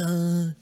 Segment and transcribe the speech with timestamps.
[0.00, 0.52] Ah,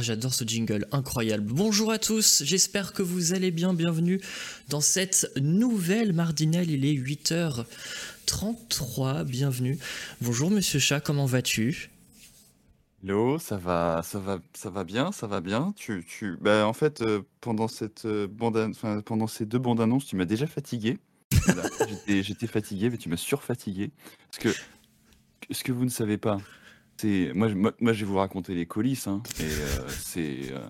[0.00, 1.52] j'adore ce jingle, incroyable.
[1.52, 3.74] Bonjour à tous, j'espère que vous allez bien.
[3.74, 4.20] Bienvenue
[4.68, 6.68] dans cette nouvelle Mardinale.
[6.70, 9.22] Il est 8h33.
[9.24, 9.78] Bienvenue.
[10.20, 11.90] Bonjour, monsieur Chat, comment vas-tu?
[13.04, 15.72] Hello, ça va, ça va, ça va bien, ça va bien.
[15.76, 19.80] Tu, tu, bah, en fait, euh, pendant cette euh, bande, enfin, pendant ces deux bandes
[19.80, 20.98] annonces, tu m'as déjà fatigué.
[21.44, 23.92] Voilà, J'étais, j'étais fatigué, mais tu m'as surfatigué.
[24.30, 24.48] Parce que
[25.50, 26.38] ce que vous ne savez pas,
[26.96, 30.52] c'est moi, je- moi, moi, je vais vous raconter les coulisses, hein, et euh, c'est,
[30.52, 30.66] euh,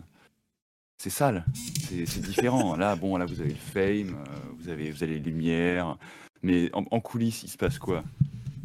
[0.99, 2.77] c'est sale, c'est, différent.
[2.77, 4.25] Là, bon, là, vous avez le fame, euh,
[4.59, 5.97] vous avez, vous avez les lumières,
[6.43, 8.05] mais en, en coulisses, il se passe quoi?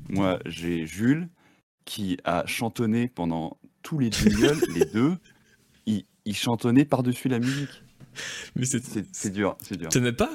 [0.09, 1.29] Moi, j'ai Jules
[1.85, 5.15] qui a chantonné pendant tous les jingles, les deux.
[5.85, 7.83] Il, il chantonnait par-dessus la musique.
[8.55, 9.31] Mais c'est.
[9.31, 9.89] Dur, c'est dur.
[9.89, 10.29] T'aimais pas?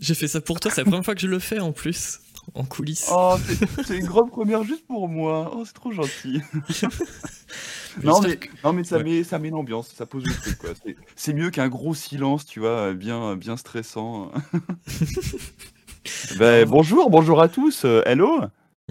[0.00, 2.20] J'ai fait ça pour toi, c'est la première fois que je le fais en plus,
[2.54, 3.08] en coulisses.
[3.12, 3.36] Oh,
[3.84, 5.52] c'est- une grande première juste pour moi.
[5.54, 6.40] Oh, c'est trop gentil.
[8.02, 9.04] non, mais, non, mais ça, Ouais.
[9.04, 10.58] met, ça met l'ambiance, ça pose le truc.
[10.58, 10.70] quoi.
[11.16, 14.30] C'est- mieux qu'un gros silence, tu vois, bien, bien stressant.
[16.38, 17.84] Ben, bonjour, bonjour à tous.
[17.84, 18.40] euh, hello.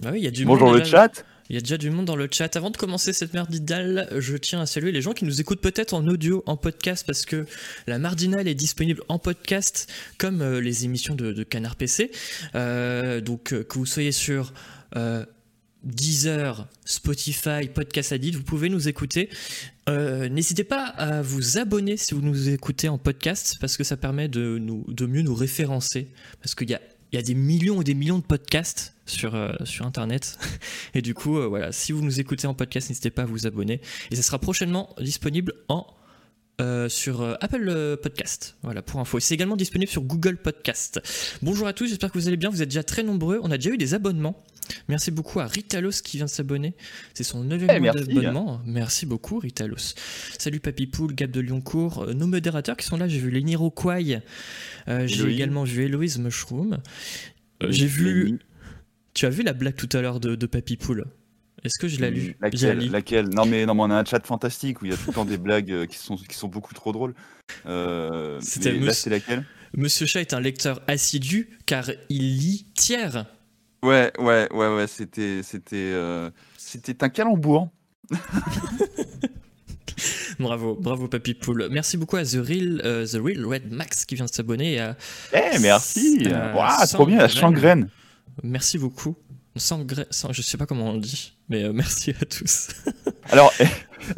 [0.02, 1.24] Bah oui, y a du Bonjour monde le chat.
[1.50, 2.54] Il y a déjà du monde dans le chat.
[2.54, 5.94] Avant de commencer cette mardinale, je tiens à saluer les gens qui nous écoutent peut-être
[5.94, 7.44] en audio, en podcast, parce que
[7.88, 12.12] la mardinale est disponible en podcast, comme euh, les émissions de, Canard PC.
[12.54, 14.52] Euh, donc, euh, que vous soyez sur
[15.82, 19.28] Deezer, Spotify, Podcast Addict, vous pouvez nous écouter.
[19.88, 24.28] N'hésitez pas à vous abonner si vous nous écoutez en podcast, parce que ça permet
[24.28, 26.12] de, de mieux nous référencer.
[26.40, 26.80] Parce qu'il y a,
[27.12, 30.38] il y a des millions et des millions de podcasts sur, euh, Internet.
[30.94, 33.46] Et du coup, euh, voilà, si vous nous écoutez en podcast, n'hésitez pas à vous
[33.46, 33.80] abonner.
[34.10, 35.86] Et ça sera prochainement disponible en
[36.60, 38.56] euh, sur euh, Apple euh, Podcast.
[38.62, 39.18] Voilà pour info.
[39.20, 41.00] C'est également disponible sur Google Podcast.
[41.42, 42.50] Bonjour à tous, j'espère que vous allez bien.
[42.50, 43.40] Vous êtes déjà très nombreux.
[43.42, 44.44] On a déjà eu des abonnements.
[44.88, 46.74] Merci beaucoup à Ritalos qui vient de s'abonner.
[47.14, 48.08] C'est son neuvième Eh, mois merci.
[48.14, 48.60] d'abonnement.
[48.66, 49.94] Merci beaucoup Ritalos.
[50.38, 53.08] Salut Papy Poule, Gab de Lyoncourt, nos modérateurs qui sont là.
[53.08, 53.98] J'ai vu les Niroquois.
[54.88, 56.78] Euh, J'ai également vu Héloïse Mushroom.
[57.62, 58.24] Euh, J'ai vu.
[58.24, 58.38] Lenny.
[59.12, 61.04] Tu as vu la blague tout à l'heure de, de Papy Poule?
[61.62, 62.36] Est-ce que je l'ai lu?
[62.90, 65.08] Laquelle, non, mais, non, mais on a un chat fantastique où il y a tout
[65.08, 67.14] le temps des blagues euh, qui sont, qui sont beaucoup trop drôles.
[67.66, 69.44] Euh, C'était mais là, c'est laquelle?
[69.76, 73.26] Monsieur Chat est un lecteur assidu car il lit tiers.
[73.82, 77.70] Ouais, ouais, ouais, ouais, c'était, c'était, euh, c'était un calembour.
[80.38, 81.68] Bravo, bravo Papy Poule.
[81.70, 84.80] Merci beaucoup à The Real, euh, The Real Red Max qui vient de s'abonner
[85.34, 86.26] Eh, merci.
[86.26, 87.90] Waouh, trop bien, la changraine.
[88.42, 89.16] merci beaucoup.
[89.56, 92.68] Sans, sans- je sais pas comment on le dit, mais euh, merci à tous.
[93.30, 93.64] Alors, eh,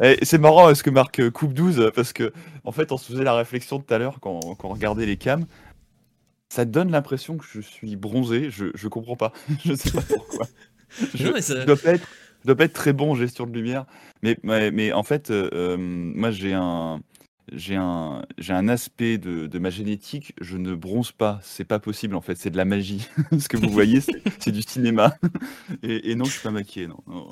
[0.01, 2.31] eh, c'est marrant euh, ce que marque euh, Coupe 12 euh, parce que,
[2.63, 5.17] en fait, on se faisait la réflexion tout à l'heure quand, quand on regardait les
[5.17, 5.45] cams.
[6.49, 8.51] Ça donne l'impression que je suis bronzé.
[8.51, 9.33] Je, je comprends pas.
[9.65, 10.47] je sais pas pourquoi.
[11.15, 12.07] Je, Non, ça- je dois pas être,
[12.43, 13.85] je dois pas être très bon en gestion de lumière.
[14.21, 17.01] Mais, mais, mais en fait, euh, moi, j'ai un,
[17.51, 20.33] j'ai un, j'ai un aspect de, de ma génétique.
[20.41, 21.39] Je ne bronze pas.
[21.43, 22.35] C'est pas possible, en fait.
[22.35, 23.07] C'est de la magie.
[23.39, 25.15] ce que vous voyez, c'est c'est du cinéma.
[25.83, 26.87] Et, et non, je suis pas maquillé.
[26.87, 26.99] Non.
[27.07, 27.29] non.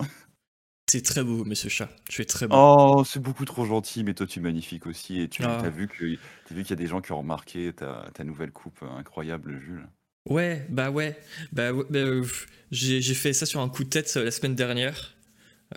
[0.90, 1.90] C'est très beau, Monsieur Chat.
[2.10, 2.56] Tu es très beau.
[2.58, 5.22] Oh, c'est beaucoup trop gentil, mais toi tu es magnifique aussi.
[5.22, 5.60] Et tu Ah.
[5.64, 6.18] as vu que
[6.48, 8.90] t'as vu qu'il y a des gens qui ont remarqué ta, ta nouvelle coupe euh,
[9.00, 9.88] incroyable, Jules.
[10.30, 11.18] Ouais, bah ouais.
[11.54, 12.26] Bah, ouais, bah, euh,
[12.72, 15.16] j'ai j'ai fait ça sur un coup de tête euh, la semaine dernière.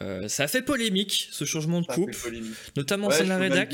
[0.01, 2.11] Euh, ça a fait polémique, ce changement de coupe,
[2.77, 3.73] notamment au sein de la rédac.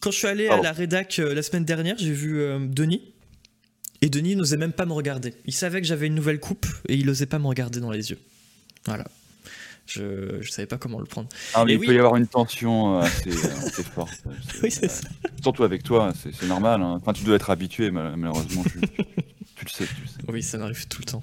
[0.00, 0.62] Quand je suis allé Pardon.
[0.62, 3.02] à la rédac euh, la semaine dernière, j'ai vu euh, Denis.
[4.00, 5.34] Et Denis n'osait même pas me regarder.
[5.46, 8.10] Il savait que j'avais une nouvelle coupe et il n'osait pas me regarder dans les
[8.10, 8.18] yeux.
[8.86, 9.04] Voilà.
[9.86, 11.28] Je, je savais pas comment le prendre.
[11.54, 11.86] Ah, mais Et il oui.
[11.86, 14.22] peut y avoir une tension euh, assez, assez forte.
[14.52, 15.08] c'est- Oui, c'est ça.
[15.42, 16.80] Surtout avec toi, c'est normal.
[16.82, 16.98] hein.
[17.00, 18.64] Enfin, tu dois être habitué, mal- malheureusement.
[20.28, 21.22] Oui, ça m'arrive tout le temps.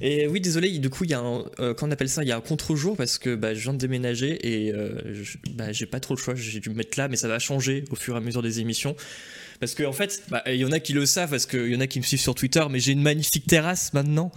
[0.00, 1.10] Et oui, désolé, du coup, il
[1.60, 3.78] euh, qu'on appelle ça Il y a un contre-jour parce que bah, je viens de
[3.78, 6.34] déménager et euh, je- bah, pas trop le choix.
[6.34, 8.60] J'ai dû me mettre là, mais ça va changer au fur et à mesure des
[8.60, 8.96] émissions.
[9.60, 11.76] Parce qu'en en fait, bah, il y en a qui le savent parce qu'il y
[11.76, 14.30] en a qui me suivent sur Twitter, mais j'ai une magnifique terrasse maintenant.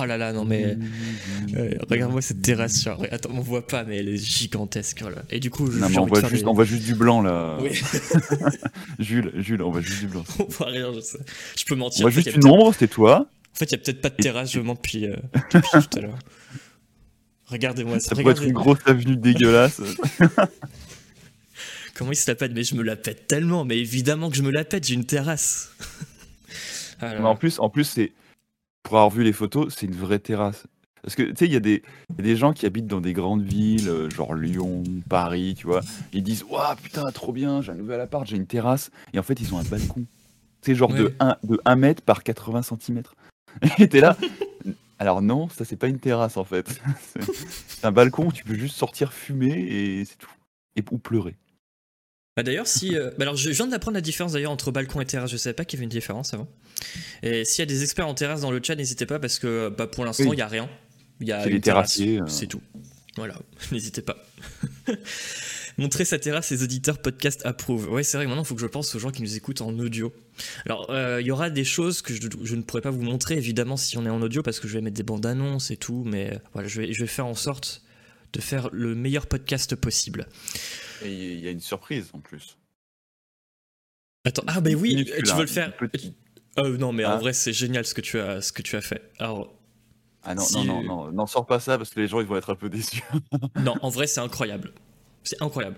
[0.00, 0.76] Oh là là, non mais.
[1.56, 2.82] euh, Regarde-moi cette terrasse.
[2.82, 5.02] Genre, attends, on voit pas, mais elle est gigantesque.
[5.02, 5.22] voilà.
[5.30, 7.20] Et du coup, je Non, mais on voit, juste, des- on voit juste du blanc
[7.22, 7.58] là.
[7.60, 7.70] Oui,
[8.98, 10.24] Jules, Jules, on voit juste du blanc.
[10.38, 11.18] on voit rien, je sais.
[11.58, 12.02] Je peux On mentir.
[12.02, 13.26] voit En fait, juste une ombre, c'est toi.
[13.54, 15.16] En fait, il y a peut-être pas de terrasse, je mens depuis, euh,
[15.52, 16.18] depuis tout à l'heure.
[17.46, 18.10] Regardez-moi ça.
[18.10, 19.82] Ça pourrait être une grosse avenue dégueulasse.
[22.02, 24.42] Comment il se la pète Mais je me la pète tellement, mais évidemment que je
[24.42, 25.70] me la pète, j'ai une terrasse.
[27.00, 28.10] Mais en plus, en plus c'est
[28.82, 30.66] pour avoir vu les photos, c'est une vraie terrasse.
[31.02, 32.88] Parce que tu sais, il y, a des il y a des gens qui habitent
[32.88, 35.80] dans des grandes villes, euh, genre Lyon, Paris, tu vois.
[36.12, 38.90] Ils disent Waouh, putain, trop bien, j'ai un nouvel appart, j'ai une terrasse.
[39.12, 40.04] Et en fait, ils ont un balcon.
[40.60, 41.14] C'est genre de Ouais.
[41.20, 43.02] 1, de 1 mètre par 80 cm.
[43.78, 44.16] Et t'es là.
[44.98, 46.80] Alors non, ça c'est pas une terrasse en fait.
[47.68, 50.30] C'est un balcon où tu peux juste sortir fumer et c'est tout.
[50.76, 51.36] Et, ou pleurer.
[52.36, 52.96] Bah d'ailleurs, si.
[52.96, 55.30] euh, bah alors, je viens d'apprendre la différence d'ailleurs entre balcon et terrasse.
[55.30, 56.48] Je savais pas qu'il y avait une différence avant.
[57.22, 59.68] Et s'il y a des experts en terrasse dans le chat, n'hésitez pas parce que
[59.68, 60.36] bah, pour l'instant, il Oui.
[60.38, 60.68] y a rien.
[61.20, 62.26] Il y a une terrasse, terrassiers, euh.
[62.26, 62.62] C'est tout.
[63.16, 63.34] Voilà,
[63.72, 64.16] n'hésitez pas.
[65.78, 67.90] Montrer sa terrasse, les auditeurs podcast approuvent.
[67.90, 69.78] Ouais, c'est vrai, maintenant, il faut que je pense aux gens qui nous écoutent en
[69.78, 70.12] audio.
[70.66, 73.36] Alors, euh, il y aura des choses que je, je ne pourrais pas vous montrer,
[73.36, 75.76] évidemment, si on est en audio, parce que je vais mettre des bandes annonces et
[75.76, 77.82] tout, mais euh, voilà, je vais, je vais faire en sorte
[78.32, 80.26] de faire le meilleur podcast possible.
[81.04, 82.56] Et il y a une surprise en plus.
[84.24, 85.72] Attends, ah bah oui, tu hein, veux le faire.
[86.58, 87.16] Euh, non, mais en Ah.
[87.18, 89.10] vrai, c'est génial ce que tu as, ce que tu as fait.
[89.18, 89.58] Alors,
[90.24, 92.26] Ah non, Si- non, non, non, n'en sors pas ça parce que les gens ils
[92.28, 93.02] vont être un peu déçus.
[93.56, 94.72] non, en vrai, c'est incroyable.
[95.24, 95.76] C'est incroyable.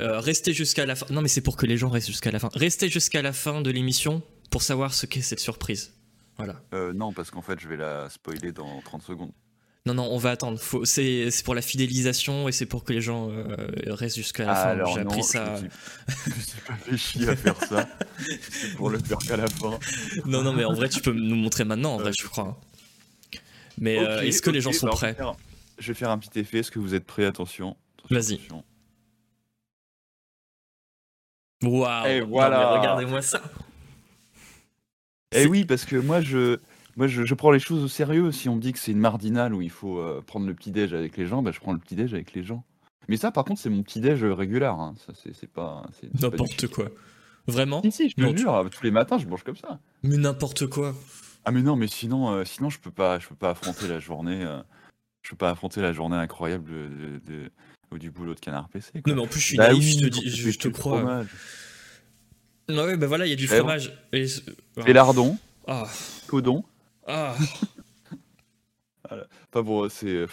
[0.00, 1.06] Euh, restez jusqu'à la fin.
[1.08, 2.50] Non, mais c'est pour que les gens restent jusqu'à la fin.
[2.52, 5.94] Restez jusqu'à la fin de l'émission pour savoir ce qu'est cette surprise.
[6.36, 6.60] Voilà.
[6.74, 9.32] Euh, non, parce qu'en fait je vais la spoiler dans 30 secondes.
[9.86, 10.58] Non, non, on va attendre.
[10.84, 13.46] C'est c'est pour la fidélisation et c'est pour que les gens euh,
[13.88, 14.68] restent jusqu'à la Ah, fin.
[14.70, 15.56] alors J'ai appris ça.
[16.26, 17.86] je me suis pas fait chier à faire ça.
[18.50, 19.78] C'est pour le faire qu'à la fin.
[20.24, 22.58] Non, non, mais en vrai, tu peux nous montrer maintenant, en vrai, je crois.
[23.76, 25.34] Mais euh, est-ce que les gens sont bah, prêts faire-
[25.78, 26.60] Je vais faire un petit effet.
[26.60, 27.26] Est-ce que vous êtes prêts?
[27.26, 27.76] Attention.
[28.08, 28.40] Vas-y.
[31.62, 32.78] Waouh Et voilà.
[32.78, 33.42] Regardez-moi ça
[35.32, 36.58] Eh oui, parce que moi, je,
[36.96, 38.30] moi je, je prends les choses au sérieux.
[38.32, 40.94] Si on me dit que c'est une mardinale où il faut euh, prendre le petit-déj
[40.94, 42.64] avec les gens, bah, je prends le petit-déj avec les gens.
[43.08, 44.64] Mais ça, par contre, c'est mon petit-déj régulier.
[44.66, 44.94] Hein.
[45.06, 45.84] Ça, c'est, pas,
[46.20, 46.88] N'importe quoi.
[47.46, 49.78] Vraiment Si, si, je te Non, tu- jure, tous les matins, je mange comme ça.
[50.02, 50.94] Mais n'importe quoi.
[51.44, 53.98] Ah mais non, mais sinon, euh, sinon je peux pas, je peux pas affronter la
[53.98, 54.62] journée, euh,
[55.22, 57.50] je peux pas affronter la journée incroyable de, de- de-
[57.92, 59.02] ou du boulot de Canard PC.
[59.02, 59.12] Quoi.
[59.12, 61.00] Non, mais en plus, je suis Bah naïf, oui, je te, dis- je, te crois.
[61.00, 61.26] fromage.
[62.70, 63.92] Non, ouais, bah voilà, il y a du fromage.
[64.14, 64.24] Et...
[64.86, 65.36] Et lardon,
[65.66, 65.86] Ah,
[66.28, 66.64] codon.
[67.06, 67.34] Ah.
[69.10, 70.26] Enfin bon, c'est euh,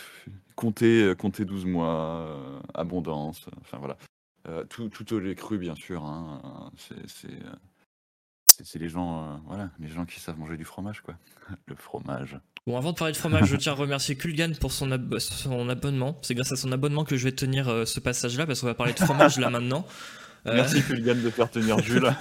[0.56, 3.98] compter, euh, compter 12 mois, euh, abondance, enfin voilà.
[4.48, 6.04] Euh, tout, tout au lait cru, bien sûr.
[6.04, 6.72] Hein,
[7.08, 11.16] c'est, les gens, euh, voilà, les gens qui savent manger du fromage, quoi.
[11.68, 12.40] Le fromage.
[12.66, 15.68] Bon, avant de parler de fromage, je tiens à remercier Kulgan pour son, ab- son
[15.70, 16.18] abonnement.
[16.22, 18.94] C'est grâce à son abonnement que je vais tenir ce passage-là, parce qu'on va parler
[18.94, 19.86] de fromage là maintenant.
[20.48, 22.12] Euh, Merci Fulgan de faire tenir Jules.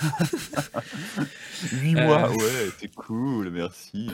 [1.73, 2.07] 8 Euh.
[2.07, 4.11] mois, ouais, c'est cool, merci.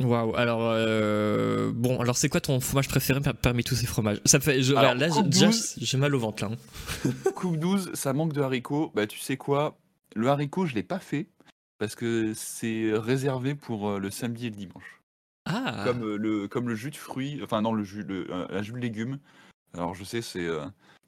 [0.00, 4.18] Waouh, alors, euh, bon, alors c'est quoi ton fromage préféré par- parmi tous ces fromages?
[4.24, 4.62] Ça me fait.
[4.62, 5.74] je- Alors, là, j'ai- coupe déjà, 12.
[5.78, 6.50] j'ai mal au ventre là.
[6.52, 7.10] hein.
[7.34, 8.92] Coupe 12, ça manque de haricots.
[8.94, 9.78] Bah, tu sais quoi?
[10.16, 11.28] Le haricot, je l'ai pas fait
[11.78, 15.00] parce que c'est réservé pour le samedi et le dimanche.
[15.46, 18.72] Ah Comme, le, comme le jus de fruits, enfin, non, le jus, le, un jus
[18.72, 19.18] de légumes.
[19.74, 20.46] Alors, je sais, c'est,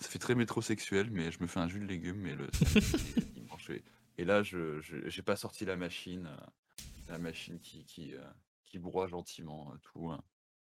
[0.03, 3.13] ça fait très métrosexuel, mais je me fais un jus de légumes, mais le samedi
[3.17, 3.71] et le dimanche.
[4.19, 8.21] Et, là, je j'ai pas sorti la machine, euh, la machine qui, qui, euh,
[8.67, 10.11] qui broie gentiment euh, tout.
[10.11, 10.21] hein.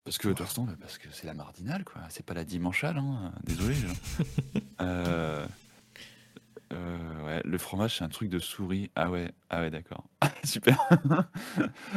[0.03, 2.01] Parce que de toute façon, bah, parce que c'est la mardinale, quoi.
[2.09, 3.33] C'est pas la dimanchale, hein.
[3.43, 3.75] Désolé.
[3.75, 4.23] hein.
[4.79, 5.47] Euh,
[6.71, 8.91] euh, ouais, le fromage, c'est un truc de souris.
[8.95, 10.05] Ah ouais, ah ouais, d'accord.
[10.43, 10.77] Super.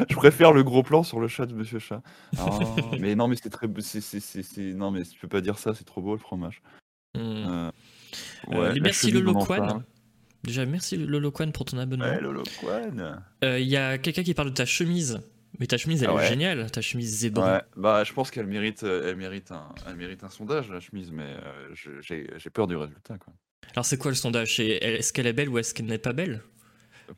[0.08, 2.02] Je préfère le gros plan sur le chat de Monsieur Chat.
[2.38, 5.74] Oh, mais non, mais c'est très, c'est- non, mais tu peux pas dire ça.
[5.74, 6.62] C'est trop beau le fromage.
[7.16, 9.56] Ouais, la merci cheville, Lolo on en Quan.
[9.58, 9.82] parle.
[10.42, 12.06] Déjà, merci Lolo Quan pour ton abonnement.
[12.06, 13.22] Ouais, Lolo Quan.
[13.44, 15.20] Euh, Il y a quelqu'un qui parle de ta chemise.
[15.58, 16.28] Mais ta chemise, elle Ah est ouais.
[16.28, 17.42] géniale, ta chemise zébrée.
[17.44, 21.10] Ouais, bah, je pense qu'elle mérite, elle mérite un, elle mérite un sondage la chemise,
[21.10, 23.34] mais euh, j'ai, peur du résultat, quoi.
[23.74, 24.58] Alors, c'est quoi le sondage?
[24.58, 26.40] Est-ce qu'elle est belle ou est-ce qu'elle n'est pas belle?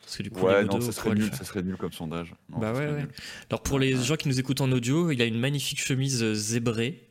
[0.01, 2.35] Parce que du coup, Ouais, non, ça serait nul, ça serait nul comme sondage.
[2.49, 3.01] Non, Bah ouais, ouais.
[3.03, 3.09] nul.
[3.51, 7.07] Alors, pour les gens qui nous écoutent en audio, il a une magnifique chemise zébrée.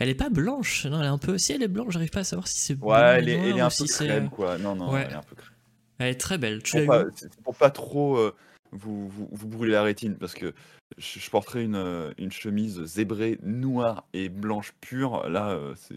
[0.00, 1.36] Elle est pas blanche, non, elle est un peu.
[1.38, 3.58] Si elle est blanche, j'arrive pas à savoir si c'est blanc Ouais, elle est, elle
[3.58, 4.56] est un si peu c'est- crème, quoi.
[4.58, 5.02] Non, non, Ouais.
[5.06, 5.52] elle est un peu crème.
[5.98, 6.62] Elle est très belle.
[6.62, 7.04] Tu pour pas,
[7.44, 8.34] pour pas trop euh,
[8.72, 10.54] vous, vous, vous brûler la rétine, parce que
[10.96, 15.28] je, je porterai une, euh, une chemise zébrée noire et blanche pure.
[15.28, 15.94] Là, euh, c'est.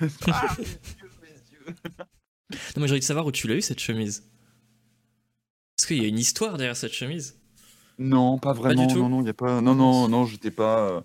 [0.32, 1.28] Ah, mes yeux, mes
[1.70, 1.74] yeux.
[2.76, 4.24] Non, mais j'ai envie de savoir où tu l'as eu cette chemise.
[5.78, 7.38] Est-ce qu'il y a une histoire derrière cette chemise?
[7.98, 8.88] Non, pas vraiment.
[8.88, 9.60] tout non, non, y a pas.
[9.60, 11.04] Non, non, non, j'étais pas.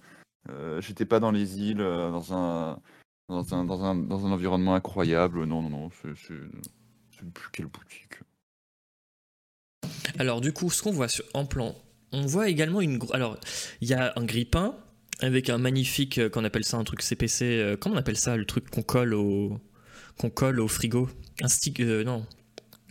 [0.50, 2.80] Euh, j'étais pas dans les îles, euh, dans un.
[3.28, 5.44] Dans un, dans, un, dans un environnement incroyable.
[5.46, 6.34] Non, non, non, c'est.
[7.34, 8.20] plus quelle boutique.
[10.18, 11.76] Alors, du coup, ce qu'on voit sur- en plan,
[12.12, 13.00] on voit également une.
[13.14, 13.38] Alors,
[13.82, 14.76] il y a un grille-pain
[15.20, 16.18] avec un magnifique.
[16.18, 17.46] euh, qu'on appelle ça un truc CPC.
[17.60, 19.60] euh, comment on appelle ça Le truc qu'on colle au.
[20.18, 21.08] qu'on colle au frigo?
[21.42, 21.80] Un stick.
[21.82, 22.26] euh, non.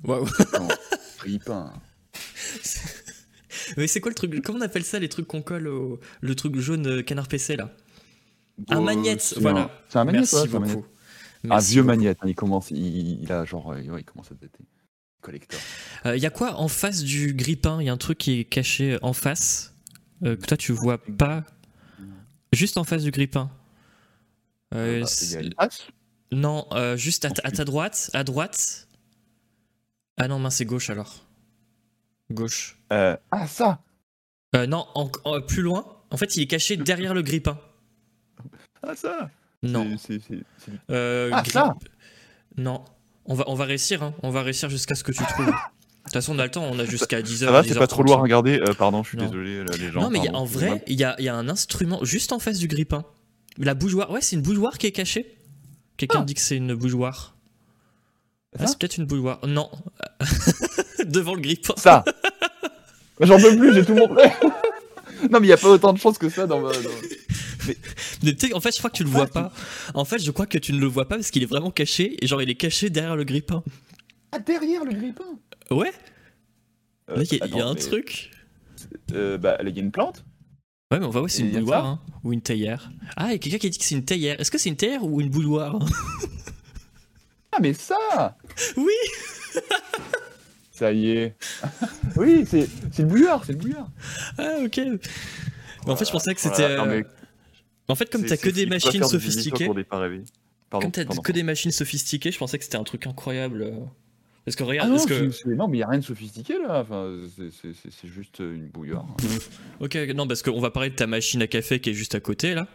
[0.04, 0.68] Waouh Non,
[1.18, 1.72] Ripin.
[3.76, 6.00] Mais c'est quoi le truc Comment on appelle ça les trucs qu'on colle au.
[6.20, 7.70] Le truc jaune euh, canard PC là?
[8.70, 9.60] Un magnète, c'est voilà.
[9.62, 10.76] un- C'est un magnète, Merci ouais, magnète.
[10.76, 10.88] beaucoup.
[11.44, 11.96] Un Merci vieux beaucoup.
[11.96, 14.64] magnète, hein, il commence, il, il a genre, euh, ouais, il commence à dater.
[15.20, 15.60] Collector.
[16.06, 18.44] Il y a quoi en face du grille-pain Il y a un truc qui est
[18.44, 19.74] caché en face
[20.24, 21.44] euh, que toi tu vois pas.
[22.52, 23.50] Juste en face du grippin.
[24.74, 25.82] Euh, c'est- il y a une passe.
[26.32, 28.10] Non, euh, juste à, ta- à ta droite.
[28.14, 28.86] À droite.
[30.18, 31.24] Ah non, mince, c'est gauche alors.
[32.30, 32.78] Gauche.
[32.92, 33.80] Euh, ah, ça
[34.56, 35.86] Euh, non, en- en- plus loin.
[36.10, 37.58] En fait, il est caché derrière le grippin.
[38.82, 39.30] Ah, ça
[39.62, 39.96] Non.
[39.98, 41.74] C'est- c'est- c'est- c'est- Euh, Ah, ça
[42.56, 42.84] Non.
[43.26, 44.14] On va, on va réussir, hein.
[44.22, 45.46] On va réussir jusqu'à ce que tu trouves.
[45.46, 47.46] De toute façon, on a le temps, on a jusqu'à 10h.
[47.48, 48.58] Ça va, c'est pas trop loin à regarder.
[48.60, 49.26] Euh, pardon, je suis Non.
[49.26, 50.00] désolé, les gens.
[50.00, 51.48] Non, mais il y a- pardon, en vrai, il y a, il y a un
[51.50, 53.04] instrument juste en face du grippin.
[53.58, 54.10] La bougeoire.
[54.10, 55.36] Ouais, c'est une bougeoire qui est cachée.
[55.98, 56.24] Quelqu'un Ah.
[56.24, 57.36] dit que c'est une bougeoire.
[58.58, 59.40] Ah, c'est peut-être une bougeoire.
[59.46, 59.70] Non.
[61.04, 61.74] Devant le grippin.
[61.76, 62.04] Ça
[63.20, 64.30] J'en peux plus, j'ai tout montré
[65.30, 66.70] Non, mais il n'y a pas autant de chance que ça dans ma.
[66.72, 66.90] dans-
[68.22, 69.52] Mais tu sais, en fait, je crois que tu le vois pas.
[69.94, 72.16] En fait, je crois que tu ne le vois pas parce qu'il est vraiment caché.
[72.22, 73.62] Et genre, il est caché derrière le grippin.
[74.32, 75.24] Ah, derrière le grippin?
[75.70, 75.92] Ouais,
[77.10, 78.30] Euh, là, il y a, y un mais- truc.
[79.12, 80.24] Euh, bah, il y a une plante?
[80.92, 82.88] Ouais, mais on va voir, c'est Et une ça hein, ou une théière.
[83.16, 84.40] Ah, il y a quelqu'un qui a dit que c'est une théière.
[84.40, 85.78] Est-ce que c'est une théière ou une bougeoire
[87.52, 88.36] Ah, mais ça
[88.76, 88.92] Oui
[90.78, 91.34] Ça y est
[92.16, 93.88] Oui, c'est c'est le bouillard, c'est le bouillard
[94.38, 94.76] Ah, ok.
[94.76, 96.76] Mais en fait, je pensais que c'était.
[96.76, 97.04] Voilà, euh, mais
[97.88, 99.64] En fait, comme t'as que des machines sophistiquées.
[99.66, 99.84] pour des.
[99.84, 100.22] Pardon,
[100.70, 101.22] Comme t'as pardon.
[101.22, 103.72] que des machines sophistiquées, je pensais que c'était un truc incroyable.
[104.44, 105.30] Parce que Ah regarde, non, parce que.
[105.32, 106.80] c'est- c'est- non, mais il n'y a rien de sophistiqué là.
[106.80, 109.06] Enfin, c'est- juste une bouillarde.
[109.80, 112.20] Ok, non, parce qu'on va parler de ta machine à café qui est juste à
[112.20, 112.66] côté là.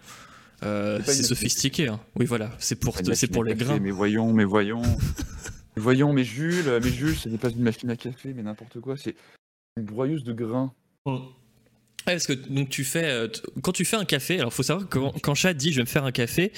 [0.64, 2.00] Euh, C'est sophistiqué, hein.
[2.16, 2.96] Oui, voilà, c'est pour,
[3.32, 3.80] pour les grains.
[3.80, 4.82] Mais voyons, mais voyons.
[5.76, 8.96] voyons, mais Jules, mais Jules, ce n'est pas une machine à café, mais n'importe quoi.
[8.98, 9.16] C'est
[9.78, 10.72] une broyeuse de grains.
[11.06, 11.20] Ouais,
[12.06, 13.28] parce que donc tu fais euh,
[13.62, 15.84] quand tu fais un café, alors faut savoir que quand, quand Chat dit je vais
[15.84, 16.52] me faire un café,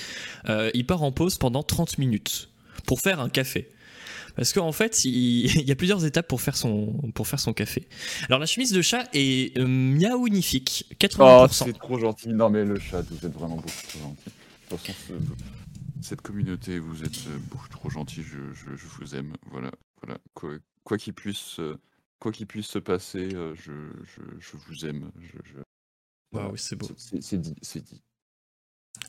[0.49, 2.49] euh, il part en pause pendant 30 minutes
[2.87, 3.69] pour faire un café.
[4.35, 7.53] Parce qu'en fait, il, il y a plusieurs étapes pour faire son pour faire son
[7.53, 7.87] café.
[8.27, 10.95] Alors la chemise de chat est euh, miaounifique, Oh,
[11.47, 11.49] 80%.
[11.65, 12.29] c'est trop gentil.
[12.29, 14.25] Non, mais le chat, vous êtes vraiment beaucoup trop gentil.
[14.25, 15.13] De toute façon, ce-
[16.01, 18.23] cette communauté, vous êtes euh, beaucoup trop gentil.
[18.23, 19.33] Je, je, je vous aime.
[19.51, 19.71] Voilà,
[20.01, 20.19] voilà.
[20.33, 21.77] Quoi quoi qu'il puisse, euh,
[22.19, 23.71] quoi qu'il puisse se passer, euh, je,
[24.03, 25.11] je, je vous aime.
[25.19, 25.57] Je, je-
[26.37, 26.87] Waouh, oui, c'est beau.
[26.97, 28.01] C'est dit, c'est dit.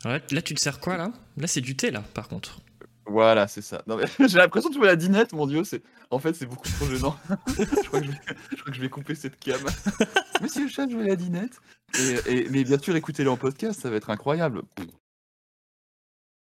[0.04, 1.12] Alors là, là, tu te sers quoi là?
[1.36, 2.60] Là c'est du thé là par contre.
[3.08, 3.84] Voilà, c'est ça.
[4.18, 5.62] J'ai l'impression de jouer à la dinette, mon dieu.
[5.64, 7.16] C'est en fait, c'est beaucoup trop gênant.
[7.46, 8.18] je, crois que je, vais...
[8.50, 9.60] je crois que je vais couper cette cam.
[10.42, 11.60] Monsieur le chat, jouer à la dinette.
[11.98, 14.62] Et, et- Mais bien sûr, écoutez-le en podcast, ça va être incroyable.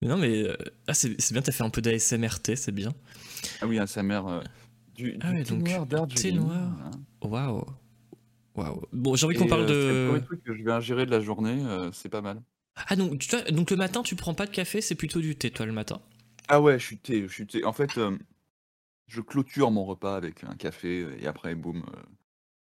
[0.00, 2.94] Mais non mais euh, ah, c'est c'est bien, t'as fait un peu d'ASMRT, c'est bien.
[3.60, 4.26] Ah oui, mère.
[4.26, 4.42] euh,
[4.94, 6.54] du, du Ah ouais, thé donc, noir d'Argentine, thé noir.
[6.84, 6.90] hein.
[7.22, 7.64] Waouh,
[8.54, 8.82] waouh.
[8.92, 10.06] Bon, j'ai envie qu'on parle euh, C'est le de.
[10.06, 12.40] premier truc que je vais ingérer de la journée, euh, c'est pas mal.
[12.88, 15.50] Ah donc, tu donc le matin tu prends pas de café, c'est plutôt du thé
[15.50, 16.00] toi le matin?
[16.48, 17.64] Ah ouais, je suis thé, je suis thé.
[17.64, 17.98] En fait,
[19.08, 21.84] je clôture mon repas avec un café et après, boum,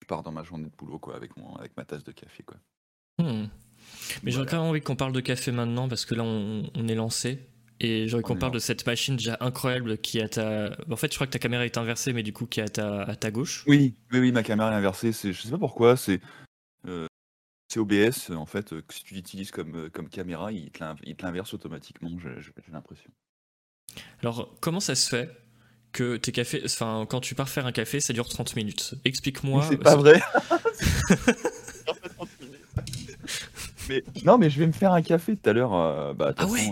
[0.01, 2.43] je pars dans ma journée de boulot, quoi, avec, mon, avec ma tasse de café,
[2.43, 2.57] quoi.
[4.23, 4.51] Mais j'aurais Voilà.
[4.51, 7.39] quand même envie qu'on parle de café maintenant parce que là on, on est lancé.
[7.81, 10.77] Et j'aurais On qu'on parle de cette machine déjà incroyable qui est à ta.
[10.89, 12.69] En fait, je crois que ta caméra est inversée, mais du coup qui est à
[12.69, 13.65] ta, à ta gauche.
[13.67, 15.11] Oui, oui, oui, ma caméra est inversée.
[15.11, 15.97] C'est, je sais pas pourquoi.
[15.97, 16.21] C'est,
[16.87, 17.05] euh,
[17.67, 18.71] c'est OBS en fait.
[18.71, 21.53] euh, que si tu l'utilises comme, euh, comme caméra, il te, l'in- il te l'inverse
[21.53, 22.09] automatiquement.
[22.17, 23.09] J'ai, l'impression.
[24.21, 25.29] Alors, comment ça se fait
[25.91, 26.61] que tes cafés.
[26.65, 28.95] Enfin, quand tu pars faire un café, ça dure 30 minutes?
[29.03, 29.65] Explique-moi.
[29.69, 30.21] C'est pas vrai.
[33.89, 35.73] mais non, mais je vais me faire un café tout à l'heure.
[35.73, 36.69] euh, bah, Ah ouais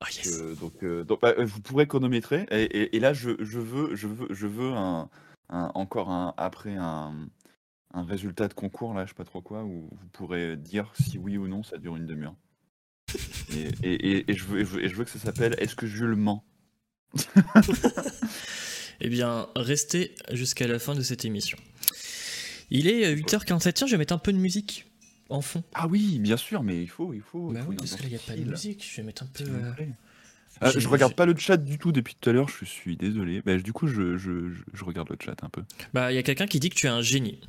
[0.00, 0.58] Ah, yes.
[0.60, 2.46] Donc, euh, donc, bah, vous pourrez chronométrer.
[2.50, 5.08] Et, et- et là, je, je veux, je veux, je veux un,
[5.48, 7.28] un- encore un après un,
[7.94, 11.18] un résultat de concours là, je sais pas trop quoi, où vous pourrez dire si
[11.18, 12.34] oui ou non ça dure une demi-heure.
[13.54, 16.44] Et, et- et- et je veux, et je que ça s'appelle Est-ce que Jules ment?
[19.04, 21.58] Eh bien, restez jusqu'à la fin de cette émission.
[22.70, 23.72] Il est euh, 8h47.
[23.72, 24.86] Tiens, je vais mettre un peu de musique
[25.28, 25.62] en fond.
[25.74, 27.50] Ah oui, bien sûr, mais il faut, il faut.
[27.50, 28.86] il Bah faut oui, parce que là, il n'y a pas de musique.
[28.88, 29.44] Je vais mettre un peu.
[29.44, 29.72] euh.
[30.60, 33.40] Ah, je regarde pas le chat du tout depuis tout à l'heure, je suis désolé.
[33.42, 35.62] Bah, du coup, je, je- je- je regarde le chat un peu.
[35.92, 37.40] Bah, il y a quelqu'un qui dit que tu es un génie.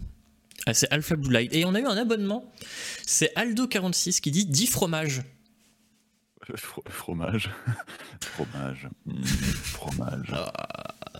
[0.65, 1.53] Ah, c'est Alpha Blue Light.
[1.53, 2.51] Et on a eu un abonnement.
[3.05, 5.21] C'est Aldo46 qui dit 10 fromages.
[6.55, 7.49] Fro- fromage.
[8.21, 8.89] fromage.
[9.05, 10.29] Mm, fromage.
[10.33, 10.53] Ah,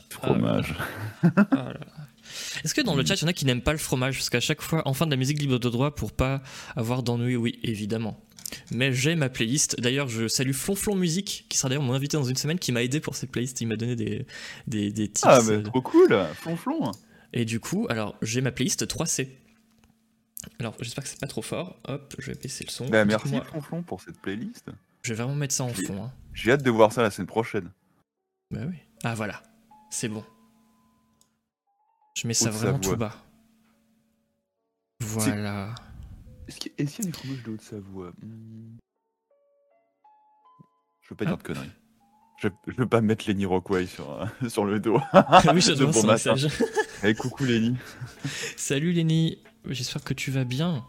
[0.10, 0.76] Fromage.
[1.52, 1.74] Ah.
[2.64, 4.16] Est-ce que dans le chat, il y en a qui n'aiment pas le fromage?
[4.18, 6.42] Parce qu'à chaque fois, en fin de la musique libre de droit, pour pas
[6.76, 8.20] avoir d'ennui, oui, évidemment.
[8.72, 9.80] Mais j'ai ma playlist.
[9.80, 12.84] D'ailleurs, je salue Flonflon Musique, qui sera d'ailleurs mon invité dans une semaine, qui m'a
[12.84, 13.60] aidé pour cette playlist.
[13.62, 14.28] Il m'a donné des,
[14.68, 15.22] des, des tips.
[15.26, 16.92] Ah, mais euh, trop cool Flonflon
[17.34, 19.30] Et du coup, alors, j'ai ma playlist 3C.
[20.60, 21.80] Alors, j'espère que c'est pas trop fort.
[21.88, 22.88] Hop, je vais baisser le son.
[22.90, 24.66] Bah, merci Flonflon pour cette playlist.
[25.02, 26.04] Je vais vraiment mettre ça en fond.
[26.04, 26.12] hein.
[26.34, 27.72] J'ai hâte de voir ça la semaine prochaine.
[28.52, 28.76] Bah oui.
[29.04, 29.42] Ah, voilà.
[29.90, 30.24] C'est bon.
[32.14, 33.16] Je mets ça vraiment tout bas.
[35.00, 35.74] Voilà.
[36.48, 38.78] Est-ce qu'il y, a des fromages de Haute-Savoie hmm.
[41.02, 41.72] Je veux pas dire de conneries.
[42.38, 45.00] Je, veux pas mettre Lenny Rockway sur, euh, sur le dos.
[45.14, 46.48] Ah oui, je vois son message.
[47.02, 47.78] Hey, coucou Lenny.
[48.58, 50.86] Salut Lenny, j'espère que tu vas bien.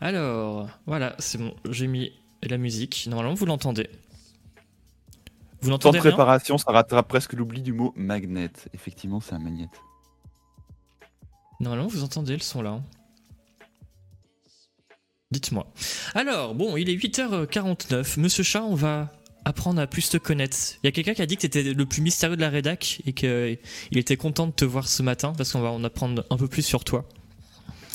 [0.00, 3.06] Alors, voilà, c'est bon, j'ai mis la musique.
[3.08, 3.88] Normalement, vous l'entendez.
[5.60, 8.52] Vous l'entendez Sans préparation, ça rattrape presque l'oubli du mot magnet.
[8.74, 9.68] Effectivement, c'est un magnet.
[11.60, 12.70] Normalement, vous entendez le son là.
[12.70, 12.84] Hein.
[15.30, 15.70] Dites-moi.
[16.14, 18.18] Alors, bon, il est 8h49.
[18.18, 19.12] Monsieur Chat, on va
[19.44, 20.56] apprendre à plus te connaître.
[20.82, 22.48] Il y a quelqu'un qui a dit que tu étais le plus mystérieux de la
[22.48, 23.58] rédac et qu'il
[23.92, 26.62] était content de te voir ce matin parce qu'on va en apprendre un peu plus
[26.62, 27.06] sur toi.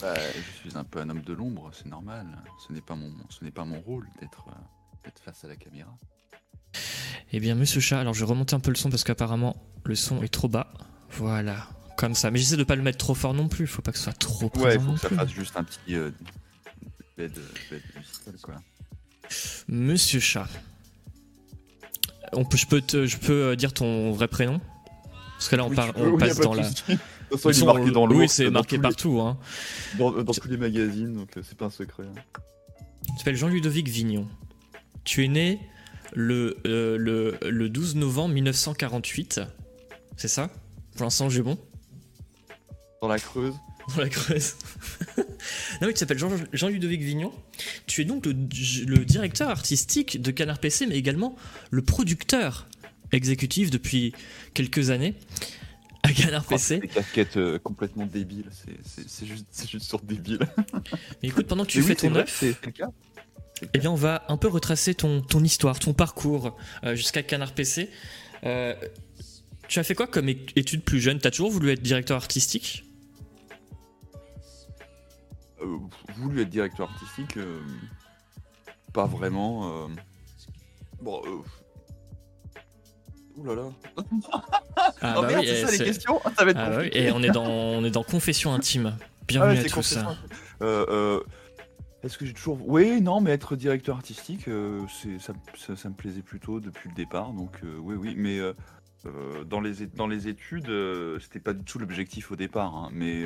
[0.01, 2.27] Bah, je suis un peu un homme de l'ombre, c'est normal.
[2.67, 5.97] Ce n'est pas mon, ce n'est pas mon rôle d'être, euh, face à la caméra.
[7.31, 9.55] Eh bien, monsieur chat, alors je vais remonter un peu le son parce qu'apparemment
[9.85, 10.73] le son est trop bas.
[11.11, 12.31] Voilà, comme ça.
[12.31, 13.67] Mais j'essaie de pas le mettre trop fort non plus.
[13.67, 14.67] Faut pas que ce soit trop présent.
[14.67, 16.11] Ouais, faut que ça fasse juste un petit euh,
[17.17, 17.31] bed,
[18.41, 18.55] quoi.
[19.67, 20.47] Monsieur chat,
[22.33, 24.59] on peut, je peux, te, je peux euh, dire ton vrai prénom?
[25.37, 26.69] Parce que là, on, on passe dans la.
[26.69, 26.75] De
[27.37, 29.19] toute façon, il est marqué dans Oui, c'est marqué partout.
[29.19, 29.37] Hein.
[29.97, 32.03] Dans, tous les magazines, donc euh, c'est pas un secret.
[32.03, 32.39] Hein.
[33.07, 34.27] Tu t'appelles Jean-Ludovic Vignon.
[35.03, 35.59] Tu es né
[36.13, 39.41] le, euh, le, le 12 novembre 1948.
[40.15, 40.49] C'est ça?
[40.95, 41.57] Pour l'instant, j'ai bon?
[43.03, 43.53] Dans la Creuse
[43.97, 44.55] Dans la Creuse.
[45.17, 47.33] non, oui, tu t'appelles Jean-Ludovic Vignon.
[47.85, 51.35] Tu es donc le, le, directeur artistique de Canard PC, mais également
[51.69, 52.65] le producteur
[53.11, 54.13] exécutif depuis
[54.53, 55.15] quelques années
[56.03, 56.79] à Canard PC.
[56.79, 60.39] Des casquettes euh, complètement débiles, c'est juste, juste sur débile.
[61.21, 62.41] mais écoute, pendant que tu fais ton œuf,
[63.73, 66.55] eh bien, on va un peu retracer ton, ton histoire, ton parcours
[66.85, 67.89] euh, jusqu'à Canard PC.
[68.45, 68.73] Euh,
[69.67, 71.19] tu as fait quoi comme étude plus jeune?
[71.19, 72.85] T'as toujours voulu être directeur artistique?
[76.15, 77.37] Voulu être directeur artistique
[78.93, 79.87] Pas vraiment.
[81.01, 81.21] Bon,
[83.35, 83.63] Ouh là là.
[85.01, 86.89] Ah, oh bah merde, c'est ça les questions ça va être ah, oui.
[86.91, 88.95] Et on est, dans, on est dans confession intime.
[89.27, 90.15] Bienvenue ah, à tout ça.
[90.61, 91.23] Euh, euh,
[92.03, 92.59] Est-ce que j'ai toujours.
[92.67, 94.85] Oui, non, mais être directeur artistique, euh,
[95.19, 97.33] ça, ça, ça, me plaisait plutôt depuis le départ.
[97.33, 98.13] Donc, euh, oui, oui.
[98.15, 98.53] Mais euh,
[99.45, 100.71] dans, les, dans les études,
[101.19, 102.75] c'était pas du tout l'objectif au départ.
[102.75, 103.25] Hein, mais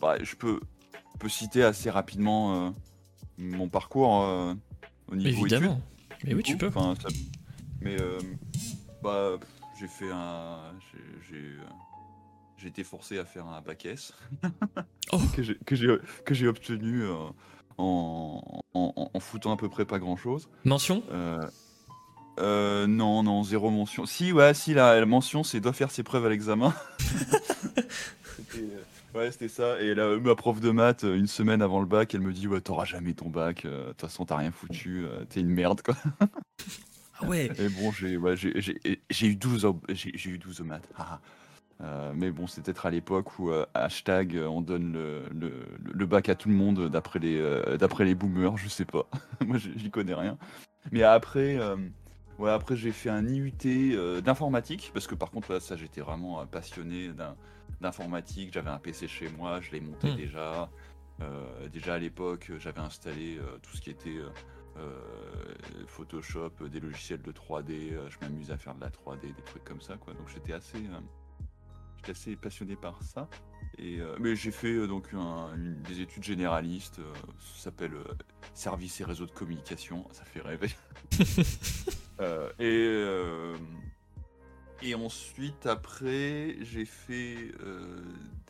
[0.00, 0.60] bah, je peux,
[1.18, 2.74] peux citer assez rapidement
[3.38, 4.56] mon parcours
[5.10, 5.80] au niveau Évidemment.
[6.10, 6.28] études.
[6.28, 6.70] Mais oui, tu peux.
[7.80, 8.18] Mais euh,
[9.02, 9.36] bah,
[9.78, 10.58] j'ai fait un.
[11.30, 11.56] J'ai
[12.56, 14.12] j'ai été forcé à faire un bac S
[15.12, 15.20] oh.
[15.66, 17.14] que j'ai obtenu euh,
[17.76, 20.48] en, en, en, foutant à peu près pas grand chose.
[20.64, 21.04] Mention?
[21.12, 21.38] Euh,
[22.40, 24.06] euh, Non, non, zéro mention.
[24.06, 26.74] Si, ouais, si, la, la mention, c'est doit faire ses preuves à l'examen.
[29.14, 29.80] Ouais, c'était ça.
[29.80, 32.46] Et là, ma prof de maths, euh, une semaine avant le bac, elle me dit
[32.46, 33.64] Ouais, t'auras jamais ton bac.
[33.64, 35.04] Euh, de toute façon, t'as rien foutu.
[35.06, 35.94] Euh, t'es une merde, quoi.
[37.20, 37.50] Ah ouais.
[37.58, 40.88] Et bon, j'ai ouais, eu 12 au, j'ai eu 12 au maths.
[42.14, 46.36] mais bon, c'était peut-être à l'époque où hashtag on donne le, le, le, bac à
[46.36, 49.08] tout le monde d'après les, d'après les boomers, je sais pas.
[49.44, 50.38] Moi, j'y connais rien.
[50.92, 51.58] Mais après,
[52.38, 56.44] ouais, après j'ai fait un IUT d'informatique parce que par contre, là, ça, j'étais vraiment
[56.46, 57.36] passionné d'un
[57.80, 58.52] d'informatique.
[58.52, 60.16] J'avais un PC chez moi, je l'ai monté hmm.
[60.16, 60.70] déjà.
[61.20, 64.18] Euh, déjà à l'époque, j'avais installé euh, tout ce qui était
[64.76, 65.54] euh,
[65.86, 67.96] Photoshop, des logiciels de 3D.
[68.08, 69.96] je m'amusais à faire de la 3D, des trucs comme ça.
[69.96, 70.14] Quoi.
[70.14, 70.78] Donc j'étais assez,
[71.98, 73.28] j'étais assez passionné par ça.
[73.78, 77.00] Et, mais j'ai fait donc une, des études généralistes.
[77.56, 77.92] ça s'appelle
[78.54, 80.04] Services et réseaux de communication.
[80.12, 80.70] Ça fait rêver.
[82.58, 83.54] et
[84.82, 88.00] et ensuite, après, j'ai fait euh,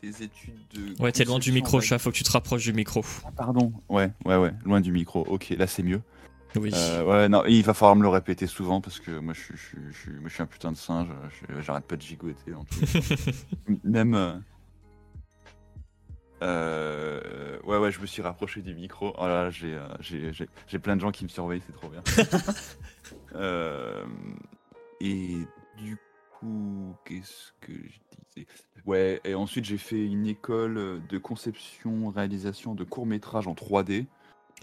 [0.02, 1.02] des études de.
[1.02, 3.02] Ouais, t'es loin du micro, chat, faut que tu te rapproches du micro.
[3.24, 5.24] Ah, pardon, ouais, ouais, ouais, loin du micro.
[5.26, 6.02] Ok, là c'est mieux.
[6.56, 6.70] Oui.
[6.74, 9.76] Euh, ouais, non, il va falloir me le répéter souvent parce que moi je, je,
[9.90, 11.08] je, je suis un putain de singe,
[11.60, 12.80] j'arrête pas de gigoter en tout.
[13.84, 14.42] Même.
[16.42, 19.14] Euh, ouais, ouais, je me suis rapproché du micro.
[19.18, 22.02] Oh là, j'ai plein de gens qui me surveillent, c'est trop bien.
[25.00, 25.36] et
[25.76, 25.98] du
[27.04, 27.98] qu'est-ce que je
[28.34, 28.46] disais?
[28.86, 34.06] Ouais, et ensuite j'ai fait une école de conception, réalisation de courts-métrages en 3D.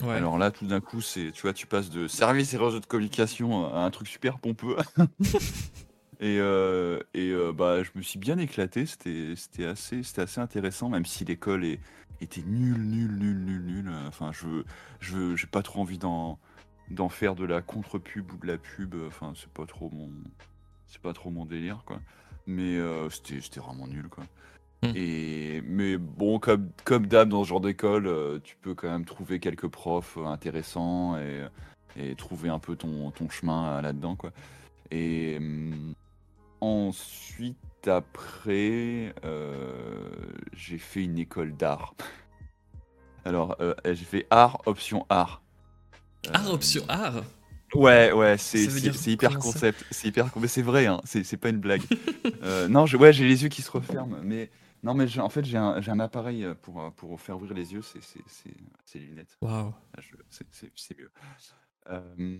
[0.03, 2.86] Alors là, tout d'un coup, c'est, tu vois, tu passes de service et réseau de
[2.86, 4.75] communication à un truc super pompeux.
[6.19, 8.86] et euh, et euh, bah, je me suis bien éclaté.
[8.86, 11.79] C'était, c'était assez, c'était assez intéressant, même si l'école est,
[12.21, 13.91] était nulle, nulle, nulle, nulle, nulle.
[14.08, 14.63] Enfin, je,
[14.99, 16.39] je, j'ai pas trop envie d'en,
[16.89, 18.95] d'en faire de la contre-pub ou de la pub.
[19.08, 20.10] Enfin, c'est pas trop mon,
[20.88, 21.99] c'est pas trop mon délire, quoi.
[22.47, 24.23] Mais euh, c'était vraiment nul, quoi.
[24.83, 24.91] Hmm.
[24.95, 29.05] Et, mais bon, comme, comme d'hab dans ce genre d'école, euh, tu peux quand même
[29.05, 31.45] trouver quelques profs intéressants et,
[31.97, 34.15] et trouver un peu ton, ton chemin là-dedans.
[34.15, 34.31] quoi.
[34.91, 35.93] Et hum,
[36.61, 37.57] ensuite,
[37.88, 39.13] après,
[40.53, 41.95] j'ai fait une école d'art.
[43.25, 45.41] Alors, j'ai fait art, option art.
[46.31, 47.23] Art, option art
[47.75, 48.65] Ouais, ouais, c'est
[49.07, 49.85] hyper concept.
[49.91, 51.81] C'est hyper, mais c'est vrai, hein, c'est pas une blague.
[52.43, 54.49] euh, non, ouais, j'ai les yeux qui se referment, mais
[54.85, 58.99] non, mais en fait, j'ai un, un, appareil pour, pour faire ouvrir les yeux, c'est
[58.99, 59.37] les lunettes.
[59.41, 59.73] Waouh.
[60.29, 61.11] C'est mieux.
[61.89, 62.37] Euh...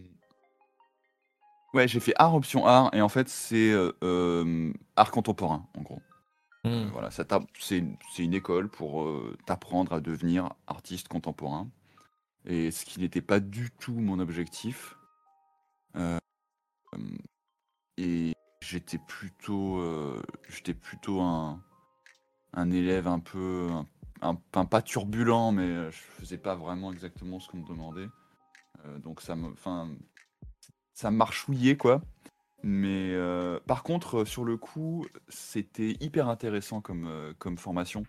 [1.74, 6.02] Ouais, j'ai fait art option art, et en fait, c'est euh, art contemporain, en gros.
[6.64, 6.86] Mmh.
[6.94, 7.78] voilà, c'est
[8.18, 9.08] une école pour
[9.46, 11.70] t'apprendre à devenir artiste contemporain.
[12.46, 14.96] Et ce qui n'était pas du tout mon objectif.
[15.96, 16.20] Euh,
[17.98, 21.62] et j'étais plutôt, euh, j'étais plutôt un,
[22.56, 23.70] un élève un peu,
[24.22, 28.08] un, pas turbulent, mais je faisais pas vraiment exactement ce qu'on me demandait.
[28.86, 29.90] Euh, donc ça me, enfin,
[30.94, 32.02] ça marchouillait quoi.
[32.64, 33.16] Mais
[33.68, 38.04] par contre, sur le coup, c'était hyper intéressant comme, comme formation.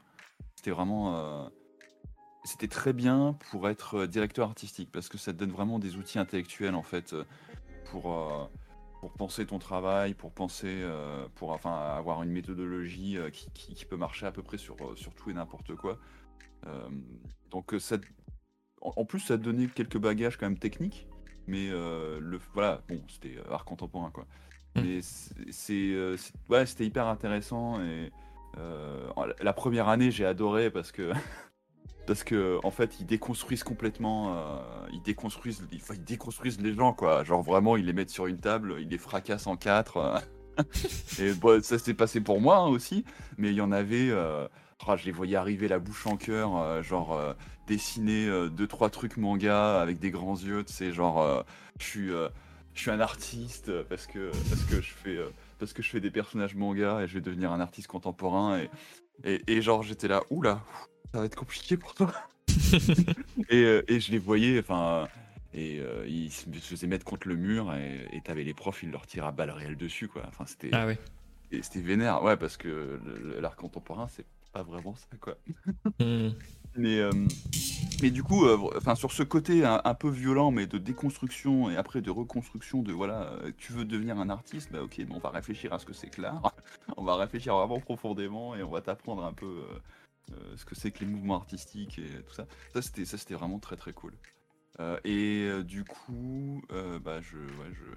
[0.55, 1.51] C'était vraiment
[2.45, 6.75] c'était très bien pour être directeur artistique parce que ça donne vraiment des outils intellectuels
[6.75, 7.15] en fait
[7.91, 8.45] pour, euh,
[9.07, 13.85] pour penser ton travail, pour penser, euh, pour enfin, avoir une méthodologie euh, qui, qui,
[13.85, 15.99] peut marcher à peu près sur, sur tout et n'importe quoi.
[17.51, 17.99] donc ça,
[18.81, 21.07] en, plus, ça donné quelques bagages quand même techniques,
[21.47, 24.27] mais le, voilà, bon, c'était art contemporain quoi.
[24.75, 24.81] Mmh.
[24.83, 26.17] Mais c'est,
[26.49, 28.11] ouais, c'était hyper intéressant et
[28.57, 31.13] la première année j'ai adoré parce que
[32.07, 34.59] parce que en fait ils déconstruisent complètement euh,
[34.93, 38.77] ils déconstruisent ils, déconstruisent les gens quoi genre vraiment ils les mettent sur une table
[38.81, 40.19] ils les fracassent en quatre euh.
[41.19, 43.05] et bon, ça s'est passé pour moi hein, aussi
[43.37, 44.49] mais il y en avait euh,
[44.87, 47.21] oh, je les voyais arriver la bouche en cœur genre
[47.67, 51.45] dessiner deux trois trucs manga avec des grands yeux tu sais genre
[51.79, 55.19] je suis je suis un artiste parce que parce que je fais
[55.59, 58.71] parce que je fais des personnages manga et je vais devenir un artiste contemporain et
[59.25, 60.63] et, et genre j'étais là oula
[61.13, 62.13] ça va être compliqué pour toi.
[63.53, 65.07] Euh, et, je les voyais, enfin,
[65.55, 69.07] et euh, ils se faisaient mettre contre le mur et t'avais les profs, ils leur
[69.07, 70.23] tiraient à balles réelles dessus, quoi.
[70.27, 70.71] Enfin, c'était.
[70.73, 70.91] Ah
[71.53, 72.99] Et c'était vénère, ouais, parce que
[73.41, 75.37] l'art contemporain, c'est pas vraiment ça, quoi.
[76.01, 76.31] Hmm.
[76.79, 77.11] Mais, euh,
[78.03, 82.03] mais du coup, enfin, sur ce côté un, peu violent, mais de déconstruction et après
[82.03, 85.73] de reconstruction, de voilà, tu veux devenir un artiste, bah ok, bon, on va réfléchir
[85.73, 86.53] à ce que c'est que l'art,
[86.97, 89.63] on va réfléchir vraiment profondément et on va t'apprendre un peu
[90.57, 92.47] ce que c'est que les mouvements artistiques et tout ça.
[92.73, 94.13] Ça, c'était, ça, c'était vraiment très très cool.
[94.79, 96.63] Euh, et euh, du coup,
[97.03, 97.39] bah, je,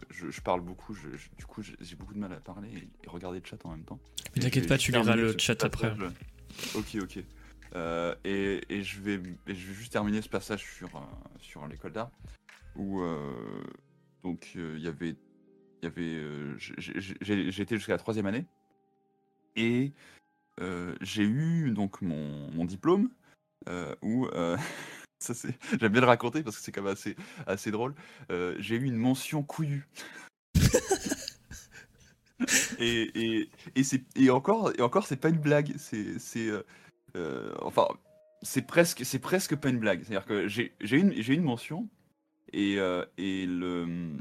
[0.10, 0.96] je, je, parle beaucoup,
[1.38, 4.00] du coup, j'ai beaucoup de mal à parler et, regarder le chat en même temps.
[4.36, 5.94] Mais t'inquiète pas, tu liras le chat après.
[6.76, 7.18] Ok, ok.
[8.26, 10.90] et, et, je vais, je vais juste terminer ce passage sur,
[11.40, 12.12] sur l'école d'art
[12.76, 13.02] où
[14.24, 15.16] donc il y avait,
[15.84, 16.22] y avait,
[17.62, 18.46] été jusqu'à la troisième année
[19.56, 20.19] et euh,
[21.02, 23.10] j'ai eu donc mon, mon diplôme
[23.68, 24.58] euh, où euh,
[25.20, 27.94] ça c'est j'aime bien le raconter parce que c'est quand même assez assez drôle.
[28.30, 29.88] j'ai eu une mention couillue.
[32.80, 36.50] et, et, et c'est et encore et encore c'est pas une blague c'est c'est
[37.62, 37.88] enfin
[38.42, 41.34] c'est presque c'est presque pas une blague c'est à dire que j'ai j'ai une j'ai
[41.34, 41.90] une mention
[42.54, 42.78] et
[43.18, 44.16] et le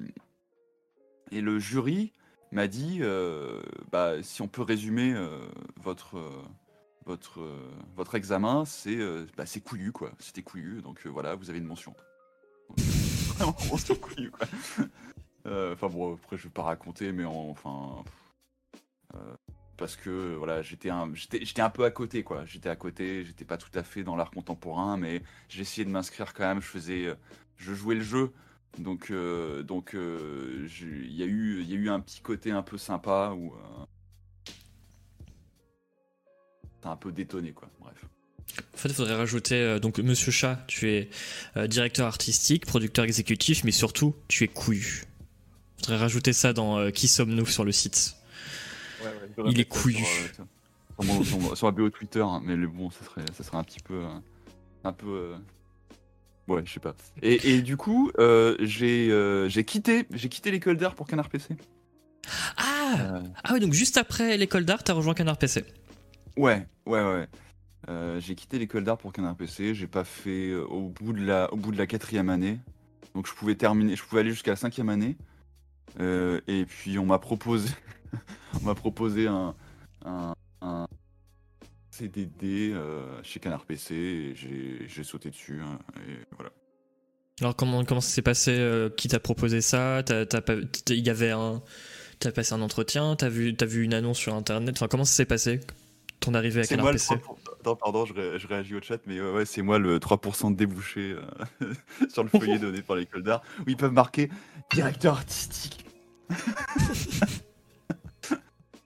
[1.31, 2.13] et le jury
[2.53, 3.61] m'a dit euh,
[3.93, 6.43] bah, si on peut résumer euh, votre, euh,
[7.05, 7.41] votre,
[7.97, 8.99] votre examen, c'est
[9.37, 10.13] bah, couillu, quoi.
[10.19, 11.95] C'était couillu, donc voilà, vous avez une mention.
[12.77, 13.57] Vraiment,
[14.01, 14.33] couillu.
[15.47, 18.05] Enfin bon, après, je vais pas raconter, mais enfin.
[19.79, 21.11] parce que voilà, j'étais un,
[21.59, 22.45] un peu à côté, quoi.
[22.45, 25.23] J'étais à côté, j'étais pas tout à fait dans l'art contemporain, mais
[25.63, 26.61] essayé de m'inscrire quand même.
[26.61, 27.17] Je faisais,
[27.57, 28.35] je jouais le jeu,
[28.77, 32.51] donc, euh, donc, euh, il y a eu, il y a eu un petit côté
[32.51, 34.53] un peu sympa où euh,
[36.81, 37.69] t'as un peu détonné, quoi.
[37.81, 38.05] Bref.
[38.75, 41.11] En fait, il faudrait rajouter donc Monsieur Chat, tu es
[41.67, 45.05] directeur artistique, producteur exécutif, mais surtout tu es couillu.
[45.79, 48.17] Il faudrait rajouter ça dans Qui sommes-nous sur le site.
[49.03, 50.05] Ouais, ouais, il est couillu.
[51.25, 54.03] Sur, sur, la bio Twitter, hein, mais bon, ça serait, ça serait un petit peu,
[54.83, 55.35] un peu
[56.49, 56.95] Ouais, je sais pas.
[57.23, 61.57] Et, du coup, euh, euh, j'ai quitté, quitté l'école d'art pour Canard PC.
[62.57, 63.23] Ah euh.
[63.45, 65.65] Ah oui, donc juste après l'école d'art, t'as rejoint Canard PC.
[66.39, 68.21] Ouais, ouais, ouais.
[68.21, 69.75] j'ai quitté l'école d'art pour Canard PC.
[69.75, 72.59] J'ai pas fait au bout de la, au bout de la quatrième année.
[73.15, 75.17] Donc je pouvais terminer, je pouvais aller jusqu'à la cinquième année.
[76.01, 77.69] et puis on m'a proposé,
[78.63, 79.55] on m'a proposé un,
[80.07, 80.35] un,
[81.99, 85.61] CDD euh, chez Canard PC et j'ai sauté dessus.
[85.63, 86.51] hein, et voilà.
[87.41, 90.03] Alors comment comment ça s'est passé euh, Qui t'a proposé ça?
[90.89, 91.63] Il y avait un
[92.19, 95.15] t'as passé un entretien T'as vu t'as vu une annonce sur internet Enfin comment ça
[95.15, 95.61] s'est passé
[96.21, 97.21] ton arrivée à Canard moi le PC 3%.
[97.61, 100.51] Attends, pardon, je, ré- je réagis au chat, mais ouais, ouais, c'est moi le 3%
[100.51, 101.15] de débouché
[101.63, 101.73] euh,
[102.09, 104.29] sur le feuillet donné par l'école d'art où ils peuvent marquer
[104.73, 105.85] directeur artistique.
[108.31, 108.37] ouais,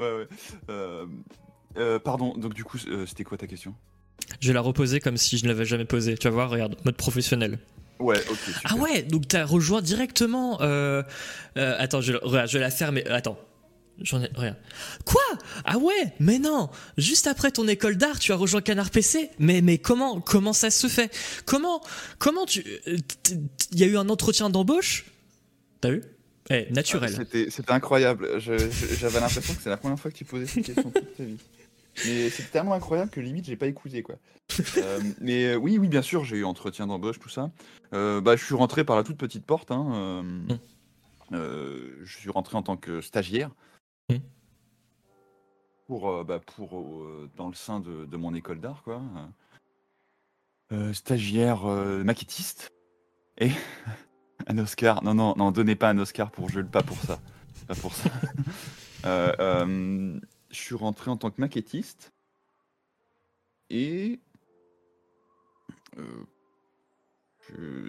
[0.00, 0.28] ouais.
[0.68, 1.06] Euh,
[1.76, 3.74] euh, pardon, donc du coup, euh, c'était quoi ta question?
[4.40, 6.16] Je vais la reposer comme si je ne l'avais jamais posée.
[6.16, 7.58] Tu vas voir, regarde, mode professionnel.
[7.98, 8.60] Ouais, ok, super.
[8.64, 10.60] Ah ouais, donc t'as rejoint directement.
[10.60, 11.02] Euh,
[11.56, 13.38] euh, attends, je, vais la faire, mais attends.
[14.00, 14.56] J'en ai rien.
[15.04, 15.22] Quoi?
[15.64, 19.60] Ah ouais Mais non Juste après ton école d'art, tu as rejoint Canard PC Mais
[19.60, 21.14] mais comment comment ça se fait?
[21.44, 21.82] Comment
[22.18, 25.04] comment tu il y a eu un entretien d'embauche?
[25.82, 26.02] T'as vu?
[26.50, 27.14] Eh, Ah, naturel.
[27.14, 28.28] C'était c'était incroyable.
[28.38, 31.36] J'avais l'impression que c'est la première fois que tu posais cette question toute ta vie.
[32.06, 34.16] Mais c'est tellement incroyable que limite j'ai pas écouté quoi.
[34.78, 37.50] Euh, mais euh, oui, oui, bien sûr, j'ai eu entretien d'embauche, tout ça.
[37.94, 39.70] Euh, bah, je suis rentré par la toute petite porte.
[39.70, 40.22] hein, euh,
[41.30, 42.04] Mm.
[42.04, 43.50] je suis rentré en tant que stagiaire
[44.10, 44.16] Mm.
[45.86, 49.00] pour, bah, pour dans le sein de, de mon école d'art quoi.
[50.92, 52.70] Stagiaire maquettiste
[53.38, 53.50] et
[54.46, 55.02] un Oscar.
[55.04, 57.20] Non, non, non, donnez pas un Oscar pour Jules, pas pour ça.
[57.68, 58.10] Pas pour ça.
[60.52, 62.12] Je suis rentré en tant que maquettiste
[63.70, 64.20] et
[65.98, 66.24] euh,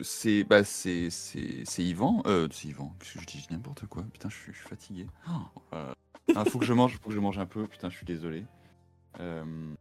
[0.01, 2.23] c'est bah c'est c'est c'est Yvan.
[2.25, 2.95] Euh, c'est Yvan.
[2.99, 4.03] Qu'est-ce que je dis n'importe quoi.
[4.11, 5.07] Putain, je suis, je suis fatigué.
[5.29, 5.31] Oh,
[5.73, 5.93] euh,
[6.35, 7.67] ah, faut que je mange, faut que je mange un peu.
[7.67, 8.45] Putain, je suis désolé.
[9.19, 9.73] Euh,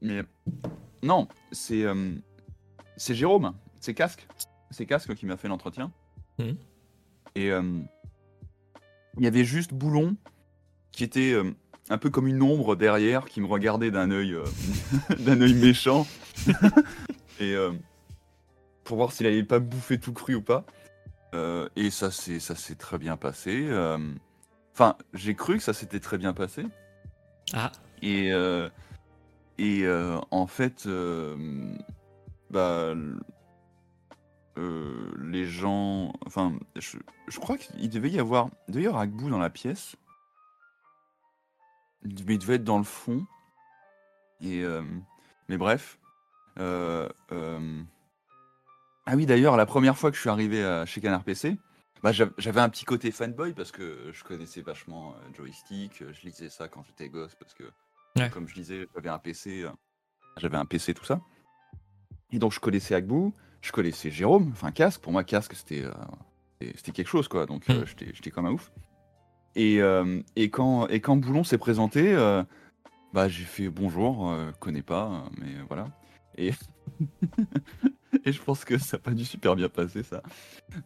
[0.00, 0.22] mais
[1.02, 1.84] non, c'est
[2.96, 3.54] c'est Jérôme.
[3.80, 4.26] C'est Casque.
[4.70, 5.92] C'est Casque qui m'a fait l'entretien.
[6.38, 6.56] Mhm.
[7.34, 10.16] Et il y avait juste Boulon
[10.92, 11.34] qui était
[11.92, 14.44] un peu comme une ombre derrière qui me regardait d'un œil euh,
[15.20, 16.06] d'un œil méchant
[17.40, 17.72] et euh,
[18.84, 20.64] pour voir s'il allait pas bouffer tout cru ou pas.
[21.34, 23.68] Euh, et ça s'est ça s'est très bien passé.
[24.74, 26.64] Enfin, j'ai cru que ça s'était très bien passé.
[27.52, 28.32] Ah, Et,
[29.58, 29.86] et
[30.30, 30.88] en fait,
[32.50, 32.94] bah,
[34.58, 36.12] euh, les gens.
[36.26, 38.50] Enfin, je, je crois qu'il devait y avoir.
[38.68, 39.96] Avoir Agbou dans la pièce.
[42.04, 43.26] Devait, il devait être dans le fond.
[44.40, 44.82] Et, euh,
[45.48, 45.98] mais bref.
[46.58, 47.82] Euh, euh,
[49.06, 51.56] Ah oui, d'ailleurs, la première fois que je suis arrivé à- chez Canard PC,
[52.04, 56.04] bah, j'av- j'avais un petit côté fanboy parce que je connaissais vachement joystick.
[56.12, 57.64] Je lisais ça quand j'étais gosse parce que
[58.16, 58.30] Ouais.
[58.30, 59.66] comme je disais, j'avais un PC,
[60.36, 61.20] j'avais un PC, tout ça.
[62.30, 65.00] Et donc je connaissais Agbou, je connaissais Jérôme, enfin Casque.
[65.00, 65.84] Pour moi, Casque, c'était
[66.76, 67.46] c'était- quelque chose, quoi.
[67.46, 67.84] Donc Mm.
[67.86, 68.70] j'étais j'étais comme un ouf.
[69.54, 72.42] Et, euh, et, quand, et quand Boulon s'est présenté, euh,
[73.12, 75.88] bah, j'ai fait bonjour, euh, connais pas, mais voilà.
[76.38, 76.52] Et,
[78.24, 80.22] et je pense que ça n'a pas dû super bien passer, ça.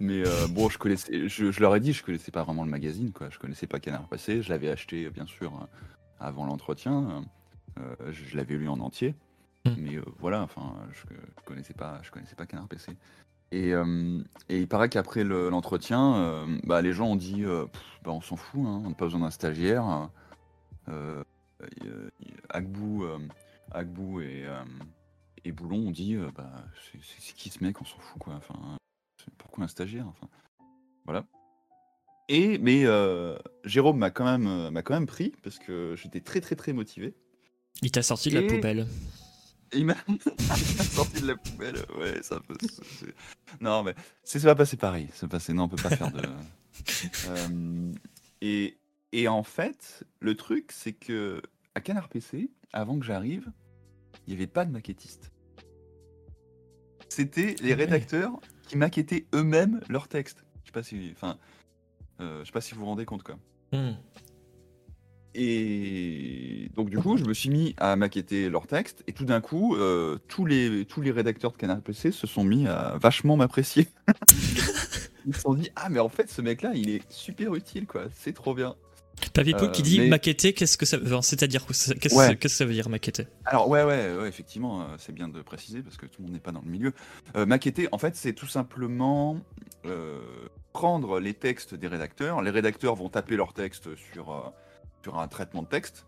[0.00, 2.70] Mais euh, bon, je connaissais, je, je leur ai dit, je connaissais pas vraiment le
[2.70, 3.28] magazine, quoi.
[3.30, 4.42] Je connaissais pas Canard Passé.
[4.42, 5.68] Je l'avais acheté, bien sûr,
[6.18, 7.24] avant l'entretien.
[7.78, 9.14] Euh, je je l'avais lu en entier.
[9.64, 9.70] Mm.
[9.78, 12.92] Mais euh, voilà, enfin, je, je connaissais pas, je connaissais pas Canard PC.
[13.52, 17.66] Et, euh, et il paraît qu'après le- l'entretien, euh, bah, les gens ont dit, euh,
[17.66, 20.08] Pff, bah, on s'en fout, hein, on n'a pas besoin d'un stagiaire.
[20.88, 21.22] Euh,
[21.84, 22.10] euh,
[22.48, 23.18] Agbou, euh,
[23.70, 24.62] Agbou et, euh,
[25.44, 26.50] et Boulon ont dit, euh, bah,
[26.92, 28.34] c'est- c'est c'est qui ce mec, on s'en fout, quoi.
[28.34, 28.76] Enfin,
[29.18, 30.28] c'est- pourquoi un stagiaire enfin,
[31.04, 31.24] Voilà.
[32.28, 36.40] Et mais euh, Jérôme m'a quand même m'a quand même pris parce que j'étais très
[36.40, 37.14] très très motivé.
[37.82, 38.88] il t'a sorti de la Et- poubelle.
[39.72, 39.96] Il m'a
[40.92, 41.76] sorti de la poubelle.
[41.98, 42.56] Ouais, ça peut.
[42.60, 43.14] c'est- c'est-
[43.60, 45.08] Non mais c'est ça va passer pareil.
[45.22, 45.52] Va passer.
[45.52, 46.22] Non, on peut pas faire de.
[47.28, 47.92] Euh,
[48.42, 48.76] et
[49.12, 51.40] et en fait, le truc c'est que
[51.74, 53.50] à Canard PC, avant que j'arrive,
[54.26, 55.32] il n'y avait pas de maquettiste.
[57.08, 57.84] C'était les Ah ouais.
[57.84, 58.32] rédacteurs
[58.68, 60.44] qui maquettaient eux-mêmes leurs textes.
[60.64, 61.38] Je sais pas si, enfin,
[62.20, 63.38] euh, je sais pas si vous vous rendez compte quoi.
[63.72, 63.92] Hmm.
[65.38, 69.40] Et donc du coup, je me suis mis à maqueter leurs textes, et tout d'un
[69.40, 73.36] coup, euh, tous, les, tous les rédacteurs de Canard PC se sont mis à vachement
[73.36, 73.88] m'apprécier.
[75.26, 78.04] Ils se sont dit, ah mais en fait, ce mec-là, il est super utile, quoi,
[78.14, 78.76] c'est trop bien.
[79.32, 82.14] Papy Poule qui Euh, dit mais- maqueter, qu'est-ce que ça veut enfin, C'est-à-dire, qu'est-ce qu'est-ce
[82.14, 82.36] Ouais.
[82.36, 85.82] que ça veut dire maqueter Alors ouais, ouais, ouais effectivement, euh, c'est bien de préciser,
[85.82, 86.92] parce que tout le monde n'est pas dans le milieu.
[87.36, 89.40] Euh, maqueter, en fait, c'est tout simplement
[89.86, 90.20] euh,
[90.72, 92.40] prendre les textes des rédacteurs.
[92.42, 94.40] Les rédacteurs vont taper leurs textes sur, euh,
[95.06, 96.04] sur un traitement de texte.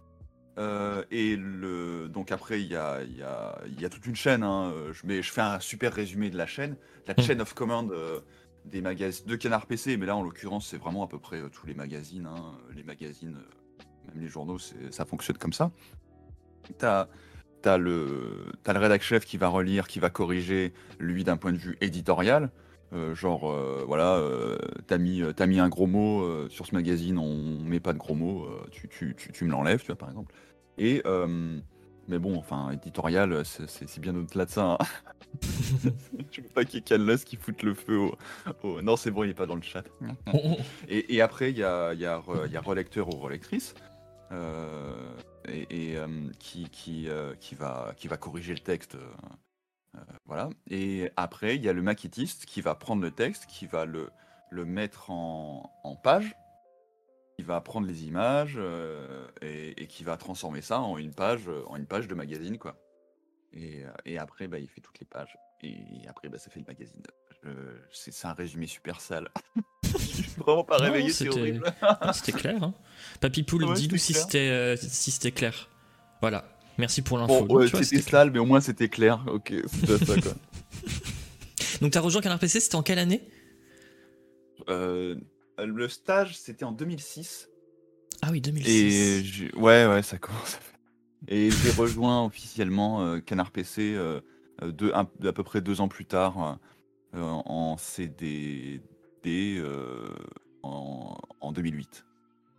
[0.59, 4.43] Euh, et le, donc après, il y a, y, a, y a toute une chaîne.
[4.43, 7.23] hein, euh, Je, mets, je fais un super résumé de la chaîne, la Mm.
[7.23, 8.19] chain of command euh,
[8.65, 9.97] des magazines de Canard PC.
[9.97, 12.27] Mais là, en l'occurrence, c'est vraiment à peu près euh, tous les magazines.
[12.27, 13.37] hein, Les magazines,
[14.09, 14.59] même les journaux,
[14.91, 15.71] ça fonctionne comme ça.
[16.79, 17.07] T'as
[17.63, 21.53] t'as le, t'as le rédac chef qui va relire, qui va corriger, lui d'un point
[21.53, 22.51] de vue éditorial.
[22.94, 27.18] Euh, genre, euh, voilà, euh, t'as mis, t'as mis un gros mot sur ce magazine,
[27.18, 30.09] on met pas de gros mots, tu, tu, tu, tu me l'enlèves, tu vois, par
[30.09, 30.35] exemple.
[30.79, 31.03] Et,
[32.09, 34.64] mais bon, enfin, éditorial, c'est- bien au-delà de ça.
[34.72, 34.79] hein.
[36.33, 38.14] Je veux pas qu'il y ait Canlas qui foute le feu au.
[38.62, 39.85] au- Non, c'est bon, il est pas dans le chat.
[40.88, 43.74] Et, et après, il y a, y, a, re- il y a relecteur ou relectrice
[45.48, 45.96] et, et,
[46.38, 47.09] qui, qui,
[47.40, 48.96] qui, va, qui va corriger le texte.
[49.96, 50.48] Euh, voilà.
[50.70, 54.11] Et après, il y a le maquettiste qui va prendre le texte, qui va le,
[54.51, 56.35] le mettre en, en page,
[57.38, 61.48] qui va prendre les images euh, et, et qui va transformer ça en une page,
[61.68, 62.59] en une page de magazine.
[62.59, 62.77] Quoi.
[63.53, 65.37] Et, euh, et après, bah, il fait toutes les pages.
[65.62, 67.03] Et après, bah, ça fait le magazine.
[67.92, 69.29] C'est c'est un résumé super sale.
[69.85, 71.72] Je suis vraiment pas Non, réveillé, c'est c'était- horrible.
[72.12, 72.62] C'était clair.
[72.62, 72.74] Hein.
[73.20, 74.77] Papy Poule, Ouais, dis-nous c'était si clair.
[74.79, 75.68] c'était si c'était clair.
[76.20, 76.44] Voilà.
[76.79, 77.45] Merci pour l'info.
[77.45, 79.25] Bon, ouais, tu c'était c'était sale, mais au moins c'était clair.
[79.27, 80.33] Ok, c'est déjà ça quoi.
[81.81, 83.23] Donc t'as rejoint Canard PC, c'était en quelle année?
[84.69, 85.17] Euh,
[85.59, 87.49] le stage, c'était en 2006.
[88.23, 88.71] Ah oui, 2006.
[88.71, 90.59] Et j'ai- ouais, ouais, ça commence.
[91.29, 94.21] Et j'ai rejoint officiellement euh, Canard PC euh,
[94.62, 96.59] euh, deux- un- à peu près deux ans plus tard
[97.14, 98.81] euh, en CDD
[99.59, 100.09] euh,
[100.62, 102.05] en, en 2008.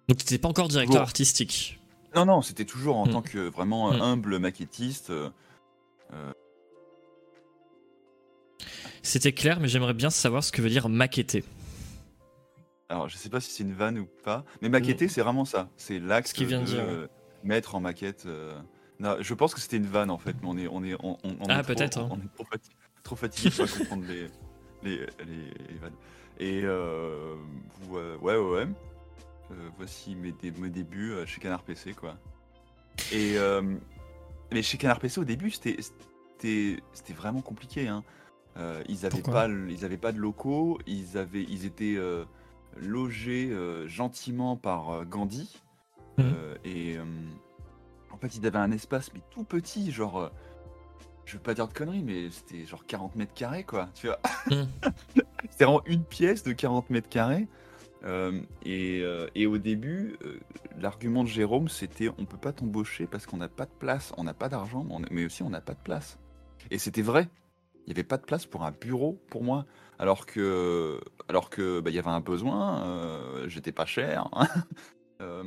[0.07, 1.79] Donc t'étais pas encore directeur artistique.
[2.15, 3.11] Non, non, c'était toujours en Mm.
[3.11, 4.01] tant que vraiment euh, Mm.
[4.01, 5.09] humble maquettiste.
[5.11, 5.29] euh,
[9.03, 11.43] C'était clair, mais j'aimerais bien savoir ce que veut dire maqueter.
[12.89, 15.69] Alors, je sais pas si c'est une vanne ou pas, mais maqueter, c'est vraiment ça.
[15.77, 17.07] C'est l'acte Ce qu'il vient de dire, euh,
[17.43, 18.25] mettre en maquette.
[18.25, 18.59] euh,
[18.99, 21.17] non, je pense que c'était une vanne en fait, mais on est, on est, on,
[21.23, 22.09] on- on Ah, est trop- peut-être, hein.
[22.11, 22.71] On est trop, fati-
[23.03, 24.27] trop fatigué pour comprendre les,
[24.83, 25.93] les, les- les vannes.
[26.39, 27.35] Et euh,
[27.89, 28.67] ouais, ouais, ouais.
[29.51, 32.17] Euh, voici mes, dé- mes débuts euh, chez Canard PC, quoi.
[33.11, 33.61] Et euh,
[34.51, 35.77] mais chez Canard PC, au début, c'était,
[37.15, 37.87] vraiment compliqué.
[37.87, 38.03] Hein.
[38.89, 40.79] Ils avaient Pourquoi pas, le- ils avaient pas de locaux.
[40.85, 41.97] Ils avaient, ils étaient
[42.77, 43.55] logés
[43.87, 45.57] gentiment par Gandhi.
[46.19, 46.97] Euh, et
[48.11, 50.29] en fait, ils avaient un espace mais tout petit, genre.
[51.25, 53.87] je veux pas dire de conneries, mais c'était genre 40 mètres carrés, quoi.
[53.95, 54.67] Tu vois Mhm.
[55.49, 57.47] C'était vraiment une pièce de 40 mètres carrés.
[58.05, 60.39] Euh, et, euh, et au début, euh,
[60.79, 64.23] l'argument de Jérôme, c'était on peut pas t'embaucher parce qu'on n'a pas de place, on
[64.23, 66.17] n'a pas d'argent, mais, aussi on n'a pas de place.
[66.71, 67.29] Et c'était vrai.
[67.85, 69.65] Il n'y avait pas de place pour un bureau pour moi,
[69.97, 73.47] alors que, alors que bah, y avait un besoin.
[73.47, 74.29] J'étais pas cher.
[74.33, 74.47] hein.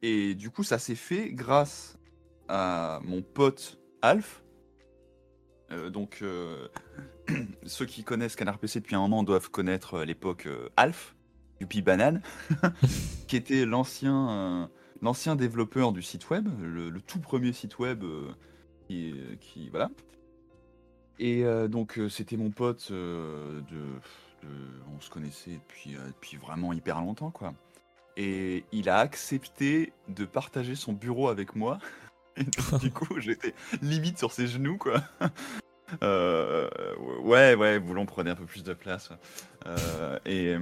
[0.00, 1.98] Et du coup, ça s'est fait grâce
[2.48, 4.44] à mon pote Alf.
[5.90, 6.24] Donc,
[7.66, 11.16] ceux qui connaissent Canard PC depuis un moment doivent connaître l'époque Alf,
[11.60, 12.22] Yuppie Banane,
[13.28, 14.66] qui était l'ancien euh,
[15.02, 18.28] l'ancien développeur du site web, le, le tout premier site web euh,
[18.86, 19.90] qui, qui- voilà.
[21.18, 24.48] Et euh, donc c'était mon pote de, de-
[24.96, 27.54] on se connaissait depuis depuis vraiment hyper longtemps quoi.
[28.16, 31.78] Et il a accepté de partager son bureau avec moi.
[32.36, 35.02] Et donc, du coup, j'étais limite sur ses genoux quoi.
[36.02, 36.68] Euh,
[37.22, 39.10] ouais, ouais, voulons prenez un peu plus de place.
[39.66, 40.56] Euh, et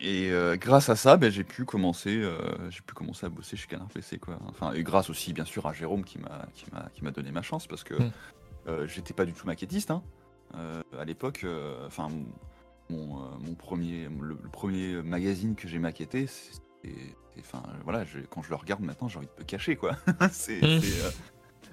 [0.00, 2.38] et euh, grâce à ça, ben, j'ai pu commencer, euh,
[2.70, 4.38] j'ai pu commencer à bosser chez Canard PC quoi.
[4.48, 7.32] Enfin, et grâce aussi bien sûr à Jérôme qui m'a qui m'a qui m'a donné
[7.32, 8.12] ma chance parce que Mm.
[8.68, 10.02] euh, j'étais pas du tout maquettiste hein.
[10.54, 11.44] Euh, à l'époque.
[11.86, 12.08] Enfin,
[12.90, 16.62] mon premier le, le premier magazine que j'ai maquetté, c'est-
[17.40, 19.96] enfin voilà, je- quand je le regarde maintenant, j'ai envie de me cacher quoi.
[20.32, 20.80] c'est Mm.
[20.84, 21.10] euh,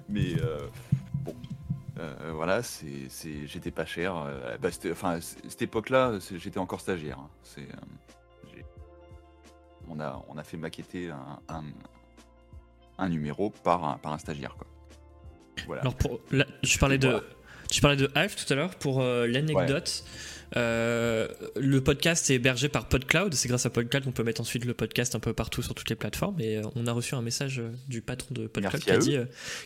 [0.08, 0.34] mais
[1.24, 1.34] bon.
[1.98, 3.08] Euh, voilà, c'est,
[3.46, 4.14] j'étais pas cher.
[4.16, 7.18] euh, bah, enfin, cette époque-là, j'étais encore stagiaire.
[7.18, 7.30] hein.
[7.42, 8.15] C'est, euh,
[9.88, 11.64] on a, on a fait maqueter un, un,
[12.98, 14.66] un numéro par un, par un stagiaire, quoi.
[15.66, 15.82] Voilà.
[15.82, 17.22] Alors pour, là, tu parlais de, Voilà.
[17.70, 20.04] tu parlais de Alf tout à l'heure pour euh, l'anecdote.
[20.56, 23.32] euh, le podcast est hébergé par PodCloud.
[23.34, 25.88] C'est grâce à PodCloud qu'on peut mettre ensuite le podcast un peu partout sur toutes
[25.88, 26.38] les plateformes.
[26.40, 29.16] Et euh, on a reçu un message du patron de PodCloud qui a, dit,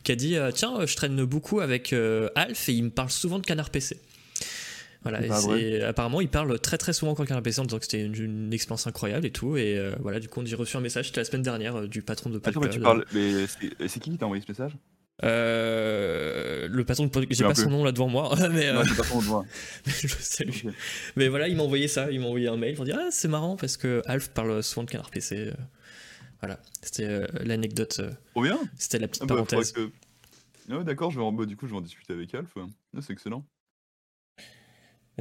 [0.04, 1.92] qui a dit tiens, je traîne beaucoup avec
[2.36, 4.00] Alf et il me parle souvent de Canard PC.
[5.02, 5.20] Voilà,
[5.56, 8.14] et apparemment il parle très très souvent quand Canard PC en disant que c'était une,
[8.14, 9.56] une expérience incroyable et tout.
[9.56, 11.86] Et euh, voilà, du coup on a reçu un message, c'était la semaine dernière, euh,
[11.88, 12.66] du patron de Attends, PodCloud.
[12.66, 13.04] mais tu parles.
[13.14, 13.46] Mais
[13.88, 14.76] c'est, qui qui t'a envoyé ce message?
[15.22, 18.96] Euh, le patron de j'ai pas son nom là devant moi, mais euh, Non, c'est
[18.96, 19.44] pas doigt.
[19.86, 20.68] je le salue.
[21.16, 23.28] Mais voilà, il m'a envoyé ça, il m'a envoyé un mail pour dire Ah, c'est
[23.28, 25.36] marrant parce que Alf parle souvent de Canard PC.
[25.48, 25.52] euh,
[26.40, 28.58] Voilà, c'était euh, l'anecdote, euh, Trop bien.
[28.76, 29.72] c'était la petite Ah bah, parenthèse.
[29.72, 29.90] que-
[30.68, 31.32] Ouais, d'accord, je vais en...
[31.32, 32.50] bah, du coup, je vais en discuter avec Alf.
[32.56, 33.44] Ah, c'est excellent.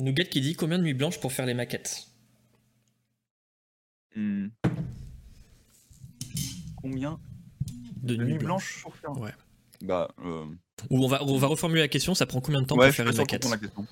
[0.01, 2.07] Nougat qui dit Combien de nuits blanches pour faire les maquettes?
[4.15, 4.47] Hmm.
[6.81, 7.19] Combien
[8.03, 8.81] De de nuits nuits blanches.
[8.81, 9.33] blanches pour faire Ouais.
[9.81, 10.45] Bah, euh,
[10.89, 12.95] Ou on va, on va reformuler la question, ça prend combien de temps ouais, pour
[12.95, 13.43] faire une maquette?
[13.43, 13.85] qu'on la question.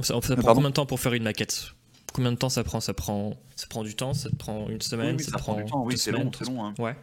[0.00, 1.72] Ça, ça prend pardon combien de temps pour faire une maquette?
[2.12, 2.80] Combien de temps ça prend?
[2.80, 5.36] Ça prend ça prend du temps, ça te prend une Oui, semaine, oui, ça, ça
[5.38, 6.64] te prend prend du temps, oui, c'est long, c'est long.
[6.64, 6.74] hein.
[6.78, 6.96] Ouais.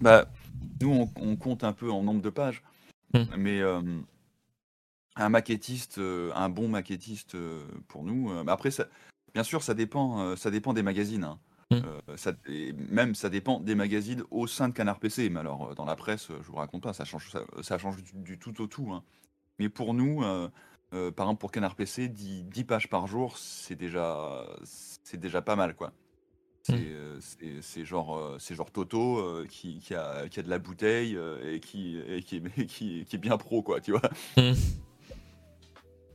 [0.00, 0.28] Bah,
[0.80, 2.62] nous, on, on compte un peu en nombre de pages,
[3.14, 3.22] Hmm.
[3.38, 3.80] mais euh,
[5.16, 8.30] un maquettiste, euh, un bon maquettiste euh, pour nous.
[8.30, 8.86] euh, après, ça,
[9.34, 11.24] bien sûr, ça dépend, ça dépend des magazines.
[11.24, 11.38] hein.
[11.72, 15.28] Euh, ça, et même ça dépend des magazines au sein de Canard PC.
[15.30, 18.12] Mais alors, dans la presse, je vous raconte pas, ça change, ça, ça change du,
[18.14, 18.92] du tout au tout.
[18.92, 19.02] hein.
[19.58, 20.48] Mais pour nous, euh,
[20.94, 25.42] euh, par exemple pour Canard PC, 10, 10 pages par jour, c'est déjà, c'est déjà
[25.42, 25.92] pas mal, quoi.
[26.62, 30.58] C'est euh, c'est- c'est genre, c'est genre Toto qui, qui a, qui a de la
[30.58, 34.02] bouteille et, qui, et qui, est, qui, qui est bien pro, quoi, tu vois.
[34.36, 34.52] Hmm.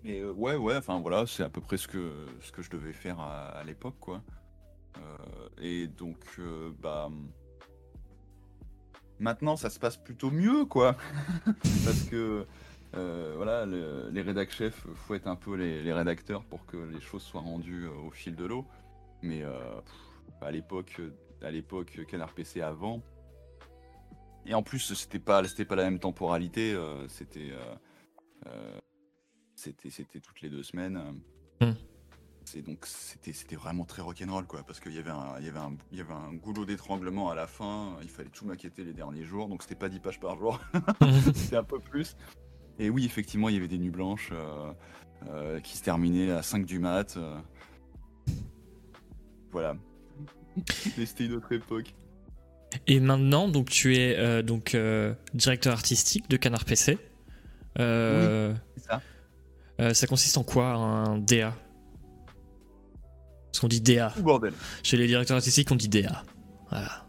[0.05, 2.93] Euh, ouais, ouais, enfin voilà, c'est à peu près ce que, ce que je devais
[2.93, 4.21] faire à, l'époque, quoi.
[4.97, 7.09] Euh, et donc, euh, bah.
[9.19, 10.95] Maintenant, ça se passe plutôt mieux, quoi.
[11.85, 12.47] Parce que,
[12.93, 17.21] voilà, le- les rédac chefs fouettent un peu les, les rédacteurs pour que les choses
[17.21, 18.65] soient rendues au fil de l'eau.
[19.21, 19.43] Mais
[20.41, 20.99] à l'époque,
[22.07, 23.03] Canard PC avant.
[24.47, 26.75] Et en plus, c'était pas, c'était pas la même temporalité.
[27.07, 27.51] c'était,
[29.61, 30.99] c'était, c'était toutes les deux semaines.
[31.61, 31.73] Hmm.
[32.45, 35.49] C'est donc c'était, c'était vraiment très rock'n'roll quoi, parce qu'il y avait un, il y
[35.49, 37.95] avait un, il y avait un goulot d'étranglement à la fin.
[38.01, 40.59] Il fallait tout maqueter les derniers jours, donc c'était pas 10 pages par jour,
[41.35, 42.15] c'était un peu plus.
[42.79, 44.73] Et oui, effectivement, il y avait des nuits blanches euh,
[45.29, 47.15] euh, qui se terminaient à 5 du mat.
[47.17, 47.39] euh.
[49.51, 49.75] Voilà.
[51.05, 51.93] C'était une autre époque.
[52.87, 56.97] Et maintenant, donc tu es euh, donc euh, directeur artistique de Canard PC.
[57.79, 59.01] Euh, C'est ça.
[59.81, 61.53] Euh, ça consiste en quoi un DA
[63.51, 64.11] Parce qu'on dit DA.
[64.15, 64.53] Tout bordel.
[64.83, 66.23] Chez les directeurs artistiques, on dit DA.
[66.69, 67.05] Voilà.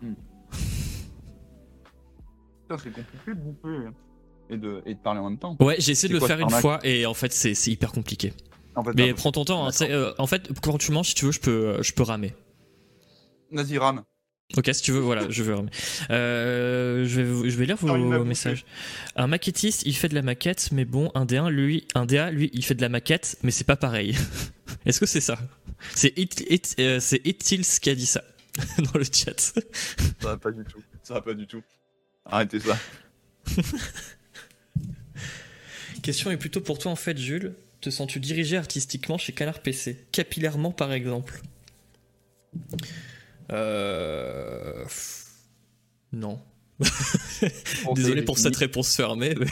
[2.63, 3.89] Putain, c'est compliqué de bouffer
[4.51, 5.57] et de, et de parler en même temps.
[5.61, 8.33] Ouais, j'ai essayé de le quoi faire une fois et en fait, c'est hyper compliqué.
[8.75, 9.67] En fait, Mais prends ton temps.
[9.69, 12.35] hein, euh, en fait, quand tu manges, si tu veux, je peux, je peux ramer.
[13.51, 14.03] Vas-y, rame.
[14.57, 15.57] Ok, si tu veux, voilà, je veux.
[16.11, 18.25] Euh, je vais, je vais lire vos, bouffé.
[18.25, 18.65] messages.
[19.17, 22.51] Un maquettiste, il fait de la maquette, mais bon, un D1, lui, un DA, lui,
[22.53, 24.15] il fait de la maquette, mais c'est pas pareil.
[24.87, 25.39] Est-ce que c'est ça?
[25.95, 28.23] C'est It- It- euh, c'est Itils qui a dit ça
[28.79, 29.39] dans le chat.
[29.41, 29.53] Ça
[30.21, 30.83] va pas du tout.
[31.03, 31.63] Ça va pas du tout.
[32.27, 32.79] Arrêtez ça.
[36.03, 37.55] Question est plutôt pour toi en fait, Jules.
[37.81, 41.41] Te sens-tu dirigé artistiquement chez Canard PC Capillairement, par exemple?
[43.51, 44.85] Euh...
[46.13, 46.39] Non.
[47.95, 49.35] Désolé pour cette réponse fermée.
[49.39, 49.47] mais-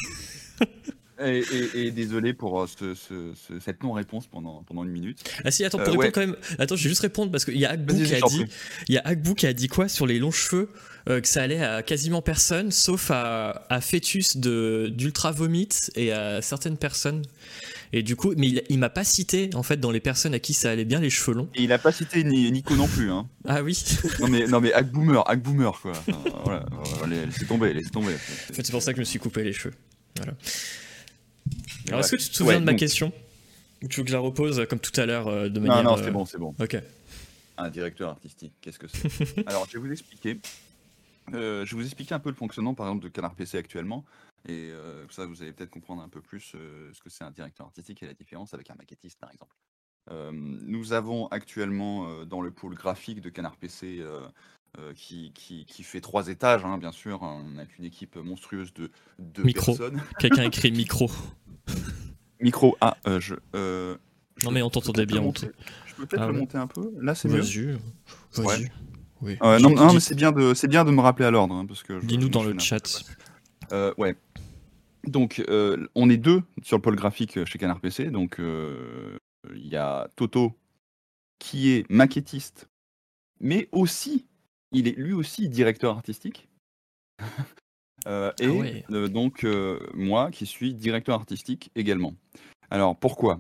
[1.22, 5.22] Et, et- et désolé pour euh, ce- ce- ce- cette non-réponse pendant, pendant une minute.
[5.44, 6.12] Ah si, attends, pour Euh, répondre ouais.
[6.12, 6.36] quand même.
[6.58, 8.44] Attends, je vais juste répondre parce qu'il y a Agbou Vas-y, qui a dit.
[8.88, 10.70] Il y a Agbou qui a dit quoi sur les longs cheveux
[11.10, 16.40] euh, que ça allait à quasiment personne, sauf à, à Fœtus d'Ultra Vomit et à
[16.40, 17.20] certaines personnes.
[17.92, 20.38] Et du coup, mais il, il m'a pas cité en fait dans les personnes à
[20.38, 21.48] qui ça allait bien les cheveux longs.
[21.56, 23.10] Et il a pas cité ni- Nico non plus.
[23.10, 23.28] Hein.
[23.46, 23.82] Ah oui.
[24.20, 25.90] Non mais, non mais Hackboomer, Hackboomer quoi.
[25.92, 26.12] Enfin,
[26.44, 26.66] voilà,
[26.98, 28.14] voilà, laissez tomber, laissez tomber.
[28.14, 29.74] En fait, c'est pour ça que je me suis coupé les cheveux.
[30.16, 30.34] Voilà.
[31.88, 33.12] Alors, est-ce que tu te souviens Ouais, de ma donc- question?
[33.82, 35.84] Ou tu veux que je la repose comme tout à l'heure euh, de Non, manière.
[35.84, 36.54] non, euh, c'est bon, c'est bon.
[36.60, 36.76] Ok.
[37.58, 39.42] Un directeur artistique, qu'est-ce que c'est?
[39.48, 40.38] Alors, je vais vous expliquer.
[41.32, 44.04] Euh, je vais vous expliquer un peu le fonctionnement, par exemple, de Canard PC actuellement.
[44.48, 47.30] Et euh, ça, vous allez peut-être comprendre un peu plus euh, ce que c'est un
[47.30, 49.54] directeur artistique et la différence avec un maquettiste, par exemple.
[50.10, 54.02] Euh, nous avons actuellement euh, dans le pôle graphique de Canard PC
[54.94, 57.22] qui, qui, qui fait trois étages, hein, bien sûr.
[57.22, 59.76] On a une équipe monstrueuse de deux Micro.
[59.76, 60.00] personnes.
[60.18, 61.10] Quelqu'un écrit micro.
[62.40, 63.34] Micro, ah, je.
[64.44, 65.50] Non, mais on t'entendait bien, monter.
[65.86, 66.92] Je peux peut-être Ah le monter un peu.
[66.98, 67.40] Là, c'est mieux.
[67.40, 67.78] Vas-y.
[68.32, 68.62] Vas-y.
[68.62, 68.70] Ouais.
[69.20, 69.38] Oui.
[69.42, 72.00] Non, mais c'est bien de, c'est bien de me rappeler à l'ordre, hein, parce que.
[72.04, 73.02] Dis-nous dans le chat.
[73.72, 74.16] Euh, ouais.
[75.04, 78.10] Donc, euh, on est deux sur le pôle graphique chez Canard PC.
[78.10, 79.16] Donc, euh,
[79.54, 80.52] il y a Toto
[81.38, 82.68] qui est maquettiste,
[83.40, 84.26] mais aussi,
[84.72, 86.48] il est lui aussi directeur artistique.
[88.06, 88.84] Euh, et Ah ouais.
[88.92, 92.14] euh, donc, euh, moi qui suis directeur artistique également.
[92.70, 93.38] Alors, pourquoi?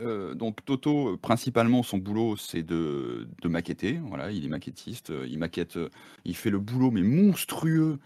[0.00, 4.00] Euh, donc Toto, euh, principalement, son boulot, c'est de, de maqueter.
[4.08, 5.10] Voilà, il est maquettiste.
[5.10, 5.90] euh, Il maquette, euh,
[6.24, 8.00] il fait le boulot, mais monstrueux,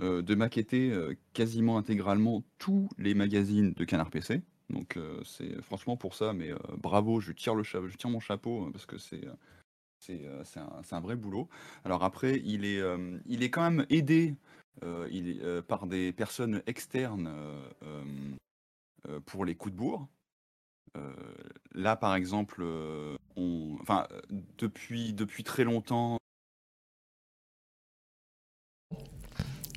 [0.00, 4.42] euh, de maqueter euh, quasiment intégralement tous les magazines de Canard PC.
[4.68, 8.66] Donc euh, c'est franchement pour ça, mais bravo, je tire le je tire mon chapeau
[8.66, 9.24] euh, parce que c'est
[10.92, 11.48] un, vrai boulot.
[11.84, 12.82] Alors après, il est
[13.26, 14.34] il est quand même aidé
[15.66, 17.32] par des personnes externes
[19.24, 20.08] pour les coups de bourre.
[21.74, 22.64] Là, par exemple,
[23.36, 24.06] on, enfin,
[24.58, 26.18] depuis, depuis très longtemps,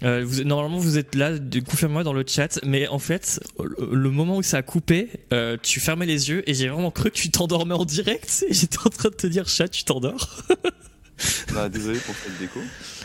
[0.03, 1.31] Euh, vous, normalement, vous êtes là,
[1.67, 5.79] confirmez-moi dans le chat, mais en fait, le, moment où ça a coupé, euh, tu
[5.79, 8.45] fermais les yeux et j'ai vraiment cru que tu t'endormais en direct.
[8.47, 10.43] Et j'étais en train de te dire, chat, tu t'endors.
[11.53, 12.59] bah, désolé pour cette déco.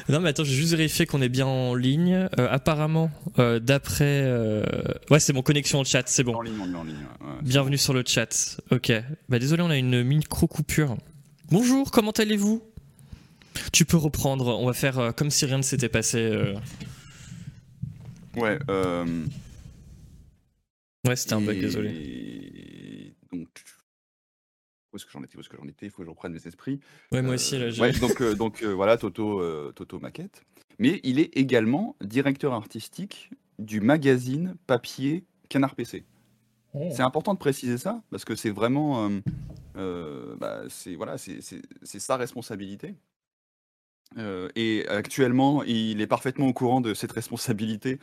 [0.09, 2.29] Non, mais attends, j'ai juste vérifié qu'on est bien en ligne.
[2.39, 4.23] Euh, apparemment, euh, d'après.
[4.25, 4.65] Euh,
[5.11, 6.35] ouais, c'est mon connexion au chat, c'est bon.
[6.35, 7.07] En ligne, on est en ligne.
[7.43, 8.59] Bienvenue sur le chat.
[8.71, 8.93] Ok.
[9.29, 10.97] Bah, désolé, on a une micro-coupure.
[11.51, 12.63] Bonjour, comment allez-vous?
[13.73, 16.19] Tu peux reprendre, on va faire euh, comme si rien ne s'était passé.
[16.19, 16.55] Euh.
[18.37, 19.27] Ouais, euh...
[21.07, 23.15] Ouais, c'était un bug, désolé.
[23.33, 23.49] Donc,
[24.93, 25.87] où est-ce que j'en étais Où est-ce que j'en étais?
[25.87, 26.81] Il faut que je reprenne mes esprits.
[27.13, 30.43] Ouais, moi aussi, là, ouais, donc, donc voilà, Toto, Toto Maquette.
[30.79, 36.05] Mais il est également directeur artistique du magazine papier Canard PC.
[36.73, 36.89] Oh.
[36.91, 39.11] C'est important de préciser ça parce que c'est vraiment,
[39.75, 41.43] bah, c'est voilà, c'est
[41.85, 42.97] sa responsabilité.
[44.17, 47.99] Euh, et actuellement, il est parfaitement au courant de cette responsabilité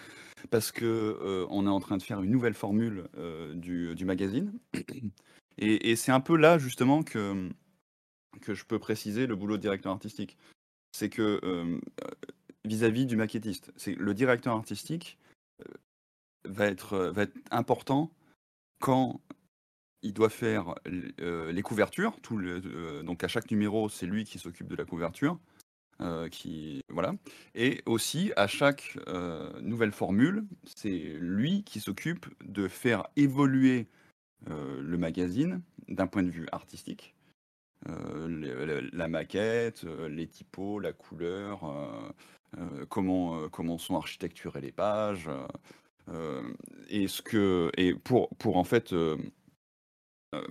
[0.49, 4.53] parce que euh, on est en train de faire une nouvelle formule euh, du, magazine.
[5.57, 7.49] Et, c'est un peu là justement que,
[8.41, 10.37] que je peux préciser le boulot de directeur artistique.
[10.91, 11.39] C'est que
[12.65, 15.17] vis-à-vis du maquettiste, le directeur artistique
[16.45, 17.13] va être,
[17.51, 18.11] important
[18.79, 19.21] quand
[20.01, 22.17] il doit faire les couvertures.
[23.03, 25.39] Donc à chaque numéro, c'est lui qui s'occupe de la couverture.
[26.01, 27.13] Euh, qui voilà.
[27.53, 33.87] Et aussi, à chaque euh, nouvelle formule, c'est lui qui s'occupe de faire évoluer
[34.49, 37.13] euh, le magazine d'un point de vue artistique.
[37.85, 41.61] la, maquette, les typos, la couleur,
[42.89, 45.29] comment, comment sont architecturées les pages.
[46.89, 48.93] et, ce que, et pour, pour en fait,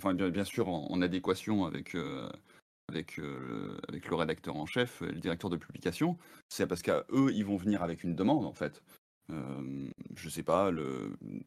[0.04, 1.96] bien, sûr en adéquation avec
[2.90, 6.18] avec, euh, avec le rédacteur en chef, le directeur de publication,
[6.48, 8.82] c'est parce qu'eux, ils vont venir avec une demande, en fait.
[9.30, 10.72] Euh, je sais pas,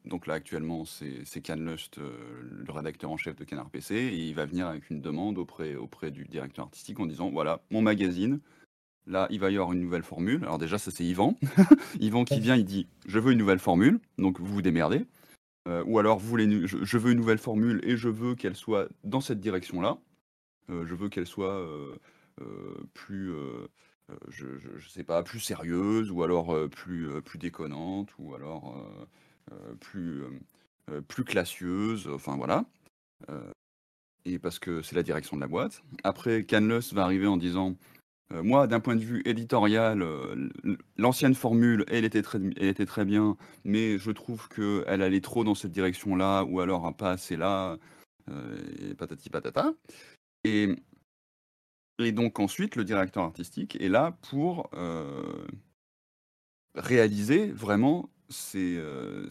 [0.06, 4.34] donc là actuellement c'est Canlust, euh, le rédacteur en chef de Canard PC, et il
[4.34, 8.40] va venir avec une demande auprès, auprès du directeur artistique en disant voilà, mon magazine,
[9.06, 10.44] là il va y avoir une nouvelle formule.
[10.44, 11.36] Alors déjà, ça c'est Yvan.
[12.00, 15.04] Yvan qui vient, il dit je veux une nouvelle formule, donc vous vous démerdez.
[15.84, 19.20] ou alors vous voulez, je veux une nouvelle formule et je veux qu'elle soit dans
[19.20, 19.98] cette direction-là.
[20.70, 21.94] Euh, je veux qu'elle soit euh,
[22.40, 23.32] euh, plus,
[24.28, 28.76] je, sais pas, plus sérieuse ou alors plus, plus déconnante ou alors
[29.80, 30.22] plus,
[31.08, 32.08] plus classieuse.
[32.08, 32.64] Enfin voilà
[34.26, 35.82] et parce que c'est la direction de la boîte.
[36.02, 37.76] Après, Canless va arriver en disant
[38.30, 40.02] Moi, d'un point de vue éditorial,
[40.96, 45.44] l'ancienne formule, elle était, très, elle était très bien, mais je trouve qu'elle allait trop
[45.44, 47.76] dans cette direction-là, ou alors pas assez là,
[48.80, 49.74] et patati patata.
[50.44, 50.68] Et,
[51.98, 55.46] et donc ensuite, le directeur artistique est là pour euh,
[56.74, 59.28] réaliser vraiment ses, euh,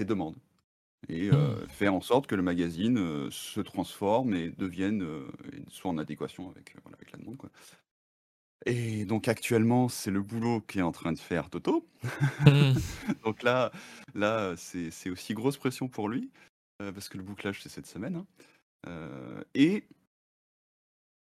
[0.00, 0.36] demandes
[1.08, 1.68] et euh, mmh.
[1.68, 5.06] faire en sorte que le magazine se transforme et devienne
[5.68, 7.36] soit en adéquation avec, avec la demande.
[7.36, 7.50] Quoi.
[8.64, 11.86] Et donc actuellement, c'est le boulot qui est en train de faire Toto.
[12.40, 12.72] Mmh.
[13.24, 13.70] donc là,
[14.14, 16.30] là c'est aussi grosse pression pour lui,
[16.78, 18.16] parce que le bouclage, c'est cette semaine.
[18.16, 18.26] Hein.
[18.86, 19.84] Euh, et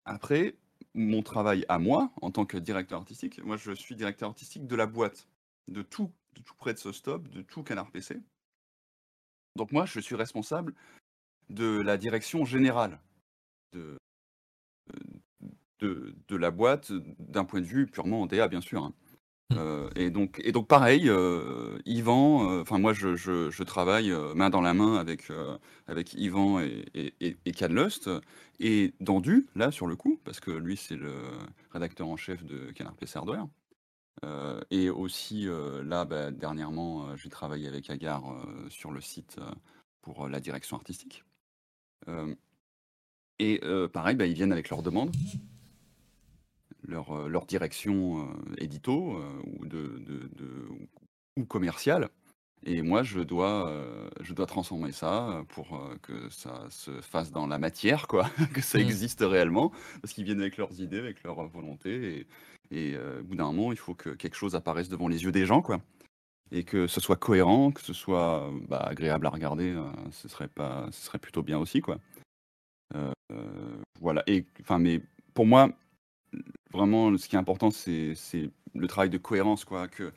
[0.05, 0.55] après,
[0.93, 4.75] mon travail à moi, en tant que directeur artistique, moi je suis directeur artistique de
[4.75, 5.27] la boîte,
[5.67, 8.21] de tout, de tout près de ce stop, de tout Canard PC.
[9.55, 10.73] Donc moi, je suis responsable
[11.49, 12.99] de la direction générale
[13.73, 13.97] de,
[15.79, 18.83] de, de la boîte d'un point de vue purement DA, bien sûr.
[18.83, 18.93] Hein.
[19.49, 19.55] Mmh.
[19.57, 24.61] Euh, et, donc, et donc pareil, euh, Yvan, euh, enfin moi je, travaille main dans
[24.61, 25.27] la main avec,
[25.87, 27.53] avec Yvan et, et, et
[28.59, 31.13] et Dandu, là sur le coup, parce que lui c'est le
[31.71, 33.47] rédacteur en chef de Canard PC Hardware.
[34.71, 35.47] et aussi
[35.83, 38.23] là, bah, dernièrement, j'ai travaillé avec Agar
[38.69, 39.39] sur le site
[40.01, 41.23] pour la direction artistique.
[43.39, 45.11] et pareil, bah, ils viennent avec leurs demandes
[46.87, 50.67] leur, euh, leur direction euh, édito euh, ou, de, de,
[51.37, 52.09] ou commerciale.
[52.65, 53.69] Et moi, je dois,
[54.21, 58.77] je dois transformer ça pour que ça se fasse dans la matière, quoi, que ça
[58.77, 58.81] mmh.
[58.81, 62.25] existe réellement, parce qu'ils viennent avec leurs idées, avec leur volonté,
[62.71, 65.33] et, et au bout d'un moment, il faut que quelque chose apparaisse devant les yeux
[65.33, 65.81] des gens, quoi,
[66.53, 69.75] et que ce soit cohérent, que ce soit bah, agréable à regarder,
[70.11, 71.97] ce serait pas, ce serait plutôt bien aussi, quoi.
[73.99, 74.23] voilà.
[74.25, 75.01] Et enfin, mais
[75.33, 75.69] pour moi,
[76.71, 78.15] vraiment, ce qui est important, c'est
[78.75, 79.87] le travail de cohérence, quoi.
[79.87, 80.11] Que,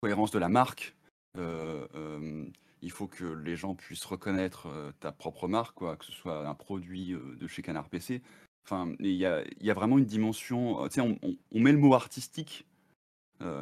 [0.00, 0.94] cohérence de la marque.
[1.36, 2.46] Euh, euh,
[2.80, 6.46] il faut que les gens puissent reconnaître euh, ta propre marque, quoi, que ce soit
[6.46, 8.22] un produit de chez Canard PC.
[8.64, 10.86] Enfin, il y a, y a, vraiment une dimension.
[10.88, 12.64] Tu sais, on, met le mot artistique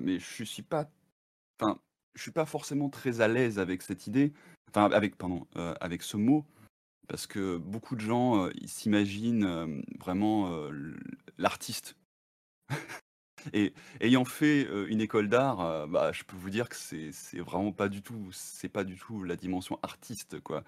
[0.01, 0.89] mais je suis pas
[1.61, 1.79] enfin,
[2.15, 4.33] je suis pas forcément très à l'aise avec cette idée,
[4.71, 5.47] enfin avec pardon,
[5.83, 6.47] avec ce mot,
[7.09, 10.51] parce que beaucoup de gens, ils s'imaginent, vraiment,
[11.39, 11.97] l'artiste.
[13.53, 17.71] Et ayant fait, une école d'art, bah, je peux vous dire que c'est c'est vraiment
[17.71, 20.65] pas du tout c'est pas du tout la dimension artiste, quoi.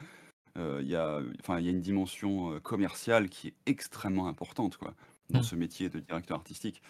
[0.57, 4.95] il y a enfin, il y a une dimension, commerciale qui est extrêmement importante, quoi,
[5.31, 5.45] dans mmh.
[5.45, 6.81] ce métier de directeur artistique.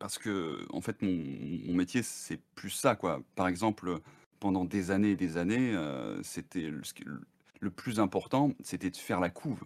[0.00, 3.22] parce que en fait, mon métier, c'est plus ça, quoi.
[3.34, 4.00] Par exemple,
[4.40, 5.76] pendant des années et des années,
[6.22, 6.82] c'était le
[7.70, 9.62] plus important, c'était de faire la couve.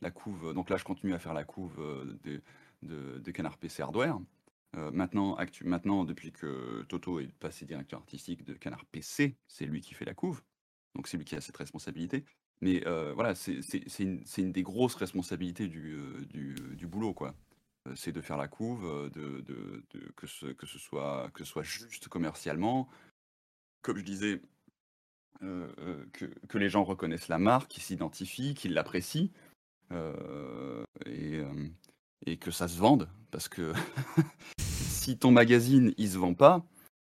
[0.00, 1.76] La couve, donc là, je continue à faire la couve,
[2.24, 2.42] de
[2.84, 4.18] de, Canard PC Hardware.
[4.76, 9.80] Euh, maintenant, maintenant, depuis que Toto est passé directeur artistique de Canard PC, c'est lui
[9.80, 10.42] qui fait la couve.
[10.94, 12.24] Donc c'est lui qui a cette responsabilité.
[12.60, 13.60] Mais euh, voilà, c'est
[13.98, 17.34] une, des grosses responsabilités du, euh, boulot, quoi.
[17.94, 19.10] C'est de faire la couve,
[20.16, 22.88] que, ce soit, que ce soit juste commercialement.
[23.82, 24.40] Comme je disais,
[25.40, 29.28] que, que, les gens reconnaissent la marque, qu'ils s'identifient, qu'ils l'apprécient.
[31.06, 31.42] et,
[32.26, 33.72] et que ça se vende, parce que
[34.58, 36.64] si ton magazine il se vend pas,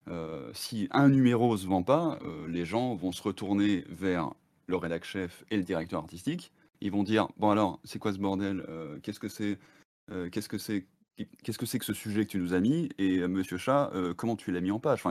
[0.08, 4.32] euh, si un numéro se vend pas, euh, les gens vont se retourner vers
[4.68, 6.52] le rédac chef et le directeur artistique.
[6.82, 9.60] Ils vont dire bon alors c'est quoi ce bordel euh, Qu'est-ce que c'est
[10.32, 10.88] Qu'est-ce que c'est
[11.44, 14.52] Qu'est-ce que que ce sujet que tu nous as mis Et Monsieur Chat, comment tu
[14.52, 15.02] l'as mis en page?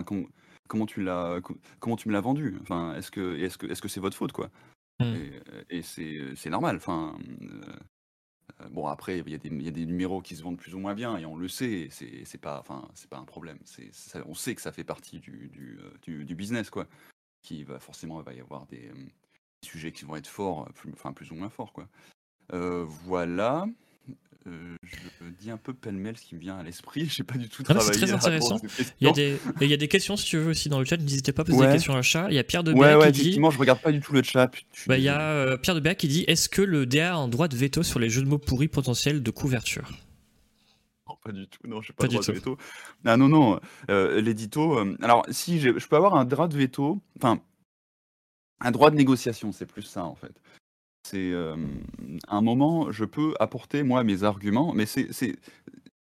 [0.71, 1.41] Comment tu l'as
[1.81, 2.57] comment tu me l'as vendu?
[2.63, 4.51] Enfin est-ce que est-ce que est-ce que c'est votre faute quoi?
[5.01, 5.15] Mmh.
[5.71, 6.77] Et, c'est normal.
[6.77, 7.19] Enfin
[8.61, 9.39] euh, bon, après, il y, a
[9.71, 12.61] des, numéros qui se vendent plus ou moins bien, et on le sait, c'est pas,
[12.61, 13.59] enfin, pas un problème.
[14.27, 16.87] on sait que ça fait partie du, euh, business, quoi.
[17.43, 19.09] Qui va forcément, il va y avoir des, euh,
[19.65, 21.89] sujets qui vont être forts, plus, enfin, plus ou moins forts, quoi.
[22.51, 23.67] voilà.
[24.47, 27.07] Euh, je dis un peu pêle-mêle ce qui me vient à l'esprit.
[27.11, 27.93] J'ai pas du tout travaillé.
[27.93, 28.59] C'est très intéressant.
[29.01, 30.85] Il y, a des, il y a des questions si tu veux aussi dans le
[30.85, 30.97] chat.
[30.97, 32.29] N'hésitez pas à poser des questions à chat.
[32.31, 34.23] Il y a Pierre de ouais, ouais, qui effectivement, je regarde pas du tout le
[34.23, 34.51] chat.
[34.87, 37.29] Bah, il y a euh, Pierre de qui dit Est-ce que le DA a un
[37.29, 39.91] droit de veto sur les jeux de mots pourris potentiels de couverture?
[41.07, 41.67] Non, pas du tout.
[41.67, 42.57] Non, je pas, pas droit de veto.
[43.05, 43.61] Ah, non, non.
[43.91, 44.79] Euh, L'édito.
[45.03, 47.41] alors, si je peux avoir un droit de veto, enfin,
[48.61, 50.33] un droit de négociation, c'est plus ça en fait
[51.05, 51.33] c'est
[52.29, 55.37] un moment, je peux apporter moi mes arguments, mais c'est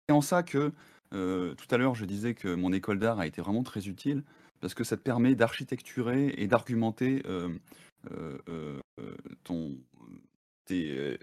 [0.10, 0.72] en ça que
[1.12, 4.24] tout à l'heure je disais que mon école d'art a été vraiment très utile
[4.60, 7.24] parce que ça te permet d'architecturer et d'argumenter
[9.44, 9.76] ton
[10.66, 11.18] tes,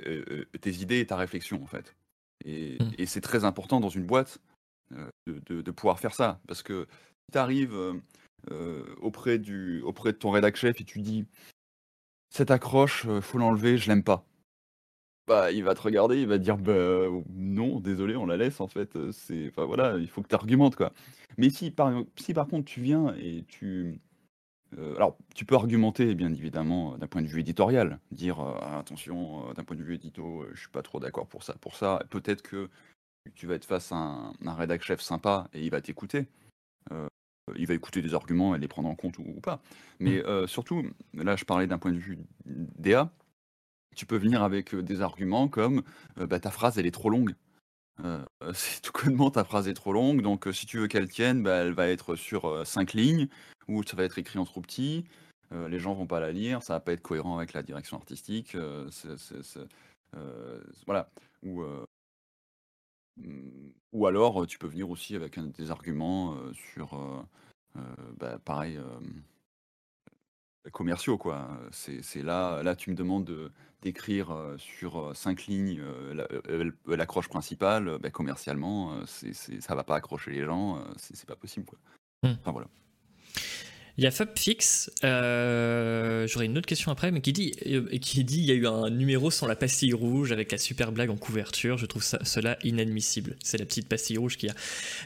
[0.64, 1.94] idées et ta réflexion en fait.
[2.44, 3.06] Et, mmh.
[3.06, 4.38] c'est très important dans une boîte
[5.26, 6.86] de, pouvoir faire ça parce que
[7.26, 7.76] si tu arrives
[9.00, 11.26] auprès du auprès de ton rédac chef et tu dis
[12.30, 14.24] cette accroche, faut l'enlever, je l'aime pas.
[15.26, 16.72] Bah, il va te regarder, il va te dire: «Bah,
[17.28, 20.74] non, désolé, on la laisse en fait, c'est enfin voilà, il faut que tu argumentes
[20.76, 20.92] quoi».
[21.36, 24.00] Mais si par si par contre tu viens et tu,
[24.76, 29.64] alors tu peux argumenter bien évidemment, d'un point de vue éditorial, dire: «Ah, attention, d'un
[29.64, 32.04] point de vue édito, je suis pas trop d'accord pour ça, pour ça».
[32.10, 32.70] Peut-être que
[33.34, 36.28] tu vas être face à un un rédac chef sympa et il va t'écouter
[37.56, 39.60] il va écouter des arguments et les prendre en compte ou, pas.
[40.00, 40.46] Mais mmh.
[40.46, 40.82] surtout,
[41.14, 43.10] là, je parlais d'un point de vue DA.
[43.96, 45.82] Tu peux venir avec des arguments comme
[46.16, 47.34] bah, ta phrase, elle est trop longue.
[48.54, 50.22] c'est tout connement, ta phrase est trop longue.
[50.22, 53.28] Donc, si tu veux qu'elle tienne, bah, elle va être sur cinq lignes
[53.66, 55.04] ou ça va être écrit en trop petit.
[55.52, 58.56] les gens vont pas la lire, ça va pas être cohérent avec la direction artistique.
[60.86, 61.10] voilà.
[61.42, 61.64] Ou,
[63.18, 66.36] Mmh, ou alors, tu peux venir aussi avec des arguments,
[66.72, 66.98] sur,
[68.18, 68.78] bah, pareil,
[70.72, 71.48] commerciaux, quoi.
[71.70, 73.50] C'est là là, tu me demandes
[73.80, 75.82] d'écrire, sur, cinq lignes,
[76.86, 81.78] l'accroche principale, bah, commercialement, c'est ça va pas accrocher les gens, c'est pas possible, quoi.
[82.24, 82.34] Mmh.
[82.40, 82.68] Enfin, voilà.
[83.98, 88.22] Il y a Fabfix, euh, j'aurais une autre question après, mais qui dit, euh, qui
[88.22, 91.10] dit il y a eu un numéro sans la pastille rouge avec la super blague
[91.10, 91.78] en couverture.
[91.78, 93.34] Je trouve cela inadmissible.
[93.42, 94.54] C'est la petite pastille rouge qu'il y a.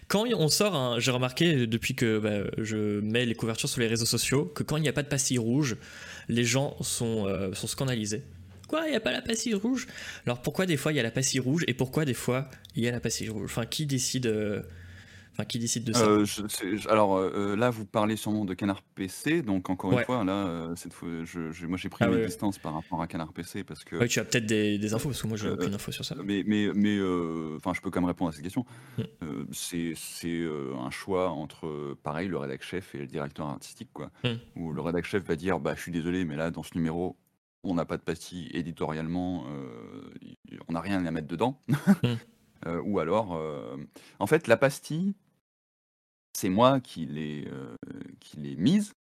[0.09, 4.05] Quand on sort, j'ai remarqué depuis que bah, je mets les couvertures sur les réseaux
[4.05, 5.78] sociaux, que quand il n'y a pas de pastille rouge,
[6.28, 8.22] les gens sont, euh, sont scandalisés.
[8.68, 9.86] Quoi, il n'y a pas la pastille rouge?
[10.26, 12.84] Alors pourquoi des fois il y a la pastille rouge et pourquoi des fois il
[12.84, 13.47] y a la pastille rouge?
[13.47, 14.26] Enfin, qui décide
[15.33, 16.26] Enfin, qui décide de ça euh,
[16.91, 20.76] alors euh, là, vous parlez sûrement de Canard PC, donc encore une fois, là, euh,
[20.76, 23.83] cette fois, je, moi j'ai pris ah mes distances par rapport à Canard PC parce
[23.83, 23.97] que.
[23.97, 26.16] Ouais, tu as peut-être des, infos parce que moi j'ai aucune info sur ça.
[26.22, 26.99] Mais, mais, mais
[27.57, 28.66] enfin, je peux quand même répondre à cette question.
[28.99, 29.05] Mm.
[29.53, 29.95] c'est
[30.78, 34.11] un choix entre, pareil, le rédac chef et le directeur artistique, quoi.
[34.24, 34.35] Mm.
[34.57, 37.16] Où le rédac chef va dire, bah, je suis désolé, mais là, dans ce numéro,
[37.64, 39.47] on n'a pas de pastille éditorialement,
[40.68, 41.59] on n'a rien à mettre dedans.
[41.68, 42.16] Mm.
[42.85, 43.41] ou alors,
[44.18, 45.14] en fait, la pastille,
[46.33, 47.47] c'est moi qui l'ai
[48.57, 48.93] mise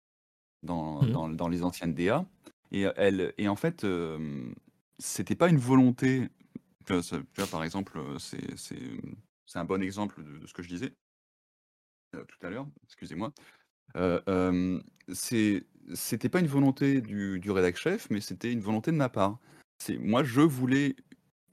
[0.64, 1.12] dans, Mmh.
[1.12, 2.26] dans, dans les anciennes DA.
[2.72, 3.86] Et, elle, et en fait,
[5.00, 6.30] c'était pas une volonté.
[6.86, 9.00] Tu vois, ça- tu vois, par exemple, c'est c'est-
[9.56, 10.94] un bon exemple de, de ce que je disais
[12.16, 12.68] euh, tout à l'heure.
[12.86, 13.34] Excusez-moi.
[13.98, 14.82] Euh, euh,
[15.94, 19.40] c'était pas une volonté du, du rédac chef, mais c'était une volonté de ma part.
[20.00, 20.96] Moi, je voulais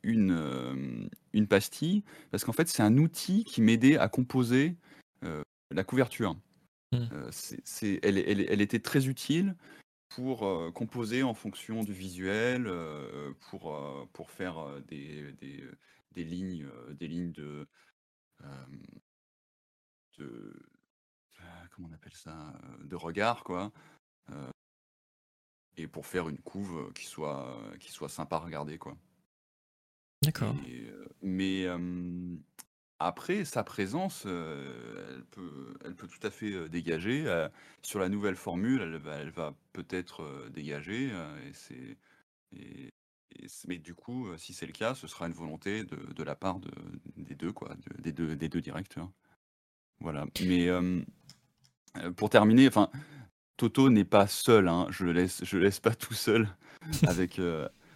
[0.05, 4.77] une, euh, une pastille parce qu'en fait, c'est un outil qui m'aidait à composer
[5.25, 6.35] euh, la couverture.
[6.93, 7.07] Mm.
[7.13, 9.55] Euh, c'est- c'est- elle, elle- elle était très utile
[10.09, 13.77] pour euh, composer en fonction du visuel, euh, pour,
[14.13, 15.65] pour faire des, des,
[16.13, 17.69] des lignes, des lignes de,
[20.19, 20.55] de
[21.41, 23.71] ah, comment on appelle ça, de regard, quoi.
[25.77, 28.97] et pour faire une couve qui soit, qui soit sympa à regarder, quoi.
[30.23, 30.57] D'accord.
[30.67, 30.91] Et,
[31.23, 31.67] mais
[33.01, 35.21] après, sa présence, euh,
[35.85, 37.25] elle peut, tout à fait euh, dégager.
[37.27, 37.49] euh,
[37.83, 41.13] sur la nouvelle formule, elle va, peut-être dégager.
[43.69, 46.71] mais du coup, si c'est le cas, ce sera une volonté de, la part de,
[47.17, 49.11] des deux, quoi, de- des, deux, directeurs.
[50.01, 50.27] Voilà.
[50.45, 50.69] Mais
[52.17, 52.69] pour terminer,
[53.57, 54.67] Toto n'est pas seul.
[54.67, 56.49] hein, je le laisse, je le laisse pas tout seul
[57.07, 57.41] avec.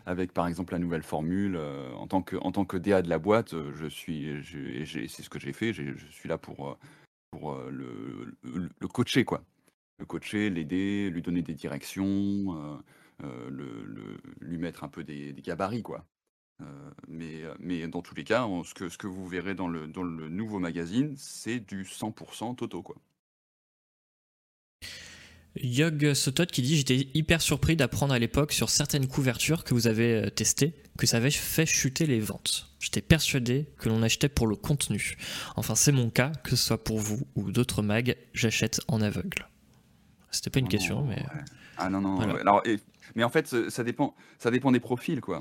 [0.07, 1.57] Avec par exemple la nouvelle formule.
[1.57, 5.09] euh, en, tant que, en tant que DA de la boîte, euh, je suis, j'ai-
[5.09, 6.79] c'est ce que j'ai fait, je suis là pour, euh,
[7.31, 8.37] pour le,
[8.93, 9.43] coacher, quoi.
[9.99, 12.83] Le coacher, l'aider, lui donner des directions,
[14.41, 16.05] lui mettre un peu des, gabarits, quoi.
[17.09, 20.03] Mais, mais dans tous les cas, ce, que, ce que vous verrez dans le, dans
[20.03, 22.97] le nouveau magazine, c'est du 100% Toto, quoi.
[25.57, 29.87] Yog Sotot qui dit J'étais hyper surpris d'apprendre à l'époque sur certaines couvertures que vous
[29.87, 32.71] avez euh, testées que ça avait fait chuter les ventes.
[32.79, 35.17] J'étais persuadé que l'on achetait pour le contenu.
[35.57, 39.49] Enfin, c'est mon cas, que ce soit pour vous ou d'autres mags, j'achète en aveugle.
[40.31, 41.17] C'était pas une Ah question, mais.
[41.17, 41.27] ouais.
[41.79, 42.17] Ah non, non.
[42.17, 42.35] Voilà.
[42.41, 42.79] Alors, et-
[43.15, 45.39] mais en fait, ça dépend, ça dépend des profils, quoi.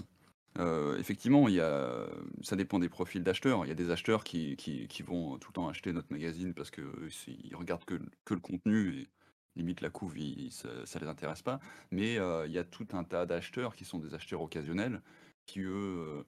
[0.59, 2.05] Euh, effectivement, il y a,
[2.41, 3.66] ça dépend des profils d'acheteurs.
[3.66, 6.53] Il y a des acheteurs qui, qui, qui vont tout le temps acheter notre magazine
[6.53, 9.07] parce que eux, c'est- ils regardent que, que le contenu et
[9.55, 10.15] limite la couve,
[10.49, 11.59] ça, ça les intéresse pas.
[11.91, 15.01] Mais euh, il y a tout un tas d'acheteurs qui sont des acheteurs occasionnels
[15.45, 16.23] qui, eux, euh,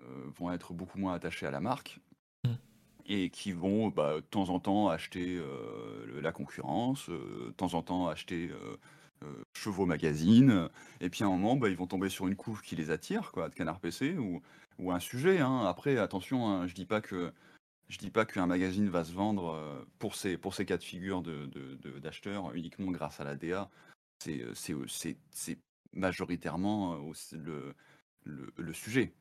[0.00, 2.00] euh, vont être beaucoup moins attachés à la marque
[2.44, 2.54] Mm.
[3.06, 7.74] et qui vont bah, de temps en temps acheter euh, la concurrence, euh, de temps
[7.74, 8.76] en temps acheter euh,
[9.56, 10.68] Chevaux Magazine,
[11.00, 13.32] et puis à un moment, bah, ils vont tomber sur une couve qui les attire,
[13.32, 14.42] quoi, de Canard PC, ou,
[14.78, 15.40] ou un sujet.
[15.40, 15.64] hein.
[15.66, 17.32] Après, attention, hein, je dis pas que
[17.88, 20.82] je dis pas qu'un magazine va se vendre euh, pour ces, pour ces cas de
[20.82, 21.22] figure
[22.00, 23.70] d'acheteurs uniquement grâce à la DA.
[24.18, 25.58] C'est, euh, euh, c'est,
[25.92, 26.98] majoritairement
[27.32, 29.12] le, sujet.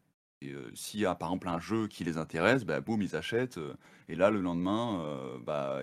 [0.41, 3.15] Et euh, s'il y a par exemple un jeu qui les intéresse, bah, boum, ils
[3.15, 3.59] achètent.
[4.09, 5.81] et là, le lendemain, bah,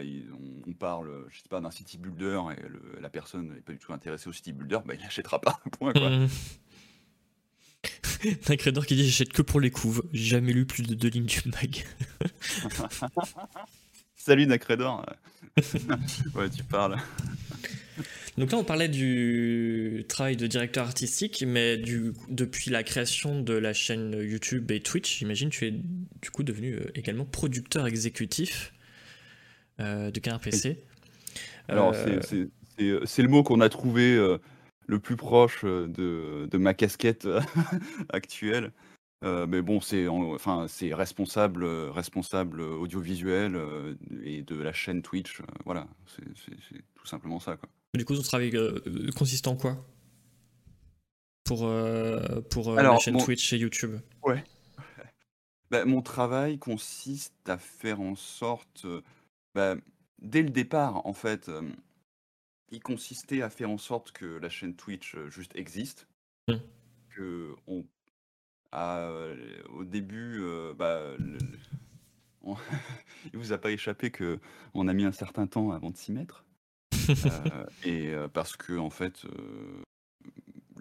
[0.67, 4.53] on, parle, d'un city builder et la personne n'est pas du tout intéressée au city
[4.53, 5.61] builder, bah, il n'achètera pas.
[5.79, 5.93] Quoi.
[8.25, 8.29] Hmm.
[8.51, 10.03] Nacredor qui dit J'achète que pour les couves.
[10.13, 11.85] J'ai jamais lu plus de deux lignes du mag.
[14.17, 15.07] Salut Nacredor.
[16.35, 16.97] ouais, tu parles.
[18.39, 23.55] Donc là, on parlait du travail de directeur artistique, mais du, depuis la création de
[23.55, 28.73] la chaîne YouTube et Twitch, j'imagine tu es du coup devenu euh, également producteur exécutif
[29.81, 30.83] euh, de Canard PC.
[31.69, 34.39] Alors, Euh, c'est- le mot qu'on a trouvé euh,
[34.91, 37.27] le plus proche de, de ma casquette
[38.11, 38.73] actuelle.
[39.23, 43.59] Euh, mais bon, c'est en- enfin, c'est responsable, responsable audiovisuel
[44.25, 45.43] et de la chaîne Twitch.
[45.65, 46.25] voilà, c'est
[46.95, 47.57] tout simplement ça.
[47.57, 47.69] Quoi.
[47.95, 48.79] Du coup, ton travail euh,
[49.17, 49.77] consiste en quoi?
[51.45, 53.97] Pour, euh, pour la chaîne Twitch et YouTube?
[55.71, 58.87] Bah, mon travail consiste à faire en sorte,
[59.55, 59.77] bah,
[60.21, 61.49] dès le départ, en fait,
[62.71, 66.07] il consistait à faire en sorte que la chaîne Twitch euh, juste existe,
[66.49, 66.55] Mm.
[67.11, 67.85] que on
[68.73, 71.59] a, euh, au début, euh, bah, le- le-
[72.43, 72.57] on-
[73.33, 74.39] il vous a pas échappé que
[74.75, 76.45] on a mis un certain temps avant de s'y mettre,
[77.27, 79.25] Euh, et parce que en fait.
[79.25, 79.83] euh,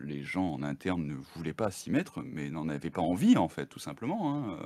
[0.01, 3.49] les gens en interne ne voulaient pas s'y mettre, mais n'en avaient pas envie, en
[3.49, 4.33] fait, tout simplement.
[4.47, 4.57] hein,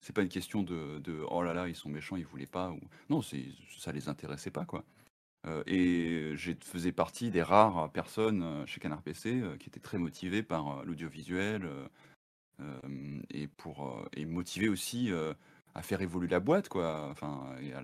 [0.00, 2.70] c'est pas une question de, de oh là là, ils sont méchants, ils voulaient pas.
[2.70, 2.80] Ou...
[3.10, 3.44] Non, c'est
[3.76, 4.82] ça les intéressait pas, quoi.
[5.46, 9.80] Euh, et je faisais partie des rares personnes euh, chez Canard PC euh, qui étaient
[9.80, 11.68] très motivées par l'audiovisuel
[13.30, 15.10] et pour et motivées aussi
[15.74, 17.08] à faire évoluer la boîte, quoi.
[17.10, 17.82] Enfin, et à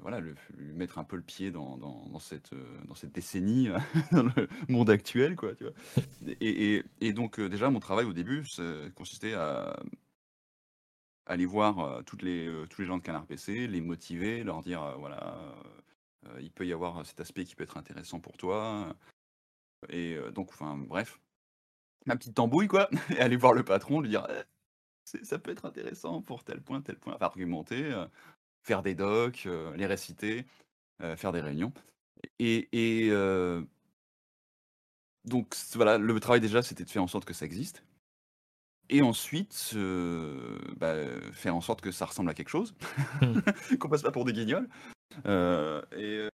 [0.00, 2.54] voilà, lui mettre un peu le pied dans, dans, cette,
[2.86, 3.68] dans cette décennie,
[4.12, 5.72] dans le monde actuel, quoi, tu vois.
[6.40, 8.44] Et, et- donc, déjà, mon travail au début
[8.94, 9.76] consistait à,
[11.26, 15.36] aller voir toutes les, tous les gens de Canard PC, les motiver, leur dire voilà,
[16.40, 18.94] il peut y avoir cet aspect qui peut être intéressant pour toi.
[19.88, 21.20] Et donc, enfin, bref,
[22.06, 25.66] ma petite tambouille, quoi, et aller voir le patron, lui dire «Eh, ça peut être
[25.66, 27.92] intéressant pour tel point, tel point, argumenter,
[28.62, 30.46] faire des docs, les réciter,
[31.16, 31.72] faire des réunions.
[32.38, 33.10] Et, et
[35.24, 37.84] donc, voilà, le travail déjà, c'était de faire en sorte que ça existe.
[38.90, 39.74] Et ensuite,
[40.76, 40.94] bah,
[41.32, 42.74] faire en sorte que ça ressemble à quelque chose,
[43.22, 43.76] mmh.
[43.78, 44.68] qu'on passe pas pour des guignols.
[45.26, 46.28] Et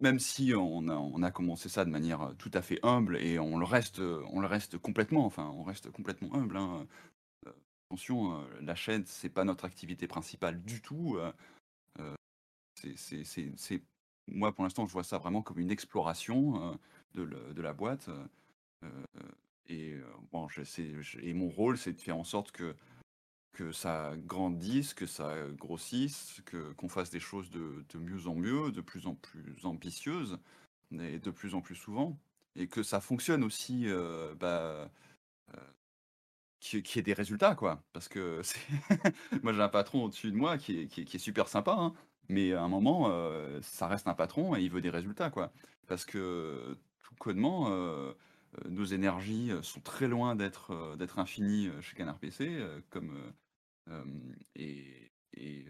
[0.00, 3.64] même si on a, commencé ça de manière tout à fait humble et on le
[3.64, 6.56] reste, on le reste complètement, enfin, on reste complètement humble.
[6.56, 6.86] Hein,
[7.86, 11.18] attention, la chaîne, c'est pas notre activité principale du tout.
[14.26, 16.78] moi, pour l'instant, je vois ça vraiment comme une exploration
[17.14, 18.10] de, la boîte.
[19.68, 19.96] Et,
[20.32, 20.48] bon,
[21.22, 22.74] et mon rôle, c'est de faire en sorte que,
[23.54, 28.34] que ça grandisse, que ça grossisse, que, qu'on fasse des choses de, de mieux en
[28.34, 30.38] mieux, de plus en plus ambitieuses,
[30.92, 32.18] et de plus en plus souvent.
[32.56, 33.86] Et que ça fonctionne aussi,
[34.38, 34.90] bah,
[36.60, 37.82] qui, qui ait des résultats, quoi.
[37.92, 38.42] Parce que
[39.42, 41.92] moi, j'ai un patron au-dessus de moi qui est, qui est, super sympa, hein,
[42.28, 43.10] mais à un moment,
[43.62, 45.52] ça reste un patron et il veut des résultats, quoi.
[45.86, 47.70] Parce que tout connement,
[48.68, 53.14] nos énergies sont très loin d'être d'être infinies chez Canard PC, comme
[54.56, 55.66] et, et,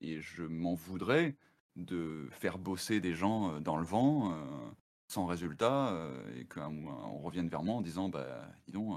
[0.00, 1.36] et je m'en voudrais
[1.76, 4.34] de faire bosser des gens dans le vent
[5.08, 8.96] sans résultat et qu'on revienne vers moi en disant bah dis donc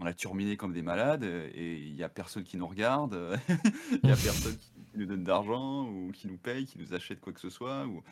[0.00, 3.38] on a terminé comme des malades et il n'y a personne qui nous regarde,
[3.92, 7.20] il n'y a personne qui nous donne d'argent ou qui nous paye, qui nous achète
[7.20, 8.02] quoi que ce soit ou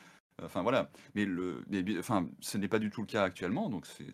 [0.42, 1.64] Enfin voilà, mais, le,
[1.98, 4.12] enfin, ce n'est pas du tout le cas actuellement, donc c'est,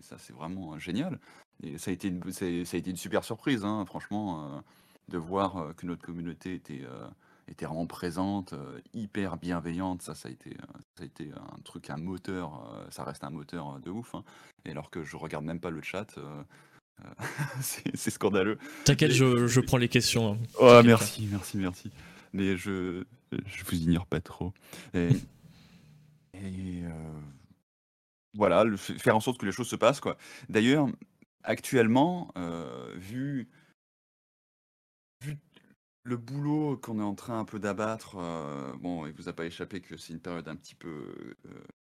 [0.00, 1.20] ça c'est vraiment génial.
[1.62, 4.60] Et ça a été une, ça a été une super surprise, hein, franchement, euh,
[5.08, 7.06] de voir euh, que notre communauté était, euh,
[7.48, 8.54] était vraiment présente,
[8.94, 10.02] hyper bienveillante.
[10.02, 10.56] Ça, ça a été,
[10.96, 12.86] ça a été un truc, un moteur.
[12.90, 14.14] ça reste un moteur de ouf.
[14.14, 14.24] Hein.
[14.64, 16.18] Et alors que je regarde même pas le chat.
[17.60, 18.58] c'est, scandaleux.
[18.84, 20.34] T'inquiète, je, je, prends les questions.
[20.34, 20.38] Hein.
[20.60, 21.90] Oh, merci, merci, merci.
[22.32, 24.52] Mais je, je vous ignore pas trop.
[24.94, 25.08] Et,
[26.34, 26.82] et
[28.34, 30.00] voilà, faire en sorte que les choses se passent.
[30.48, 30.86] D'ailleurs,
[31.44, 32.32] actuellement,
[32.96, 33.48] vu
[35.22, 35.38] vu
[36.04, 38.16] le boulot qu'on est en train un peu d'abattre,
[38.80, 41.36] bon, il vous a pas échappé que c'est une période un petit peu,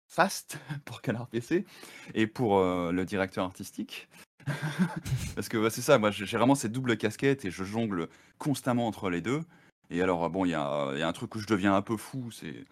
[0.08, 1.66] faste pour Canard PC
[2.14, 4.08] et pour, le directeur artistique.
[5.36, 9.10] Parce que, c'est ça, moi j'ai vraiment cette double casquette et je jongle constamment entre
[9.10, 9.42] les deux.
[9.90, 12.66] Et alors, bon, il y a un truc où je deviens un peu fou, c'est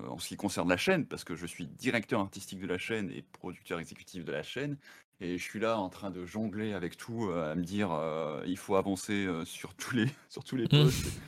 [0.00, 2.78] euh, en ce qui concerne la chaîne, parce que je suis directeur artistique de la
[2.78, 4.76] chaîne et producteur exécutif de la chaîne.
[5.20, 8.42] Et je suis là en train de jongler avec tout, euh, à me dire euh,
[8.46, 10.68] il faut avancer sur tous les, sur tous les mmh.
[10.68, 11.20] postes.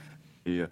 [0.46, 0.62] Et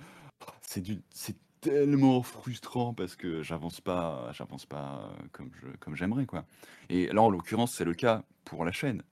[0.62, 6.45] c'est c'est tellement frustrant parce que j'avance pas, j'avance pas comme je, comme j'aimerais quoi.
[6.89, 9.03] Et là en l'occurrence c'est le cas pour la chaîne.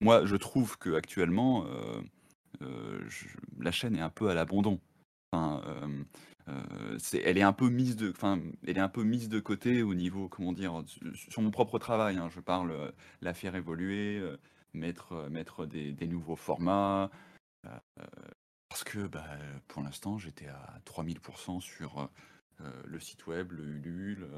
[0.00, 1.66] Moi je trouve que actuellement
[3.58, 4.80] la chaîne est un peu à l'abandon.
[5.32, 5.60] Enfin,
[7.12, 9.94] elle est un peu mise de, enfin, elle est un peu mise de côté au
[9.94, 10.82] niveau, comment dire,
[11.28, 12.16] sur mon propre travail.
[12.16, 14.22] Hein, je parle, la faire évoluer,
[14.74, 17.10] mettre, mettre des, nouveaux formats,
[18.68, 19.26] parce que, bah,
[19.68, 22.08] pour l'instant, j'étais à 3000% sur
[22.84, 24.28] le site web, le Ulule,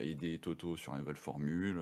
[0.00, 1.80] aider Toto sur une nouvelle formule,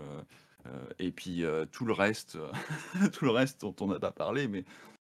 [0.99, 2.39] et puis tout le reste,
[3.13, 4.65] tout le reste dont on n'a pas parlé, mais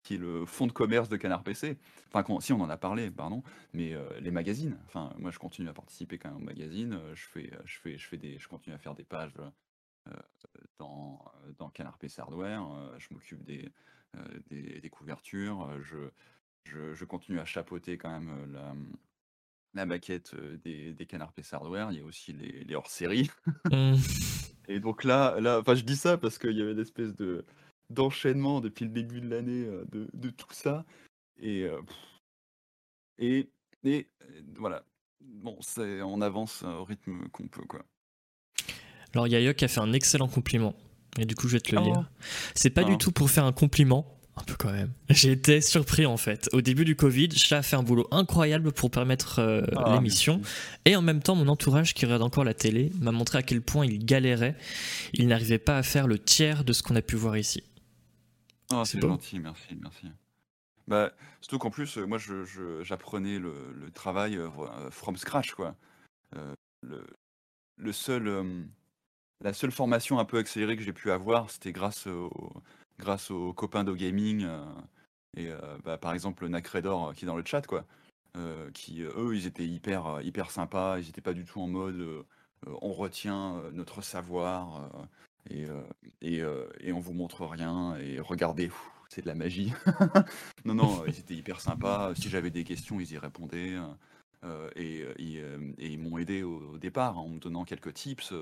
[0.08, 1.78] qui est le fonds de commerce de Canard PC.
[2.14, 3.43] Enfin, si on en a parlé, pardon,
[3.74, 4.78] mais euh, les magazines.
[4.86, 6.93] Enfin, moi, je continue à participer quand même aux magazines.
[6.93, 9.34] Euh, je fais, euh, je fais, je fais des, je continue à faire des pages
[10.80, 11.22] dans,
[11.58, 12.66] dans Canard PC Hardware.
[12.97, 13.70] je m'occupe des,
[14.49, 15.70] des, couvertures.
[15.82, 15.97] Je,
[16.64, 18.74] je, continue à chapeauter quand même la,
[19.74, 20.34] la maquette
[20.64, 21.91] des, des Canard PC Hardware.
[21.91, 23.30] Il y a aussi les, les hors-séries.
[23.70, 23.95] Mmh.
[24.70, 27.45] Et donc là, là, enfin, je dis ça parce qu'il y avait une espèce de
[27.90, 30.86] d'enchaînement depuis le début de l'année de, de, tout ça.
[31.40, 31.68] Et,
[33.20, 33.50] et,
[33.84, 34.08] et,
[34.58, 34.84] voilà.
[35.22, 37.84] Bon, on avance au rythme qu'on peut, quoi.
[39.14, 40.76] Alors, Yayok a fait un excellent compliment.
[41.18, 41.96] Et du coup, je vais te le lire.
[41.98, 42.26] Oh.
[42.54, 44.92] C'est pas du tout pour faire un compliment, un peu quand même.
[45.10, 46.50] J'ai été surpris en fait.
[46.54, 50.42] Au début du Covid, Chat a fait un boulot incroyable pour permettre ah, l'émission.
[50.86, 53.62] Et en même temps, mon entourage qui regarde encore la télé m'a montré à quel
[53.62, 54.56] point il galérait.
[55.14, 57.64] Il n'arrivait pas à faire le tiers de ce qu'on a pu voir ici.
[58.72, 60.07] Ah, c'est gentil, merci, merci.
[60.88, 61.11] Bah,
[61.41, 64.39] surtout qu'en plus, moi, je, j'apprenais le, le travail
[64.91, 65.76] from scratch, quoi.
[66.82, 67.05] le,
[67.78, 68.68] le seul,
[69.41, 72.32] la seule formation un peu accélérée que j'ai pu avoir, c'était grâce au,
[72.99, 74.47] grâce aux copains de gaming
[75.36, 75.49] Et
[75.84, 77.86] bah, par exemple, Nacredor qui est dans le chat, quoi,
[78.74, 82.26] qui eux, ils étaient hyper, hyper sympas, ils n'étaient pas du tout en mode
[82.65, 84.89] on retient notre savoir
[85.50, 85.66] et,
[86.22, 86.44] et,
[86.82, 88.70] et, on vous montre rien et regardez,
[89.10, 89.74] c'est de la magie.
[90.66, 92.14] non, non, ils étaient hyper sympas.
[92.16, 93.76] Si j'avais des questions, ils y répondaient.
[94.76, 98.34] et, ils m'ont aidé au, départ en me donnant quelques tips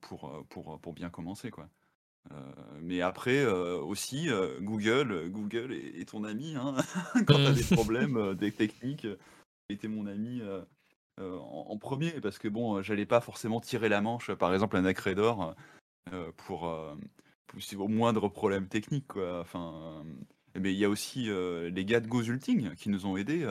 [0.00, 1.50] pour, pour, pour bien commencer.
[1.50, 1.68] quoi.
[2.80, 4.28] mais après aussi,
[4.60, 6.76] Google, Google est, ton ami hein.
[7.26, 9.06] quand tu as des problèmes des techniques.
[9.68, 10.42] Était mon ami
[11.18, 15.56] en, premier parce que bon, j'allais pas forcément tirer la manche, par exemple, un Acredor
[16.36, 19.08] pour, au moindre problème technique.
[19.08, 19.40] Quoi.
[19.40, 20.04] Enfin,
[20.58, 23.46] mais il y a aussi les gars de Gozulting qui nous ont aidés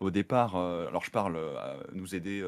[0.00, 0.56] au départ.
[0.56, 2.44] alors je parle à nous aider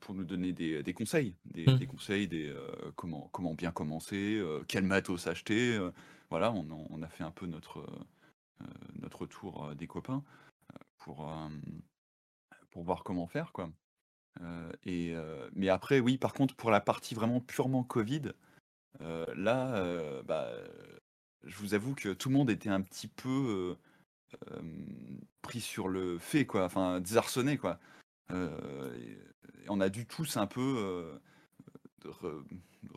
[0.00, 1.86] pour nous donner des, conseils, des, mmh.
[1.86, 2.54] conseils, des
[2.96, 5.78] comment comment bien commencer, quel matos acheter.
[6.30, 7.86] voilà, on, on, a fait un peu notre
[9.00, 10.22] notre tour des copains
[10.98, 11.30] pour
[12.70, 13.70] pour voir comment faire quoi.
[14.84, 15.14] Et
[15.54, 18.32] mais après oui, par contre pour la partie vraiment purement Covid,
[19.00, 20.50] là, bah,
[21.44, 23.76] je vous avoue que tout le monde était un petit peu
[25.42, 27.78] pris sur le fait, quoi, enfin désarçonné, quoi.
[28.30, 31.18] on a dû tous un peu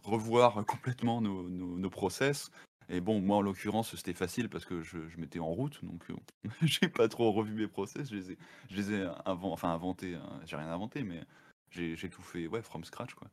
[0.04, 2.52] revoir complètement nos, nos, process.
[2.90, 6.06] Et bon, moi en l'occurrence, c'était facile parce que je, m'étais en route, donc
[6.62, 8.10] j'ai pas trop revu mes process.
[8.10, 8.38] Je les ai,
[8.70, 10.16] je les ai enfin inventés.
[10.16, 11.22] Hein, j'ai rien inventé, mais
[11.70, 13.30] j'ai tout fait, ouais, from scratch, quoi.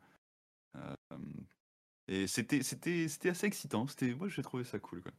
[2.09, 2.61] Et c'était
[3.29, 3.87] assez excitant.
[4.19, 5.13] Moi j'ai trouvé ça cool quoi.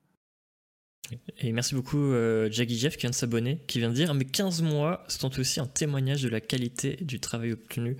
[1.39, 4.25] Et merci beaucoup euh, Jaggy Jeff qui vient de s'abonner, qui vient de dire mais
[4.25, 7.97] 15 mois sont aussi un témoignage de la qualité du travail obtenu.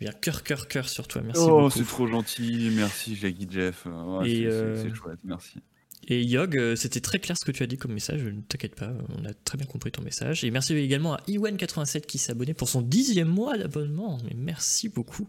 [0.00, 3.82] Eh bien cœur cœur cœur sur toi, merci oh, c'est trop gentil, merci Jaggy Jeff.
[3.84, 5.60] c'est euh, chouette, merci.
[6.08, 8.74] Et Yog, euh, c'était très clair ce que tu as dit comme message, ne t'inquiète
[8.74, 10.42] pas, on a très bien compris ton message.
[10.42, 14.18] Et merci également à Iwen87 qui s'est abonné pour son dixième mois d'abonnement.
[14.34, 15.28] Merci beaucoup.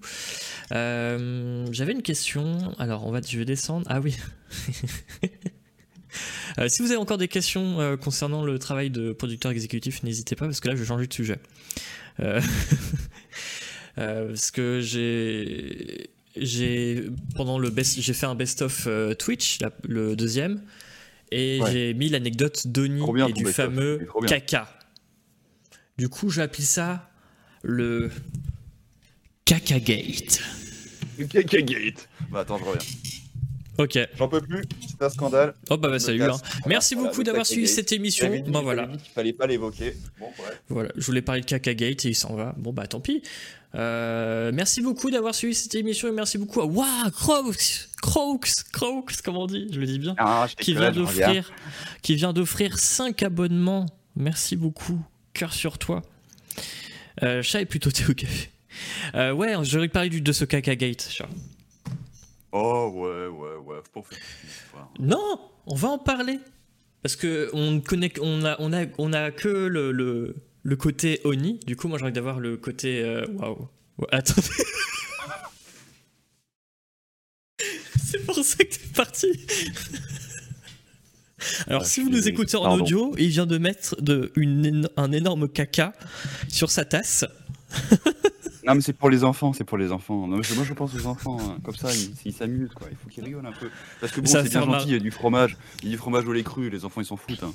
[0.71, 3.85] Euh, j'avais une question, alors on va, je vais descendre.
[3.87, 4.17] Ah oui.
[6.59, 10.45] Euh, si vous avez encore des questions concernant le travail de producteur exécutif, n'hésitez pas
[10.45, 11.39] parce que là je vais changer de sujet.
[13.95, 17.05] parce que j'ai j'ai
[17.35, 20.63] pendant le best, j'ai fait un best of euh, Twitch, le deuxième,
[21.31, 24.67] et j'ai mis l'anecdote d'Oni et du fameux caca.
[25.97, 27.11] Du coup, j'appelle ça
[27.61, 28.11] le
[29.45, 30.41] caca gate.
[31.17, 32.09] Le caca gate.
[32.31, 32.81] Bah attends, je reviens.
[33.77, 33.97] Ok.
[34.17, 35.55] J'en peux plus, c'est un scandale.
[35.69, 36.23] Oh bah, bah salut.
[36.23, 36.37] Hein.
[36.67, 38.31] Merci beaucoup d'avoir suivi cette émission.
[38.47, 38.87] Bon voilà.
[38.93, 39.97] Il fallait pas l'évoquer.
[40.19, 40.27] Bon,
[40.69, 42.53] Voilà, je voulais parler de caca gate et il s'en va.
[42.57, 43.23] Bon bah tant pis.
[43.75, 49.21] Euh, merci beaucoup d'avoir suivi cette émission et merci beaucoup à Waouh Croaks, Croaks, Croaks,
[49.23, 49.67] comment on dit?
[49.71, 50.13] Je le dis bien.
[50.19, 51.51] Ah, qui, vient d'offrir,
[52.03, 53.87] qui vient d'offrir 5 abonnements.
[54.15, 55.03] Merci beaucoup.
[55.33, 56.03] Cœur sur toi.
[57.23, 58.49] Euh, chat est plutôt thé au café.
[59.15, 61.27] Euh, ouais, j'aurais parlé du, de ce caca gate, chat.
[62.53, 63.81] Oh ouais, ouais, ouais.
[63.93, 64.19] Pas faire
[64.99, 66.39] non, on va en parler.
[67.01, 71.19] Parce que on connaît, on a, on a, on a que le, le le côté
[71.25, 71.59] Oni.
[71.65, 73.01] Du coup, moi, j'ai envie d'avoir le côté.
[73.01, 73.67] Euh, waouh.
[74.11, 74.47] Attendez.
[78.03, 79.27] C'est pour ça que t'es parti.
[81.67, 85.11] Alors, ah, si vous nous écoutez en audio, il vient de mettre de une, un
[85.11, 85.93] énorme caca
[86.47, 87.25] sur sa tasse.
[88.65, 90.27] non, mais c'est pour les enfants, c'est pour les enfants.
[90.27, 91.57] moi, je pense aux enfants, hein.
[91.63, 91.89] comme ça,
[92.25, 92.87] ils s'amusent, quoi.
[92.89, 93.69] Il faut qu'ils rigolent un peu.
[93.99, 95.97] Parce que bon, c'est bien gentil, il y a du fromage, il y a du
[95.97, 97.43] fromage au lait cru, les enfants, ils s'en foutent.
[97.43, 97.53] Hein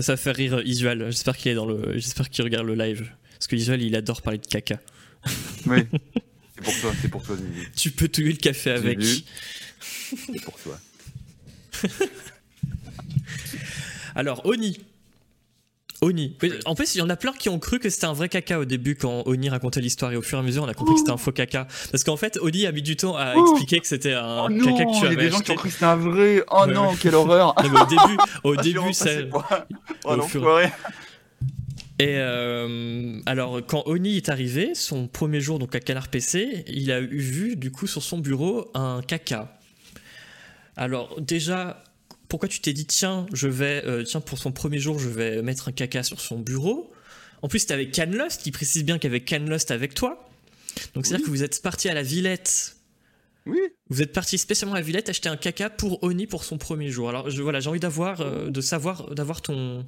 [0.00, 1.06] ça fait rire Isual.
[1.10, 1.94] J'espère qu'il est dans le.
[1.94, 3.10] J'espère qu'il regarde le live.
[3.32, 4.78] Parce que Isual, il adore parler de caca.
[5.66, 5.86] Oui.
[6.60, 7.36] C'est pour toi, c'est pour toi.
[7.76, 8.98] Tu peux tuer le café avec.
[9.00, 10.76] C'est pour toi.
[14.16, 14.76] Alors, Oni.
[16.00, 16.36] Oni.
[16.64, 18.60] En plus, il y en a plein qui ont cru que c'était un vrai caca
[18.60, 20.94] au début quand Oni racontait l'histoire et au fur et à mesure on a compris
[20.94, 21.66] que c'était un faux caca.
[21.90, 24.84] Parce qu'en fait, Oni a mis du temps à expliquer que c'était un oh caca
[24.84, 26.44] que tu avais Il y a des gens qui ont cru que c'était un vrai.
[26.50, 27.54] Oh non, quelle horreur.
[27.64, 29.28] au début, au début, c'est.
[30.04, 30.26] Oh non,
[32.00, 36.92] et euh, alors, quand Oni est arrivé, son premier jour donc à Canard PC, il
[36.92, 39.58] a eu vu du coup sur son bureau un caca.
[40.76, 41.82] Alors déjà,
[42.28, 45.42] pourquoi tu t'es dit tiens, je vais euh, tiens pour son premier jour, je vais
[45.42, 46.92] mettre un caca sur son bureau.
[47.42, 50.28] En plus, c'était avec Canlost, qui précise bien qu'avec Canlost avec toi.
[50.94, 52.76] Donc c'est-à-dire que vous êtes parti à la Villette.
[53.46, 53.60] Oui.
[53.88, 56.90] Vous êtes parti spécialement à la Villette acheter un caca pour Oni pour son premier
[56.90, 57.08] jour.
[57.08, 59.86] Alors je, voilà, j'ai envie d'avoir euh, de savoir d'avoir ton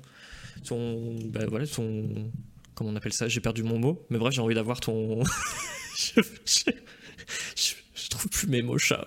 [0.65, 2.31] ton bah, voilà ton
[2.75, 3.29] comment on appelle ça?
[3.29, 5.23] J'ai perdu mon mot, mais bref, j'ai envie d'avoir ton
[5.97, 9.07] je, je, trouve plus mes mots chat.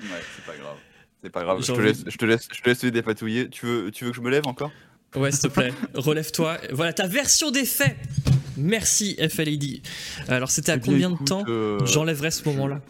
[0.00, 0.78] Ouais, c'est pas grave.
[1.22, 3.48] C'est pas grave, je te, laisse, je, te laisse, je te laisse dépatouiller.
[3.50, 4.72] Tu veux, tu veux que je me lève encore?
[5.14, 6.58] Ouais, s'il te plaît, relève-toi.
[6.72, 7.96] Voilà ta version des faits.
[8.56, 9.64] Merci FLAD.
[10.28, 12.80] Alors c'était à Eh bien, combien de temps euh, j'enlèverais ce moment-là?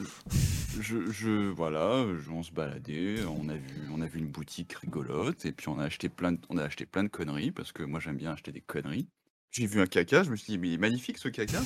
[0.81, 5.45] je, je, voilà, on se baladait, on a vu, on a vu une boutique rigolote
[5.45, 7.83] et puis on a acheté plein de, on a acheté plein de conneries parce que
[7.83, 9.09] moi j'aime bien acheter des conneries.
[9.51, 11.61] J'ai vu un caca, je me suis dit mais il est magnifique ce caca.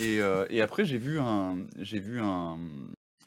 [0.00, 2.58] Et, euh, et après j'ai vu un, j'ai vu un,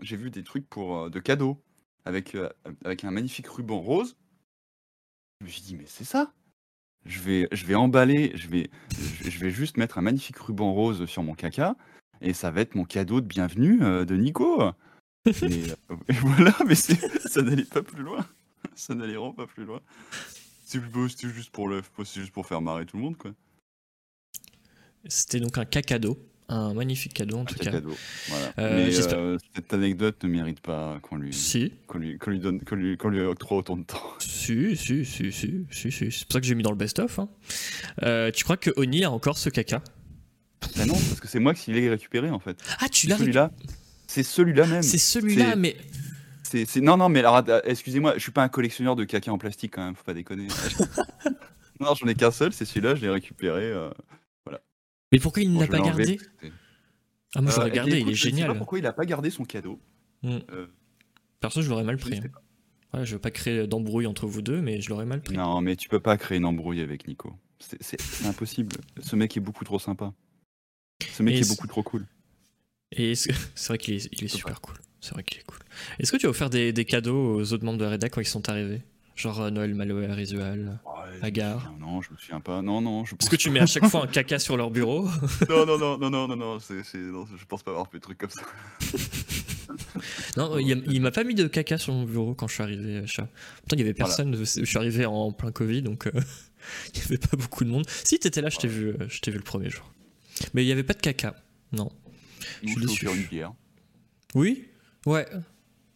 [0.02, 1.62] j'ai vu des trucs pour euh, de cadeaux
[2.06, 2.50] avec euh,
[2.84, 4.18] avec un magnifique ruban rose.
[5.42, 6.34] Je me suis dit mais c'est ça.
[7.06, 11.06] Je vais, je vais emballer, je vais, je vais juste mettre un magnifique ruban rose
[11.06, 11.78] sur mon caca
[12.22, 14.62] et ça va être mon cadeau de bienvenue euh, de Nico.
[15.26, 18.26] Et, euh, et voilà, mais ça n'allait pas plus loin.
[18.74, 19.82] Ça n'allait vraiment pas plus loin.
[20.66, 21.82] C'était juste pour le,
[22.14, 23.32] juste pour faire marrer tout le monde, quoi.
[25.08, 26.18] C'était donc un cacado,
[26.50, 27.72] un magnifique cadeau en Un tout cas.
[27.72, 27.96] cadeau.
[28.28, 28.46] Voilà.
[28.60, 32.40] Euh, mais euh, cette anecdote ne mérite pas qu'on lui, Si, qu'on lui, qu'on lui
[32.40, 34.14] donne, qu'on lui, qu'on lui octroie autant de temps.
[34.20, 36.12] si, si, si, si, si, si.
[36.12, 37.20] C'est pour ça que j'ai mis dans le best-of.
[37.20, 37.30] hein.
[38.04, 39.82] Euh, tu crois que Oni a encore ce caca?
[40.76, 42.58] Bah non, parce que c'est moi qui l'ai récupéré en fait.
[42.80, 43.52] Ah, tu C'est l'as récu- celui-là.
[44.08, 44.82] C'est celui-là même.
[44.84, 45.78] C'est celui-là, C'est- mais
[46.44, 49.38] C'est, c'est- Non, non, mais alors, excusez-moi, je suis pas un collectionneur de caca en
[49.38, 50.48] plastique quand même, faut pas déconner.
[51.80, 53.72] non, j'en ai qu'un seul, c'est celui-là, je l'ai récupéré.
[55.12, 56.20] Euh, mais pourquoi il ne bon, l'a pas gardé
[57.36, 58.58] Ah, moi je Euh, l'aurais eh gardé, il est Je sais pas génial.
[58.58, 59.80] pourquoi il a pas gardé son cadeau.
[60.24, 60.38] Mm.
[60.52, 60.68] Euh,
[61.40, 62.18] Perso, je l'aurais mal pris.
[62.18, 62.22] hein.
[62.98, 65.36] Ouais, je veux pas créer d'embrouille entre vous deux, mais je l'aurais mal pris.
[65.38, 67.36] Non, mais tu peux pas créer une embrouille avec Nico.
[67.60, 68.78] C'est, impossible.
[69.02, 70.14] Ce mec est beaucoup trop sympa.
[71.12, 72.06] Ce mec est beaucoup trop cool.
[72.92, 73.34] Et c'est
[73.68, 74.76] vrai qu'il est, il est peux super cool.
[75.02, 75.60] C'est vrai qu'il est cool.
[76.00, 78.22] Est-ce que tu as offert des, des cadeaux aux autres membres de la Reda quand
[78.22, 78.82] ils sont arrivés?
[79.20, 80.80] Genre euh, Noël Maloer, Isual
[81.22, 81.74] Agar.
[81.78, 82.62] Non, je me souviens pas.
[82.62, 84.72] Non, non, je pense Est-ce que tu mets à chaque fois un caca sur leur
[84.72, 85.10] bureau?
[85.50, 87.98] Non, non, non, non, non, non, non, c'est, c'est- non, je pense pas avoir fait
[87.98, 88.42] de trucs comme ça.
[90.38, 92.98] Non, il, il m'a pas mis de caca sur mon bureau quand je suis arrivé.
[92.98, 93.28] euh, chat.
[93.62, 94.06] Pourtant, il y avait Voilà.
[94.16, 94.36] personne.
[94.36, 96.12] Je suis arrivé en plein Covid, donc euh,
[96.96, 97.86] il y avait pas beaucoup de monde.
[97.90, 98.74] Si t'étais là, je t'ai Ouais.
[98.74, 99.92] vu, euh, je t'ai vu le premier jour.
[100.54, 101.36] Mais il y avait pas de caca.
[101.72, 101.92] Non.
[102.62, 103.08] Suis je t'ai déçu.
[103.08, 103.52] offert une bière.
[104.34, 104.66] Oui?
[105.06, 105.28] Ouais.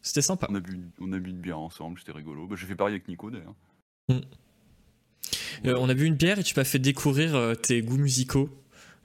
[0.04, 0.48] C'était sympa.
[0.50, 2.46] On a bu, on a bu une bière ensemble, c'était rigolo.
[2.46, 3.56] Bah, j'ai fait pareil avec Nico d'ailleurs.
[4.10, 4.20] Mm.
[5.66, 8.50] Euh, on a bu une bière et tu m'as fait découvrir euh, tes goûts musicaux.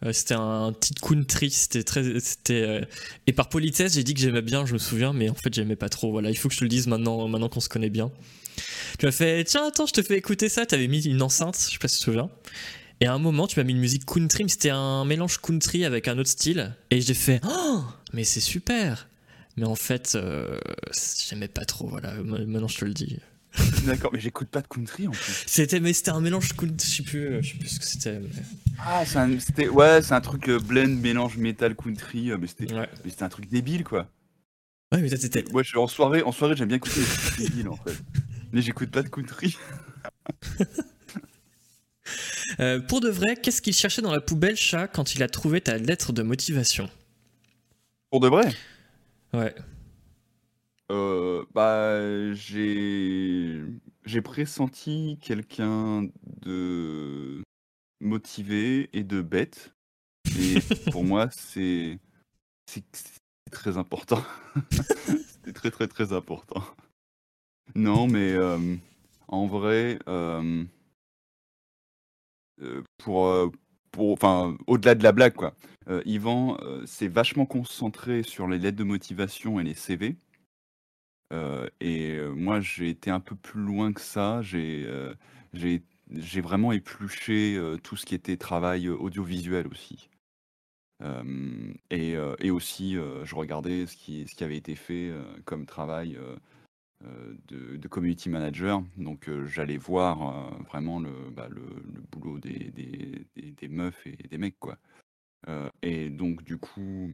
[0.05, 2.87] Euh, c'était un petit country, c'était très, c'était
[3.27, 5.77] et par politesse j'ai dit que j'aimais bien, je me souviens, mais en fait j'aimais
[5.77, 6.11] pas trop.
[6.11, 8.11] Voilà, il faut que je te le dise maintenant, maintenant qu'on se connaît bien.
[8.99, 10.67] Tu m'as fait, tiens attends, je te fais écouter ça.
[10.67, 12.29] T'avais mis une enceinte, je sais pas si tu te souviens.
[13.01, 15.85] Et à un moment, tu m'as mis une musique country, mais c'était un mélange country
[15.85, 16.75] avec un autre style.
[16.91, 17.83] Et j'ai fait, oh,
[18.13, 19.09] mais c'est super.
[19.59, 20.59] Mais en fait, euh,
[21.29, 21.89] j'aimais pas trop.
[21.89, 23.19] Voilà, maintenant je te le dis.
[23.87, 25.43] D'accord, mais j'écoute pas de country en plus.
[25.47, 27.85] C'était, mais c'était un mélange country, je sais plus, euh, je sais plus ce que
[27.87, 28.21] c'était.
[28.21, 28.29] mais-
[28.79, 32.47] Ah, c'est un, c'était, ouais, c'est un truc euh, blend, mélange metal country, euh, mais
[32.47, 32.89] c'était, Ouais.
[33.05, 34.09] c'était un truc débile quoi.
[34.93, 35.45] Ouais, mais t'étais.
[35.51, 37.97] Moi, je suis en soirée, en soirée, j'aime bien écouter des trucs débiles en fait.
[38.53, 39.57] Mais j'écoute pas de country.
[42.61, 45.61] Euh, pour de vrai, qu'est-ce qu'il cherchait dans la poubelle, chat, quand il a trouvé
[45.61, 46.89] ta lettre de motivation?
[48.11, 48.51] Pour de vrai?
[49.33, 49.55] Ouais.
[50.91, 53.63] Euh, bah, j'ai
[54.05, 56.09] j'ai pressenti quelqu'un
[56.41, 57.43] de
[58.01, 59.75] motivé et de bête.
[60.39, 60.57] Et
[60.93, 61.99] pour moi, c'est
[63.51, 64.23] très important.
[65.27, 66.65] C'était très très très important.
[67.75, 68.77] Non, mais euh,
[69.29, 70.65] en vrai, euh,
[72.97, 73.51] pour
[73.97, 75.55] enfin au-delà de la blague quoi.
[75.89, 80.17] Euh, Yvan euh, s'est vachement concentré sur les lettres de motivation et les CV.
[81.33, 84.43] Euh, et euh, moi, j'ai été un peu plus loin que ça.
[84.43, 84.89] J'ai
[86.11, 90.09] j'ai vraiment épluché tout ce qui était travail audiovisuel aussi.
[91.91, 95.13] Et, et aussi, je regardais ce qui, ce qui avait été fait
[95.45, 96.19] comme travail
[97.05, 98.83] euh, de, de community manager.
[98.97, 100.23] Donc, euh, j'allais voir
[100.53, 101.63] euh, vraiment le, bah, le,
[101.95, 104.79] le boulot des, des, des- des meufs et des mecs, quoi.
[105.83, 107.13] Et donc, du coup,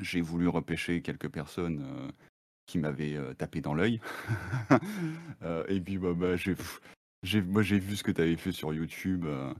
[0.00, 1.84] j'ai voulu repêcher quelques personnes
[2.66, 4.00] qui m'avaient tapé dans l'œil.
[5.68, 9.24] Et puis, bah, bah, j'ai, moi, j'ai vu ce que tu avais fait sur YouTube.
[9.26, 9.52] euh,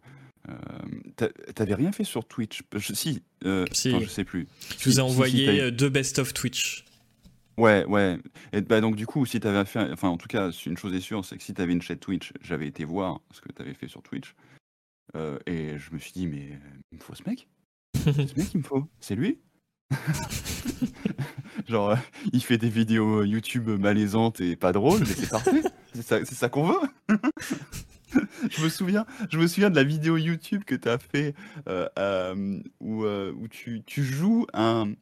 [1.16, 2.62] t'a- T'avais rien fait sur Twitch?
[2.74, 3.88] Je- Si, euh, Si.
[3.88, 4.46] attends, je sais plus.
[4.78, 6.84] Je vous ai si, envoyé deux best-of Twitch.
[7.60, 8.18] Ouais, ouais.
[8.54, 11.00] Et bah donc du coup, si t'avais fait, enfin en tout cas, une chose est
[11.00, 13.86] sûre, c'est que si t'avais une chaîne Twitch, j'avais été voir ce que t'avais fait
[13.88, 14.34] sur Twitch,
[15.16, 17.48] Euh, et je me suis dit, mais euh, il me faut ce mec,
[17.96, 19.38] ce mec il me faut, c'est lui.
[21.68, 21.96] Genre, euh,
[22.32, 25.62] il fait des vidéos YouTube malaisantes et pas drôles, c'est parfait.
[25.92, 26.88] C'est ça, ça qu'on veut.
[28.50, 31.34] je me souviens, je me souviens de la vidéo YouTube que t'as fait
[31.68, 34.92] euh, euh, où, euh, tu, tu joues un,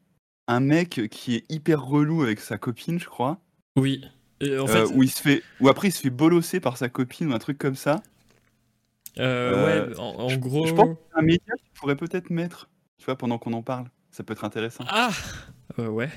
[0.49, 3.39] un mec qui est hyper relou avec sa copine, je crois.
[3.77, 4.05] Oui.
[4.43, 6.89] Euh, en fait, où il se fait, où après il se fait bolosser par sa
[6.89, 8.03] copine ou un truc comme ça.
[9.19, 10.67] euh, euh, ouais, en, en Je, gros.
[10.67, 12.69] je pense que c'est un média qu'il pourrait peut-être mettre,
[12.99, 13.87] tu vois, pendant qu'on en parle.
[14.11, 14.85] Ça peut être intéressant.
[14.89, 15.11] Ah
[15.79, 16.09] Euh, ouais.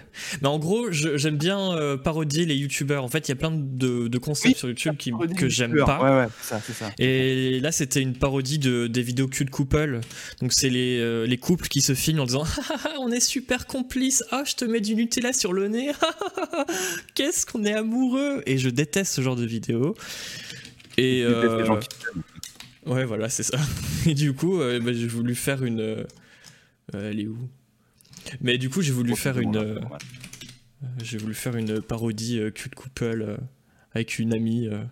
[0.42, 3.04] Mais en gros, j'aime bien euh, parodier les youtubeurs.
[3.04, 5.76] En fait, il y a plein de, de concepts Oui, sur YouTube qui, que j'aime
[5.76, 6.02] pas.
[6.02, 6.92] Ouais, ouais, ça, c'est ça.
[6.98, 10.00] Et là, c'était une parodie de, des vidéos cul de couple.
[10.40, 13.12] Donc, c'est les, euh, les couples qui se filment en disant Ah, ah, ah, On
[13.12, 14.24] est super complices.
[14.32, 15.92] Ah, je te mets du Nutella sur le nez.
[17.16, 18.42] Qu'est-ce qu'on est amoureux.
[18.46, 19.96] Et je déteste ce genre de vidéos.
[20.98, 21.20] Et.
[21.20, 22.24] Les euh, gens qui t'aiment.
[22.86, 23.60] Ouais, voilà, c'est ça.
[24.08, 26.06] Et du coup, euh, bah, j'ai voulu faire une.
[26.94, 27.38] elle est où?
[28.40, 29.58] Mais du coup, j'ai voulu faire une.
[29.58, 29.80] Euh,
[31.00, 33.38] c'est j'ai voulu faire une parodie euh, cul de couple euh,
[33.94, 34.68] avec une amie.
[34.68, 34.84] euh.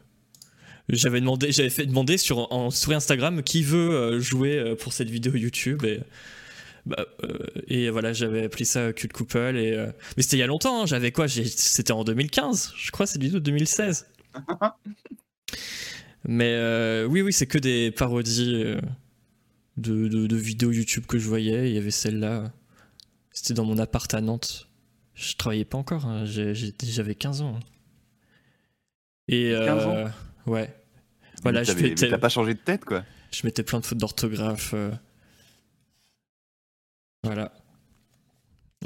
[0.89, 5.35] J'avais demandé, j'avais fait demander sur en story Instagram qui veut jouer pour cette vidéo
[5.35, 5.99] YouTube et
[6.87, 7.05] bah,
[7.67, 9.77] et voilà j'avais appelé ça cul de couple et
[10.17, 10.81] mais c'était il y a longtemps.
[10.81, 14.07] hein, j'avais quoi C'était en 2015, je crois cette vidéo de 2016.
[16.27, 18.63] mais oui oui c'est que des parodies
[19.77, 21.69] de, de, de vidéos YouTube que je voyais.
[21.69, 22.51] Il y avait celle-là.
[23.41, 24.67] C'était dans mon appart à Nantes.
[25.15, 27.55] Je travaillais pas encore, hein, j'avais 15 ans.
[27.55, 27.59] hein.
[29.29, 30.07] Et 15 ans euh,
[30.45, 30.75] ouais.
[31.41, 31.71] Voilà, je
[32.09, 33.05] T'as pas changé de tête, quoi.
[33.31, 34.71] je mettais plein de fautes d'orthographe.
[34.73, 34.91] euh.
[37.23, 37.53] Voilà.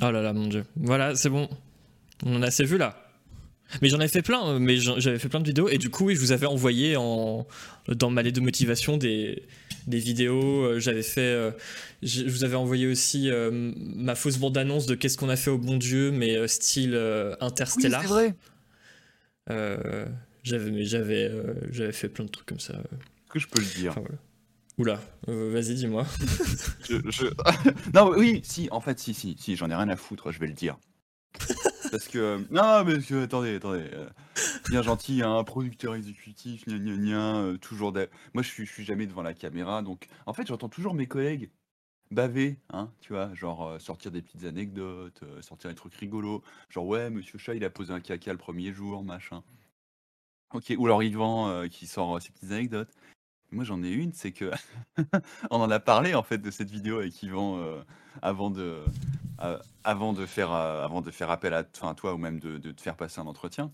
[0.04, 0.66] Oh là là, mon dieu.
[0.76, 1.50] Voilà, c'est bon.
[2.24, 3.10] On a assez vu là.
[3.82, 6.06] Mais j'en ai fait plein, euh, mais j'avais fait plein de vidéos et du coup,
[6.06, 7.48] oui, je vous avais envoyé en,
[7.88, 9.48] dans ma lettre de motivation des,
[9.88, 10.64] des vidéos.
[10.64, 11.52] euh, J'avais fait, euh,
[12.02, 15.58] je vous avais envoyé aussi euh, ma fausse bande-annonce de Qu'est-ce qu'on a fait au
[15.58, 18.02] bon Dieu, mais euh, style euh, interstellar.
[18.02, 18.36] Oui, c'est vrai.
[19.50, 20.06] Euh,
[20.44, 22.74] j'avais, mais j'avais, euh, j'avais fait plein de trucs comme ça.
[22.74, 24.18] Est-ce que je peux le dire Enfin, voilà.
[24.80, 26.06] Oula, euh, vas-y, dis-moi.
[26.90, 27.32] Je-
[27.94, 30.48] non, oui, si, en fait, si, si, si, j'en ai rien à foutre, je vais
[30.48, 30.78] le dire.
[31.94, 32.46] Parce que.
[32.52, 33.90] Non, mais attendez, attendez.
[33.94, 34.10] euh,
[34.70, 37.92] bien gentil, un producteur exécutif, gna gna gna, euh, toujours.
[37.92, 40.08] d'a- Moi, je suis, suis jamais devant la caméra, donc.
[40.26, 41.52] En fait, j'entends toujours mes collègues
[42.12, 46.44] baver, hein, tu vois, genre euh, sortir des petites anecdotes, euh, sortir des trucs rigolos.
[46.70, 49.44] Genre, ouais, monsieur Chat, il a posé un caca le premier jour, machin.
[50.54, 52.92] Ok, ou alors Yvan euh, qui sort euh, ses petites anecdotes.
[53.54, 54.52] Moi, j'en ai une, c'est que.
[55.52, 57.82] On en a parlé, en fait, de cette vidéo avec Yvan euh,
[58.22, 58.80] avant de.
[59.42, 62.40] euh, avant de faire, euh, avant de faire appel à, enfin, à toi ou même
[62.40, 63.72] de, de te faire passer un entretien.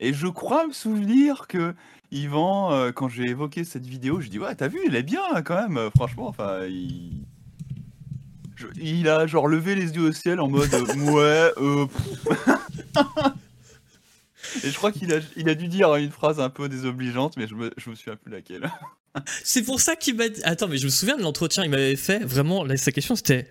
[0.00, 1.74] Et je crois me souvenir que
[2.12, 5.42] Yvan, quand j'ai évoqué cette vidéo, je dis ouais, t'as vu, il est bien hein,
[5.42, 6.28] quand même, franchement.
[6.28, 7.24] Enfin, il...
[8.54, 11.52] je- il a genre levé les yeux au ciel en mode ouais.
[11.58, 11.86] euh.
[14.64, 17.46] Et je crois qu'il a, il a dû dire une phrase un peu désobligeante, mais
[17.46, 18.70] je me, je me souviens plus laquelle.
[19.44, 20.40] C'est pour ça qu'il m'a dit.
[20.44, 22.24] Attends, mais je me souviens de l'entretien, il m'avait fait.
[22.24, 23.46] Vraiment, là, sa question c'était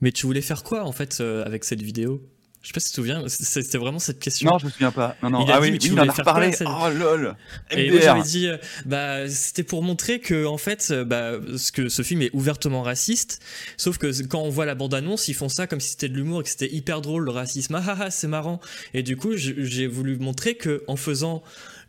[0.00, 2.22] Mais tu voulais faire quoi en fait euh, avec cette vidéo?
[2.64, 4.50] Je sais pas si tu te souviens, c'était vraiment cette question.
[4.50, 5.16] Non, je me souviens pas.
[5.22, 5.44] Non, non.
[5.44, 6.50] Il a ah dit, oui, mais tu oui, en voulais a faire reparlé.
[6.50, 7.36] quoi, Oh lol.
[7.70, 8.56] Et moi j'avais dit, euh,
[8.86, 12.80] bah c'était pour montrer que en fait, euh, bah, ce que ce film est ouvertement
[12.80, 13.42] raciste.
[13.76, 16.14] Sauf que quand on voit la bande annonce, ils font ça comme si c'était de
[16.14, 17.74] l'humour et que c'était hyper drôle le racisme.
[17.74, 18.60] Ah ah ah, c'est marrant.
[18.94, 21.42] Et du coup, j'ai voulu montrer que en faisant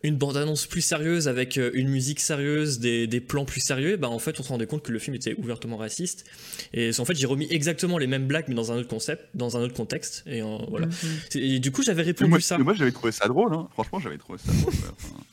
[0.05, 3.97] une bande annonce plus sérieuse avec euh, une musique sérieuse, des, des plans plus sérieux,
[3.97, 6.25] bah en fait on se rendait compte que le film était ouvertement raciste.
[6.73, 9.57] Et en fait j'ai remis exactement les mêmes blagues mais dans un autre concept, dans
[9.57, 10.23] un autre contexte.
[10.27, 10.87] Et euh, voilà.
[11.35, 12.57] Et du coup j'avais répondu moi, ça.
[12.57, 13.53] moi, j'avais trouvé ça drôle.
[13.53, 13.67] Hein.
[13.73, 14.73] Franchement, j'avais trouvé ça drôle.
[14.91, 15.23] enfin.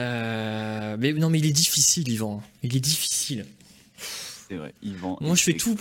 [0.00, 2.42] Euh, mais non mais il est difficile Yvan.
[2.62, 3.46] Il est difficile.
[4.48, 4.74] C'est vrai.
[4.82, 5.16] Yvan.
[5.20, 5.76] Moi, je fais tout.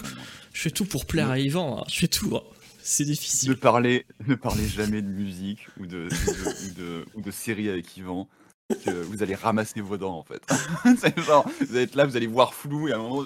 [0.53, 1.83] Je fais tout pour plaire à Yvan, hein.
[1.91, 2.35] je fais tout.
[2.35, 2.43] hein.
[2.85, 3.57] C'est Ne difficile.
[3.57, 7.95] parlez, ne parlez jamais de musique ou de, de, ou de, ou de série avec
[7.97, 8.27] Yvan.
[8.85, 10.41] Que vous allez ramasser vos dents en fait.
[11.21, 13.25] Genre, vous allez être là, vous allez voir flou et à un moment.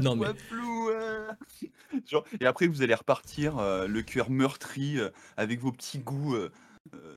[0.00, 2.00] Non mais flou, ouais.
[2.06, 6.34] Genre, et après, vous allez repartir euh, le cœur meurtri euh, avec vos petits goûts
[6.36, 6.50] euh,
[6.94, 7.14] euh,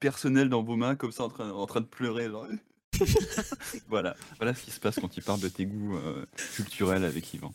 [0.00, 2.28] personnels dans vos mains, comme ça en train, en train de pleurer.
[2.28, 2.46] genre.
[3.88, 6.26] voilà, voilà ce qui se passe quand tu parles de tes goûts euh,
[6.56, 7.52] culturels avec Yvan.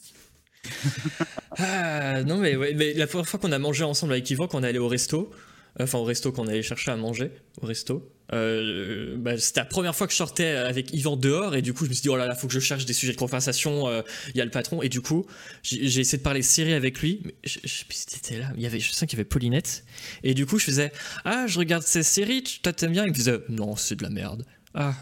[1.59, 4.63] Ah, non mais, mais la première fois qu'on a mangé ensemble avec Yvan, quand on
[4.63, 5.31] est allé au resto,
[5.79, 7.31] euh, enfin au resto qu'on allait chercher à manger,
[7.61, 11.61] au resto, euh, bah, c'était la première fois que je sortais avec Yvan dehors et
[11.63, 13.13] du coup je me suis dit oh là là faut que je cherche des sujets
[13.13, 15.25] de conversation, euh, il y a le patron et du coup
[15.63, 18.79] j'ai essayé de parler série avec lui, mais je, je t'étais là, il y avait,
[18.79, 19.83] je sais qu'il y avait Paulinette
[20.23, 20.91] et du coup je faisais
[21.25, 24.09] ah je regarde ces séries, toi t'aimes bien, il me faisait non c'est de la
[24.09, 24.93] merde, ah.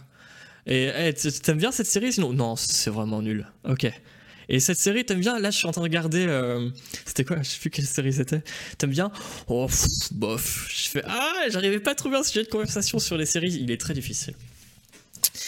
[0.68, 3.92] Et hey, t- t'aimes bien cette série sinon non c'est vraiment nul, ok.
[4.50, 6.26] Et cette série, t'aimes bien Là, je suis en train de regarder.
[6.28, 6.70] euh,
[7.06, 8.42] C'était quoi Je sais plus quelle série c'était.
[8.78, 9.12] T'aimes bien
[9.48, 10.68] Oh, pff, bof.
[10.70, 13.58] Je fais Ah, j'arrivais pas à trouver un sujet de conversation sur les séries.
[13.60, 14.36] Il est très difficile.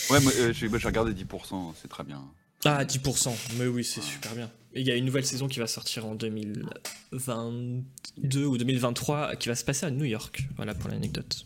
[0.09, 2.23] Ouais, moi, euh, j'ai regardé 10%, c'est très bien.
[2.65, 4.49] Ah, 10%, mais oui, c'est super bien.
[4.73, 9.55] Il y a une nouvelle saison qui va sortir en 2022 ou 2023 qui va
[9.55, 10.43] se passer à New York.
[10.55, 11.43] Voilà pour l'anecdote.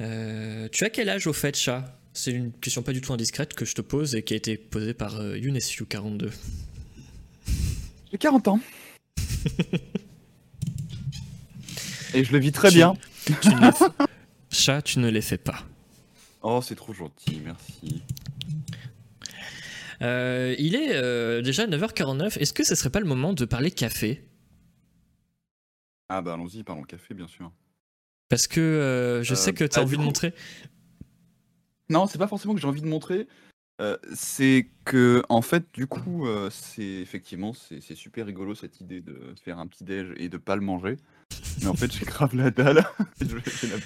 [0.00, 1.98] Euh, tu as quel âge au fait, chat?
[2.16, 4.56] C'est une question pas du tout indiscrète que je te pose et qui a été
[4.56, 6.30] posée par euh, YounesU42.
[8.12, 8.60] J'ai 40 ans.
[12.14, 12.94] et je le vis très bien.
[14.52, 15.66] Chat, tu ne les fais pas.
[16.42, 18.02] Oh, c'est trop gentil, merci.
[20.02, 22.38] Euh, il est euh, déjà 9h49.
[22.38, 24.22] Est-ce que ce serait pas le moment de parler café?
[26.08, 27.50] Ah bah allons-y, parlons café, bien sûr.
[28.28, 30.32] Parce que euh, je sais que tu as ah, envie de coup- montrer.
[31.90, 33.26] Non, c'est pas forcément que j'ai envie de montrer.
[33.80, 39.00] euh, c'est que, en fait, du coup, euh, c'est effectivement, c'est super rigolo cette idée
[39.00, 40.96] de faire un petit déj et de pas le manger.
[41.60, 42.84] Mais en fait, j'ai grave la dalle.
[43.20, 43.76] Je- la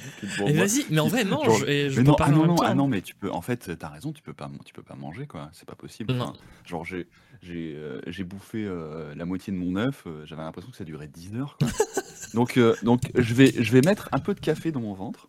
[0.40, 0.52] moi.
[0.52, 2.74] vas-y, mais en vrai, mange Genre, et je Mais peux non, ah non, non, ah
[2.74, 3.30] non, mais tu peux.
[3.30, 5.48] En fait, t'as raison, tu peux pas, tu peux pas manger, quoi.
[5.52, 6.12] C'est pas possible.
[6.12, 6.24] Non.
[6.24, 6.32] Enfin,
[6.66, 7.08] genre, j'ai,
[7.42, 8.70] j'ai, euh, bouffé
[9.16, 10.06] la moitié de mon œuf.
[10.24, 11.56] J'avais l'impression que ça durait 10 heures.
[11.58, 11.68] Quoi.
[12.34, 15.28] donc, donc, je vais, je vais mettre un peu de café dans mon ventre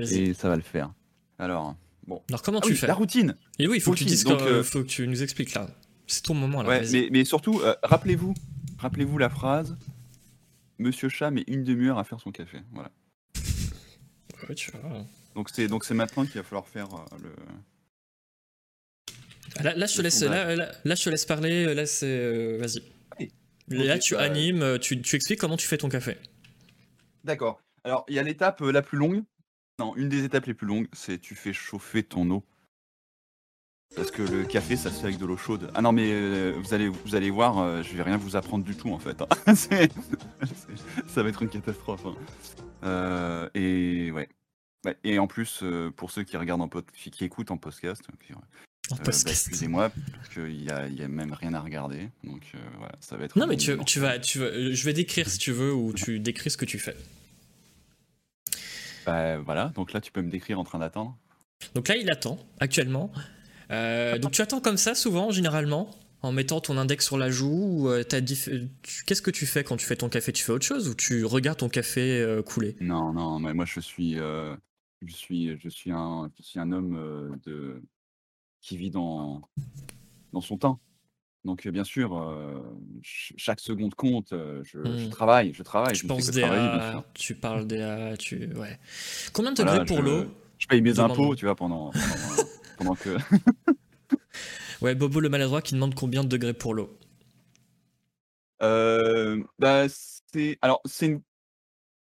[0.00, 0.92] et ça va le faire.
[1.38, 1.76] Alors,
[2.06, 2.22] bon.
[2.28, 3.36] Alors comment Ah tu oui, fais la routine.
[3.58, 5.22] Et oui, il faut que tu routine, dises, donc, quand- euh, faut que tu nous
[5.22, 5.68] expliques là.
[6.06, 6.68] C'est ton moment là.
[6.68, 8.32] Ouais, mais, mais surtout, euh, rappelez-vous,
[8.78, 9.76] rappelez-vous la phrase.
[10.78, 12.58] Monsieur chat met une demi-heure à faire son café.
[12.72, 12.90] Voilà.
[14.48, 15.04] Ouais, tu vois.
[15.34, 17.30] Donc c'est donc c'est maintenant qu'il va falloir faire euh, le.
[19.58, 21.74] Ah, Là, là, je te laisse, là, là, là, je te laisse parler.
[21.74, 22.82] Là, c'est, euh, vas-y.
[23.68, 26.16] Là, tu bah, animes, tu, tu expliques comment tu fais ton café.
[27.24, 27.60] D'accord.
[27.84, 29.22] Alors, il y a l'étape la plus longue.
[29.78, 32.44] Non, une des étapes les plus longues, c'est tu fais chauffer ton eau.
[33.94, 35.70] Parce que le café, ça se fait avec de l'eau chaude.
[35.74, 38.64] Ah non, mais euh, vous, allez, vous allez voir, euh, je vais rien vous apprendre
[38.64, 39.20] du tout en fait.
[39.22, 39.28] hein.
[39.54, 39.90] C'est-
[41.08, 42.04] ça va être une catastrophe.
[42.06, 42.14] hein.
[42.84, 44.28] Euh, et ouais.
[44.84, 48.02] Ouais, Et en plus, euh, pour ceux qui regardent en pod- qui écoutent en podcast,
[48.26, 49.28] qui- En bah, podcast.
[49.30, 52.08] excusez-moi, parce qu'il y a, il y a même rien à regarder.
[52.24, 53.38] Donc euh, voilà, ça va être.
[53.38, 55.92] non, mais tu, tu vas, tu vas, euh, je vais décrire si tu veux ou
[55.92, 56.96] tu décris ce que tu fais.
[59.06, 61.16] Bah, voilà, donc là, tu peux me décrire en train d'attendre.
[61.74, 63.12] Donc là, il attend actuellement.
[63.70, 65.90] Euh, donc tu attends comme ça souvent, généralement,
[66.22, 67.84] en mettant ton index sur la joue.
[67.84, 68.66] ou, euh, euh,
[69.06, 70.32] Qu'est-ce que tu fais quand tu fais ton café?
[70.32, 72.76] Tu fais autre chose ou tu regardes ton café euh, couler?
[72.80, 74.56] Non, non, mais moi je suis, je
[75.14, 77.82] suis, je suis un, je suis un homme de,
[78.60, 79.42] qui vit dans,
[80.32, 80.80] dans son temps.
[81.46, 82.60] Donc bien sûr, euh,
[83.04, 84.32] ch- chaque seconde compte.
[84.32, 85.94] euh, je, je travaille, je travaille.
[85.94, 87.04] Tu je DA,
[87.40, 88.52] parles DA, tu.
[88.54, 88.78] Ouais.
[89.32, 90.26] Combien de Voilà, degrés pour l'eau?
[90.58, 92.16] Je paye mes impôts, tu vois, pendant, pendant,
[92.76, 93.16] pendant que.
[94.82, 96.98] Ouais, Bobo le maladroit qui demande combien de degrés pour l'eau?
[98.62, 101.22] Euh, bah, c'est, alors c'est une,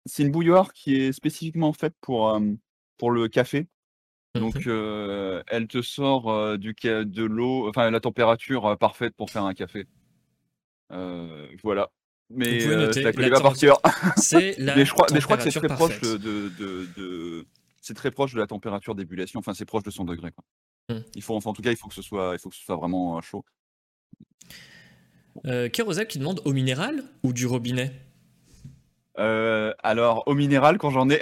[0.05, 2.41] c'est une bouilloire qui est spécifiquement faite pour, euh,
[2.97, 3.67] pour le café.
[4.35, 9.29] Donc, euh, elle te sort euh, du, de l'eau, enfin la température euh, parfaite pour
[9.29, 9.85] faire un café.
[11.63, 11.91] Voilà.
[12.29, 13.79] Mais la connais la pas par cœur.
[14.17, 16.49] C'est la mais, je crois, mais je crois que c'est très proche de, de,
[16.97, 17.45] de-
[17.81, 19.39] c'est très proche de la température d'ébullition.
[19.39, 20.31] Enfin, c'est proche de 100 degrés.
[20.31, 20.95] Quoi.
[20.95, 21.01] Hmm.
[21.15, 22.63] Il faut, enfin, en tout cas, il faut que ce soit, il faut que ce
[22.63, 23.43] soit vraiment chaud.
[25.45, 27.91] Euh, qui demande au minéral ou du robinet?
[29.19, 31.19] Euh, alors, au minéral, quand j'en ai.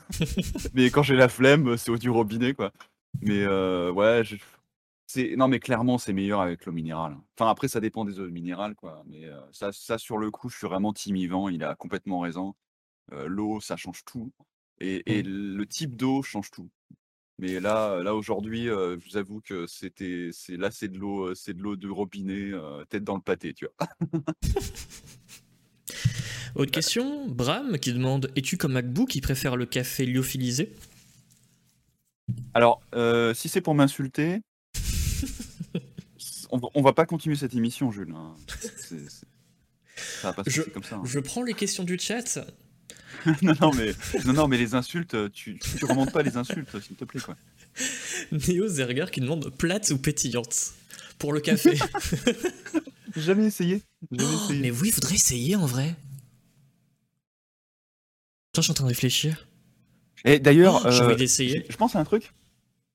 [0.74, 2.72] mais quand j'ai la flemme, c'est au du robinet, quoi.
[3.20, 4.36] Mais euh, ouais, je-
[5.06, 7.16] c'est non, mais clairement, c'est meilleur avec l'eau minérale.
[7.38, 9.02] Enfin, après, ça dépend des eaux minérales, quoi.
[9.06, 12.20] Mais euh, ça, ça, sur le coup, je suis vraiment team Yvan, il a complètement
[12.20, 12.54] raison.
[13.12, 14.32] Euh, l'eau, ça change tout.
[14.80, 16.70] Et, et le type d'eau change tout.
[17.38, 21.34] Mais là, là aujourd'hui, euh, je vous avoue que c'était, c'est là, c'est de l'eau,
[21.34, 23.88] c'est de l'eau de robinet, euh, tête dans le pâté, tu vois.
[26.54, 30.72] Autre question, Bram qui demande Es-tu comme MacBook qui préfère le café lyophilisé?
[32.54, 34.40] Alors, euh, si c'est pour m'insulter,
[36.50, 38.12] on, va- on va pas continuer cette émission, Jules.
[38.14, 38.34] hein.
[38.60, 39.26] C'est- c'est-
[40.20, 40.96] Ça va pas se Je- passer comme ça.
[40.96, 41.02] hein.
[41.04, 42.38] Je prends les questions du chat.
[43.42, 43.92] non, non, mais,
[44.24, 47.20] non, non, mais les insultes, tu, tu remontes pas les insultes, s'il te plaît.
[47.20, 47.36] Quoi.
[48.48, 50.72] Néo Zerger qui demande plate ou pétillante?
[51.18, 51.78] Pour le café.
[53.16, 53.82] Jamais essayé.
[54.10, 54.60] Jamais Oh, essayé.
[54.60, 55.94] mais oui, il faudrait essayer en vrai.
[58.54, 59.48] Je suis en train de réfléchir.
[60.24, 62.32] Et d'ailleurs, Oh, j'ai euh, je pense à un truc.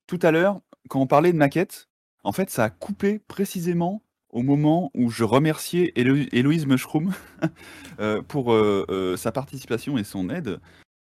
[0.05, 1.89] Tout à l'heure, quand on parlait de maquette,
[2.23, 7.13] en fait, ça a coupé précisément au moment où je remerciais Hélo- Héloïse Mushroom
[7.99, 10.59] euh, pour euh, sa participation et son aide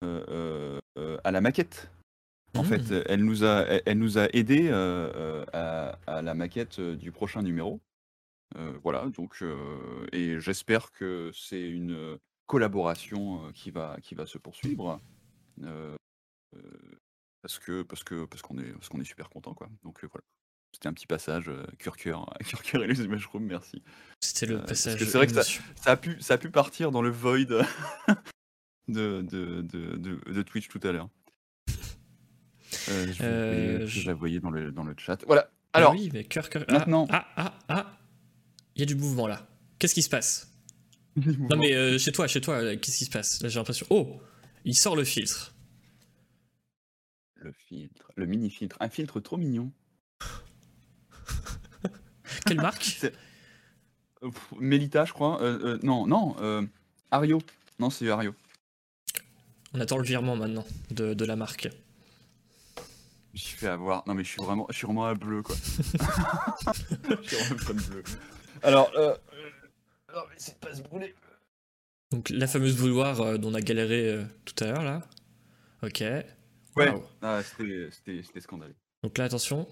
[0.02, 1.90] à la maquette.
[2.58, 2.66] En Mm.
[2.66, 7.44] fait, elle nous a, elle, elle nous a aidé à, à la maquette du prochain
[7.44, 7.80] numéro.
[8.58, 9.56] Euh, voilà, donc, euh,
[10.12, 12.18] et j'espère que c'est une
[12.50, 15.00] collaboration qui va, qui va se poursuivre.
[17.42, 19.70] Parce que parce que parce qu'on est parce qu'on est super content quoi.
[19.84, 20.24] Donc voilà.
[20.74, 23.82] c'était un petit passage, Curcure, Curcure et les mushrooms, merci.
[24.22, 25.00] C'était le Euh, passage.
[25.00, 27.46] c'est vrai que ça- a pu, ça a pu partir dans le void
[28.88, 29.96] de, de, de,
[30.32, 31.10] de- Twitch tout à l'heure.
[32.90, 35.24] Euh, je, Euh, voyais- je- je la voyais dans le, dans le chat.
[35.26, 35.50] Voilà.
[35.74, 36.66] Ah Alors, oui, mais cœur, cœur.
[36.68, 37.08] Ah, maintenant.
[37.12, 37.98] Ah, ah, ah.
[38.76, 39.48] Il y a du mouvement là.
[39.78, 40.52] Qu'est-ce qui se passe?
[41.50, 43.42] Non, mais euh, chez toi, chez toi, euh, qu'est-ce qui se passe?
[43.42, 43.86] Là, j'ai l'impression.
[43.90, 44.20] Oh
[44.66, 45.54] Il sort le filtre.
[47.36, 49.72] le filtre, le mini filtre, un filtre trop mignon.
[52.46, 53.06] Quelle marque?
[54.60, 55.42] Melita, je crois.
[55.42, 56.36] Euh, euh, non, non.
[56.42, 56.66] euh,
[57.12, 57.40] Ario.
[57.80, 58.34] Non, c'est Ario.
[59.74, 61.70] On attend le virement maintenant de, de la marque.
[63.34, 64.04] Je suis fait avoir.
[64.08, 65.56] Non, mais je suis vraiment, je suis vraiment un bleu, quoi.
[67.22, 68.04] je suis vraiment comme bleu.
[68.64, 69.16] Alors, euh,
[70.10, 71.16] alors, essaye de pas se brûler.
[72.12, 75.02] Donc, la fameuse bouilloire euh, dont on a galéré euh, tout à l'heure là.
[75.84, 76.02] Ok.
[76.76, 76.94] Ouais.
[77.22, 78.76] Ah, c'était, scandaleux.
[79.04, 79.68] Donc là, attention.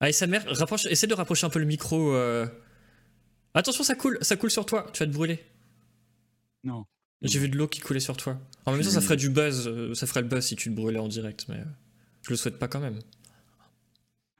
[0.00, 2.14] Ah, et sa mère, rapproche, essaie de rapprocher un peu le micro.
[2.14, 2.46] euh.
[3.54, 5.44] Attention, ça coule, ça coule sur toi, tu vas te brûler.
[6.62, 6.84] Non.
[7.22, 8.38] J'ai vu de l'eau qui coulait sur toi.
[8.66, 10.74] En même temps, ça ferait du buzz, euh, ça ferait le buzz si tu te
[10.74, 11.64] brûlais en direct, mais euh,
[12.22, 12.98] je le souhaite pas quand même.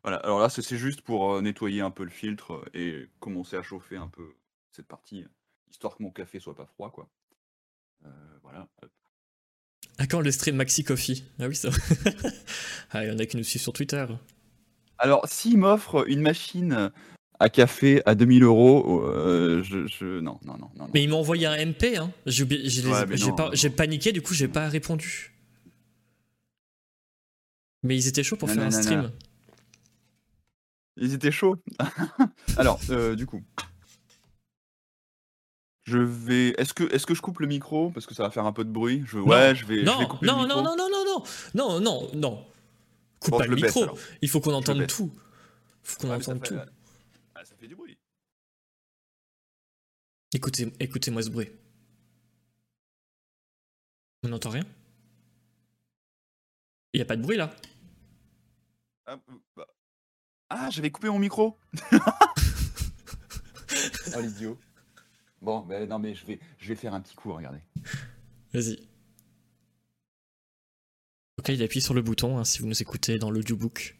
[0.06, 0.18] Voilà.
[0.18, 3.62] Alors là, c'est, juste pour euh, nettoyer un peu le filtre euh, et commencer à
[3.64, 4.36] chauffer un peu
[4.70, 5.28] cette partie, euh,
[5.68, 7.08] histoire que mon café soit pas froid, quoi.
[8.04, 8.08] Euh,
[8.44, 8.68] voilà.
[9.98, 11.70] À quand le stream Maxi Coffee Ah oui, ça.
[12.92, 14.06] ah, il y en a qui nous suivent sur Twitter.
[14.98, 16.92] Alors, s'il m'offre une machine
[17.40, 20.88] à café à 2000 euros, euh, je, je- Non, non, non.
[20.94, 22.12] Mais il m'a envoyé un MP, hein.
[22.26, 25.32] J'ai Ouais, paniqué, du coup, j'ai pas répondu.
[27.82, 29.10] Mais ils étaient chauds pour faire un stream.
[30.96, 31.56] Ils étaient chauds.
[32.56, 33.42] Alors, euh, du coup.
[35.84, 36.48] Je vais.
[36.60, 37.90] Est-ce que, est-ce que je coupe le micro?
[37.90, 39.04] Parce que ça va faire un peu de bruit.
[39.06, 39.18] Je...
[39.18, 40.62] Ouais, je vais, je vais Non, couper non, le micro.
[40.62, 42.46] non, non, non, non, non, non, non, non.
[43.20, 43.86] Coupe Bon, pas le micro.
[44.22, 45.12] Il faut qu'on entende tout.
[45.82, 46.60] faut qu'on ça entende fait- tout.
[47.34, 47.96] Ah, ça fait du bruit.
[50.34, 51.50] Écoutez, écoutez-moi ce bruit.
[54.24, 54.64] On n'entend rien?
[56.92, 57.54] Il y a pas de bruit là?
[59.06, 59.18] Ah,
[59.56, 59.66] bah.
[60.48, 61.58] Ah, j'avais coupé mon micro.
[61.92, 61.98] oh
[64.20, 64.58] l'idiot.
[65.42, 67.60] Bon, ben non, mais je vais, je vais faire un petit coup, regardez.
[68.52, 68.76] Vas-y.
[71.46, 73.96] Là, il appuie sur le bouton hein, si vous nous écoutez dans l'audiobook.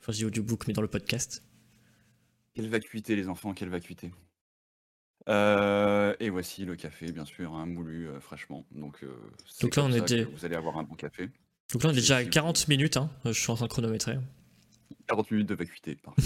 [0.00, 1.42] Enfin, je dis audiobook, mais dans le podcast.
[2.54, 4.12] Quelle vacuité, les enfants, quelle vacuité.
[5.28, 8.66] Euh, et voici le café, bien sûr, hein, moulu euh, fraîchement.
[8.72, 9.14] Donc, euh,
[9.62, 11.30] Donc là, on que Vous allez avoir un bon café.
[11.72, 12.96] Donc là, on est déjà à c'est- 40 minutes.
[12.96, 13.10] Hein.
[13.24, 14.18] Je suis en train de chronométrer.
[15.08, 15.96] 40 minutes de vacuité.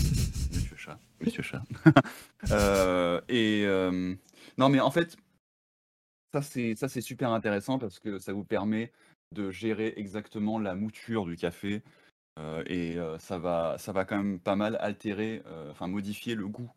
[0.53, 0.99] Monsieur chat.
[1.21, 1.63] Monsieur chat.
[2.51, 4.17] Euh, et euh,
[4.59, 5.17] non, mais en fait,
[6.33, 8.91] ça c'est ça c'est super intéressant parce que ça vous permet
[9.33, 11.83] de gérer exactement la mouture du café
[12.41, 15.41] euh, et ça va ça va quand même pas mal altérer,
[15.71, 16.71] enfin modifier le goût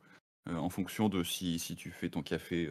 [0.48, 2.70] en fonction de si, si tu fais ton café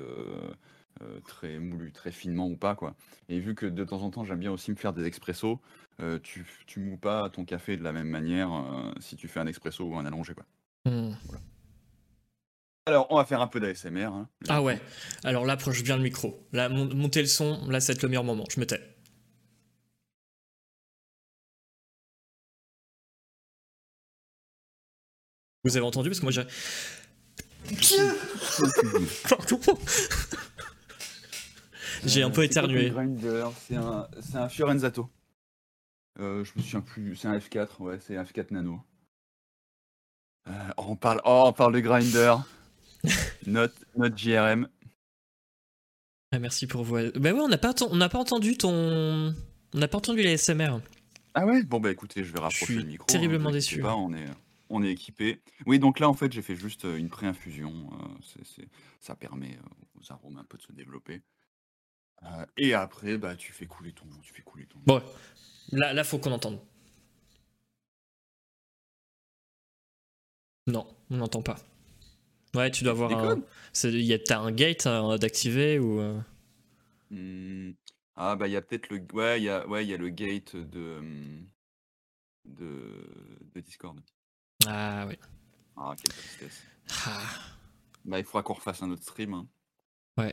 [1.02, 2.94] euh, très moulu, très finement ou pas quoi.
[3.28, 5.60] Et vu que de temps en temps j'aime bien aussi me faire des expressos,
[6.00, 9.40] euh, tu tu moues pas ton café de la même manière euh, si tu fais
[9.40, 10.44] un expresso ou un allongé quoi.
[10.86, 11.12] Hmm.
[12.86, 14.04] Alors, on va faire un peu d'ASMR.
[14.12, 14.28] Hein.
[14.46, 14.78] Ah ouais.
[15.24, 16.46] Alors là, approche bien le micro.
[16.52, 17.66] Là, mon- montez le son.
[17.70, 18.44] Là, c'est le meilleur moment.
[18.50, 18.78] Je me tais.
[25.64, 26.10] Vous avez entendu?
[26.10, 26.44] Parce que moi, j'ai.
[29.28, 29.58] Pardon.
[32.06, 32.92] J'ai un peu Euh, éternué.
[33.66, 35.08] C'est un, un Fiorenzato.
[36.20, 37.16] Euh, je me souviens plus.
[37.16, 37.68] C'est un F4.
[37.80, 38.80] Ouais, c'est un F4 Nano.
[40.48, 42.34] Euh, oh, on parle, oh, on parle de grinder.
[43.46, 44.68] Note, note JRM.
[46.32, 46.94] Ah, merci pour vous.
[46.94, 49.34] Bah ouais, on n'a pas, atten- on n'a pas entendu ton.
[49.74, 50.80] On n'a pas entendu les SMR.
[51.34, 51.62] Ah ouais?
[51.64, 53.06] Bon bah écoutez, je vais rapprocher suis le micro.
[53.06, 53.80] terriblement vous inquiétez déçu.
[53.82, 54.24] Pas, on est,
[54.70, 55.40] on est équipé.
[55.66, 57.90] Oui, donc là en fait j'ai fait juste une pré-infusion.
[57.92, 58.42] euh,
[59.00, 59.58] ça permet
[60.00, 61.20] aux arômes un peu de se développer.
[62.22, 64.78] Euh, et après, bah tu fais couler ton, tu fais couler ton.
[64.86, 65.02] Bon,
[65.72, 66.58] là, là, faut qu'on entende.
[70.66, 71.56] Non, on n'entend pas.
[72.54, 73.42] Ouais, tu dois avoir un.
[74.26, 76.00] T'as un gate à d'activer ou.
[76.00, 76.20] euh,
[77.10, 77.72] Hmm,
[78.16, 79.98] Ah bah il y a peut-être le ouais il y a ouais il y a
[79.98, 81.46] le gate de hum,
[82.46, 83.06] de,
[83.54, 84.00] de Discord.
[84.66, 85.18] Ah oui.
[85.76, 86.62] Ah quelle tristesse.
[87.06, 87.20] Ah.
[88.06, 89.34] Bah il faudra qu'on refasse un autre stream.
[89.34, 89.46] hein.
[90.16, 90.32] Ouais.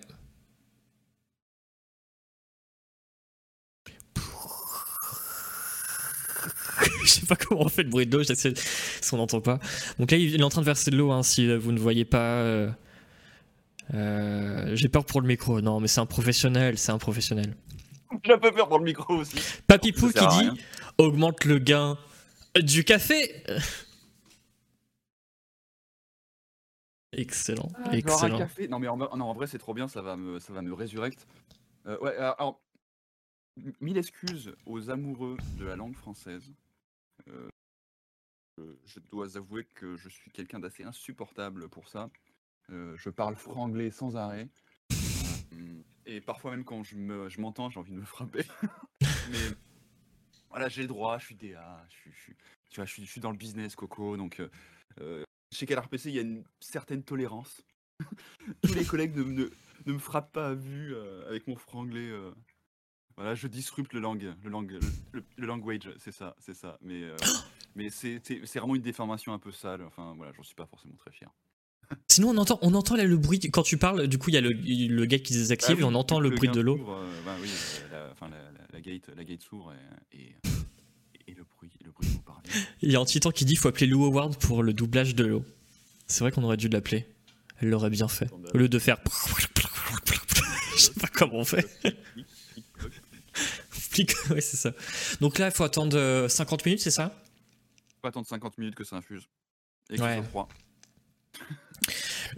[7.05, 9.59] Je sais pas comment on fait le bruit de l'eau, j'essaie si on n'entend pas.
[9.99, 11.79] Donc là, il est en train de verser de l'eau, hein, si euh, vous ne
[11.79, 12.41] voyez pas.
[12.41, 12.69] euh,
[13.93, 15.61] euh, J'ai peur pour le micro.
[15.61, 17.55] Non, mais c'est un professionnel, c'est un professionnel.
[18.25, 19.37] J'ai un peu peur pour le micro aussi.
[19.67, 20.49] Papy Pou qui dit
[20.97, 21.97] augmente le gain
[22.61, 23.43] du café.
[27.13, 28.37] Excellent, Ah, excellent.
[28.37, 28.67] café.
[28.69, 30.73] Non, mais en, non, en vrai, c'est trop bien, ça va me, ça va me
[30.73, 31.27] résurrecte.
[31.85, 32.61] Euh, ouais, alors,
[33.81, 36.43] mille excuses aux amoureux de la langue française.
[38.57, 42.09] Je dois avouer que je suis quelqu'un d'assez insupportable pour ça.
[42.69, 44.49] Je parle franglais sans arrêt.
[45.53, 48.45] Euh, et parfois même quand je me- je m'entends, j'ai envie de me frapper.
[49.29, 49.55] mais
[50.49, 52.35] voilà, j'ai le droit, je suis DA, je suis, je suis-
[52.69, 54.15] tu vois, je suis, je suis dans le business, Coco.
[54.17, 54.41] Donc,
[54.99, 57.65] euh, chez Canard PC, il y a une certaine tolérance.
[58.63, 59.49] Tous les collègues ne, ne-
[59.85, 62.09] ne me frappent pas à vue euh, avec mon franglais.
[62.09, 62.31] euh.
[63.21, 64.79] Voilà, je disrupte le langue, le langue,
[65.11, 66.77] le, le- language, c'est ça, c'est ça.
[66.81, 67.15] Mais, euh,
[67.75, 68.19] mais c'est
[68.55, 69.83] vraiment une déformation un peu sale.
[69.83, 71.29] Enfin, voilà, j'en suis pas forcément très fier.
[72.07, 74.07] Sinon, on entend, on entend là le bruit quand tu parles.
[74.07, 76.19] Du coup, il y a le, le gars qui se désactive Ah et on entend
[76.19, 76.77] le bruit de l'eau.
[76.89, 79.73] euh, bah oui, euh, la, enfin, la, la- la gate, la gate s'ouvre
[80.13, 80.35] et, et,
[81.27, 82.07] et le bruit, le bruit.
[82.81, 85.25] Il y a un titan qui dit faut appeler Lou Howard pour le doublage de
[85.25, 85.43] l'eau.
[86.07, 87.05] C'est vrai qu'on aurait dû l'appeler.
[87.59, 88.29] Elle l'aurait bien fait.
[88.53, 88.97] Au lieu de faire.
[90.75, 91.67] Je sais pas comment on fait.
[93.91, 94.71] Flic, ouais, c'est ça.
[95.19, 97.21] Donc là, il faut attendre euh, 50 minutes, c'est ça?
[98.01, 99.23] Faut attendre 50 minutes que ça infuse
[99.91, 100.15] et que Ouais.
[100.15, 100.49] soit froid.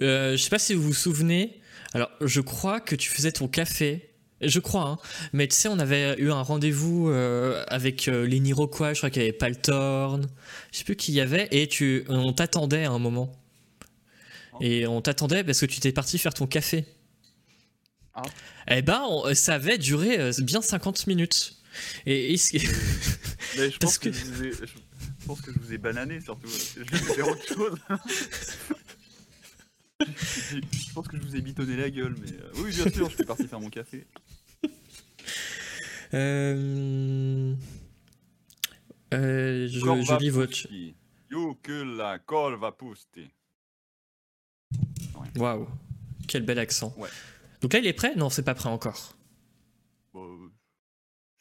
[0.02, 1.62] Euh, Je sais pas si vous vous souvenez.
[1.94, 4.10] Alors, je crois que tu faisais ton café.
[4.42, 4.98] Je crois, hein.
[5.32, 8.94] Mais tu sais, on avait eu un rendez-vous euh, avec euh, les Niroquois.
[8.94, 10.28] Je crois qu'il y avait Paltorn.
[10.72, 11.48] Je sais plus qui y avait.
[11.52, 13.32] Et tu, on t'attendait à un moment.
[14.60, 16.86] Et on t'attendait parce que tu t'es parti faire ton café.
[18.14, 18.22] Ah.
[18.68, 21.58] Eh ben, on- ça avait duré euh, bien 50 minutes.
[22.06, 22.58] Et, et ce
[23.58, 25.78] Mais je Parce pense que, que- je vous ai, je pense que je vous ai
[25.78, 26.48] banané surtout.
[26.48, 27.80] Je vais faire autre chose.
[30.02, 33.16] je pense que je vous ai bitonné la gueule, mais euh, oui, bien sûr, je
[33.16, 34.06] suis parti faire mon café.
[36.14, 37.56] Euh,
[39.14, 40.52] euh, je, je lis votre.
[40.52, 40.96] pusti.
[41.32, 43.32] You que la colle va pusti.
[45.36, 45.68] Waouh,
[46.28, 46.94] quel bel accent.
[46.98, 47.10] Ouais.
[47.64, 48.14] Donc là, il est prêt?
[48.16, 49.16] Non, c'est pas prêt encore.
[50.14, 50.52] Bon,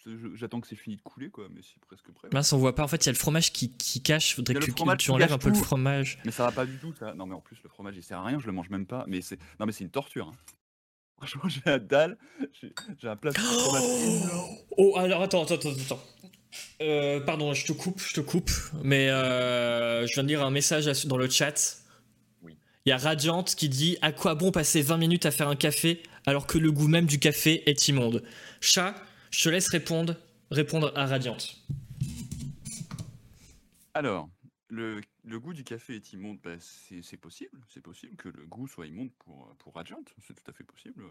[0.07, 2.29] je- J'attends que c'est fini de couler, quoi, mais c'est presque prêt.
[2.33, 2.85] Mince, on voit pas.
[2.85, 4.35] En fait, il y a le fromage qui, qui cache.
[4.37, 6.19] Faudrait que tu, enlèves un peu le fromage.
[6.25, 7.13] Mais ça va pas du tout, ça.
[7.15, 9.05] Non, mais en plus, le fromage, il sert à rien, je le mange même pas.
[9.09, 10.29] Mais c'est, non, mais c'est une torture.
[10.29, 10.37] hein.
[11.19, 12.19] Franchement, j'ai la dalle,
[12.61, 14.57] j'ai un plat de fromage énorme.
[14.77, 16.03] Oh, alors attends, attends, attends, attends.
[16.81, 18.51] Euh, pardon, je te coupe, je te coupe.
[18.83, 21.77] Mais euh, je viens de lire un message dans le chat.
[22.43, 22.57] Oui.
[22.87, 25.55] Il y a Radiant qui dit À quoi bon passer 20 minutes à faire un
[25.57, 28.23] café alors que le goût même du café est immonde
[28.61, 28.95] Chat,
[29.31, 30.17] je te laisse répondre,
[30.51, 31.37] répondre à Radiant.
[33.95, 34.29] Alors,
[34.69, 37.59] le, le goût du café est immonde, bah, c'est c'est possible.
[37.69, 40.03] C'est possible que le goût soit immonde pour, pour Radiant.
[40.27, 41.05] C'est tout à fait possible.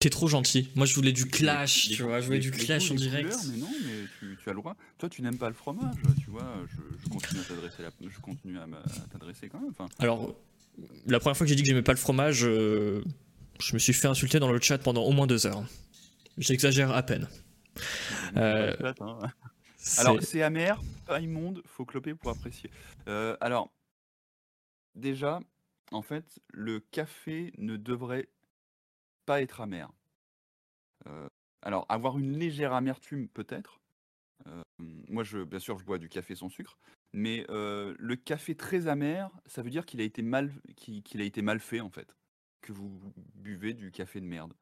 [0.00, 0.68] T'es trop gentil.
[0.74, 2.20] Moi, je voulais du clash, Les- tu vois.
[2.20, 3.30] Je voulais les- du clash goûts, en direct.
[3.30, 4.76] couleurs, mais non, mais tu, tu as le droit.
[4.98, 6.56] Toi, tu n'aimes pas le fromage, tu vois.
[6.68, 9.70] Je, je continue à t'adresser, je continue à m'a- à t'adresser quand même.
[9.70, 10.36] Enfin, Alors,
[11.06, 13.02] la première fois que j'ai dit que j'aimais pas le fromage, euh,
[13.60, 15.64] je me suis fait insulter dans le chat pendant au moins deux heures.
[16.38, 17.28] J'exagère à peine.
[18.36, 19.18] Euh, hein.
[19.98, 22.70] Alors, c'est amer, pas immonde, faut cloper pour apprécier.
[23.08, 23.72] Euh, alors,
[24.94, 25.40] déjà,
[25.92, 28.28] en fait, le café ne devrait
[29.26, 29.90] pas être amer.
[31.62, 33.80] Alors, avoir une légère amertume, peut-être.
[34.78, 36.78] Moi, je, bien sûr, je bois du café sans sucre.
[37.16, 41.24] Mais euh, le café très amer, ça veut dire qu'il a été mal, qu'il a
[41.24, 42.12] été mal fait, en fait.
[42.60, 43.00] Que vous
[43.36, 44.52] buvez du café de merde.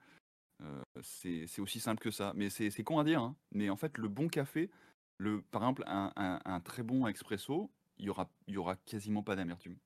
[0.63, 2.35] Euh, c'est aussi simple que ça.
[2.37, 3.23] Mais c'est con à dire.
[3.23, 3.37] hein.
[3.53, 4.71] Mais en fait, le bon café,
[5.17, 8.11] le, par exemple, un, très bon expresso, il y
[8.59, 9.79] aura, quasiment pas d'amertume.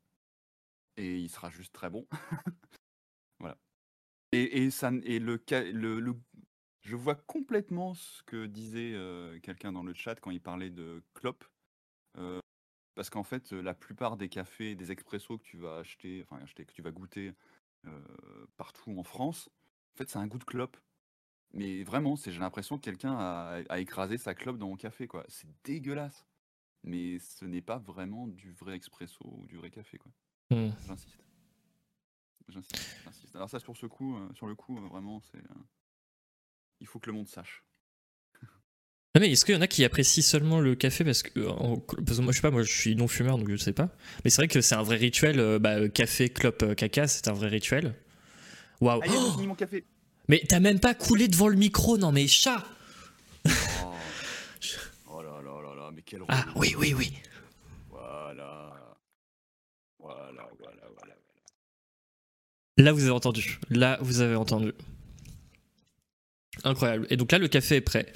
[0.97, 2.09] Et il sera juste très bon.
[3.38, 3.56] voilà.
[4.32, 5.40] Et, le,
[5.72, 6.16] le, le-
[6.82, 11.05] je vois complètement ce que disait euh, quelqu'un dans le chat quand il parlait de.
[12.18, 12.40] Euh,
[12.97, 16.64] parce qu'en fait, la plupart des cafés, des expressos que tu vas acheter, enfin acheter,
[16.64, 17.32] que tu vas goûter
[17.86, 19.48] euh, partout en France,
[19.94, 20.77] en fait, c'est un goût de clope.
[21.52, 25.06] Mais vraiment, c'est j'ai l'impression que quelqu'un a, a écrasé sa clope dans mon café,
[25.06, 25.24] quoi.
[25.28, 26.27] C'est dégueulasse.
[26.82, 30.12] Mais ce n'est pas vraiment du vrai expresso ou du vrai café, quoi.
[30.51, 30.70] Hmm.
[30.86, 31.23] J'insiste.
[32.48, 33.36] J'insiste, j'insiste.
[33.36, 35.39] Alors ça, sur ce coup, euh, sur le coup, euh, vraiment, c'est.
[35.39, 35.64] euh,
[36.81, 37.65] il faut que le monde sache.
[39.16, 41.48] Non, mais est-ce qu'il y en a qui apprécient seulement le café parce que, euh,
[41.48, 43.72] en- parce que moi je sais pas, moi je suis non fumeur donc je sais
[43.72, 43.88] pas.
[44.22, 45.40] Mais c'est vrai que c'est un vrai rituel.
[45.40, 47.94] euh, bah, café, clope, euh, caca, c'est un vrai rituel.
[48.82, 49.01] Waouh.
[49.09, 49.84] Oh mon café.
[50.28, 52.62] mais t'as même pas coulé devant le micro, non mais chat.
[53.47, 53.48] Oh.
[55.09, 57.10] Oh là là là là, mais quel Ah oui oui oui.
[57.88, 58.74] Voilà.
[59.98, 61.14] Voilà, voilà, voilà.
[62.76, 63.59] Là vous avez entendu.
[63.70, 64.72] Là vous avez entendu.
[66.64, 67.06] Incroyable.
[67.09, 68.12] Et donc là le café est prêt.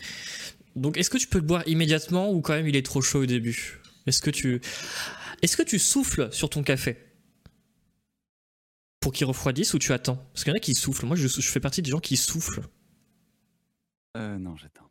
[0.77, 3.23] Donc est-ce que tu peux le boire immédiatement ou quand même il est trop chaud
[3.23, 3.81] au début?
[4.07, 4.61] Est-ce que tu
[5.43, 6.97] Est-ce que tu souffles sur ton café?
[9.01, 10.17] Pour qu'il refroidisse ou tu attends?
[10.17, 11.07] Parce qu'il y en a qui soufflent.
[11.07, 12.63] Moi, je, je fais partie des gens qui soufflent.
[14.17, 14.91] Euh, non, j'attends.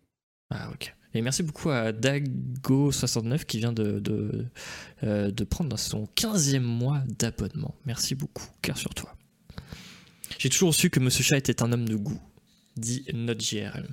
[0.49, 0.95] Ah, ok.
[1.13, 4.45] Et merci beaucoup à Dago69 qui vient de, de,
[5.03, 7.75] euh, de prendre son 15e mois d'abonnement.
[7.85, 9.15] Merci beaucoup, cœur sur toi.
[10.37, 12.21] J'ai toujours su que Monsieur Chat était un homme de goût,
[12.77, 13.87] dit notre JRM.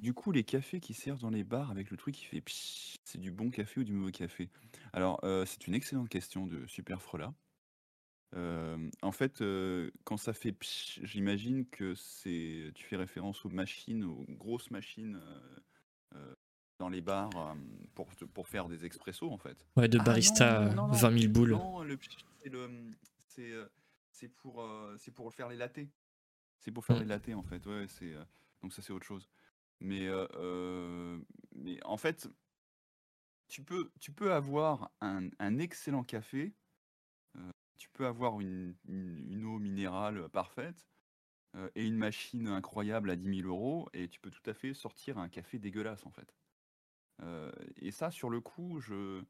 [0.00, 2.96] Du coup, les cafés qui servent dans les bars avec le truc qui fait psh,
[3.04, 4.48] c'est du bon café ou du mauvais café?
[4.94, 7.34] Alors, euh, c'est une excellente question de Super Frola.
[8.34, 13.50] Euh, en fait, euh, quand ça fait psh, j'imagine que c'est tu fais référence aux
[13.50, 15.20] machines, aux grosses machines
[16.78, 17.54] dans les bars
[17.94, 19.66] pour, pour faire des expressos en fait.
[19.76, 20.92] Ouais, de Ah barista, non, non, non.
[20.94, 21.50] 20 000 boules.
[21.50, 21.98] Non, le
[22.38, 22.70] c'est le
[23.26, 23.52] c'est
[24.12, 24.66] c'est pour
[24.96, 25.90] c'est pour faire les lattés.
[26.58, 27.00] C'est pour faire Mm.
[27.00, 27.66] les lattés en fait.
[27.66, 28.14] Ouais, c'est
[28.62, 29.28] donc ça c'est autre chose.
[29.80, 31.20] Mais euh, euh,
[31.54, 32.28] mais en fait,
[33.48, 36.54] tu peux tu peux avoir un, un excellent café.
[37.36, 40.88] euh, tu peux avoir une, une- eau minérale parfaite
[41.76, 45.18] et une machine incroyable à 10 000 euros et tu peux tout à fait sortir
[45.18, 46.34] un café dégueulasse en fait.
[47.76, 49.22] Et ça, sur le coup, je,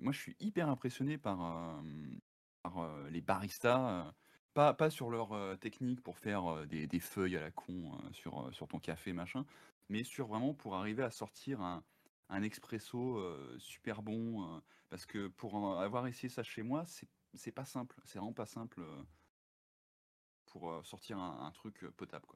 [0.00, 1.82] moi, je suis hyper impressionné par,
[2.62, 4.14] par, les baristas.
[4.54, 9.44] Pas, sur leur technique pour faire des, feuilles à la con sur, ton café, machin,
[9.88, 11.82] mais sur vraiment pour arriver à sortir un,
[12.30, 13.20] un expresso
[13.58, 14.62] super bon.
[14.90, 16.84] parce que pour avoir essayé ça chez moi,
[17.34, 18.00] c'est pas simple.
[18.04, 18.82] C'est vraiment pas simple
[20.46, 22.28] pour sortir un, truc potable.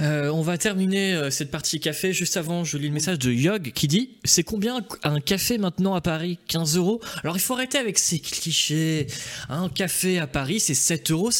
[0.00, 2.12] Euh, on va terminer euh, cette partie café.
[2.12, 5.94] Juste avant, je lis le message de Yog qui dit C'est combien un café maintenant
[5.94, 6.38] à Paris?
[6.48, 7.00] 15 euros?
[7.22, 9.06] Alors il faut arrêter avec ces clichés.
[9.48, 11.30] Un café à Paris, c'est 7,50 euros.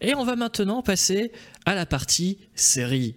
[0.00, 1.30] Et on va maintenant passer
[1.66, 3.16] à la partie série.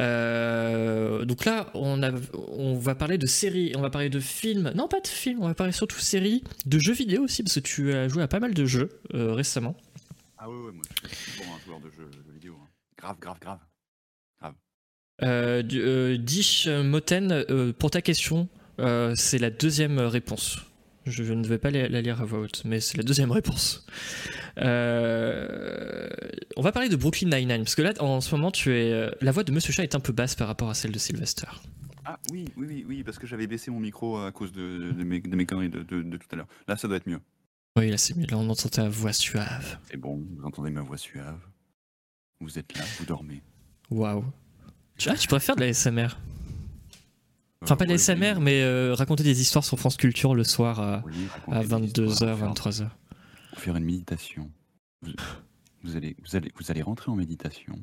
[0.00, 4.72] Euh, donc là, on, va parler de séries, on va parler de films.
[4.74, 7.60] Non, pas de films, on va parler surtout séries, de jeux vidéo aussi, parce que
[7.60, 9.76] tu as joué à pas mal de jeux récemment.
[10.38, 12.10] Ah ouais, moi je suis pour un joueur de jeux,
[13.04, 13.38] Grave, grave,
[14.40, 14.54] grave.
[15.22, 18.48] Euh, du- euh, Dish Moten, euh, pour ta question,
[18.80, 20.58] euh, c'est la deuxième réponse.
[21.06, 23.86] Je, je ne vais pas la, lire à voix haute, mais c'est la deuxième réponse.
[24.58, 26.08] Euh,
[26.56, 29.30] on va parler de Brooklyn Nine-Nine, parce que là, en ce moment, tu es, la
[29.30, 31.46] voix de Monsieur Chat est un peu basse par rapport à celle de Sylvester.
[32.06, 35.04] Ah oui, oui, oui, oui, parce que j'avais baissé mon micro à cause de, de
[35.04, 36.48] mes, de mes conneries de, de- de tout à l'heure.
[36.66, 37.20] Là, ça doit être mieux.
[37.76, 38.26] Oui, là, c'est mieux.
[38.26, 39.78] Là, on entend ta voix suave.
[39.90, 41.38] C'est bon, vous entendez ma voix suave.
[42.44, 43.42] Vous êtes là, vous dormez.
[43.90, 44.24] Waouh.
[44.98, 46.18] Tu- Ah, tu pourrais faire de la SMR.
[47.62, 50.44] Enfin, Euh, pas de la SMR, mais euh, raconter des histoires sur France Culture le
[50.44, 51.14] soir à, oui,
[51.48, 52.90] à racontez des 22h, histoires, faire- 23h.
[53.56, 54.50] Faire une méditation.
[55.02, 55.12] Vous,
[55.82, 57.74] vous allez, vous, allez, vous allez rentrer en méditation.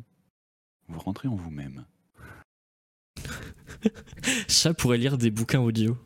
[0.87, 1.85] Vous rentrez en vous-même.
[4.47, 5.97] Chat pourrait lire des bouquins audio.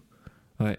[0.59, 0.77] Ouais.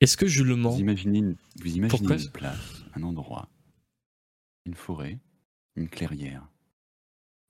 [0.00, 0.70] Est-ce que je le mens?
[0.70, 3.48] Vous imaginez, une, vous imaginez Pourquoi une place, un endroit,
[4.66, 5.18] une forêt,
[5.76, 6.46] une clairière.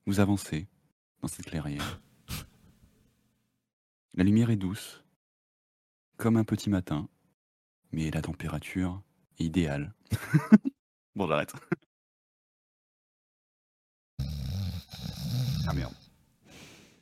[0.07, 0.69] Vous avancez
[1.21, 2.01] dans cette clairière.
[4.15, 5.03] La lumière est douce,
[6.17, 7.09] comme un petit matin,
[7.93, 9.03] mais la température
[9.39, 9.95] est idéale.
[11.17, 11.53] bon, j'arrête.
[15.67, 16.02] ah merde.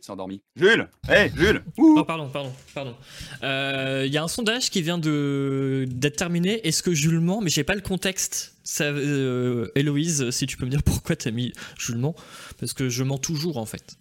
[0.01, 0.41] Il s'est endormi.
[0.57, 2.97] Jules Hé, Jules Ouh Oh, pardon, pardon, pardon.
[3.43, 6.67] Euh, Il y a un sondage qui vient de d'être terminé.
[6.67, 7.43] Est-ce que Jules ment?
[7.43, 8.57] Mais j'ai pas le contexte.
[8.65, 12.15] Ça, euh, Héloïse, si tu peux me dire pourquoi t'as mis Jules ment?
[12.59, 13.99] Parce que je mens toujours en fait.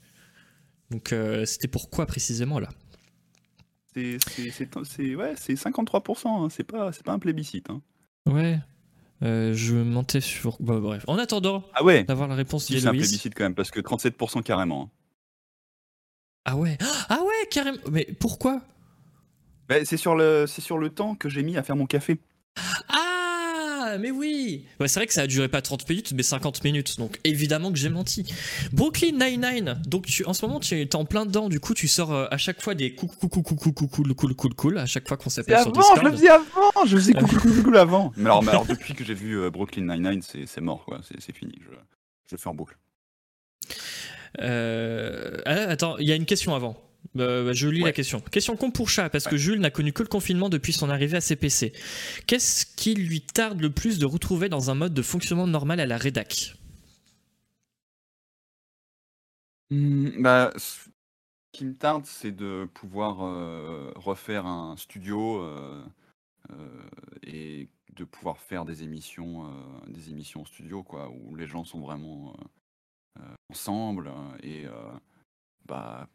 [0.90, 2.70] Donc euh, c'était pourquoi précisément là?
[3.94, 4.18] C'est
[5.16, 7.70] ouais, c'est 53%, hein, c'est pas, c'est pas un plébiscite.
[7.70, 7.82] hein.
[8.26, 8.60] Ouais.
[9.22, 10.56] Euh, je mentais sur.
[10.62, 11.04] Bah, bref.
[11.08, 13.82] En attendant Ah ouais d'avoir la réponse Si, c'est un plébiscite quand même, parce que
[13.82, 14.90] 37% carrément.
[16.46, 16.78] Ah ouais.
[17.10, 17.78] Ah ouais, carrément.
[17.92, 18.62] Mais pourquoi?
[19.68, 22.20] Bah, c'est sur, le- c'est sur le temps que j'ai mis à faire mon café.
[22.88, 26.64] Ah, mais oui ouais, C'est vrai que ça a duré pas 30 minutes, mais 50
[26.64, 28.32] minutes, donc évidemment que j'ai menti.
[28.74, 31.88] Brooklyn Nine-Nine, donc tu, en ce moment tu es en plein dedans, du coup tu
[31.88, 34.86] sors euh, à chaque fois des coucou coucou coucou coucou cool cool cool cool à
[34.86, 37.76] chaque fois qu'on s'appelle sur avant, je le faisais avant, je faisais coucou coucou coucou
[37.78, 38.12] avant.
[38.18, 41.00] Mais alors, mais alors depuis que j'ai vu euh, Brooklyn Nine-Nine, c'est c'est mort, quoi,
[41.08, 41.54] c'est c'est fini.
[41.62, 41.70] Je,
[42.28, 42.78] je le fais en boucle.
[44.42, 46.78] Euh, ah, attends, il y a une question avant.
[47.18, 48.20] Euh, bah, je lis la question.
[48.20, 51.18] Question con pour chat, parce que Jules n'a connu que le confinement depuis son arrivée
[51.18, 51.74] à CPC.
[52.28, 55.86] Qu'est-ce qui lui tarde le plus de retrouver dans un mode de fonctionnement normal à
[55.86, 56.56] la rédac?
[59.72, 60.90] Hmm, bah, ce
[61.52, 65.84] qui me tarde, c'est de pouvoir euh, refaire un studio euh,
[66.52, 66.90] euh,
[67.24, 69.50] et de pouvoir faire des émissions, euh,
[69.88, 72.36] des émissions studio, quoi, où les gens sont vraiment
[73.50, 74.92] ensemble euh, et euh,
[75.66, 76.08] bah,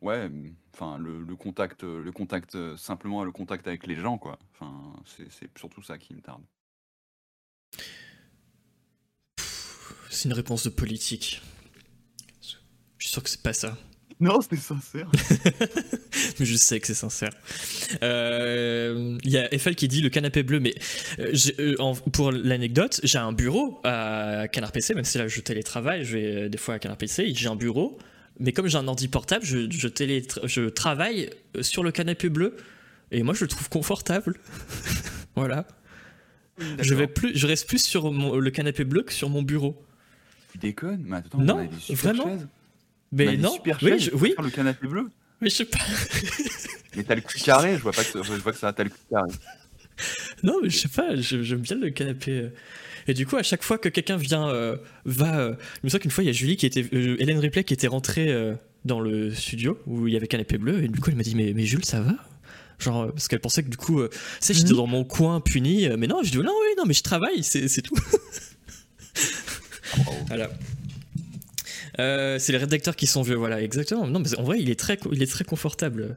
[0.00, 0.30] ouais,
[0.74, 4.38] enfin le, contact, le contact simplement le contact avec les gens quoi.
[4.52, 6.42] Enfin c'est surtout ça qui me tarde.
[10.10, 11.40] C'est une réponse de politique.
[12.40, 13.76] Je suis sûr que c'est pas ça.
[14.20, 15.10] Non, c'est sincère.
[16.38, 17.30] mais je sais que c'est sincère.
[17.92, 20.74] Il euh, y a Eiffel qui dit le canapé bleu, mais
[21.18, 26.04] euh, euh, pour l'anecdote, j'ai un bureau à Canard PC, même si là je télétravaille,
[26.04, 27.98] je vais des fois à Canard PC, j'ai un bureau,
[28.38, 29.88] mais comme j'ai un ordi portable, je, je,
[30.44, 31.30] je travaille
[31.60, 32.56] sur le canapé bleu,
[33.10, 34.38] et moi je le trouve confortable.
[35.36, 35.66] voilà.
[36.80, 39.82] Je, vais plus, je reste plus sur le canapé bleu que sur mon bureau.
[40.52, 41.02] Tu déconnes?
[41.06, 42.38] Mais attends, non, vraiment
[43.12, 44.34] mais non, super oui, je, oui.
[44.42, 45.10] le canapé bleu.
[45.40, 45.78] Mais je sais pas.
[46.96, 48.90] mais t'as le cul carré, je vois pas que, je vois que ça t'as le
[48.90, 49.30] cul carré.
[50.42, 52.32] Non, mais je sais pas, j'aime bien le canapé.
[52.32, 52.48] Euh.
[53.06, 55.38] Et du coup, à chaque fois que quelqu'un vient, euh, va.
[55.40, 56.86] Euh, je me souviens qu'une fois, il y a Julie qui était.
[56.92, 58.34] Hélène Ripley qui était rentrée
[58.84, 60.82] dans le studio où il y avait canapé bleu.
[60.82, 62.14] Et du coup, elle m'a dit Mais, mais Jules, ça va?
[62.78, 64.76] Genre, parce qu'elle pensait que du coup, tu sais, j'étais mhm.
[64.76, 65.88] dans mon coin puni.
[65.98, 67.96] mais non, je dis Non, oui, non, mais je travaille, c'est tout.
[70.28, 70.48] Voilà.
[71.98, 74.06] Euh, c'est les rédacteurs qui sont vieux, voilà, exactement.
[74.06, 76.16] Non, mais en vrai, il est très, il est très confortable.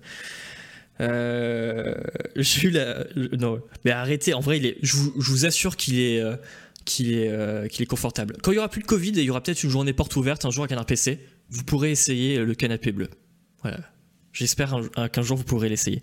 [1.02, 1.95] Euh,
[2.35, 2.81] Jules,
[3.38, 4.34] non, mais arrêtez.
[4.34, 6.35] En vrai, il est, je, vous, assure qu'il est, euh,
[6.85, 8.38] qu'il est, euh, qu'il est confortable.
[8.41, 10.15] Quand il y aura plus de Covid et il y aura peut-être une journée porte
[10.15, 11.19] ouverte un jour avec un PC,
[11.49, 13.10] vous pourrez essayer le canapé bleu.
[13.61, 13.80] Voilà.
[14.31, 14.76] J'espère
[15.11, 16.02] qu'un jour vous pourrez l'essayer.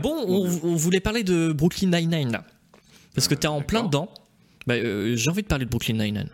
[0.00, 2.44] bon, on, voulait parler de Brooklyn Nine-Nine là.
[3.14, 4.08] Parce que tu es en plein dedans.
[4.66, 6.28] Bah, J'ai envie de parler de Brooklyn Nine-Nine.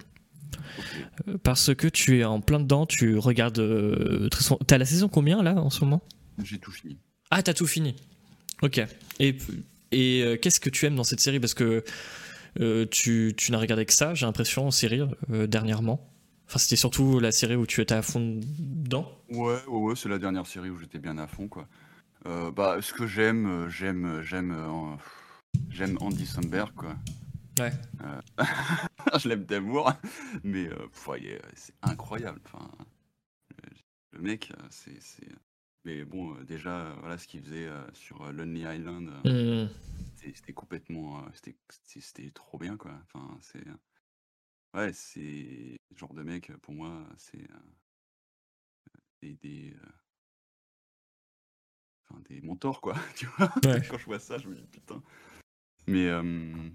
[1.43, 3.59] Parce que tu es en plein dedans, tu regardes.
[3.59, 4.29] Euh,
[4.67, 6.03] t'as la saison combien là en ce moment?
[6.43, 6.99] J'ai tout fini.
[7.31, 7.97] Ah, t'as tout fini.
[8.63, 8.81] Ok.
[9.21, 9.37] Et,
[9.93, 11.41] et euh, qu'est-ce que tu aimes dans cette série?
[11.41, 11.85] Parce que
[12.61, 16.09] euh, tu, tu n'as regardé que ça, j'ai l'impression, en série dernièrement.
[16.47, 19.13] Enfin, c'était surtout la série où tu étais à fond dedans.
[19.31, 21.69] Ouais, ouais, ouais c'est la dernière série où j'étais bien à fond, quoi.
[22.25, 24.57] bah, ce que j'aime, j'aime, j'aime,
[25.69, 26.97] j'aime Andy Samberg, quoi.
[27.59, 27.73] Ouais.
[28.03, 28.21] Euh,
[29.19, 29.93] je l'aime d'amour,
[30.45, 30.87] mais euh,
[31.55, 32.41] c'est incroyable.
[32.45, 32.71] Enfin,
[34.13, 34.99] le mec, c'est,
[35.85, 39.69] Mais bon, déjà, voilà ce qu'il faisait sur Lonely Island, mmh.
[40.17, 41.25] c'était complètement,
[41.95, 42.93] c'était, trop bien, quoi.
[43.05, 43.65] Enfin, c'est,
[44.75, 47.47] ouais, c'est le genre de mec pour moi, c'est
[49.23, 49.75] des, des,
[52.09, 52.95] enfin, des mentors, quoi.
[53.17, 55.03] Tu vois, quand je vois ça, je me dis putain.
[55.89, 56.71] Mais euh,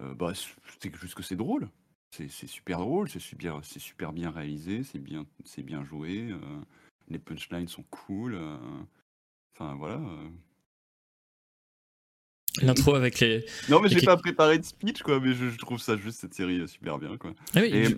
[0.00, 1.68] bah, c'est juste que c'est drôle.
[2.10, 5.26] C'est super drôle, c'est super, super bien réalisé, c'est bien,
[5.58, 6.30] bien joué.
[6.30, 6.38] Euh,
[7.08, 8.34] les punchlines sont cool.
[8.34, 8.56] Euh,
[9.54, 10.00] enfin voilà.
[12.62, 13.44] L'intro avec les.
[13.68, 16.66] Non, mais j'ai pas préparé de speech, quoi, mais je, trouve ça juste cette série
[16.66, 17.34] super bien, quoi.
[17.54, 17.94] Ah oui,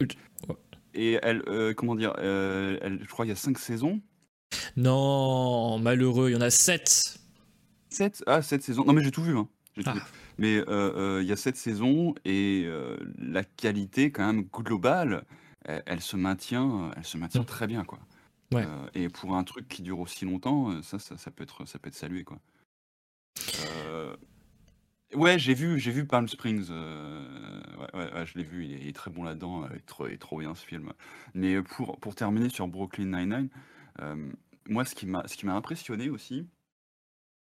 [0.94, 4.00] et, elle, comment dire, elle, je crois qu'il y a 5 saisons.
[4.76, 7.20] Non, malheureux, il y en a 7.
[7.90, 8.84] 7 Ah, 7 saisons.
[8.84, 9.48] Non, mais j'ai tout vu, hein.
[9.86, 9.94] Ah.
[10.38, 12.68] Mais il y a cette saison et
[13.18, 15.24] la qualité quand même globale,
[15.64, 17.46] elle, se maintient, elle se maintient mmh.
[17.46, 17.98] très bien quoi.
[18.94, 21.94] et pour un truc qui dure aussi longtemps, ça, ça, peut être, ça peut être
[21.94, 22.38] salué quoi.
[25.14, 26.70] ouais, j'ai vu, j'ai vu Palm Springs.
[26.70, 28.64] ouais, je l'ai vu.
[28.64, 29.68] Il est, très bon là-dedans.
[29.68, 30.92] Il est trop, bien ce film.
[31.34, 33.48] Mais pour pour terminer sur Brooklyn Nine-Nine,
[34.68, 36.46] moi, ce qui m'a, ce qui m'a impressionné aussi,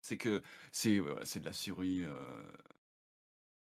[0.01, 2.05] c'est que c'est, c'est de la série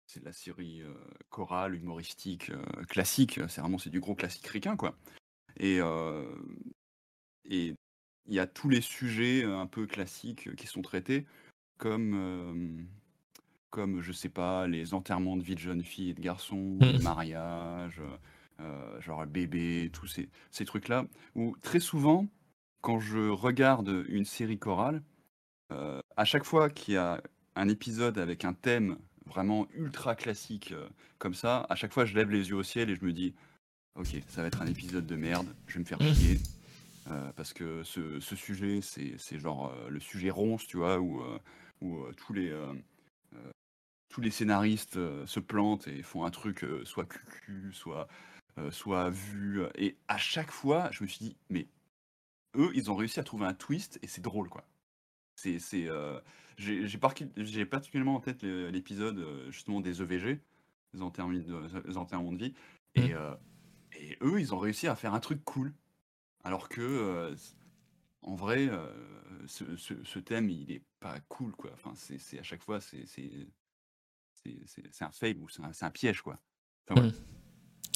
[0.07, 0.81] c'est de la série
[1.29, 2.51] chorale, humoristique,
[2.87, 3.39] classique.
[3.49, 4.97] C'est vraiment c'est du gros classique ricain, quoi.
[5.57, 5.79] Et
[7.45, 7.75] et
[8.25, 11.25] il y a tous les sujets un peu classiques qui sont traités,
[11.77, 12.87] comme
[13.69, 16.99] comme je sais pas les enterrements de vie de jeunes filles et de garçons, les
[17.03, 18.01] mariages,
[18.99, 21.05] genre bébé, tous ces, ces trucs-là.
[21.35, 22.27] Où très souvent,
[22.81, 25.03] quand je regarde une série chorale,
[25.69, 27.21] à chaque fois qu'il y a
[27.55, 28.97] un épisode avec un thème
[29.27, 30.73] vraiment ultra classique
[31.17, 33.33] comme ça, à chaque fois je lève les yeux au ciel et je me dis
[33.95, 36.13] ok ça va être un épisode de merde, je vais me faire mmh.
[36.13, 36.39] chier.
[37.35, 41.21] parce que ce, sujet c'est genre le sujet ronce tu vois où,
[41.81, 42.53] où tous les
[44.09, 48.07] tous les scénaristes se plantent et font un truc soit cucu soit
[48.71, 51.67] soit vu et à chaque fois je me suis dit mais
[52.55, 54.63] eux ils ont réussi à trouver un twist et c'est drôle quoi
[55.37, 55.59] c'est
[56.57, 60.39] j'ai particulièrement en tête l'épisode euh, justement des EVG,
[60.93, 62.53] les enterrements de, vie,
[62.95, 63.01] mmh.
[63.01, 63.33] et, euh,
[63.99, 65.73] et, eux, ils ont réussi à faire un truc cool.
[66.43, 67.35] Alors que, euh,
[68.21, 68.69] en vrai,
[69.47, 71.71] ce, thème, il est pas cool, quoi.
[71.73, 73.05] Enfin, c'est à chaque fois, c'est
[75.01, 76.39] un fail ou c'est un, piège, quoi.
[76.89, 77.09] Mmh.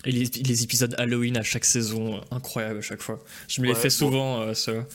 [0.06, 3.24] Et les, épisodes Halloween à chaque saison, incroyable à chaque fois.
[3.48, 4.86] Je me les fais souvent, ça.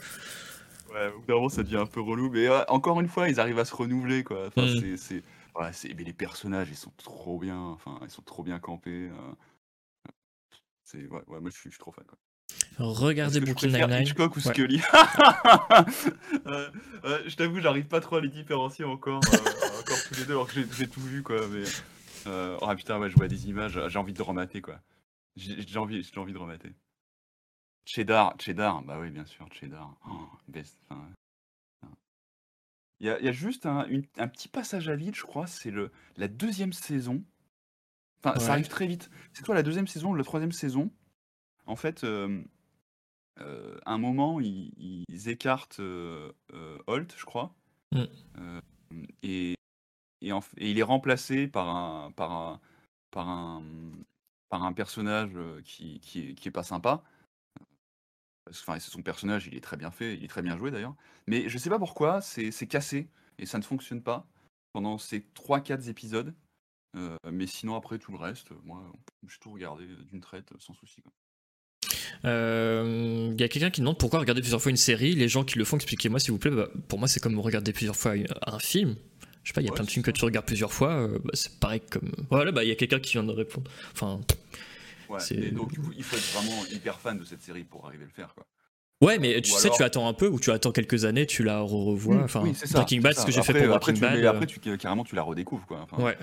[0.96, 3.28] Ouais, au bout d'un moment, ça devient un peu relou, mais ouais, encore une fois,
[3.28, 4.46] ils arrivent à se renouveler, quoi.
[4.46, 4.80] Enfin, Mm.
[4.80, 5.22] c'est, c'est,
[5.60, 7.58] ouais, c'est- mais les personnages, ils sont trop bien.
[7.58, 9.10] Enfin, ils sont trop bien campés.
[9.10, 10.12] euh,
[10.84, 12.04] c'est, ouais, ouais, moi, je suis, je suis trop fan.
[12.06, 12.18] Quoi.
[12.78, 14.02] Regardez Brooklyn Nine-Nine.
[14.02, 14.40] Hitchcock ou.
[14.40, 14.80] Scully
[16.46, 16.70] Euh,
[17.04, 19.36] euh, Je t'avoue, j'arrive pas trop à les différencier encore, euh,
[19.80, 21.46] encore tous les deux, alors que j'ai, j'ai tout vu, quoi.
[21.48, 21.64] Mais
[22.28, 24.78] euh, oh putain, ouais, je vois des images, j'ai envie de remater, quoi.
[25.36, 26.70] J'ai, j'ai envie, j'ai envie de remater.
[27.86, 29.94] Cheddar, Cheddar, bah oui, bien sûr, Cheddar.
[30.10, 31.08] Oh, best, enfin,
[33.00, 35.22] il y, a, il y a juste un, une- un petit passage à vide, je
[35.22, 37.22] crois, c'est le la deuxième saison.
[38.24, 39.10] Enfin, ça arrive très vite.
[39.32, 40.90] C'est toi la deuxième saison, ou la troisième saison?
[41.66, 42.42] En fait, euh,
[43.40, 44.72] euh, à un moment, ils,
[45.08, 46.32] ils écartent euh,
[46.86, 47.54] Holt, je crois,
[47.92, 48.60] Mm.
[49.22, 49.54] Et,
[50.22, 52.60] et, en f- et il est remplacé par un par un
[53.10, 53.62] par un
[54.48, 55.32] par un personnage
[55.64, 57.02] qui, qui, qui est pas sympa.
[58.46, 60.56] Parce que, Enfin, c'est son personnage, il est très bien fait, il est très bien
[60.56, 60.94] joué d'ailleurs.
[61.26, 63.08] Mais je sais pas pourquoi, c'est c'est cassé
[63.38, 64.26] et ça ne fonctionne pas
[64.72, 66.32] pendant ces 3-4 épisodes.
[66.96, 68.82] Euh, mais sinon, après tout le reste, moi,
[69.28, 71.02] j'ai tout regardé d'une traite sans souci.
[71.02, 71.12] quoi.
[72.24, 75.14] Euh, Il y a quelqu'un qui demande pourquoi regarder plusieurs fois une série.
[75.14, 76.50] Les gens qui le font, expliquez-moi s'il vous plaît.
[76.50, 78.12] Bah, pour moi, c'est comme regarder plusieurs fois
[78.46, 78.96] un- film.
[79.42, 80.92] Je sais pas, il y a Ouais, plein de films que tu regardes plusieurs fois.
[80.94, 82.10] euh, bah, c'est pareil comme.
[82.30, 83.70] Voilà, bah il y a quelqu'un qui vient de répondre.
[83.92, 84.20] Enfin,
[85.08, 88.06] Ouais, mais donc, il faut être vraiment hyper fan de cette série pour arriver à
[88.06, 88.34] le faire.
[88.34, 88.46] Quoi.
[89.02, 91.26] ouais, mais tu Ou sais, alors- tu attends un peu ou tu attends quelques années,
[91.26, 92.22] tu la revois.
[92.22, 92.78] Enfin, oui, c'est ça.
[92.78, 94.24] Breaking Bad, ce que j'ai fait pour Breaking mais Bad.
[94.26, 95.66] après, tu, carrément, tu la redécouvres.
[95.66, 95.80] Quoi.
[95.82, 96.18] Enfin, euh, ouais.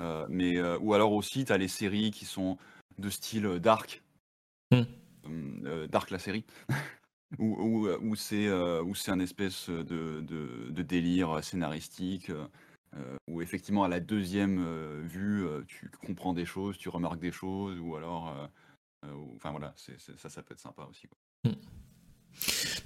[0.00, 2.56] Euh, mais euh, ou alors aussi tu as les séries qui sont
[2.98, 4.02] de style euh, dark
[4.70, 4.82] Hmm.
[5.66, 6.44] Euh, dark la série
[7.38, 9.82] où, où, c'est euh, où c'est un espèce de,
[10.20, 12.30] de, de délire scénaristique
[12.96, 17.20] euh, où effectivement à la deuxième euh, vue euh, tu comprends des choses tu remarques
[17.20, 18.48] des choses ou alors
[19.06, 21.52] euh, ou- enfin voilà ça ça peut être sympa aussi quoi.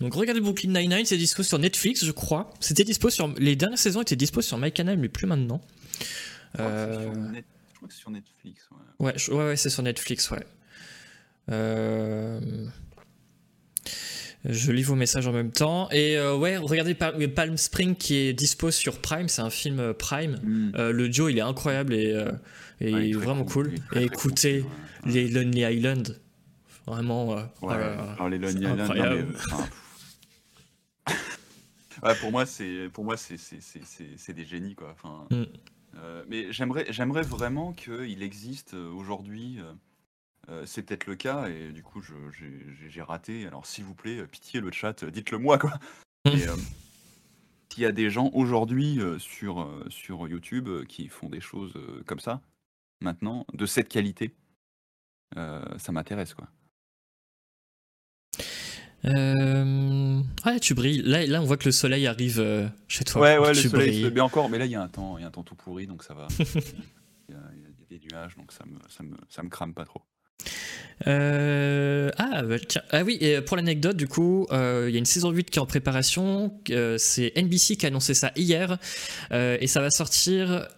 [0.01, 2.51] Donc regardez Brooklyn Nine-Nine, c'est dispo sur Netflix, je crois.
[2.61, 5.61] C'était dispo sur les dernières saisons étaient dispo sur MyCanal, mais plus maintenant.
[6.55, 9.07] je, crois que c'est sur Net- je crois que c'est sur Netflix ouais.
[9.07, 10.47] Ouais, je- ouais, ouais, c'est sur Netflix, ouais.
[11.51, 12.41] Euh,
[14.45, 15.89] Je lis vos messages en même temps.
[15.93, 19.79] Et euh, ouais, regardez Pal- Palm Spring qui est dispo sur Prime, c'est un film
[19.79, 20.73] euh, Prime.
[20.77, 22.33] Euh, le Joe, il est incroyable et, euh,
[22.81, 23.73] et Ouais, il est vraiment cool.
[23.75, 24.71] très, Et très écoutez cool,
[25.07, 25.13] ouais.
[25.13, 26.19] les Lonely Island.
[26.87, 27.39] Vraiment.
[27.39, 29.69] euh, Ouais, alors les Lonely Island, non, mais, euh, enfin,
[32.21, 34.95] pour moi, c'est pour moi c'est des génies quoi.
[35.01, 35.45] Enfin, Mm.
[35.99, 39.59] euh, mais j'aimerais j'aimerais vraiment qu'il existe euh, aujourd'hui.
[40.49, 43.47] Euh, c'est peut-être le cas et du coup j'ai raté.
[43.47, 45.79] Alors s'il vous plaît, pitié le chat, dites-le moi quoi.
[46.25, 46.57] Et, euh,
[47.73, 51.75] S'il y a des gens aujourd'hui euh, sur, sur YouTube qui font des choses
[52.07, 52.41] comme ça,
[53.01, 54.33] maintenant, de cette qualité,
[55.35, 56.49] ça m'intéresse quoi.
[59.05, 61.03] Ouais, tu brilles.
[61.03, 63.23] Là, là, on voit que le soleil arrive chez toi.
[63.23, 64.05] Ouais, ouais, le tu soleil brilles.
[64.05, 65.43] se met encore, mais là, il y a un temps, il y a un temps
[65.43, 66.29] tout pourri, donc ça va.
[67.29, 69.87] Il y y a des nuages, donc ça me, ça me, ça me crame pas
[69.87, 70.03] trop.
[71.09, 72.83] Euh, ah, bah, tiens.
[72.91, 75.59] ah oui, et pour l'anecdote, du coup, euh, il y a une saison 8 qui
[75.59, 76.55] est en préparation.
[76.71, 78.79] euh, c'est NBC qui a annoncé ça hier.
[79.33, 80.69] et ça va sortir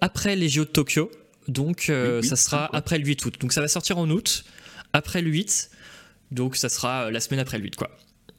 [0.00, 1.10] après les JO de Tokyo.
[1.48, 3.34] Donc, Oui, ça sera après le 8 août.
[3.40, 4.44] Donc, ça va sortir en août,
[4.92, 5.70] après le 8.
[6.30, 7.90] Donc, ça sera la semaine après le 8, quoi.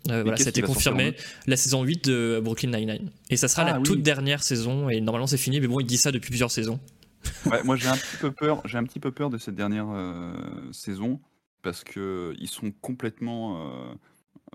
[0.07, 1.15] Voilà, ça a été confirmé.
[1.47, 3.09] La saison 8 de Brooklyn Nine-Nine.
[3.31, 3.83] Et ça sera Ah, la oui.
[3.83, 4.87] toute dernière saison.
[4.89, 5.59] Et normalement, c'est fini.
[5.59, 6.79] Mais bon, il dit ça depuis plusieurs saisons.
[7.51, 8.61] Ouais, moi, j'ai un petit peu peur.
[8.65, 11.19] J'ai un petit peu peur de cette dernière euh, saison
[11.61, 13.93] parce que ils sont complètement euh,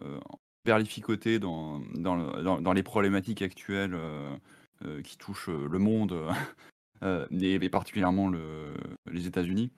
[0.02, 0.20] euh,
[0.64, 4.36] berlificotés dans, dans, le- dans, dans les problématiques actuelles euh,
[4.84, 6.14] euh, qui touchent euh, le monde,
[7.02, 8.74] euh, et, et particulièrement le,
[9.10, 9.70] les États-Unis.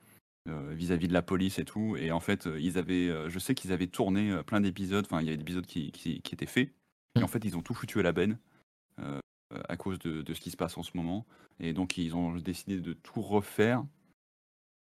[0.49, 1.95] euh, vis-à-vis de la police et tout.
[1.97, 5.05] Et en fait, euh, ils avaient, euh, je sais qu'ils avaient tourné euh, plein d'épisodes,
[5.05, 6.69] enfin, il y a des épisodes qui, qui, qui étaient faits,
[7.17, 8.37] et en fait, ils ont tout foutu à la benne euh,
[9.67, 11.25] à cause de, de ce qui se passe en ce moment.
[11.59, 13.85] Et donc, ils ont décidé de tout refaire.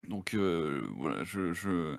[0.09, 1.97] Donc, euh, voilà, je, je,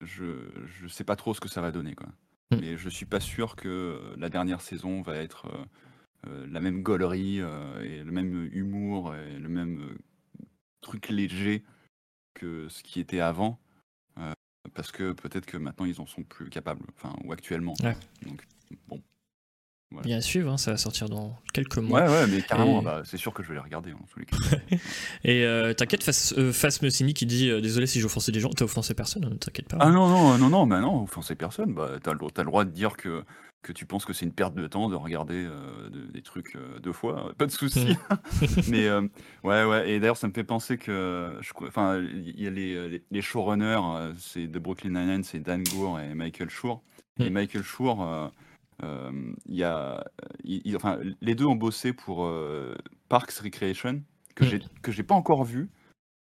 [0.00, 2.08] je, je sais pas trop ce que ça va donner, quoi.
[2.50, 2.56] Mm.
[2.60, 5.64] Mais je suis pas sûr que la dernière saison va être euh,
[6.28, 10.44] euh, la même gaulerie euh, et le même humour et le même euh,
[10.80, 11.64] truc léger
[12.34, 13.58] que ce qui était avant.
[14.18, 14.32] euh,
[14.74, 17.74] parce que peut-être que maintenant ils en sont plus capables, enfin, ou actuellement.
[17.82, 17.96] Ouais.
[18.22, 18.46] Donc,
[18.86, 19.02] bon.
[20.02, 22.02] Bien à suivre, hein, ça va sortir dans quelques mois.
[22.02, 24.18] Ouais, ouais, mais carrément, Et- bah, c'est sûr que je vais les regarder, en tous
[24.18, 24.36] les cas.
[25.24, 26.82] Et euh, t'inquiète, face, euh, face
[27.14, 29.78] qui dit euh, désolé si j'ai offensé des gens, t'as offensé personne, hein, t'inquiète pas.
[29.80, 31.72] Ah non, non, non, non, bah non, offenser personne.
[31.72, 33.24] Bah, t'as le, droit de dire que,
[33.62, 36.56] que tu penses que c'est une perte de temps de regarder euh, de- des trucs
[36.82, 37.96] deux fois, pas de souci.
[38.68, 39.00] Mais euh,
[39.42, 41.32] ouais, ouais, et d'ailleurs, ça me fait penser que,
[41.66, 45.98] enfin, il y a les, les, les showrunners, c'est de Brooklyn Nine-Nine, c'est Dan Gour
[45.98, 46.82] et Michael Schur.
[47.20, 47.32] Et Mm.
[47.32, 48.30] Michael Schur,
[48.82, 50.04] euh, y a,
[50.74, 52.30] enfin, les deux ont bossé pour
[53.08, 54.02] Parks Recreation,
[54.34, 55.70] que j'ai que j'ai pas encore vu.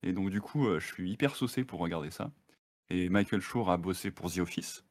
[0.02, 2.30] Et donc, du coup, je suis hyper saucé pour regarder ça.
[2.90, 4.84] Et Michael Shore a bossé pour The Office.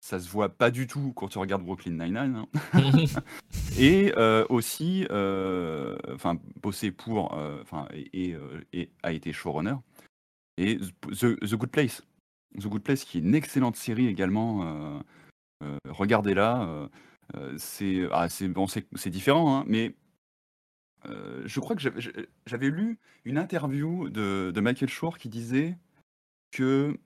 [0.00, 2.44] Ça se voit pas du tout quand tu regardes Brooklyn Nine-Nine.
[2.74, 2.92] Hein.
[3.78, 4.12] et
[4.50, 8.36] aussi, enfin, bossé pour, enfin, et,
[8.72, 9.76] et, a été showrunner.
[10.58, 12.02] Et The, The, Good Place.
[12.58, 15.02] The Good Place, qui est une excellente série également.
[15.88, 16.88] Regardez-la.
[17.56, 19.94] c'est ah, bon, c'est différent, hein, mais
[21.04, 21.82] je crois que
[22.46, 25.76] j'avais lu une interview de, Michael Shore qui disait
[26.50, 26.98] que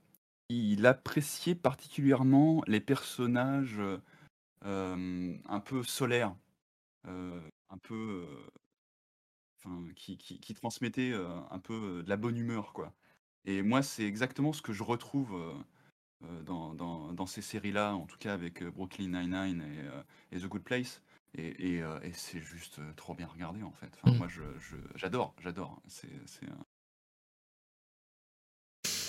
[0.49, 3.81] il appréciait particulièrement les personnages,
[4.63, 6.35] un peu solaires,
[7.05, 8.27] un peu,
[9.97, 11.13] qui transmettaient,
[11.51, 12.73] un peu, de la bonne humeur.
[13.45, 15.35] Et moi, c'est exactement ce que je retrouve,
[16.45, 19.65] dans dans ces séries-là, en tout cas avec, Brooklyn Nine-Nine
[20.33, 21.03] et The Good Place
[21.35, 21.83] et
[22.15, 23.91] c'est juste, trop bien regardé, en fait.
[24.03, 24.19] Enfin, mmh.
[24.19, 24.43] moi, je
[24.97, 25.81] j'adore, j'adore.
[25.87, 26.09] C'est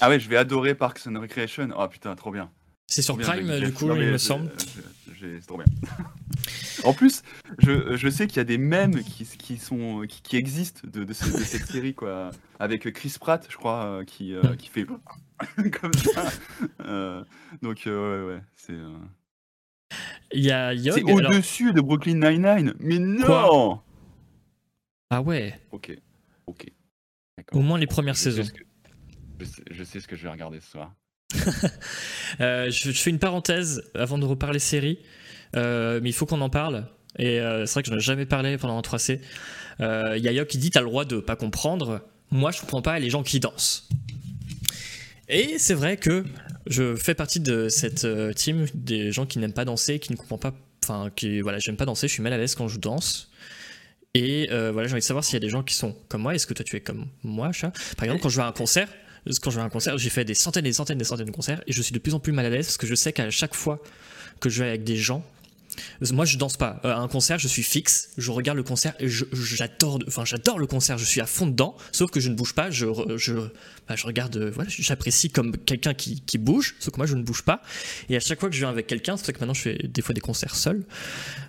[0.02, 1.70] ah ouais, je vais adorer Parks and Recreation.
[1.78, 2.50] Oh putain, trop bien.
[2.90, 4.52] C'est sur Prime, du coup, il me semble.
[5.20, 5.66] C'est trop bien.
[6.84, 7.24] en plus,
[7.60, 11.14] je, je sais qu'il y a des mèmes qui, qui, sont, qui, existent de, de,
[11.14, 12.32] cette, série, quoi.
[12.58, 14.86] Avec Chris Pratt, je crois, euh, qui, euh, qui fait
[15.82, 16.32] comme ça.
[16.82, 17.24] Euh,
[17.62, 18.78] donc, ouais, ouais, c'est.
[20.32, 22.74] Il y a C'est au-dessus de Brooklyn Nine-Nine.
[22.80, 23.82] Mais non
[25.10, 25.60] Ah ouais.
[25.72, 25.96] Ok,
[26.48, 26.72] ok.
[27.52, 28.44] Au moins les premières saisons.
[29.72, 30.94] Je sais, ce que je vais regarder ce soir.
[32.42, 35.00] Euh, je, fais une parenthèse avant de reparler série,
[35.58, 36.86] euh, mais il faut qu'on en parle.
[37.18, 39.20] Et euh, c'est vrai que je n'en ai jamais parlé pendant un 3C.
[39.80, 42.02] Il y a Yok qui dit T'as le droit de pas comprendre.
[42.32, 43.90] Moi, je comprends pas les gens qui dansent.
[45.28, 46.24] Et c'est vrai que
[46.68, 50.40] je fais partie de cette team des gens qui n'aiment pas danser, qui ne comprennent
[50.40, 50.54] pas.
[50.84, 53.32] Enfin, qui, voilà, j'aime pas danser, je suis mal à l'aise quand je danse.
[54.14, 56.36] Et voilà, j'ai envie de savoir s'il y a des gens qui sont comme moi.
[56.36, 58.54] Est-ce que toi tu es comme moi, chat Par exemple, quand je vais à un
[58.54, 58.88] concert,
[59.42, 61.06] quand je vais à un concert, j'ai fait des centaines et des centaines et des
[61.06, 62.88] centaines de concerts et je suis de plus en plus mal à l'aise parce que
[62.88, 63.82] je sais qu'à chaque fois
[64.40, 65.24] que je vais avec des gens,
[66.12, 66.80] moi, je danse pas.
[66.86, 68.10] Euh, à un concert, je suis fixe.
[68.18, 70.00] Je regarde le concert j'adore.
[70.08, 70.98] Enfin, j'adore le concert.
[70.98, 71.76] Je suis à fond dedans.
[71.92, 72.72] Sauf que je ne bouge pas.
[72.72, 72.88] Je,
[73.18, 73.34] je,
[73.88, 74.36] bah, je regarde.
[74.38, 76.76] Euh, j'apprécie comme quelqu'un qui, bouge.
[76.80, 77.62] Sauf que moi, je ne bouge pas.
[78.10, 79.78] Et à chaque fois que je viens avec quelqu'un, c'est ça que maintenant je fais
[79.84, 80.86] des fois des concerts seul.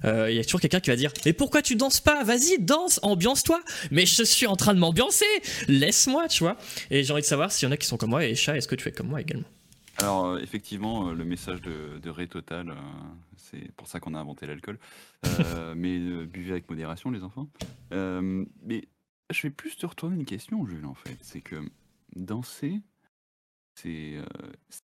[0.05, 2.25] Euh, il y a toujours quelqu'un qui va dire Mais pourquoi tu danses pas?
[2.25, 3.61] Vas-y, danse, ambiance-toi.
[3.91, 5.25] Mais je suis en train de m'ambiancer.
[5.69, 6.57] Laisse-moi, tu vois.
[6.91, 8.25] Et j'ai envie de savoir s'il y en a qui sont comme moi.
[8.25, 9.47] Et chat, est-ce que tu es comme moi également?
[10.01, 12.75] Alors, effectivement, le message de, de Ray Total,
[13.37, 14.79] c'est pour ça qu'on a inventé l'alcool.
[15.27, 17.49] Euh, mais euh, buvez avec modération, les enfants.
[17.93, 18.89] Euh, mais
[19.31, 21.19] je vais plus te retourner une question, Jules, en fait.
[21.21, 21.57] C'est que
[22.17, 22.81] danser,
[23.75, 24.19] c'est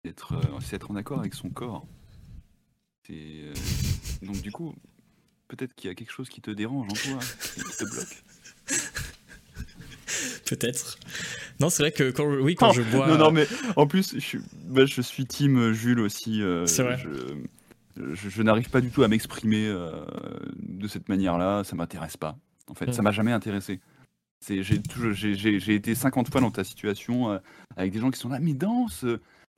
[0.04, 0.40] être,
[0.72, 1.86] être en accord avec son corps.
[3.08, 4.74] donc, du coup,
[5.48, 7.20] peut-être qu'il y a quelque chose qui te dérange en toi,
[7.54, 8.24] qui te bloque.
[10.46, 10.98] Peut-être.
[11.60, 13.06] Non, c'est vrai que quand, oui, quand je bois.
[13.06, 13.46] Non, non, mais
[13.76, 16.42] en plus, je suis, bah, je suis team Jules aussi.
[16.66, 16.98] c'est vrai
[17.96, 20.04] je, n'arrive pas du tout à m'exprimer euh,
[20.56, 21.64] de cette manière-là.
[21.64, 22.36] Ça m'intéresse pas.
[22.68, 23.80] En fait, ça m'a jamais intéressé.
[24.48, 27.38] J'ai été 50 fois dans ta situation euh,
[27.76, 29.04] avec des gens qui sont là, mais danse,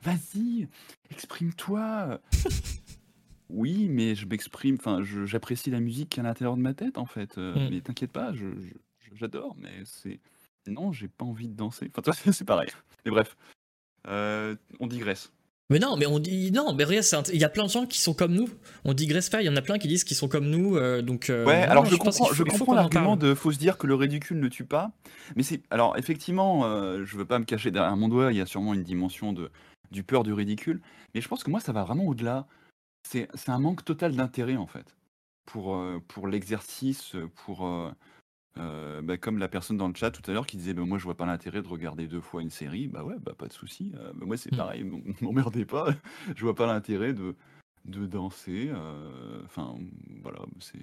[0.03, 0.69] vas-y,
[1.11, 2.21] exprime-toi.
[3.49, 6.99] oui, mais je m'exprime, enfin, j'apprécie la musique qui est à l'intérieur de ma tête,
[6.99, 7.39] en fait.
[7.39, 7.71] Euh, mm.
[7.71, 8.33] Mais t'inquiète pas,
[9.15, 10.21] j'adore, mais c'est.
[10.67, 11.91] Non, j'ai pas envie de danser.
[11.91, 12.69] Enfin, toi, c'est pareil.
[13.05, 13.37] Mais bref,
[14.07, 15.33] on digresse.
[15.71, 17.99] Mais non, mais on dit non, mais regarde, il y a plein de gens qui
[17.99, 18.49] sont comme nous.
[18.85, 21.01] On digresse pas, il y en a plein qui disent qu'ils sont comme nous, euh,
[21.01, 21.31] donc.
[21.31, 24.41] Euh, ouais, alors je, comprends, je comprends l'argument de faut se dire que le ridicule
[24.41, 24.93] ne tue pas,
[25.37, 28.43] mais c'est alors effectivement, euh, je veux pas me cacher derrière mon doigt, il y
[28.43, 29.51] a sûrement une dimension de
[29.91, 30.83] du peur du ridicule,
[31.15, 32.47] mais je pense que moi ça va vraiment au-delà.
[33.09, 34.97] C'est un manque total d'intérêt en fait
[35.47, 37.67] pour pour l'exercice, pour
[38.59, 40.99] euh, bah, comme la personne dans le chat tout à l'heure qui disait bah, moi
[40.99, 43.53] je vois pas l'intérêt de regarder deux fois une série, bah ouais, bah pas de
[43.53, 43.93] souci.
[43.97, 44.57] Euh, bah, moi c'est mmh.
[44.57, 44.85] pareil,
[45.21, 45.95] m'emmerdez pas,
[46.37, 47.35] je vois pas l'intérêt de,
[47.85, 48.71] de danser.
[48.73, 49.75] Euh, enfin
[50.23, 50.79] voilà, c'est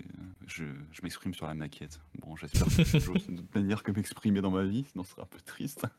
[0.47, 1.99] je, je m'exprime sur la maquette.
[2.19, 5.23] Bon, j'espère que c'est une autre manière que m'exprimer dans ma vie, sinon ce sera
[5.23, 5.85] un peu triste.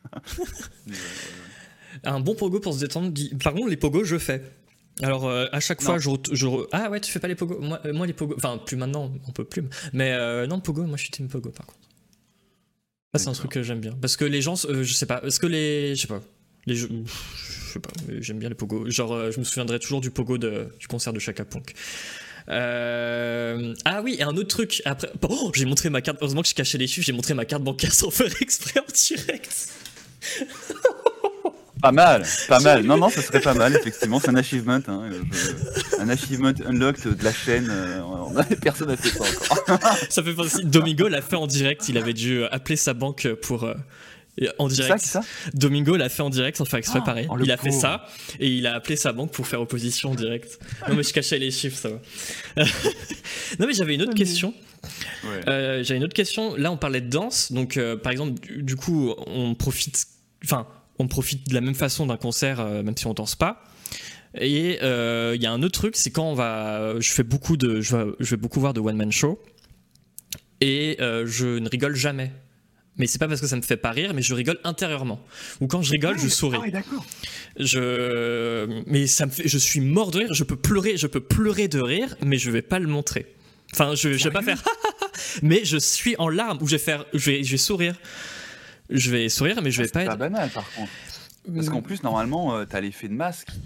[2.04, 3.12] Un bon pogo pour se détendre.
[3.42, 4.42] Par contre, les pogos, je fais.
[5.00, 7.58] Alors euh, à chaque fois, je, je, ah ouais, tu fais pas les pogo.
[7.60, 9.64] Moi, euh, moi les pogo, enfin plus maintenant, on peut plus.
[9.92, 11.78] Mais euh, non, pogo, moi je suis team pogo par contre.
[13.14, 15.40] Ça c'est un truc que j'aime bien parce que les gens, je sais pas, est-ce
[15.40, 16.20] que les, je sais pas,
[16.66, 17.90] les, je sais pas,
[18.20, 18.88] j'aime bien les pogo.
[18.90, 21.74] Genre, je me souviendrai toujours du pogo de, du concert de Chaka Punk.
[22.48, 24.82] Ah oui, et un autre truc.
[24.84, 26.18] Après, oh, j'ai montré ma carte.
[26.20, 27.06] Heureusement que je cachais les chiffres.
[27.06, 29.68] J'ai montré ma carte bancaire sans faire exprès en direct.
[31.82, 32.84] Pas mal, pas mal.
[32.92, 34.20] Non, non, ça serait pas mal, effectivement.
[34.20, 34.78] C'est un achievement.
[34.86, 35.10] Hein.
[35.98, 37.68] Un achievement unlocked de la chaîne.
[37.70, 39.80] Euh, personne n'a fait ça encore.
[40.08, 40.62] ça fait penser.
[40.62, 41.88] Domingo l'a fait en direct.
[41.88, 43.64] Il avait dû appeler sa banque pour.
[43.64, 43.74] Euh,
[44.58, 45.00] en direct.
[45.00, 47.26] Ça, ça Domingo l'a fait en direct sans faire exprès, ah, pareil.
[47.28, 48.06] Oh, il a fait ça
[48.38, 50.60] et il a appelé sa banque pour faire opposition en direct.
[50.88, 52.64] non, mais je cachais les chiffres, ça va.
[53.58, 54.54] non, mais j'avais une autre question.
[55.48, 56.54] Euh, j'avais une autre question.
[56.56, 57.50] Là, on parlait de danse.
[57.50, 60.06] Donc, par exemple, du, coup, on profite.
[60.44, 60.66] Enfin,
[61.02, 63.64] on profite de la même façon d'un concert, euh, même si on danse pas.
[64.34, 67.58] Et il euh, y a un autre truc, c'est quand on va, je fais beaucoup
[67.58, 69.38] de, je vais, beaucoup voir de one man show
[70.62, 72.30] et euh, je ne rigole jamais.
[72.96, 75.20] Mais c'est pas parce que ça me fait pas rire, mais je rigole intérieurement.
[75.60, 76.58] Ou quand je rigole, je souris.
[76.62, 77.04] Ah d'accord.
[77.58, 80.34] Je, mais ça me fait, je suis mort de rire.
[80.34, 83.34] Je peux pleurer, je peux pleurer de rire, mais je vais pas le montrer.
[83.72, 84.62] Enfin, je, je vais pas faire,
[85.42, 87.96] mais je suis en larmes ou je vais faire, je vais, je vais sourire
[88.92, 90.12] je vais sourire, mais je vais pas être.
[90.12, 90.90] C'est pas banal par contre.
[91.54, 93.58] Parce qu'en plus, normalement, euh, tu as l'effet de masque qui,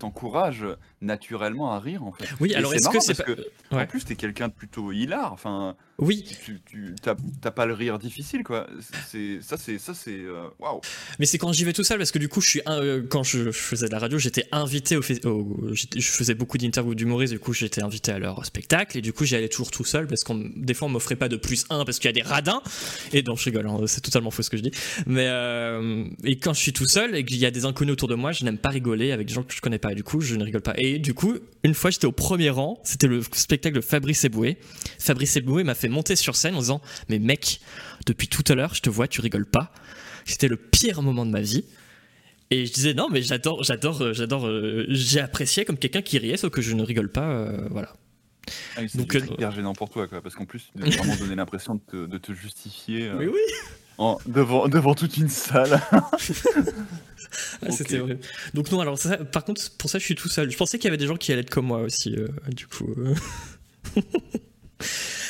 [0.00, 0.64] t'encourage
[1.00, 2.26] naturellement à rire en fait.
[2.40, 3.22] Oui, alors est-ce que c'est pas...
[3.22, 3.36] que,
[3.70, 5.32] En plus, t'es quelqu'un de plutôt hilar.
[5.32, 6.24] Enfin, oui.
[6.44, 8.66] Tu, t'as, pas le rire difficile quoi.
[9.08, 10.80] C'est ça, c'est ça, c'est euh, waouh.
[11.18, 13.22] Mais c'est quand j'y vais tout seul parce que du coup, je suis euh, quand
[13.22, 17.32] je, faisais de la radio, j'étais invité au, je faisais beaucoup d'interviews d'humoristes.
[17.32, 20.06] Du coup, j'étais invité à leur spectacle et du coup, j'y allais toujours tout seul
[20.06, 22.26] parce qu'on des fois on m'offrait pas de plus un parce qu'il y a des
[22.26, 22.62] radins.
[23.12, 24.72] Et donc je rigole, hein, c'est totalement faux ce que je dis.
[25.06, 28.08] Mais euh, et quand je suis tout seul et qu'il y a des inconnus autour
[28.08, 29.89] de moi, je n'aime pas rigoler avec des gens que je connais pas.
[29.94, 30.74] Du coup, je ne rigole pas.
[30.78, 31.34] Et du coup,
[31.64, 32.80] une fois, j'étais au premier rang.
[32.84, 34.58] C'était le spectacle de Fabrice Eboué.
[34.98, 37.60] Fabrice Eboué m'a fait monter sur scène en disant Mais mec,
[38.06, 39.72] depuis tout à l'heure, je te vois, tu rigoles pas.
[40.24, 41.64] C'était le pire moment de ma vie.
[42.50, 44.46] Et je disais Non, mais j'adore, j'adore, euh, j'adore.
[44.46, 47.28] Euh, j'ai apprécié comme quelqu'un qui riait, sauf que je ne rigole pas.
[47.28, 47.94] Euh, voilà.
[48.76, 51.74] Ah c'est Donc, hyper gênant pour toi, quoi, parce qu'en plus, tu vraiment donné l'impression
[51.76, 53.10] de te, de te justifier.
[53.12, 53.30] oui.
[53.98, 55.78] En, devant, devant toute une salle.
[57.62, 58.18] Ah, c'était vrai.
[58.54, 58.98] Donc non, alors
[59.32, 60.50] par contre, pour ça, je suis tout seul.
[60.50, 62.16] Je pensais qu'il y avait des gens qui allaient être comme moi aussi,
[62.48, 62.94] du coup.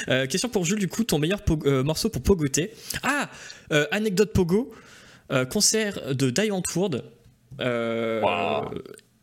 [0.09, 2.73] Euh, question pour Jules, du coup, ton meilleur euh, morceau pour pogoter.
[3.03, 3.29] Ah
[3.91, 4.73] Anecdote pogo,
[5.51, 7.03] concert de Die Antwoord.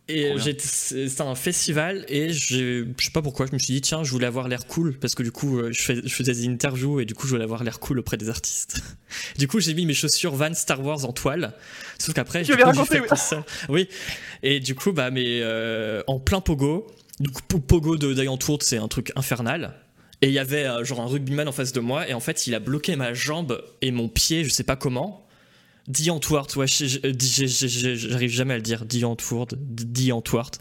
[0.10, 4.12] Et c'était un festival et je sais pas pourquoi, je me suis dit tiens, je
[4.12, 7.14] voulais avoir l'air cool parce que du coup je, je, faisais des interviews et du
[7.14, 8.82] coup je voulais avoir l'air cool auprès des artistes.
[9.38, 11.54] du coup j'ai mis mes chaussures Van Star Wars en toile,
[12.00, 13.08] sauf qu'après j'ai fait oui.
[13.18, 13.46] ça.
[13.68, 13.90] Oui.
[14.44, 15.42] Et du coup bah mais
[16.08, 16.88] en plein pogo,
[17.20, 19.74] du coup pogo de Die Antwoord c'est un truc infernal.
[20.22, 22.48] Et il y avait euh, genre un rugbyman en face de moi, et en fait,
[22.48, 25.27] il a bloqué ma jambe et mon pied, je sais pas comment.
[26.10, 28.84] Antwoord, ouais, j'arrive jamais à le dire.
[29.04, 29.50] Antwoord,
[30.12, 30.52] Antwoord.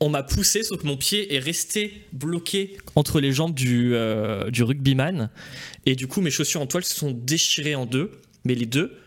[0.00, 4.50] On m'a poussé, sauf que mon pied est resté bloqué entre les jambes du, euh,
[4.50, 5.30] du rugbyman.
[5.86, 8.10] Et du coup, mes chaussures en toile se sont déchirées en deux,
[8.44, 8.98] mais les deux.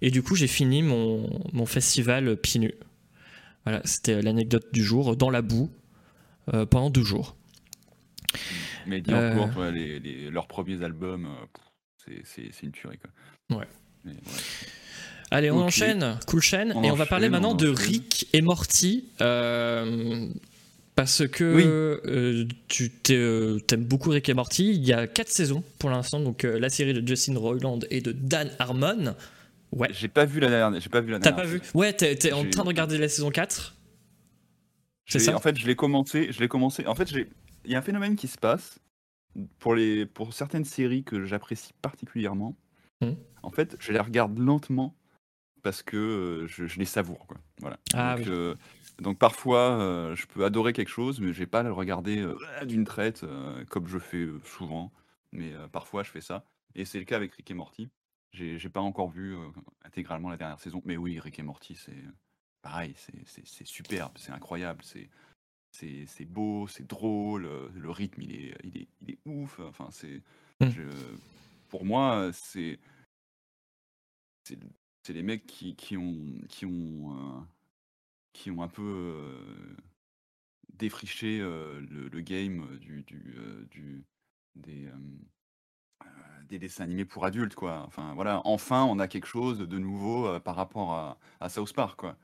[0.00, 2.74] Et du coup, j'ai fini mon, mon festival pieds nus.
[3.64, 5.70] Voilà, c'était l'anecdote du jour, dans la boue,
[6.54, 7.36] euh, pendant deux jours.
[8.86, 9.70] Mais Dis euh...
[9.70, 11.28] les, leurs premiers albums,
[12.24, 12.98] c'est une tuerie.
[12.98, 13.58] Quoi.
[13.58, 13.66] Ouais.
[15.30, 19.04] Allez, on enchaîne, cool chaîne, et on va parler maintenant de Rick et Morty.
[19.20, 20.28] Euh,
[20.96, 21.44] parce que
[22.04, 24.72] euh, tu t'aimes beaucoup Rick et Morty.
[24.72, 28.12] Il y a 4 saisons pour l'instant, donc la série de Justin Roiland et de
[28.12, 29.14] Dan Harmon.
[29.72, 29.88] Ouais.
[29.92, 30.80] J'ai pas vu la dernière.
[30.80, 33.30] J'ai pas vu la T'as pas vu Ouais, t'es en train de regarder la saison
[33.30, 33.76] 4
[35.06, 36.32] C'est ça En fait, je l'ai commencé.
[36.32, 36.86] Je l'ai commencé.
[36.86, 37.28] En fait, j'ai
[37.64, 38.78] il y a un phénomène qui se passe
[39.58, 42.56] pour, les, pour certaines séries que j'apprécie particulièrement.
[43.00, 43.10] Mmh.
[43.42, 44.94] En fait, je les regarde lentement
[45.62, 47.26] parce que je, les savoure.
[47.26, 47.38] Quoi.
[47.58, 47.78] Voilà.
[47.94, 48.58] Ah donc,
[49.00, 52.26] donc, parfois, je peux adorer quelque chose, mais je vais pas le regarder
[52.64, 53.24] d'une traite
[53.70, 54.92] comme je fais souvent.
[55.32, 56.44] Mais parfois, je fais ça.
[56.74, 57.88] Et c'est le cas avec Rick et Morty.
[58.32, 59.36] J'ai pas encore vu
[59.84, 62.04] intégralement la dernière saison, mais oui, Rick et Morty, c'est
[62.62, 65.08] pareil, c'est superbe, c'est incroyable, c'est
[65.72, 69.60] c'est beau, c'est drôle, le rythme il est, il est, il est ouf.
[69.60, 70.22] Enfin, c'est,
[70.60, 70.68] mmh.
[71.68, 72.78] pour moi, c'est,
[75.02, 77.40] c'est les mecs qui, qui ont, qui ont, euh,
[78.32, 79.76] qui ont un peu euh,
[80.74, 84.04] défriché le, le, game du, du, du
[84.56, 84.88] des,
[86.48, 87.84] des dessins animés pour adultes, quoi.
[87.86, 91.98] Enfin, voilà, enfin, on a quelque chose de nouveau par rapport à, à South Park,
[91.98, 92.16] quoi.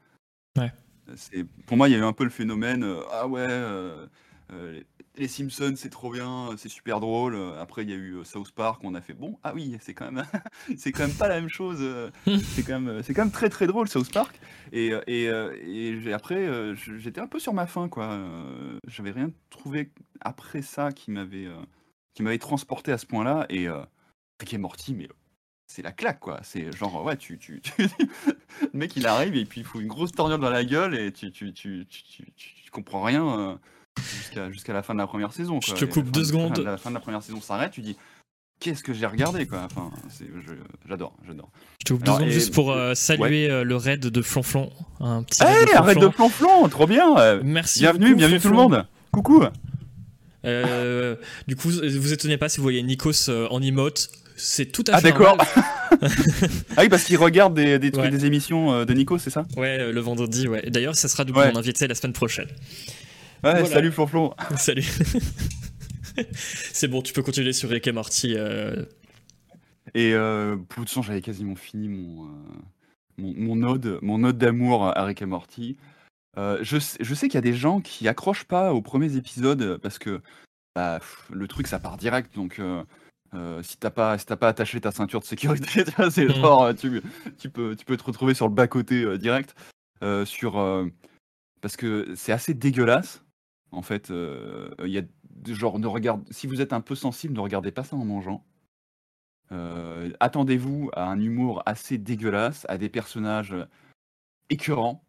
[0.56, 0.72] Ouais
[1.66, 4.06] pour moi, il y a eu un peu le phénomène, euh, ah ouais, euh,
[4.52, 4.82] euh,
[5.16, 7.36] les Simpsons, c'est trop bien, c'est super drôle.
[7.58, 10.10] Après, il y a eu South Park, on a fait bon, ah oui, c'est quand
[10.10, 10.24] même,
[10.76, 12.12] c'est quand même pas la même chose.
[12.54, 14.38] c'est quand même, c'est quand même très très drôle South Park.
[14.72, 18.18] Et, et, après, j'étais un peu sur ma faim, quoi.
[18.86, 19.90] J'avais rien trouvé
[20.20, 21.48] après ça qui m'avait,
[22.14, 23.46] qui m'avait transporté à ce point-là.
[23.48, 23.68] Et
[24.38, 25.08] Rick et Morty, mais
[25.66, 26.40] c'est la claque, quoi.
[26.42, 30.12] C'est genre, ouais, tu, tu, le mec il arrive et puis il faut une grosse
[30.12, 33.58] torgnole dans la gueule et tu, tu, tu, tu comprends rien
[34.50, 35.60] jusqu'à la fin de la première saison.
[35.60, 36.58] Je te coupe deux secondes.
[36.58, 37.96] La fin de la première saison s'arrête, tu dis,
[38.60, 39.66] qu'est-ce que j'ai regardé, quoi.
[39.66, 39.90] Enfin,
[40.88, 41.50] j'adore, j'adore.
[41.80, 44.70] Je te coupe deux secondes juste pour saluer le raid de Flonflon.
[45.00, 47.40] Un petit hey, raid de Flonflon, trop bien.
[47.42, 47.80] Merci.
[47.80, 48.86] Bienvenue, bienvenue tout le monde.
[49.12, 49.44] Coucou.
[50.44, 51.16] Euh,
[51.48, 54.08] du coup, vous étonnez pas si vous voyez Nikos en emote.
[54.36, 55.08] C'est tout à fait.
[55.08, 55.36] Ah, d'accord.
[56.76, 59.46] ah oui, parce qu'il regarde des, des, des émissions de Nikos, c'est ça?
[59.56, 60.62] Ouais, le vendredi, ouais.
[60.68, 62.48] D'ailleurs, ça sera du coup mon invité la semaine prochaine.
[63.44, 64.34] Ouais, salut Flonflon.
[64.56, 64.82] salut.
[66.32, 68.34] c'est bon, tu peux continuer sur Rick et Morty.
[68.36, 68.84] Euh.
[69.94, 72.28] Et euh, pour toute façon, j'avais quasiment fini mon,
[73.18, 75.76] mon, mon, ode, mon ode d'amour à Rick et Morty.
[76.38, 79.78] Euh, je, je, sais qu'il y a des gens qui accrochent pas aux premiers épisodes
[79.78, 80.20] parce que
[80.74, 81.00] bah,
[81.30, 85.20] le truc ça part direct donc euh, si t'as pas si pas attaché ta ceinture
[85.20, 87.00] de sécurité c'est genre tu,
[87.38, 89.54] tu, peux tu peux te retrouver sur le bas côté direct
[90.26, 90.90] sur
[91.62, 93.24] parce que c'est assez dégueulasse
[93.72, 95.02] en fait il y a
[95.52, 98.44] genre ne regarde si vous êtes un peu sensible ne regardez pas ça en mangeant
[100.20, 103.54] attendez-vous à un humour assez dégueulasse à des personnages
[104.50, 105.06] écœurants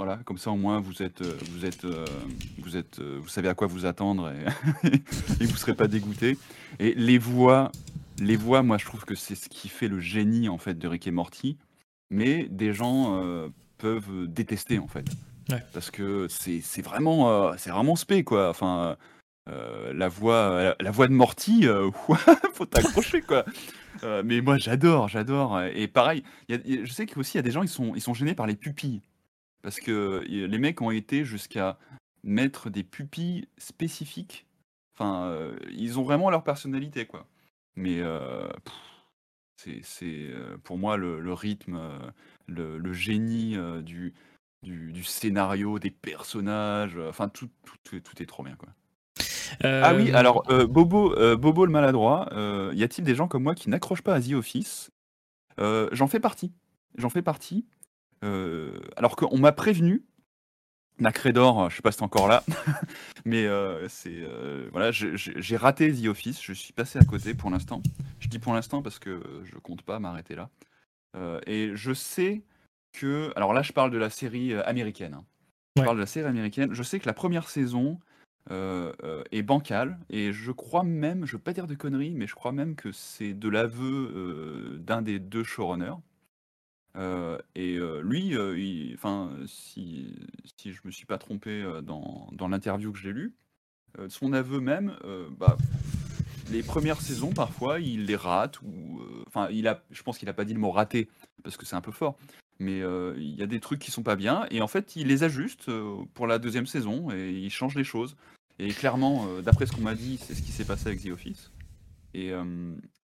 [0.00, 2.06] voilà, comme ça au moins vous êtes, euh, vous êtes, euh,
[2.56, 4.88] vous êtes, euh, vous savez à quoi vous attendre et,
[5.40, 6.38] et vous serez pas dégoûté.
[6.78, 7.70] Et les voix,
[8.18, 10.88] les voix, moi je trouve que c'est ce qui fait le génie en fait de
[10.88, 11.58] Rick et Morty.
[12.10, 13.22] Mais des gens
[13.76, 15.04] peuvent détester en fait,
[15.72, 18.50] parce que c'est vraiment, c'est vraiment spé quoi.
[18.50, 18.96] Enfin,
[19.46, 21.66] la voix, la, voix de Morty,
[22.54, 23.44] faut t'accrocher quoi.
[24.24, 25.60] mais moi j'adore, j'adore.
[25.62, 28.34] Et pareil, je sais qu'aussi il y a des gens ils sont, ils sont gênés
[28.34, 29.00] par les pupilles.
[29.62, 31.78] Parce que les mecs ont été jusqu'à
[32.22, 34.46] mettre des pupilles spécifiques.
[34.94, 35.34] Enfin,
[35.70, 37.26] ils ont vraiment leur personnalité, quoi.
[37.76, 38.00] Mais
[39.56, 40.30] c'est
[40.64, 41.80] pour moi le, rythme,
[42.46, 44.14] le, génie du,
[44.62, 46.98] du, scénario, des personnages.
[47.08, 47.48] Enfin, tout,
[47.84, 48.68] tout, tout est trop bien, quoi.
[49.64, 52.28] Ah oui, alors Bobo, Bobo le maladroit,
[52.72, 54.90] y a-t-il des gens comme moi qui n'accrochent pas à The Office?
[55.58, 56.52] J'en fais partie.
[56.96, 57.66] J'en fais partie.
[58.24, 60.04] Euh, alors qu'on m'a prévenu,
[60.98, 62.44] Nacredor, je sais pas si c'est encore là,
[63.24, 67.50] mais euh, c'est euh, voilà, j'ai raté The Office, je suis passé à côté pour
[67.50, 67.82] l'instant.
[68.18, 70.50] Je dis pour l'instant parce que je compte pas m'arrêter là.
[71.46, 72.42] et je sais
[72.92, 75.14] que, alors là, je parle de la série américaine.
[75.14, 75.24] Hein.
[75.76, 76.74] Je parle de la série américaine.
[76.74, 77.98] Je sais que la première saison
[78.50, 82.50] est bancale et je crois même, je veux pas dire de conneries, mais je crois
[82.50, 86.00] même que c'est de l'aveu d'un des deux showrunners.
[86.96, 90.16] Euh, et euh, lui, euh, enfin, si,
[90.56, 93.34] si je me suis pas trompé dans, dans l'interview que j'ai lue,
[94.08, 94.96] son aveu même,
[95.36, 95.56] bah,
[96.48, 100.32] les premières saisons parfois il les rate ou enfin il a, je pense qu'il a
[100.32, 101.08] pas dit le mot raté
[101.42, 102.16] parce que c'est un peu fort,
[102.60, 102.80] mais
[103.16, 105.70] il y a des trucs qui sont pas bien et en fait il les ajuste
[106.14, 108.16] pour la deuxième saison et il change les choses.
[108.58, 111.50] Et clairement, d'après ce qu'on m'a dit, c'est ce qui s'est passé avec The Office.
[112.14, 112.32] Et,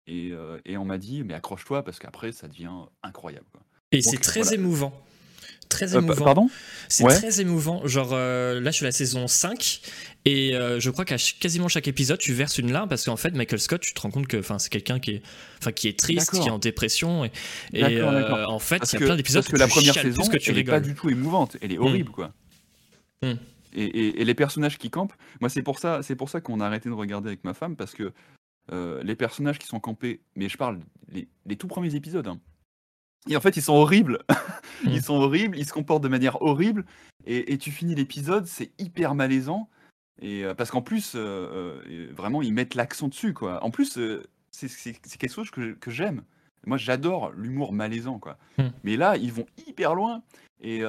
[0.07, 0.33] et,
[0.65, 2.73] et on m'a dit, mais accroche-toi parce qu'après ça devient
[3.03, 3.47] incroyable.
[3.53, 3.61] Quoi.
[3.93, 4.93] Et c'est très émouvant.
[5.73, 6.25] Très euh, émouvant.
[6.25, 6.51] pardon?
[6.89, 7.87] C'est très émouvant.
[7.87, 9.81] Genre, euh, là, je suis à la saison 5.
[10.25, 13.35] Et euh, je crois qu'à quasiment chaque épisode, tu verses une larme parce qu'en fait,
[13.35, 16.47] Michael Scott, tu te rends compte que c'est quelqu'un qui est, qui est triste, qui
[16.47, 17.25] est en dépression.
[17.25, 17.31] Et,
[17.73, 20.51] et en fait, il y a plein d'épisodes que, que la première saison, que tu
[20.51, 21.57] elle n'est pas du tout émouvante.
[21.63, 21.83] Elle est hmm.
[21.83, 22.33] horrible, quoi.
[23.23, 23.35] Hmm.
[23.75, 26.67] Et, et, les personnages qui campent, moi, c'est pour ça, c'est pour ça qu'on a
[26.67, 28.13] arrêté de regarder avec ma femme parce que
[29.03, 30.79] les personnages qui sont campés, mais je parle
[31.11, 32.39] les, les tout premiers épisodes, hein,
[33.29, 34.19] et en fait, ils sont horribles.
[34.85, 35.03] ils mm.
[35.03, 36.85] sont horribles, ils se comportent de manière horrible.
[37.25, 39.69] Et, tu finis l'épisode, c'est hyper malaisant.
[40.21, 43.63] Et euh, parce qu'en plus, euh, euh, vraiment, ils mettent l'accent dessus, quoi.
[43.63, 43.99] En plus,
[44.51, 44.69] c'est
[45.19, 46.23] quelque chose que, j'aime.
[46.67, 48.39] Moi, j'adore l'humour malaisant, quoi.
[48.59, 48.69] Mm.
[48.83, 50.23] Mais là, ils vont hyper loin.
[50.61, 50.83] Et,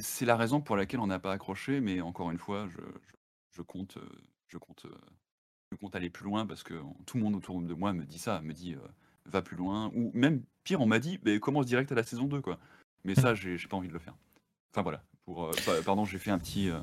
[0.00, 1.80] c'est la raison pour laquelle on n'a pas accroché.
[1.80, 2.66] Mais encore une fois,
[3.50, 3.98] je, compte,
[4.46, 4.86] je compte,
[5.70, 6.74] je compte aller plus loin parce que
[7.04, 8.74] tout le monde autour de moi me dit ça, me dit
[9.28, 9.90] va plus loin.
[9.94, 12.58] Ou même pire, on m'a dit, mais commence direct à la saison 2, quoi.
[13.04, 14.14] Mais ça, j'ai pas envie de le faire.
[14.72, 15.02] Enfin voilà.
[15.24, 16.80] Pour, euh, pardon, j'ai fait un petit, euh,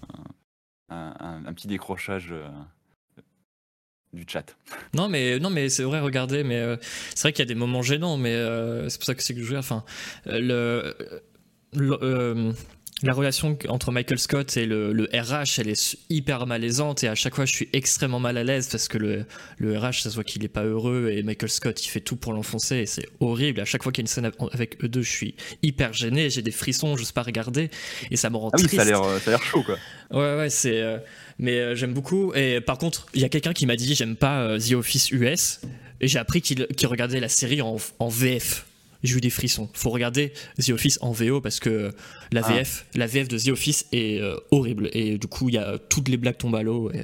[0.89, 2.47] un, petit décrochage euh,
[4.13, 4.55] du chat.
[4.93, 6.77] Non, mais non, mais c'est vrai, regardez, mais
[7.15, 8.35] c'est vrai qu'il y a des moments gênants, mais
[8.89, 9.55] c'est pour ça que c'est que je.
[9.55, 9.83] Enfin,
[10.25, 10.95] le,
[11.73, 12.53] le
[13.03, 17.35] la relation entre Michael Scott et le, RH, elle est hyper malaisante et à chaque
[17.35, 19.25] fois je suis extrêmement mal à l'aise parce que le,
[19.57, 22.15] le RH, ça se voit qu'il est pas heureux et Michael Scott, il fait tout
[22.15, 23.59] pour l'enfoncer et c'est horrible.
[23.59, 26.29] À chaque fois qu'il y a une scène avec eux deux, je suis hyper gêné,
[26.29, 27.69] j'ai des frissons, je sais pas regarder
[28.11, 29.77] et ça me rend ah oui, Ça a l'air chaud quoi.
[30.11, 30.81] Ouais, ouais, c'est.
[30.81, 30.97] Euh,
[31.37, 32.33] mais euh, j'aime beaucoup.
[32.33, 35.11] Et par contre, il y a quelqu'un qui m'a dit j'aime pas euh, The Office
[35.11, 35.59] US.
[36.01, 38.65] Et j'ai appris qu'il regardait la série en, en VF.
[39.05, 39.69] J'ai eu des frissons.
[39.73, 41.91] Faut regarder The Office en VO parce que
[42.31, 42.53] la Ah.
[42.53, 44.89] VF, la VF de The Office est euh, horrible.
[44.93, 46.91] Et du coup, il y a toutes les blagues tombent à l'eau.
[46.91, 47.03] Et, euh,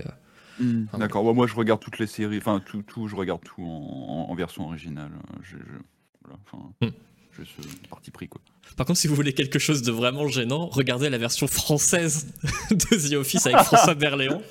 [0.94, 3.64] Ah, D'accord, ouais, moi je regarde toutes les séries, enfin tout, tout je regarde tout
[3.64, 5.10] en, version originale.
[5.42, 5.82] Je, je-
[6.24, 6.38] voilà,
[6.82, 6.90] Hmm.
[7.36, 8.42] j'ai ce parti pris quoi.
[8.78, 12.28] Par contre, si vous voulez quelque chose de vraiment gênant, regardez la version française
[12.72, 14.42] de The Office avec François Berléand.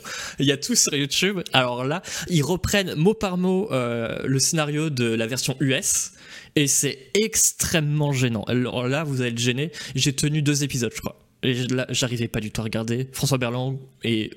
[0.40, 1.40] Il y a tout sur YouTube.
[1.52, 6.12] Alors là, ils reprennent mot par mot euh, le scénario de la version US
[6.60, 8.42] et c'est extrêmement gênant.
[8.44, 9.72] Alors là, vous allez être gêné.
[9.94, 11.18] J'ai tenu deux épisodes, je crois.
[11.42, 13.08] Et là, j'arrivais pas du tout à regarder.
[13.12, 14.30] François Berléand et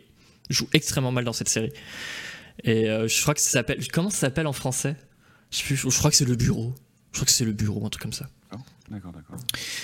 [0.49, 1.73] joue extrêmement mal dans cette série.
[2.63, 3.85] Et euh, je crois que ça s'appelle.
[3.91, 4.95] Comment ça s'appelle en français?
[5.51, 6.73] Je, sais plus, je crois que c'est le bureau.
[7.11, 8.29] Je crois que c'est le bureau, un truc comme ça.
[8.89, 9.37] D'accord, d'accord.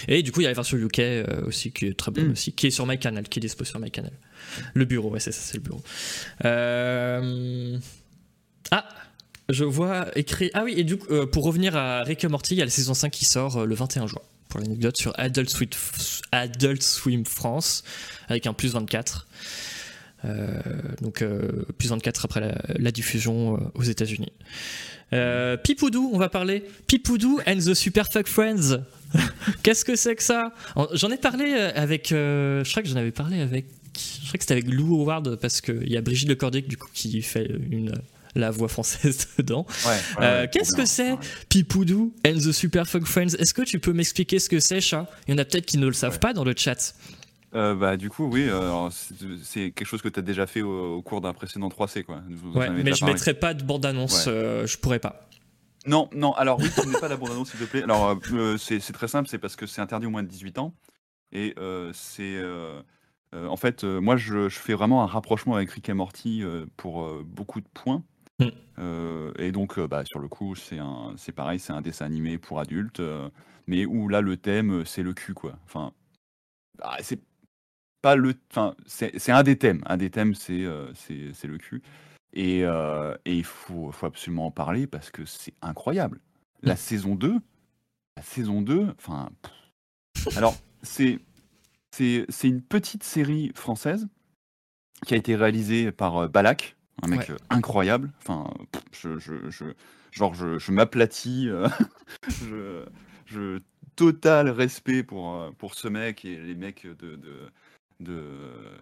[0.08, 2.28] Et du coup, il y a la version UK euh, aussi qui est très bonne
[2.28, 2.32] Mm.
[2.32, 4.12] aussi, qui est sur MyCanal, qui est dispo sur MyCanal.
[4.74, 5.82] Le bureau, ouais, c'est ça, c'est le bureau.
[6.46, 7.78] Euh,
[8.72, 8.88] Ah,
[9.50, 10.52] je vois écrit.
[10.54, 12.72] Ah oui, et du coup, euh, pour revenir à Rick Morty, il y a la
[12.72, 14.22] saison 5 qui sort euh, le 21 juin.
[14.48, 15.50] Pour l'anecdote, sur Adult
[16.82, 17.84] Swim, France,
[18.28, 19.28] avec un plus 24.
[20.26, 20.60] Euh,
[21.02, 24.32] donc, euh, plus 24 après la, diffusion aux États-Unis.
[25.64, 26.64] Pipoudou, on va parler.
[26.88, 28.80] Pipoudou and the Super Friends.
[29.64, 30.52] Qu'est-ce que c'est que ça?
[30.94, 32.10] J'en ai parlé avec.
[32.10, 33.66] je crois que j'en avais parlé avec.
[33.96, 36.90] Je crois que c'était avec Lou Howard parce qu'il y a Brigitte Lecordier du coup
[36.94, 37.94] qui fait une
[38.40, 39.66] la voix française dedans.
[39.86, 41.16] Ouais, ouais, Euh, qu'est-ce que c'est.
[41.50, 43.36] Pipoudou and the Super Fuck Friends.
[43.38, 45.08] Est-ce que tu peux m'expliquer ce que c'est, chat?
[45.28, 46.94] Il y en a peut-être qui ne le savent pas dans le chat.
[47.56, 48.90] Euh, bah du coup oui, euh,
[49.44, 52.22] c'est quelque chose que tu as déjà fait au, au cours d'un précédent 3C quoi.
[52.30, 53.14] Vous Ouais, mais je parlé.
[53.16, 54.28] mettrai pas de bande-annonce.
[54.28, 54.32] Ouais.
[54.34, 55.28] euh, je pourrais pas.
[55.88, 57.82] Non, non, alors oui, tu n'es pas la bande-annonce, s'il te plaît.
[57.84, 58.20] Alors,
[58.60, 60.76] c'est très simple, c'est parce que c'est interdit au moins de 18 ans.
[61.32, 61.56] Et
[61.94, 62.38] c'est.
[63.34, 66.44] en fait, moi, je, je fais vraiment un rapprochement avec Rick et Morty
[66.78, 68.04] pour beaucoup de points.
[68.40, 68.48] Mm.
[68.80, 72.06] Euh, et donc, euh, bah, sur le coup, c'est un- c'est pareil, c'est un dessin
[72.06, 73.30] animé pour adultes, euh,
[73.68, 75.58] mais où là, le thème, c'est le cul, quoi.
[75.66, 75.92] Enfin,
[76.82, 77.20] ah, c'est
[78.02, 78.34] pas le.
[78.52, 79.82] Enfin, c'est un des thèmes.
[79.86, 81.82] Un des thèmes, c'est euh, c'est le cul.
[82.34, 86.20] Et, et il faut, faut absolument en parler parce que c'est incroyable.
[86.62, 86.78] La Mm.
[86.78, 87.40] saison 2,
[88.16, 89.30] la saison 2, enfin.
[90.38, 91.20] Alors, c'est
[91.92, 94.08] c'est c'est une petite série française
[95.06, 97.32] qui a été réalisée par Balak, un mec Ouais.
[97.32, 98.12] euh, incroyable.
[98.22, 98.52] Enfin,
[98.92, 99.74] je, je, je-
[100.12, 101.48] genre, je, je m'aplatis.
[101.48, 101.68] euh,
[102.28, 102.86] je,
[103.26, 103.62] je
[103.96, 107.50] total respect pour, euh, pour ce mec et les mecs de, de,
[108.00, 108.78] de,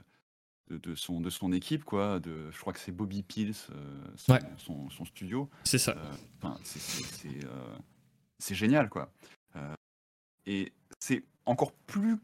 [0.69, 2.19] de, de son, de son équipe, quoi.
[2.19, 4.39] De, je crois que c'est Bobby Pills, euh, son, Ouais.
[4.57, 5.49] son, son studio.
[5.63, 5.95] C'est ça.
[5.97, 6.11] Euh,
[6.41, 7.47] enfin, c'est- c'est c'est,
[8.39, 9.11] c'est génial, quoi.
[10.45, 12.17] Et c'est encore plus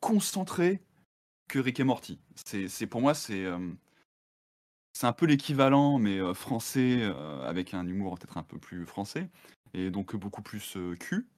[0.00, 0.80] concentré
[1.48, 2.18] que Rick et Morty.
[2.44, 3.44] C'est c'est- pour moi, c'est
[4.92, 8.84] c'est un peu l'équivalent, mais euh, français, euh, avec un humour peut-être un peu plus
[8.86, 9.28] français,
[9.74, 11.28] et donc beaucoup plus euh, cul.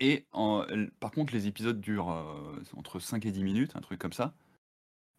[0.00, 0.64] Et en-
[1.00, 4.34] par contre, les épisodes durent euh, entre 5 et 10 minutes, un truc comme ça.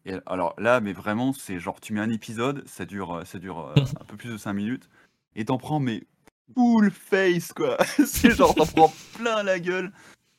[0.04, 3.38] Et alors là, mais vraiment, c'est genre, tu mets un épisode, ça dure, euh, ça
[3.38, 4.88] dure euh, un peu plus de 5 minutes,
[5.34, 6.04] et t'en prends, mais
[6.54, 7.78] full face, quoi.
[8.06, 9.92] c'est genre, t'en prends plein la gueule,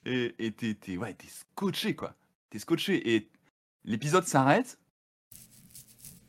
[0.06, 2.14] et et t'es t'es- ouais, t'es scotché, quoi.
[2.52, 3.28] T'es scotché, et
[3.86, 4.78] l'épisode s'arrête,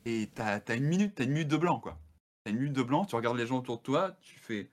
[0.06, 1.98] et t'as as une minute, t'as une minute de blanc, quoi.
[2.44, 4.70] T'as une minute de blanc, tu regardes les gens autour de toi, tu fais,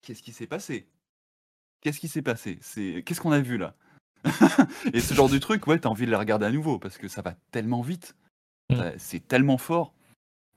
[0.00, 0.88] qu'est-ce qui s'est passé?
[1.82, 2.58] Qu'est-ce qui s'est passé?
[2.62, 3.76] C'est Qu'est-ce qu'on a vu là?
[4.94, 7.06] Et ce genre de truc, ouais, t'as envie de les regarder à nouveau parce que
[7.06, 8.16] ça va tellement vite,
[8.70, 8.98] Mm.
[8.98, 9.94] C'est tellement fort.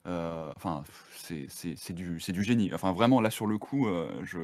[0.07, 0.83] Euh, Enfin,
[1.17, 2.73] c'est du, génie.
[2.73, 4.39] Enfin, vraiment, là sur le coup, euh, je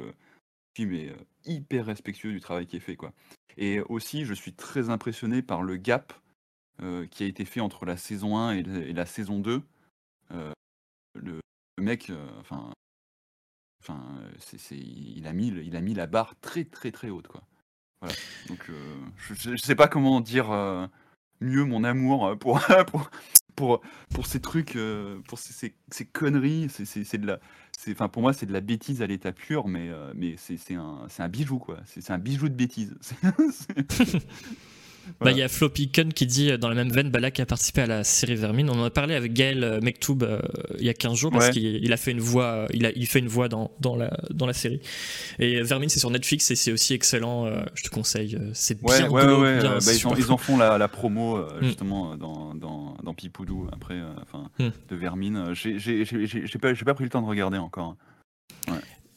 [0.76, 3.12] suis mais, euh, hyper respectueux du travail qui est fait, quoi.
[3.58, 6.14] Et aussi, je suis très impressionné par le gap
[7.08, 9.62] qui a été fait entre la saison 1 et, la- saison 2.
[10.32, 10.52] Euh,
[11.16, 11.40] le,
[11.82, 12.72] mec, euh, enfin,
[13.84, 17.42] enfin, euh, il a mis, il a mis la barre très très très haute, quoi.
[18.02, 18.16] Voilà.
[18.48, 20.86] Donc, euh, je, je sais pas comment dire euh,
[21.42, 22.60] mieux mon amour euh, pour
[22.92, 23.10] pour
[23.56, 23.82] pour,
[24.14, 26.68] pour ces trucs, euh, pour ces, ces- conneries.
[26.70, 27.40] C'est, de la,
[27.90, 31.08] enfin, pour moi, c'est de la bêtise à l'état pur, mais euh, mais c'est, un,
[31.18, 31.80] un bijou, quoi.
[31.86, 32.96] C'est un bijou de bêtise.
[35.08, 35.38] Bah, il Voilà.
[35.38, 37.88] y a Floppy Kun qui dit euh, dans la même veine, Balak a participé à
[37.88, 38.70] la série Vermine.
[38.70, 40.40] On en a parlé avec Gaël euh, Mektoub euh,
[40.80, 41.52] il y a 15 jours parce Ouais.
[41.54, 44.16] qu'il il a fait une voix, il, a, il fait une voix dans, dans, la,
[44.32, 44.82] dans la série.
[45.40, 47.46] Et Vermine, c'est sur Netflix et c'est aussi excellent.
[47.46, 48.38] euh, je te conseille.
[48.54, 51.48] C'est Ouais, bien ouais, bah, ils, en, super ils en font la, la promo euh,
[51.62, 51.66] Mm.
[51.66, 54.70] justement dans, dans, dans Pipoudou après, enfin Mm.
[54.90, 55.46] de Vermine.
[55.54, 57.96] J'ai pas, j'ai pas pris le temps de regarder encore.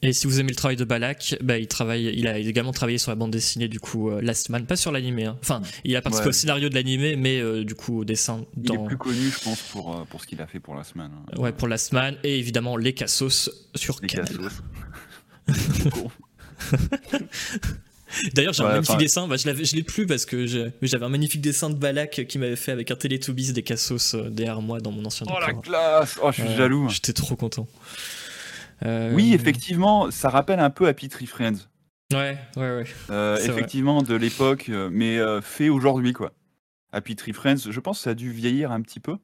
[0.03, 2.97] Et si vous aimez le travail de Balak, bah, il, travaille, il a également travaillé
[2.97, 5.27] sur la bande dessinée, du coup, euh, Last Man, pas sur l'animé.
[5.27, 5.37] Hein.
[5.43, 8.47] Enfin, il a participé au scénario de l'animé, mais euh, du coup, au dessin.
[8.57, 8.75] Dans...
[8.75, 10.97] Il est plus connu, je pense, pour, euh, pour ce qu'il a fait pour Last
[10.97, 11.11] Man.
[11.15, 11.39] Hein.
[11.39, 14.29] Ouais, pour Last Man, et évidemment, les Cassos sur les Canal.
[18.35, 19.29] D'ailleurs, j'ai un magnifique dessin.
[19.29, 22.73] Bah, je l'ai plus parce que j'avais un magnifique dessin de Balak qui m'avait fait
[22.73, 25.27] avec un Teletubbies des Cassos derrière moi dans mon ancien.
[25.29, 26.89] Oh la classe Oh, je suis jaloux.
[26.89, 27.69] J'étais trop content.
[28.85, 31.69] Euh, oui, effectivement, ça rappelle un peu Happy Tree Friends.
[32.12, 32.85] Ouais, ouais, ouais.
[33.11, 36.32] Euh, effectivement, de l'époque, euh, mais fait aujourd'hui, quoi.
[36.93, 39.16] Happy Tree Friends, je pense que ça a dû vieillir un petit peu.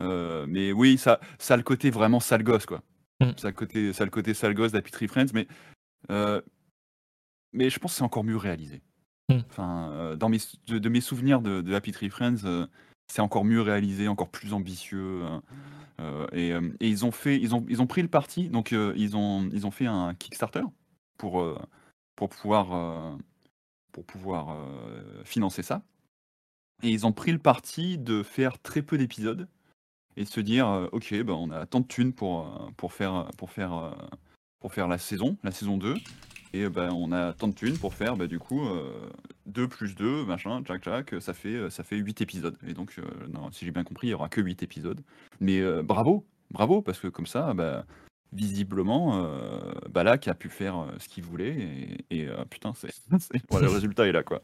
[0.00, 2.82] mais oui, ça, ça a le côté vraiment sale gosse, quoi.
[3.20, 3.32] Mm.
[3.36, 5.46] Ça, a le côté, ça le côté sale gosse d'Happy Tree Friends, mais,
[7.52, 8.82] mais je pense que c'est encore mieux réalisé.
[9.28, 9.38] Mm.
[9.50, 10.38] Enfin, dans mes,
[10.68, 12.66] de, mes souvenirs de, de Happy Tree Friends,
[13.10, 15.24] c'est encore mieux réalisé, encore plus ambitieux.
[15.24, 15.42] Hein.
[15.98, 18.94] Euh, euh, et, ils ont fait, ils ont, ils ont pris le parti, donc euh,
[18.96, 20.62] ils ont, ils ont fait un Kickstarter
[21.18, 21.44] pour,
[22.14, 23.18] pour pouvoir,
[23.92, 24.56] pour pouvoir
[25.24, 25.82] financer ça.
[26.82, 29.48] Et ils ont pris le parti de faire très peu d'épisodes
[30.16, 33.50] et de se dire, ok, ben on a tant de thunes pour, pour, faire, pour,
[33.50, 33.94] faire,
[34.60, 35.96] pour faire la saison, la saison 2.
[36.52, 38.60] Et ben, on a tant de thunes pour faire, bah, du coup,
[39.46, 42.56] 2 plus 2, machin, tchac, tchac, ça fait, ça fait 8 épisodes.
[42.66, 42.96] Et donc,
[43.32, 45.00] non, si j'ai bien compris, il n'y aura que 8 épisodes.
[45.40, 47.84] Mais bravo, bravo, parce que comme ça, bah,
[48.32, 49.30] visiblement,
[49.90, 51.98] Balak a pu faire ce qu'il voulait.
[52.10, 52.92] Et, putain, c'est,
[53.60, 54.42] le résultat est là, quoi.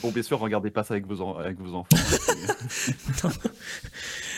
[0.00, 1.88] Bon, bien sûr, regardez pas ça avec vos, enfants.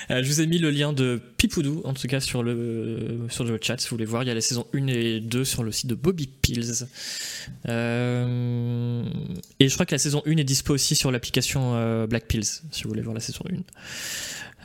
[0.08, 3.42] Euh, je vous ai mis le lien de Pipoudou, en tout cas, sur le, sur
[3.42, 4.22] le chat, si vous voulez voir.
[4.22, 6.86] Il y a la saison 1 et 2 sur le site de Bobby Pills.
[7.68, 9.02] Euh,
[9.58, 12.44] et je crois que la saison 1 est dispo aussi sur l'application euh, Black Pills,
[12.70, 13.42] si vous voulez voir la saison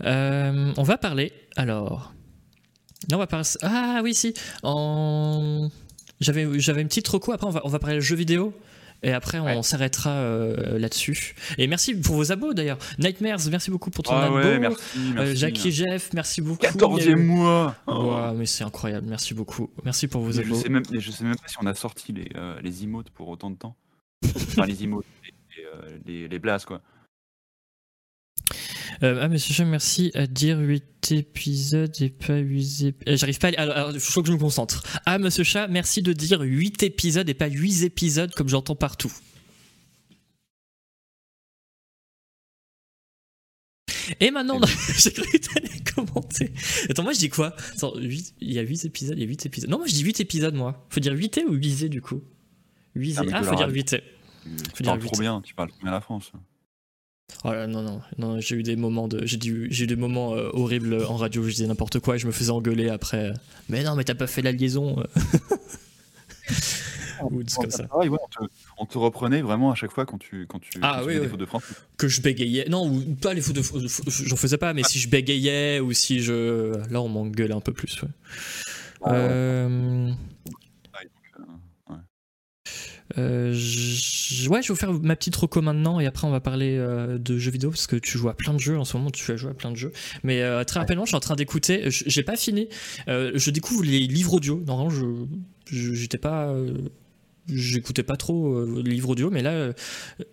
[0.06, 0.74] 1.
[0.78, 2.14] on va parler, alors...
[3.10, 3.48] Là, on va parler...
[3.64, 4.36] Ah oui, si.
[4.62, 5.72] En...
[6.20, 8.54] J'avais, j'avais une petite reco, après on va, on va parler de jeux vidéo.
[9.04, 11.36] Et après, on s'arrêtera euh, là-dessus.
[11.58, 12.78] Et merci pour vos abos d'ailleurs.
[13.00, 14.36] Nightmares, merci beaucoup pour ton ah abo.
[14.36, 16.64] Ouais, merci, euh, Jackie Jeff, merci beaucoup.
[16.64, 17.76] 14e mois.
[17.88, 18.16] Oh.
[18.36, 19.72] mais c'est incroyable, merci beaucoup.
[19.84, 20.56] Merci pour vos abos.
[20.56, 23.10] Je sais, même, je sais même pas si on a sorti les, euh, les emotes
[23.10, 23.76] pour autant de temps.
[24.24, 25.06] enfin, les emotes,
[26.06, 26.82] les, les, les blasts, quoi.
[29.04, 32.96] Euh, ah, monsieur Jean, merci à dire 8 épisodes et pas 8 épisodes.
[33.08, 33.62] Euh, j'arrive pas à.
[33.62, 34.84] Alors, il faut que je me concentre.
[35.06, 39.12] Ah, monsieur Chat, merci de dire 8 épisodes et pas 8 épisodes comme j'entends partout.
[44.20, 44.60] Et maintenant,
[44.98, 46.54] j'ai cru que t'allais commenter.
[46.90, 47.56] Attends, moi je dis quoi?
[47.74, 48.36] Attends, 8...
[48.40, 49.70] il y a 8 épisodes, il y a 8 épisodes.
[49.70, 50.86] Non, moi je dis 8 épisodes, moi.
[50.90, 52.22] Faut dire 8 ou 8 du coup?
[52.94, 53.96] 8 Ah, ah faut dire 8
[54.76, 56.32] Tu parles trop bien, tu parles trop bien la France.
[57.44, 61.04] Oh non, non, non j'ai eu des moments de, j'ai eu des moments euh, horribles
[61.06, 63.34] en radio où je disais n'importe quoi et je me faisais engueuler après.
[63.70, 65.04] Mais non, mais t'as pas fait la liaison.
[67.24, 67.86] Ou comme ça.
[68.78, 71.40] on, te, reprenait vraiment à chaque fois quand tu, quand tu, ah, oui, des fautes
[71.40, 71.74] de français.
[71.98, 72.68] Que je bégayais.
[72.70, 76.22] Non, ou pas les fautes de j'en faisais pas, mais si je bégayais ou si
[76.22, 76.78] je.
[76.90, 78.02] Là, on m'engueulait un peu plus.
[78.02, 78.10] Ouais.
[79.08, 80.12] euh...
[83.18, 84.50] Euh, je...
[84.50, 87.18] Ouais, je vais vous faire ma petite reco maintenant et après on va parler euh,
[87.18, 89.30] de jeux vidéo parce que tu joues à plein de jeux en ce moment, tu
[89.32, 89.92] as joué à plein de jeux.
[90.24, 92.70] Mais euh, très rapidement, je suis en train d'écouter, j'ai pas fini,
[93.08, 94.62] je découvre les livres audio.
[94.66, 95.06] Normalement, je
[95.72, 96.54] j'étais pas.
[97.48, 99.74] J'écoutais pas trop les livres audio, mais là,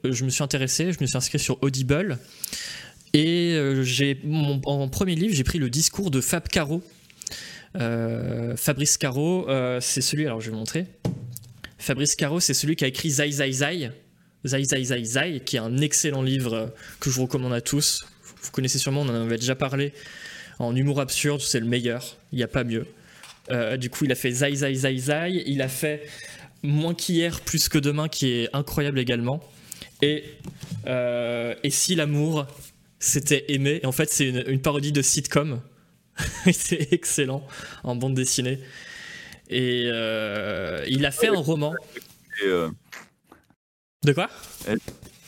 [0.04, 2.18] je me suis intéressé, je me suis inscrit sur Audible
[3.14, 4.20] et j'ai
[4.64, 6.82] en premier livre, j'ai pris le discours de Fab Caro.
[7.74, 9.46] Fabrice Caro,
[9.80, 10.86] c'est celui, alors je vais vous montrer.
[11.78, 13.90] Fabrice Caro, c'est celui qui a écrit Zai Zai Zai,
[14.44, 18.06] Zai Zai Zai Zai, qui est un excellent livre que je vous recommande à tous.
[18.42, 19.92] Vous connaissez sûrement, on en avait déjà parlé.
[20.58, 22.86] En humour absurde, c'est le meilleur, il n'y a pas mieux.
[23.50, 26.06] Euh, du coup, il a fait Zai Zai Zai Zai, il a fait
[26.64, 29.40] Moins qu'hier, plus que demain, qui est incroyable également.
[30.02, 30.24] Et,
[30.88, 32.46] euh, et si l'amour
[32.98, 35.60] c'était aimé, en fait, c'est une, une parodie de sitcom.
[36.52, 37.46] c'est excellent
[37.84, 38.58] en bande dessinée.
[39.50, 41.74] Et euh, il a fait un roman.
[42.44, 42.70] Euh,
[44.04, 44.28] de quoi?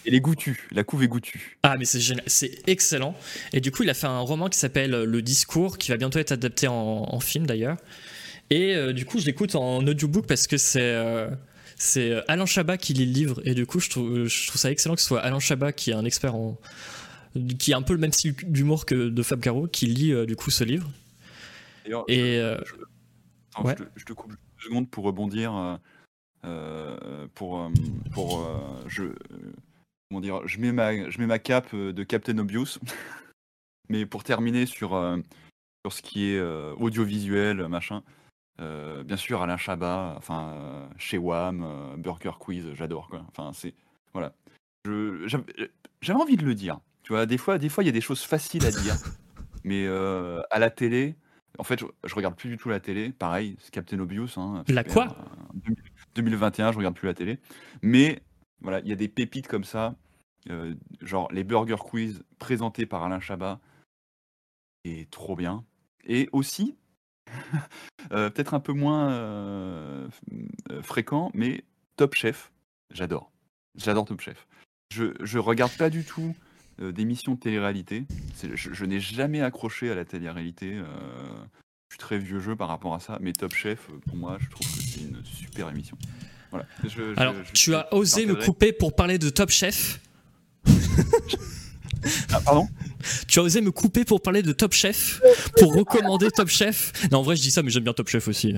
[0.07, 1.59] Et les goûtus, la couve est goûtue.
[1.63, 3.15] Ah, mais c'est excellent.
[3.53, 6.19] Et du coup, il a fait un roman qui s'appelle Le Discours, qui va bientôt
[6.19, 7.77] être adapté en, film d'ailleurs.
[8.51, 10.97] Et euh, du coup, je l'écoute en audiobook parce que c'est.
[11.77, 14.71] c'est Alain Chabat qui lit le livre et du coup je trouve, je trouve ça
[14.71, 16.59] excellent que ce soit Alain Chabat qui est un expert en
[17.59, 20.37] qui a un peu le même style d'humour que de Fab Caro qui lit du
[20.37, 20.91] coup ce livre.
[22.09, 22.57] Et, je,
[23.65, 25.55] te, coupe deux secondes pour rebondir.
[25.55, 25.77] Euh,
[26.45, 27.69] euh, pour euh,
[28.13, 28.47] pour
[28.87, 29.05] je
[30.09, 32.79] comment dire, je mets ma je mets ma cape de Captain Obvious,
[33.89, 34.91] mais pour terminer sur
[35.85, 38.03] sur ce qui est audiovisuel machin.
[38.61, 43.25] Euh, bien sûr, Alain Chabat, enfin, chez WAM, Burger Quiz, j'adore quoi.
[43.29, 43.75] Enfin, c'est
[44.13, 44.35] voilà.
[44.85, 45.27] Je-
[46.03, 46.81] j'avais envie de le dire.
[47.03, 48.95] Tu vois, des fois, des fois, il y a des choses faciles à dire,
[49.65, 51.17] mais à la télé,
[51.59, 53.11] en fait, je, je regarde plus du tout la télé.
[53.11, 54.29] Pareil, c'est Captain Obvious.
[54.37, 55.83] Hein, La super, quoi euh, 2000
[56.15, 57.39] 2021, je regarde plus la télé.
[57.83, 58.23] Mais
[58.61, 59.97] voilà, il y a des pépites comme ça,
[60.49, 63.61] euh, genre les Burger Quiz présentés par Alain Chabat,
[64.85, 65.65] et trop bien.
[66.05, 66.77] Et aussi,
[68.13, 70.09] euh, peut-être un peu moins euh,
[70.83, 71.65] fréquent, mais
[71.97, 72.53] Top Chef,
[72.91, 73.31] j'adore.
[73.77, 74.47] J'adore Top Chef.
[74.93, 76.35] Je, je regarde pas du tout
[76.81, 78.05] euh, d'émissions de télé-réalité.
[78.35, 80.75] C'est- Je, je n'ai jamais accroché à la télé-réalité.
[80.75, 80.85] euh,
[81.91, 84.39] je suis très vieux jeu par rapport à ça, mais Top Chef, euh, pour moi,
[84.41, 85.97] je trouve que c'est une super émission.
[86.51, 86.67] Voilà.
[86.85, 89.51] Je- je- Alors, je- tu je as osé me partagerai- couper pour parler de Top
[89.51, 90.01] Chef?
[92.33, 92.67] Ah, pardon?
[93.29, 95.21] Tu as osé me couper pour parler de Top Chef,
[95.59, 96.93] pour recommander Top Chef?
[97.13, 98.55] Non, en vrai, je dis ça, mais j'aime bien Top Chef aussi.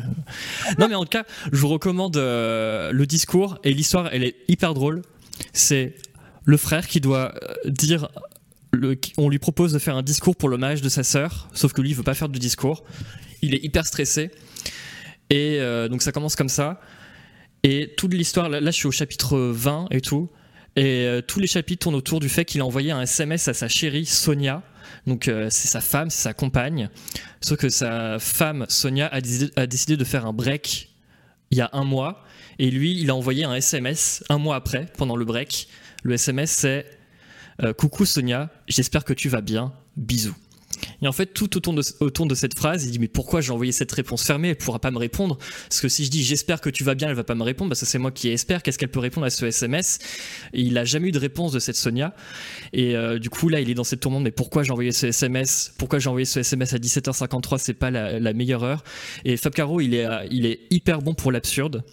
[0.79, 4.37] Non, mais en tout cas, je vous recommande euh, le discours et l'histoire, elle est
[4.49, 5.03] hyper drôle.
[5.53, 5.95] C'est
[6.45, 8.09] le frère qui doit euh, dire.
[9.19, 11.91] On lui propose de faire un discours pour l'hommage de sa sœur, sauf que lui,
[11.91, 12.85] il veut pas faire de discours.
[13.43, 14.31] Il est hyper stressé.
[15.29, 16.81] Et euh, donc, ça commence comme ça.
[17.65, 20.31] Et toute l'histoire, là, je suis au chapitre 20 et tout.
[20.75, 23.53] Et euh, tous les chapitres tournent autour du fait qu'il a envoyé un SMS à
[23.53, 24.63] sa chérie Sonia.
[25.07, 26.89] Donc c'est sa femme, c'est sa compagne.
[27.41, 30.93] Sauf que sa femme Sonia a décidé de faire un break
[31.53, 32.25] il y a un mois.
[32.59, 35.69] Et lui, il a envoyé un SMS un mois après, pendant le break.
[36.03, 36.87] Le SMS c'est
[37.63, 40.37] euh, Coucou Sonia, j'espère que tu vas bien, bisous.
[41.01, 41.75] Et en fait, tout autour
[42.27, 44.49] de, cette phrase, il dit Mais pourquoi j'ai envoyé cette réponse fermée?
[44.49, 45.39] Elle pourra pas me répondre.
[45.69, 47.71] Parce que si je dis J'espère que tu vas bien, elle va pas me répondre,
[47.71, 48.63] parce que c'est moi qui espère.
[48.63, 49.99] Qu'est-ce qu'elle peut répondre à ce SMS
[50.55, 52.15] il a jamais eu de réponse de cette Sonia.
[52.73, 55.07] Et euh, du coup, là, il est dans cette tourmente Mais pourquoi j'ai envoyé ce
[55.07, 58.85] SMS Pourquoi j'ai envoyé ce SMS à 17h53 C'est pas la, meilleure heure.
[59.25, 61.85] Et Fab Caro, il est, euh, il est hyper bon pour l'absurde.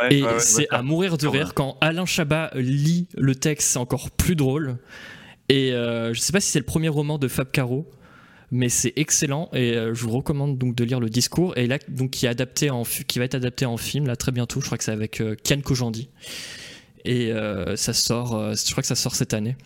[0.00, 3.78] Ouais, Et ouais, c'est à mourir de rire quand Alain Chabat lit le texte, c'est
[3.78, 4.78] encore plus drôle.
[5.48, 7.90] Et euh, je sais pas si c'est le premier roman de Fab Caro,
[8.52, 11.78] mais c'est excellent et euh, je vous recommande donc de lire le discours et là
[11.88, 14.60] donc qui est adapté en qui va être adapté en film là très bientôt.
[14.60, 16.08] Je crois que c'est avec euh, Kian Kojandi
[17.04, 18.34] et euh, ça sort.
[18.36, 19.56] euh, je crois que ça sort cette année.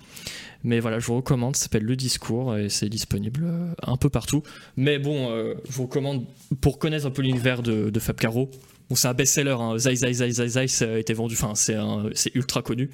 [0.63, 3.47] Mais voilà, je vous recommande, ça s'appelle Le Discours et c'est disponible
[3.83, 4.43] un peu partout.
[4.79, 5.29] Mais bon,
[5.69, 6.25] je vous recommande
[6.63, 8.51] pour connaître un peu l'univers de, de Fab Caro.
[8.89, 9.79] Bon, c'est un best-seller, hein.
[9.79, 12.91] Zai Zai Zai Zai Zai, ça a été vendu, enfin, c'est un- c'est ultra connu.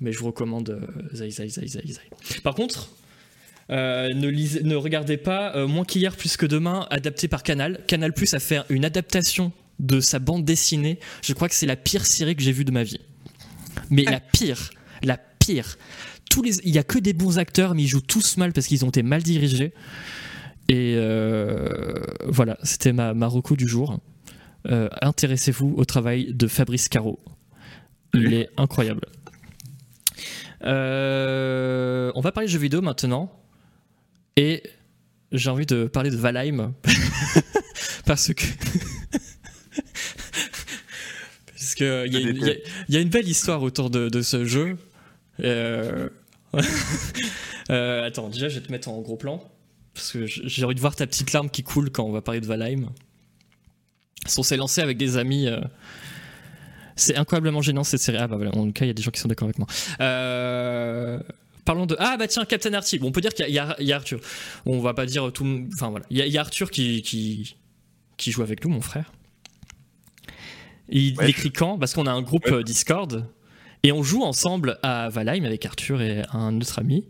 [0.00, 0.80] Mais je vous recommande euh,
[1.14, 2.40] Zai Zai Zai Zai Zai.
[2.42, 2.90] Par contre,
[3.70, 4.30] euh, ne,
[4.62, 7.80] ne regardez pas euh, Moins qu'hier, plus que demain, adapté par Canal.
[7.86, 10.98] Canal Plus a fait une adaptation de sa bande dessinée.
[11.22, 13.00] Je crois que c'est la pire série que j'ai vue de ma vie.
[13.90, 14.70] Mais la pire,
[15.02, 15.78] la pire.
[16.64, 18.88] Il y a que des bons acteurs, mais ils jouent tous mal parce qu'ils ont
[18.88, 19.72] été mal dirigés.
[20.68, 21.94] Et euh,
[22.26, 23.98] voilà, c'était ma, ma du jour.
[24.68, 27.18] Euh, Intéressez-vous au travail de Fabrice Caro.
[28.14, 29.02] Il est incroyable.
[30.64, 33.32] Euh, on va parler de jeux vidéo maintenant.
[34.36, 34.62] Et
[35.32, 36.72] j'ai envie de parler de Valheim.
[38.04, 38.44] Parce que.
[41.46, 42.54] Parce que il y, a une- il y a-
[42.88, 44.76] il y a une belle histoire autour de, de ce jeu.
[45.40, 46.08] Euh,
[47.70, 49.42] euh, attends, déjà, je vais te mettre en gros plan.
[49.94, 52.40] Parce que j'ai envie de voir ta petite larme qui coule quand on va parler
[52.40, 52.90] de Valheim.
[54.38, 55.46] On s'est lancé avec des amis.
[55.48, 55.60] euh,
[56.96, 58.18] C'est incroyablement gênant cette série.
[58.18, 59.58] Ah bah voilà, en tout cas, il y a des gens qui sont d'accord avec
[59.58, 59.66] moi.
[60.00, 61.18] Euh,
[61.64, 61.94] Parlons de.
[61.98, 62.98] Ah bah tiens, Captain Artie.
[62.98, 64.20] Bon, on peut dire qu'il y, a- il y a Arthur.
[64.66, 65.46] On va pas dire tout.
[65.72, 66.04] Enfin voilà.
[66.10, 67.56] Il y, a- il y a Arthur qui, qui,
[68.16, 69.12] qui joue avec nous, mon frère.
[70.88, 71.78] Il Ouais, écrit quand?
[71.78, 72.54] Parce qu'on a un groupe Ouais.
[72.54, 73.26] euh, Discord.
[73.82, 77.06] Et on joue ensemble à Valheim avec Arthur et un autre ami.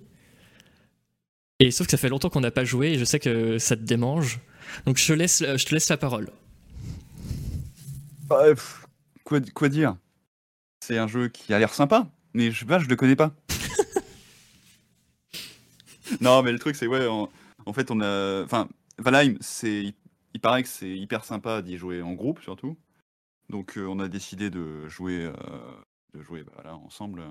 [1.58, 3.76] Et sauf que ça fait longtemps qu'on n'a pas joué et je sais que ça
[3.76, 4.40] te démange.
[4.86, 6.28] Donc je te laisse, je te laisse la parole.
[8.30, 8.86] Bah, pff,
[9.24, 9.96] quoi, quoi dire?
[10.78, 13.34] C'est un jeu qui a l'air sympa, mais je sais pas, je le connais pas.
[16.20, 17.28] non, mais le truc, c'est ouais, en,
[17.66, 18.44] en fait, on a.
[18.44, 19.92] Enfin, Valheim, c'est.
[20.32, 22.76] Il paraît que c'est hyper sympa d'y jouer en groupe, surtout.
[23.48, 25.32] Donc, euh, on a décidé de jouer, euh,
[26.14, 27.24] de jouer bah, voilà, ensemble.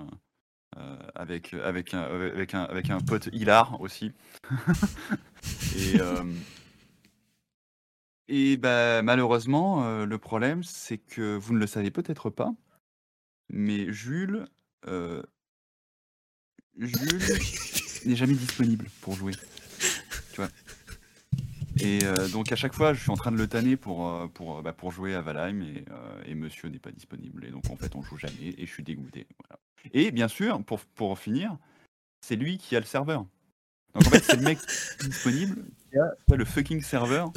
[0.76, 4.12] euh, avec, avec, un, avec, un, avec un pote hilar aussi.
[5.76, 6.22] et, euh,
[8.32, 12.54] et bah, malheureusement, euh, le problème, c'est que vous ne le savez peut-être pas,
[13.48, 14.44] mais Jules,
[14.86, 15.20] euh,
[16.78, 17.18] Jules
[18.06, 19.32] n'est jamais disponible pour jouer.
[20.30, 20.48] Tu vois.
[21.80, 24.62] Et euh, donc à chaque fois, je suis en train de le tanner pour, pour,
[24.62, 25.84] bah, pour jouer à Valheim et,
[26.26, 27.44] et monsieur n'est pas disponible.
[27.44, 29.26] Et donc en fait, on joue jamais et je suis dégoûté.
[29.40, 29.58] Voilà.
[29.92, 31.58] Et bien sûr, pour, pour finir,
[32.20, 33.26] c'est lui qui a le serveur.
[33.94, 34.58] Donc en fait, c'est le mec
[35.00, 37.32] disponible le fucking serveur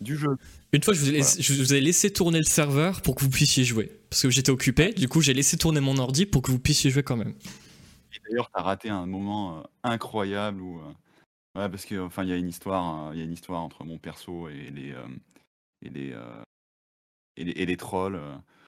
[0.00, 0.36] du jeu.
[0.72, 3.22] Une fois, je vous, ai laissé, je vous ai laissé tourner le serveur pour que
[3.22, 3.90] vous puissiez jouer.
[4.10, 6.90] Parce que j'étais occupé, du coup, j'ai laissé tourner mon ordi pour que vous puissiez
[6.90, 7.34] jouer quand même.
[8.28, 10.78] d'ailleurs, t'as raté un moment euh, incroyable où.
[10.78, 13.62] Euh, ouais, parce que enfin, il y a une histoire, il y a une histoire
[13.62, 14.94] entre mon perso et les
[15.82, 16.14] et les
[17.36, 18.20] et les, et les trolls.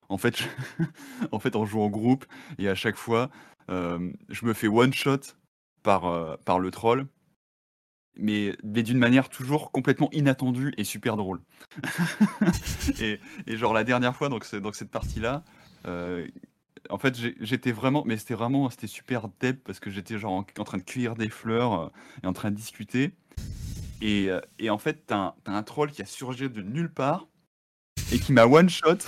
[0.08, 0.42] En fait,
[1.32, 2.24] en fait, on joue en groupe
[2.58, 3.30] et à chaque fois,
[3.68, 5.20] je me fais one shot
[5.82, 7.06] par par le troll
[8.18, 11.40] mais, d'une manière toujours complètement inattendue et super drôle.
[13.00, 13.20] et,
[13.56, 15.44] genre la dernière fois, donc, donc cette partie-là,
[15.86, 16.26] euh,
[16.90, 20.64] en fait j'étais vraiment, mais c'était vraiment, c'était super deb parce que j'étais genre en,
[20.64, 21.88] train de cueillir des fleurs euh,
[22.22, 23.12] et en train de discuter.
[24.00, 27.26] Et, euh, et en fait, t'as un, troll qui a surgi de nulle part
[28.12, 28.98] et qui m'a one shot.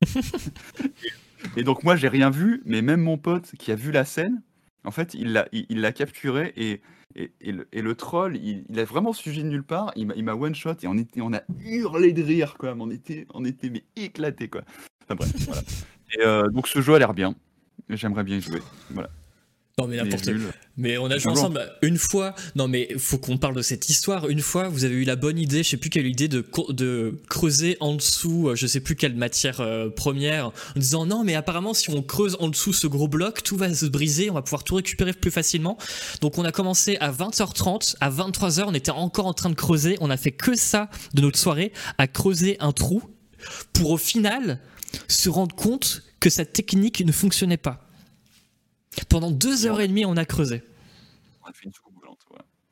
[1.56, 4.42] et, donc moi j'ai rien vu, mais même mon pote qui a vu la scène,
[4.84, 6.80] en fait, il l'a il, l'a capturé et,
[7.18, 9.92] et, le, troll, il, a vraiment suivi de nulle part.
[9.96, 12.74] Il m'a one shot et on était, on a hurlé de rire quoi.
[12.78, 14.62] On était, on était mais éclaté quoi.
[15.04, 15.62] Enfin bref, voilà.
[16.16, 17.34] Et euh, donc ce jeu a l'air bien.
[17.88, 18.60] J'aimerais bien y jouer.
[18.90, 19.10] Voilà.
[19.78, 20.28] Non mais n'importe
[20.76, 22.34] Mais on a joué ensemble une fois.
[22.56, 24.28] Non mais faut qu'on parle de cette histoire.
[24.28, 27.20] Une fois, vous avez eu la bonne idée, je sais plus quelle idée de, de
[27.28, 31.34] creuser en dessous, euh, je sais plus quelle matière euh, première, en disant non mais
[31.34, 34.42] apparemment si on creuse en dessous ce gros bloc, tout va se briser, on va
[34.42, 35.78] pouvoir tout récupérer plus facilement.
[36.20, 39.96] Donc on a commencé à 20h30, à 23h, on était encore en train de creuser.
[40.00, 43.02] On a fait que ça de notre soirée, à creuser un trou
[43.72, 44.60] pour au final
[45.06, 47.87] se rendre compte que cette technique ne fonctionnait pas.
[49.08, 50.62] Pendant deux heures et demie, on a creusé.
[51.42, 52.18] On a fait une soucoupe volante,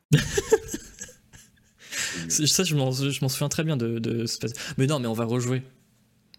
[2.29, 4.25] ça, je m'en souviens très bien de, de,
[4.77, 5.63] Mais non, mais on va rejouer.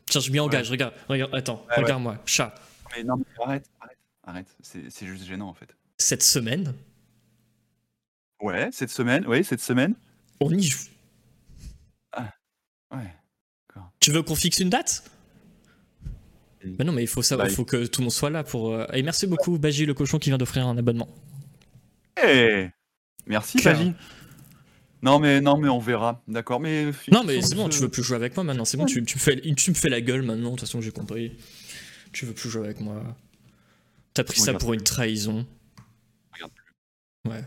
[0.07, 2.55] Tiens, je m'y engage, regarde, regarde, attends, regarde-moi, chat.
[2.97, 5.69] Mais non, mais arrête, arrête, arrête, c'est juste gênant en fait.
[5.99, 6.75] Cette semaine
[8.41, 9.95] Ouais, cette semaine, oui, cette semaine.
[10.41, 10.87] On y joue.
[12.13, 12.33] Ah,
[12.93, 13.15] ouais.
[14.01, 15.03] Tu veux qu'on fixe une date?
[16.65, 18.43] Mais non, mais il faut savoir, bah, il faut que tout le monde soit là
[18.43, 18.73] pour.
[18.73, 21.09] Euh, et merci beaucoup, Baji le cochon, qui vient d'offrir un abonnement.
[22.25, 22.69] Eh
[23.27, 23.93] Merci, Baji.
[25.01, 26.59] Non mais non mais on verra, d'accord.
[26.59, 28.65] Mais non mais c'est bon, tu veux plus jouer avec moi maintenant.
[28.65, 30.51] C'est bon, tu, tu, me fais, tu me fais la gueule maintenant.
[30.51, 31.37] De toute façon, j'ai compris.
[32.13, 33.17] Tu veux plus jouer avec moi.
[34.15, 35.47] T'as pris ça pour une trahison.
[36.33, 37.31] Regarde plus.
[37.31, 37.45] Ouais.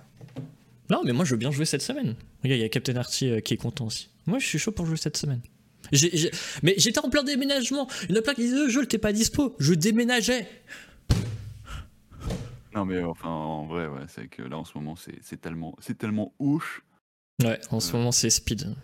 [0.90, 2.16] Non mais moi je veux bien jouer cette semaine.
[2.44, 4.10] Regarde, il y a Captain Arty euh, qui est content aussi.
[4.28, 5.42] Moi je suis chaud pour jouer cette semaine.
[6.64, 7.88] Mais j'étais en plein déménagement.
[8.10, 9.56] Une a plein qui disait Je t'es pas dispo.
[9.60, 10.48] Je déménageais.
[12.74, 16.34] Non, mais enfin, en vrai, ouais, c'est que là en ce moment, c'est tellement, tellement
[16.40, 16.84] ouche.
[17.44, 18.76] Ouais, en ce euh, moment, c'est speed.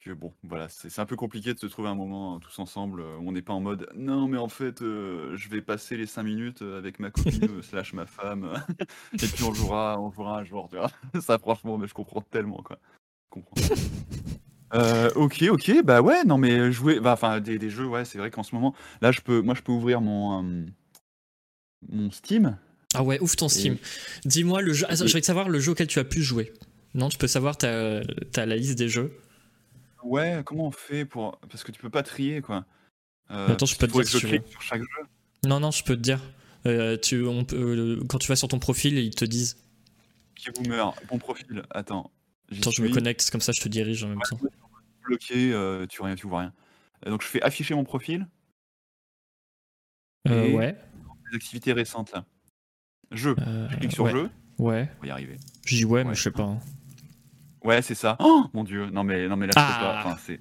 [0.00, 3.28] Que bon, voilà, c'est un peu compliqué de se trouver un moment tous ensemble où
[3.28, 6.24] on n'est pas en mode non, mais en fait, euh, je vais passer les 5
[6.24, 8.52] minutes avec ma copine slash ma femme,
[9.12, 10.90] et puis on jouera, on jouera un jour, tu vois.
[11.20, 12.78] Ça, franchement, mais je comprends tellement, quoi.
[13.24, 13.54] Je comprends.
[14.74, 18.16] Euh, ok, ok, bah ouais, non mais jouer, bah, enfin des, des jeux, ouais, c'est
[18.18, 20.66] vrai qu'en ce moment, là je peux, moi je peux ouvrir mon, euh,
[21.90, 22.56] mon Steam.
[22.94, 23.76] Ah ouais, ouvre ton Steam.
[24.24, 26.52] Dis-moi le jeu, je vais te savoir le jeu auquel tu as pu jouer.
[26.94, 28.00] Non, tu peux savoir ta,
[28.32, 29.12] ta la liste des jeux.
[30.04, 32.64] Ouais, comment on fait pour, parce que tu peux pas trier quoi.
[33.30, 35.06] Euh, Attends, je peux te dire sur chaque jeu.
[35.44, 36.20] Non, non, je peux te dire.
[37.02, 37.44] tu, on
[38.08, 39.58] quand tu vas sur ton profil, ils te disent.
[40.34, 41.62] Qui boomer, mon profil.
[41.70, 42.10] Attends.
[42.50, 44.38] Attends, je me connecte, comme ça je te dirige en même temps
[45.02, 46.52] bloqué, euh, tu, rien, tu vois rien.
[47.06, 48.26] donc je fais afficher mon profil.
[50.28, 50.76] Euh, ouais.
[51.30, 52.24] Les activités récentes là.
[53.10, 53.34] Jeu.
[53.38, 54.30] Euh, je clique sur jeu.
[54.58, 54.88] Ouais.
[54.98, 55.36] On va y arriver.
[55.66, 56.44] Je dis ouais, mais je sais pas.
[56.44, 56.60] Hein.
[57.64, 58.16] Ouais, c'est ça.
[58.20, 58.90] Oh mon dieu.
[58.90, 60.16] Non mais non mais là ah.
[60.24, 60.40] c'est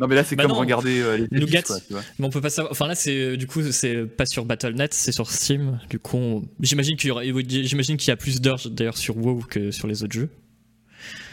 [0.00, 2.02] non mais là c'est bah comme regarder les Nougat, quoi, tu vois.
[2.18, 2.72] Mais on peut pas savoir.
[2.72, 5.78] Enfin là c'est du coup c'est pas sur Battle.net, c'est sur Steam.
[5.88, 7.22] Du coup j'imagine qu'il y aura...
[7.22, 10.30] j'imagine qu'il y a plus d'heures d'ailleurs sur WoW que sur les autres jeux.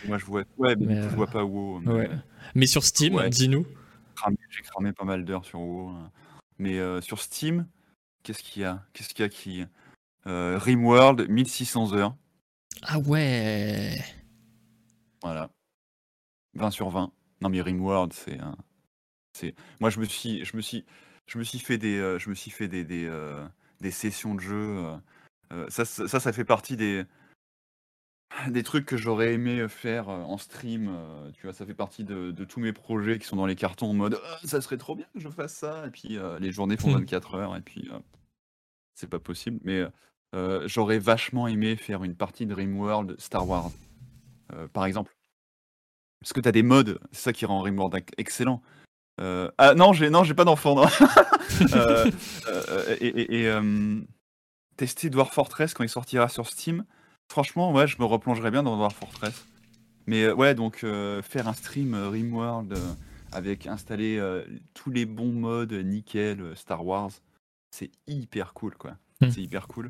[0.05, 1.79] Moi, je vois, ouais, mais je vois pas WoW.
[1.79, 2.09] Mais,
[2.55, 3.65] mais sur Steam, dis-nous.
[4.49, 5.89] J'ai cramé pas mal d'heures sur WoW.
[5.89, 6.11] Hein.
[6.59, 7.67] Mais euh, sur Steam,
[8.23, 8.83] qu'est-ce qu'il y a?
[8.93, 9.65] Qu'est-ce qu'il y a qui
[10.27, 12.15] euh, Rimworld, 1600 heures.
[12.83, 14.01] Ah ouais
[15.21, 15.49] Voilà.
[16.55, 17.11] 20 sur 20.
[17.41, 18.39] Non mais Rimworld, c'est
[19.33, 20.85] c'est moi je me suis je me suis
[21.25, 23.43] je me suis fait des euh, je me suis fait des des, euh,
[23.81, 24.85] des sessions de jeu
[25.69, 27.03] ça, ça, ça fait partie des
[28.49, 30.91] des trucs que j'aurais aimé faire en stream,
[31.35, 33.93] tu vois, ça fait partie de, tous mes projets qui sont dans les cartons en
[33.93, 36.91] mode «Ah, ça serait trop bien que je fasse ça, et puis les journées font
[36.91, 37.39] 24 mmh.
[37.39, 37.89] heures, et puis
[38.95, 39.59] c'est pas possible.
[39.63, 39.83] Mais
[40.65, 43.71] j'aurais vachement aimé faire une partie de Rimworld Star Wars,
[44.73, 45.15] par exemple.
[46.19, 48.61] Parce que t'as des modes, c'est ça qui rend Rimworld excellent.
[49.19, 50.87] ah non, j'ai non, j'ai pas d'enfant, non.
[52.99, 53.59] et, et,
[54.75, 56.85] tester Dwarf Fortress quand il sortira sur Steam
[57.33, 59.47] franchement, ouais, je me replongerais bien dans Dwarf Fortress.
[60.05, 62.77] Mais euh, ouais, donc euh, faire un stream euh, Rimworld
[63.31, 64.21] avec installer
[64.75, 67.09] tous les bons modes nickel Star Wars,
[67.71, 68.91] c'est hyper cool quoi.
[69.21, 69.31] Hmm.
[69.31, 69.89] C'est hyper cool.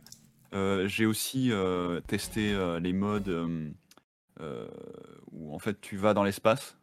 [0.86, 1.52] J'ai aussi
[2.08, 3.50] testé les modes
[4.40, 6.78] où en fait tu vas dans l'espace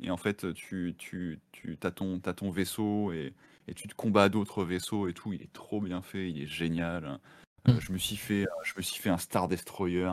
[0.00, 3.32] et en fait tu, tu, tu as, ton vaisseau et,
[3.68, 5.32] et tu te combats d'autres vaisseaux et tout.
[5.32, 7.20] Il est trop bien fait, il est génial.
[7.68, 7.80] Euh, Hmm.
[7.80, 10.10] je, me suis fait, je me suis fait un Star Destroyer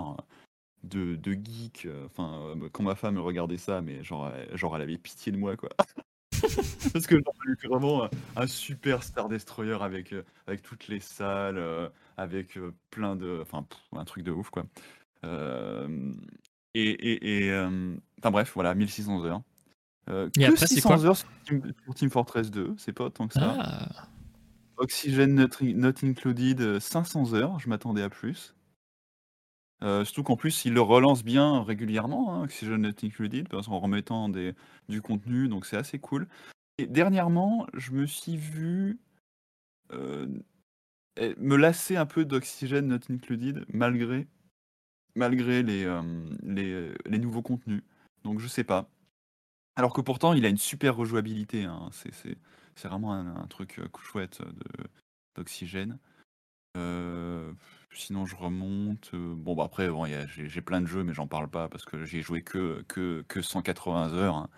[0.84, 1.86] de, de geek.
[1.86, 5.32] euh, Enfin, euh, quand ma femme regardait ça, mais genre, elle- genre elle avait pitié
[5.32, 5.70] de moi, quoi.
[6.94, 11.58] Parce que j'en ai vraiment un, super Star Destroyer avec, euh, avec toutes les salles,
[11.58, 13.40] euh, avec euh, plein de.
[13.42, 14.66] Enfin, un truc de ouf, quoi.
[15.26, 16.14] Euh,
[16.76, 16.90] et.
[16.90, 19.42] et, et, euh, Enfin, bref, voilà, 1600 heures.
[20.10, 22.94] Euh, Et que après, c'est 600 quoi heures sur Team, sur Team Fortress 2, c'est
[22.94, 23.56] pas tant que ça.
[23.60, 24.08] Ah,
[24.80, 28.56] Oxygen not, included, euh, 500 heures, je m'attendais à plus.
[29.82, 34.30] Euh, surtout qu'en plus, il le relance bien régulièrement, hein, Oxygen Not Included, en remettant
[34.30, 36.28] du contenu, donc c'est assez cool.
[36.78, 39.00] Et dernièrement, je me suis vu
[39.94, 40.28] euh,
[41.38, 44.28] me lasser un peu d'Oxygen Not Included, malgré,
[45.16, 46.02] malgré les, euh,
[46.44, 47.84] les, les nouveaux contenus.
[48.24, 48.90] Donc je sais pas.
[49.76, 51.66] Alors que pourtant, il a une super rejouabilité.
[51.66, 52.38] hein, C'est
[52.80, 54.88] c'est- vraiment un, un truc euh, chouette de-
[55.36, 56.00] d'Oxygène.
[56.78, 57.52] Euh,
[57.92, 59.12] sinon, je remonte.
[59.14, 61.28] euh, bon, bah après, bon, il y a- j'ai j'ai plein de jeux, mais j'en
[61.28, 64.36] parle pas parce que j'y ai joué que, que, que 180 heures.
[64.36, 64.50] hein.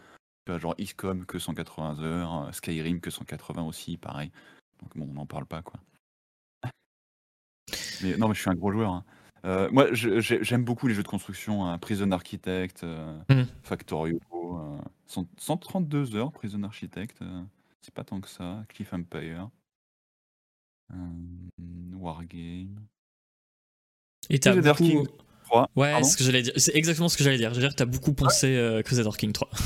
[0.58, 4.32] Genre XCOM que 180 heures, euh, Skyrim que 180 aussi, pareil.
[4.82, 5.80] Donc bon, on n'en parle pas, quoi.
[8.04, 8.92] Mais non, mais je suis un gros joueur.
[8.92, 9.06] hein.
[9.46, 13.48] Euh, moi, j'ai- j'aime beaucoup les jeux de construction, hein, Prison Architect, euh, Mhm.
[13.64, 14.78] Factorio, euh,
[15.08, 17.42] cent- 132 heures Prison Architect, euh,
[17.82, 19.50] c'est pas tant que ça, Cliff Empire,
[20.94, 20.96] euh,
[21.96, 22.86] Wargame.
[24.30, 24.84] Et t'as Crusader beaucoup...
[24.84, 25.08] King
[25.46, 25.70] 3.
[25.76, 26.54] Ouais, pardon ce que j'allais dire.
[26.58, 27.50] C'est exactement ce que j'allais dire.
[27.54, 29.50] Je veux dire, t'as beaucoup poncé euh, Crusader King 3.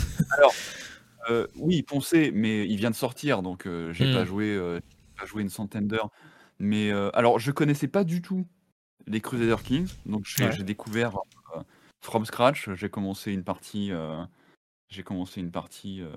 [1.32, 4.14] Euh, oui, Poncé, mais il vient de sortir, donc euh, j'ai Hmm.
[4.14, 4.82] pas joué, j'ai
[5.20, 6.12] pas joué une centaine d'heures.
[6.60, 8.46] Mais alors, je connaissais pas du tout
[9.08, 10.64] les Crusader Kings, donc j'ai Ouais.
[10.64, 11.18] découvert
[12.02, 12.70] from scratch.
[12.76, 13.92] J'ai commencé une partie,
[14.90, 16.10] j'ai commencé une partie euh,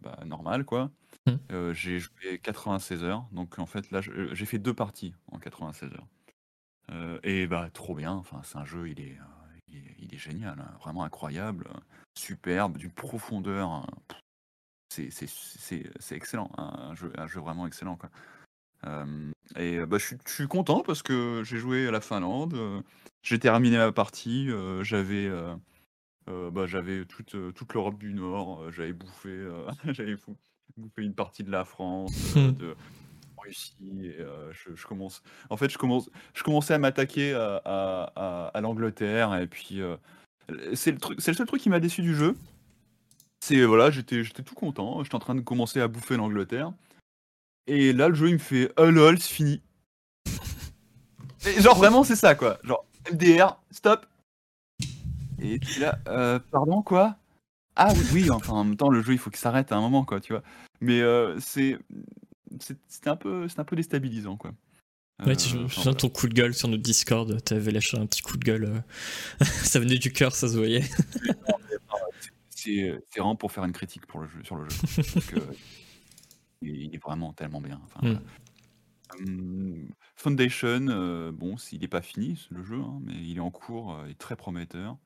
[0.00, 0.90] bah, normale, quoi.
[1.26, 1.36] Hmm.
[1.52, 5.38] Euh, j'ai joué 96 heures, donc en fait là, je- j'ai fait deux parties en
[5.38, 6.06] 96 heures.
[6.90, 8.12] Euh, et bah trop bien.
[8.12, 11.66] Enfin, c'est un jeu, il est, euh, il est, il est génial, hein, vraiment incroyable,
[11.74, 11.78] euh,
[12.18, 13.68] superbe, d'une profondeur.
[13.70, 13.86] hein,
[14.90, 17.96] c'est- excellent, hein, un jeu, un jeu vraiment excellent.
[17.96, 18.10] Quoi.
[18.86, 22.80] Euh, et euh, bah, je, suis, content parce que j'ai joué à la Finlande, euh,
[23.22, 25.26] j'ai terminé ma partie, euh, j'avais
[26.28, 29.46] euh, bah, j'avais toute, euh, toute l'Europe du Nord, euh, j'avais bouffé,
[29.92, 30.16] j'avais
[30.76, 32.56] bouffé une partie de la France, euh, Hmm.
[32.56, 32.74] de
[33.38, 33.76] Russie.
[34.02, 34.16] Et,
[34.52, 38.60] je, je commence, en fait, je, commence, je commençais à m'attaquer à, à- à- à
[38.60, 39.80] l'Angleterre et puis
[40.74, 42.36] c'est le, truc, c'est le seul truc qui m'a déçu du jeu.
[43.40, 46.72] C'est voilà, j'étais, j'étais tout content, j'étais en train de commencer à bouffer l'Angleterre.
[47.66, 49.60] Et là, le jeu, il me fait Oh lol, c'est fini.
[51.46, 52.58] Et genre, vraiment, c'est ça, quoi.
[52.64, 54.06] Genre, MDR, stop.
[55.44, 57.16] Et là, euh, pardon, quoi?
[57.76, 59.80] Ah oui, oui, enfin, en même temps, le jeu, il faut qu'il s'arrête à un
[59.80, 60.42] moment, quoi, tu vois.
[60.80, 61.78] Mais euh, c'est.
[62.88, 64.52] C'était un, peu- un peu déstabilisant, quoi.
[65.26, 67.42] Ouais, tu, je Euh, me souviens de ton coup de gueule sur notre Discord.
[67.42, 68.64] T'avais lâché un petit coup de gueule.
[68.64, 68.80] euh,
[69.44, 70.82] ça venait du cœur, ça se voyait.
[72.48, 74.76] c'est vraiment pour faire une critique pour le jeu, sur le jeu.
[76.62, 77.80] Il est vraiment tellement bien.
[77.84, 78.12] Enfin, Mm.
[78.12, 78.20] voilà.
[79.18, 83.50] Hum, Foundation, euh, bon, il n'est pas fini le jeu, hein, mais il est en
[83.50, 84.96] cours, euh, il est très prometteur.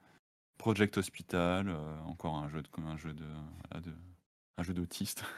[0.59, 3.25] Project Hospital, euh, encore un jeu de, un jeu de,
[3.71, 3.95] voilà, de-
[4.59, 5.25] un jeu d'autiste.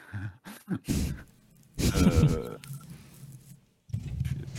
[1.95, 2.57] Euh,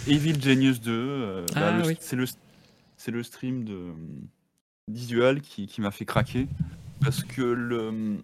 [0.08, 1.97] Evil Genius 2, euh, bah, Ah oui.
[2.00, 2.24] c'est le,
[2.97, 3.92] c'est le stream de
[4.89, 6.49] d'Isual qui, qui m'a fait craquer
[7.00, 8.23] parce que le,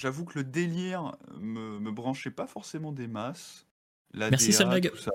[0.00, 3.64] j'avoue que le délire me, me branchait pas forcément des masses.
[4.12, 5.12] La Merci, DA, tout ça.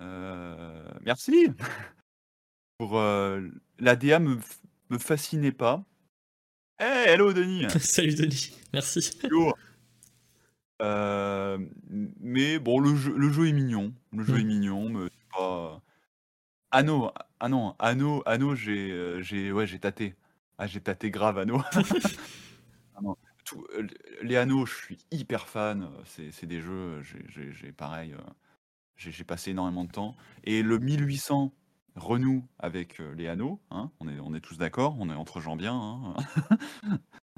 [0.00, 1.48] Euh, merci.
[2.78, 3.48] Pour euh,
[3.82, 4.38] la DA me,
[4.90, 5.84] me fascinait pas.
[6.78, 7.66] Hey, hello Denis.
[7.80, 9.10] Salut Denis, merci.
[10.80, 11.58] Euh,
[12.20, 13.92] mais bon, le jeu, le jeu est mignon.
[14.12, 14.40] Le jeu Mm.
[14.40, 15.82] est mignon, mais c'est pas.
[16.70, 20.14] Anno, ah non, Anno, Anno, j'ai, euh, j'ai, ouais, j'ai tâté.
[20.58, 21.60] Ah, j'ai tâté grave Anno.
[22.94, 23.86] Ah non, tout- euh,
[24.22, 25.88] les Anneaux, je suis hyper fan.
[26.04, 28.14] C'est, c'est des jeux, j'ai, pareil,
[28.96, 30.14] j'ai passé énormément de temps.
[30.44, 31.52] Et le 1800
[31.96, 35.40] renoue avec euh, les Anneaux, hein, on est, on est tous d'accord, on est entre
[35.40, 35.74] gens bien.
[35.74, 36.14] hein.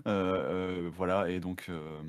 [0.06, 1.66] Euh, euh, voilà, et donc.
[1.70, 2.02] euh,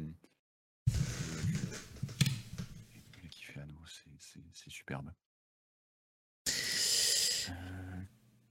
[4.66, 5.12] c'est superbe.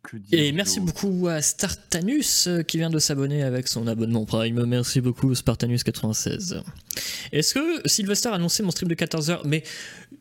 [0.04, 4.24] Que dire Et merci beaucoup à Startanus euh, qui vient de s'abonner avec son abonnement
[4.26, 4.64] Prime.
[4.66, 6.62] Merci beaucoup Spartanus96.
[7.32, 9.62] Est-ce que Sylvester a annoncé mon stream de 14h Mais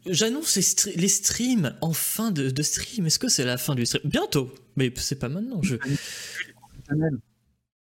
[0.05, 3.05] j'annonce les, stre- les streams en fin de, de stream.
[3.07, 4.03] Est-ce que c'est la fin du stream?
[4.05, 5.59] Bientôt Mais c'est pas maintenant.
[5.61, 5.75] Je...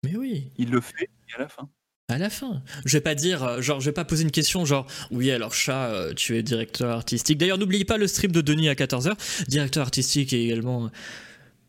[0.03, 1.69] Mais oui, Il le fait et à la fin.
[2.09, 2.63] à la fin.
[2.85, 5.55] Je vais pas dire, euh, genre, je vais pas poser une question genre, oui, alors
[5.55, 7.39] chat, euh, tu es directeur artistique.
[7.39, 9.15] D'ailleurs, n'oubliez pas le stream de Denis à 14h.
[9.49, 10.91] Directeur artistique et également.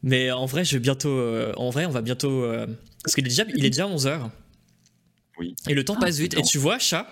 [0.06, 1.09] Mais en vrai, je vais bientôt.
[1.09, 2.43] euh, en vrai, on va bientôt.
[2.43, 2.66] euh,
[3.03, 4.30] Parce qu'il est déjà, il est déjà 11h.
[5.38, 5.53] Oui.
[5.67, 6.35] Et le temps Ah, passe vite.
[6.38, 7.08] Et tu vois, chat,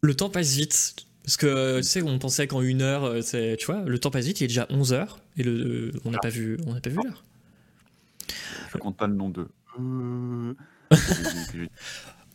[0.00, 0.96] le temps passe vite.
[1.24, 4.10] Parce que, euh, tu sais, on pensait qu'en une heure, c'est- tu vois, le temps
[4.10, 5.18] passe vite, il est déjà 11h.
[5.36, 7.22] Et le, on n'a pas vu, on n'a pas vu l'heure.
[8.72, 9.46] Je compte pas le nom de.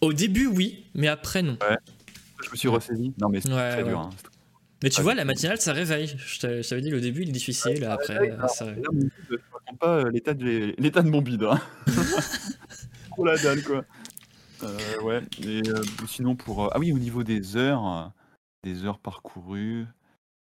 [0.02, 1.58] Au début, oui, mais après, non.
[2.46, 3.12] je me suis ressaisi.
[3.20, 3.90] Non, mais c'est Ouais, très ouais.
[3.90, 4.00] dur.
[4.00, 4.10] hein.
[4.84, 6.08] Mais tu Ah, vois, la matinale, ça réveille.
[6.18, 7.84] Je t'a- je t'avais dit, le début, il est difficile.
[7.86, 8.84] après, euh, ça réveille.
[8.84, 11.44] Là, bide, je raconte pas euh, l'état de, l'état de mon bide.
[11.44, 11.60] Hein.
[13.10, 13.84] Trop la dalle, quoi.
[14.64, 16.66] Euh, ouais, et euh, sinon, pour.
[16.66, 18.12] euh, Ah oui, au niveau des heures,
[18.64, 19.86] des heures parcourues,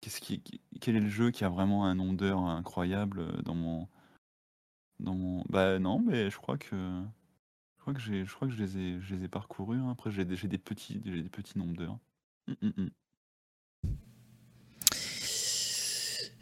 [0.01, 0.41] qu'est-ce qui,
[0.81, 3.87] quel est le jeu qui a vraiment un nombre d'heures incroyable dans mon.
[4.99, 5.43] Dans mon...
[5.49, 6.75] Bah non, mais je crois que.
[6.75, 9.77] Je crois que, j'ai, je crois que je, les ai, je les ai parcourus.
[9.77, 9.89] hein.
[9.91, 11.97] Après, j'ai des, j'ai des, petits, j'ai des petits nombres d'heures.
[12.47, 12.89] Hum, hum, hum.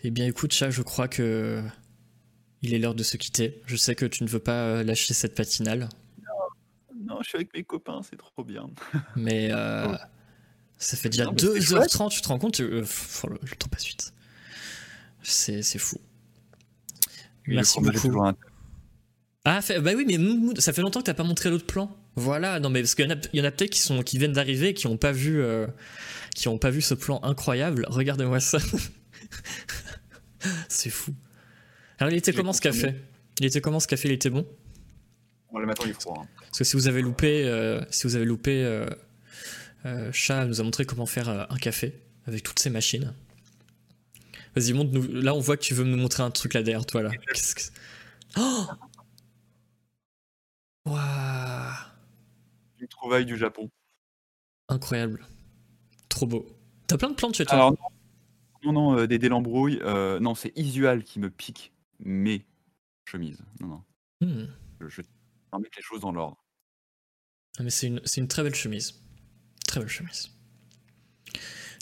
[0.07, 1.63] Eh bien, écoute, chat, je crois que
[2.61, 3.61] il est l'heure de se quitter.
[3.65, 5.89] Je sais que tu ne veux pas euh, lâcher cette patinale,
[7.07, 8.69] Non, je suis avec mes copains, c'est trop bien.
[9.15, 9.95] mais euh, Oh.
[10.77, 13.39] ça fait déjà Non, mais c'est 2h30, tu te rends compte euh, pff, oh, le,
[13.41, 14.13] le temps passe vite.
[15.23, 15.97] C'est c'est fou.
[17.47, 18.21] Et le Merci beaucoup.
[18.23, 18.35] un-
[19.43, 21.95] Ah, fait- bah oui, mais ça fait longtemps que t'as pas montré l'autre plan.
[22.15, 24.03] Voilà, non mais parce qu'il y en a, il y en a peut-être qui sont,
[24.03, 25.65] qui viennent d'arriver, et qui ont pas vu, euh,
[26.35, 27.85] qui ont pas vu ce plan incroyable.
[27.89, 28.59] Regardez-moi ça.
[30.69, 31.13] C'est fou.
[31.99, 32.95] Alors il était comment ce café
[33.39, 34.07] Il était comment ce café?
[34.09, 34.45] Il était bon?
[35.51, 36.21] Bon, le matin, il est froid.
[36.21, 36.27] hein.
[36.41, 38.85] Parce que si vous avez loupé, euh, si vous avez loupé, euh,
[39.85, 41.93] euh, Chat nous a montré comment faire un café
[42.27, 43.13] avec toutes ces machines.
[44.55, 45.21] Vas-y, montre-nous.
[45.21, 47.11] Là, on voit que tu veux nous montrer un truc là derrière toi là.
[47.33, 47.71] Qu'est-ce que c'est?
[48.37, 48.65] Oh
[50.85, 51.73] Waouh
[52.79, 53.69] Une trouvaille du Japon.
[54.69, 55.25] Incroyable.
[56.09, 56.47] Trop beau.
[56.87, 57.55] T'as plein de plantes chez toi?
[57.55, 57.77] Alors, non,
[58.73, 59.79] non, euh, des délembrouilles.
[59.83, 62.45] euh, non, c'est Isual qui me pique mes
[63.09, 63.43] chemises.
[63.59, 63.83] Non, non.
[64.21, 64.45] Hmm.
[64.81, 65.07] Je, je vais
[65.59, 66.37] mettre les choses dans l'ordre.
[67.57, 69.01] Ah, mais c'est une, c'est une très belle chemise.
[69.67, 70.29] Très belle chemise.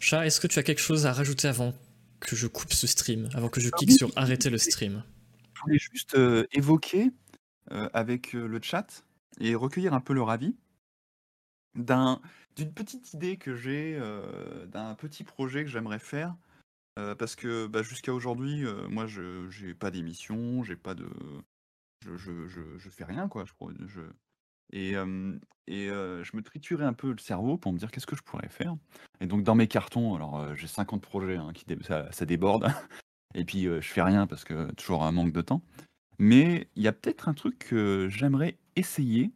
[0.02, 1.74] Chat, est-ce que tu as quelque chose à rajouter avant
[2.20, 3.96] que je coupe ce stream Avant que je clique oui.
[3.96, 5.04] sur arrêter le stream?
[5.56, 7.12] Je voulais juste euh, évoquer
[7.72, 9.06] euh, avec euh, le chat
[9.40, 10.56] et recueillir un peu leur avis
[11.76, 12.22] d'un-
[12.56, 16.36] d'une petite idée que j'ai, euh, d'un petit projet que j'aimerais faire.
[16.96, 21.08] Parce que bah, jusqu'à aujourd'hui, moi, je j'ai pas d'émission, j'ai pas de,
[22.02, 23.46] je, je, fais rien quoi.
[23.46, 24.02] Je,
[24.72, 24.94] et
[25.68, 28.50] et je me triturais un peu le cerveau pour me dire qu'est-ce que je pourrais
[28.50, 28.76] faire.
[29.22, 32.68] Et donc dans mes cartons, alors j'ai 50 projets hein, qui dé- ça, déborde.
[33.36, 35.64] Et puis je fais rien parce que toujours un manque de temps.
[36.20, 39.32] Mais il y a peut-être un truc que j'aimerais essayer.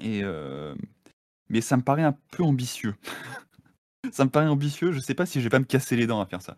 [0.00, 0.22] Et
[1.48, 2.94] mais ça me paraît un peu ambitieux.
[4.12, 4.92] Ça me paraît ambitieux.
[4.92, 6.56] Je sais pas si je vais pas me casser les dents à faire ça.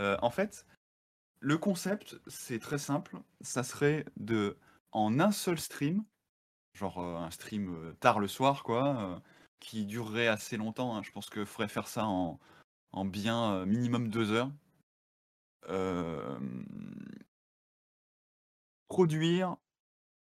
[0.00, 0.66] Euh, en fait,
[1.40, 3.18] le concept c'est très simple.
[3.40, 4.56] Ça serait de
[4.92, 6.04] en un seul stream,
[6.74, 9.22] genre euh, un stream euh, tard le soir quoi,
[9.60, 10.96] qui durerait assez longtemps.
[10.96, 11.02] hein.
[11.02, 12.38] Je pense que faudrait faire ça en,
[12.92, 14.50] en bien minimum deux heures.
[18.88, 19.56] Produire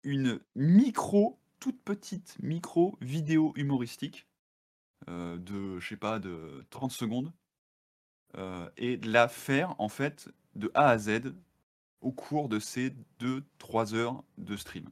[0.04, 4.28] une micro, toute petite micro vidéo humoristique
[5.10, 7.32] euh, de, je sais pas, de 30 secondes
[8.38, 11.34] euh, et de la faire en fait de A à Z
[12.02, 14.90] au cours de ces 2-3 heures de stream.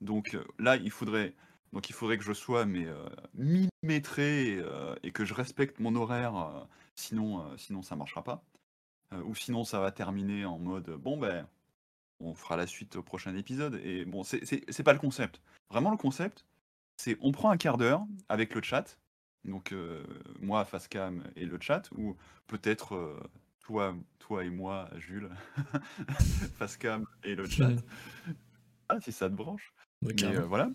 [0.00, 1.34] Donc euh, là, il faudrait,
[1.72, 2.86] donc il faudrait que je sois mais
[3.34, 4.64] millimétré et,
[5.02, 8.44] et que je respecte mon horaire, sinon, sinon ça marchera pas.
[9.24, 11.46] Ou sinon ça va terminer en mode bon ben
[12.20, 13.80] on fera la suite au prochain épisode.
[13.84, 15.40] Et bon, c'est pas le concept.
[15.70, 16.44] Vraiment, le concept,
[16.96, 18.98] c'est on prend un quart d'heure avec le chat.
[19.44, 20.04] Donc, euh,
[20.40, 23.20] moi, Facecam et le chat, ou peut-être euh,
[23.60, 25.30] toi, toi et moi, Jules,
[26.58, 27.70] Facecam et le chat.
[28.90, 29.74] Ah, si ça te branche.
[30.00, 30.70] Ouais, Mais, euh, voilà.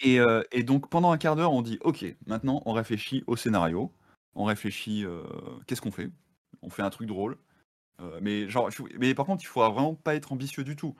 [0.00, 0.18] Et,
[0.52, 3.90] et donc, pendant un quart d'heure, on dit Ok, maintenant, on réfléchit au scénario.
[4.34, 5.06] On réfléchit
[5.66, 6.10] qu'est-ce qu'on fait?
[6.60, 7.38] On fait un truc drôle.
[8.20, 10.94] Mais, genre, mais par contre, il faudra vraiment pas être ambitieux du tout.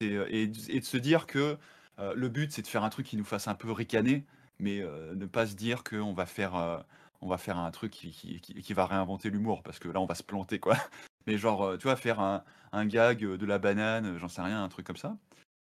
[0.00, 1.56] Et, et, de- et de se dire que
[1.98, 4.24] le but, c'est de faire un truc qui nous fasse un peu ricaner,
[4.58, 6.56] mais euh, ne pas se dire qu'on va faire.
[6.56, 6.78] euh,
[7.20, 10.14] on va faire un truc qui, qui- va réinventer l'humour parce que là on va
[10.14, 10.76] se planter quoi.
[11.26, 14.68] mais genre, tu vois, faire un, un gag de la banane, j'en sais rien, un
[14.68, 15.16] truc comme ça.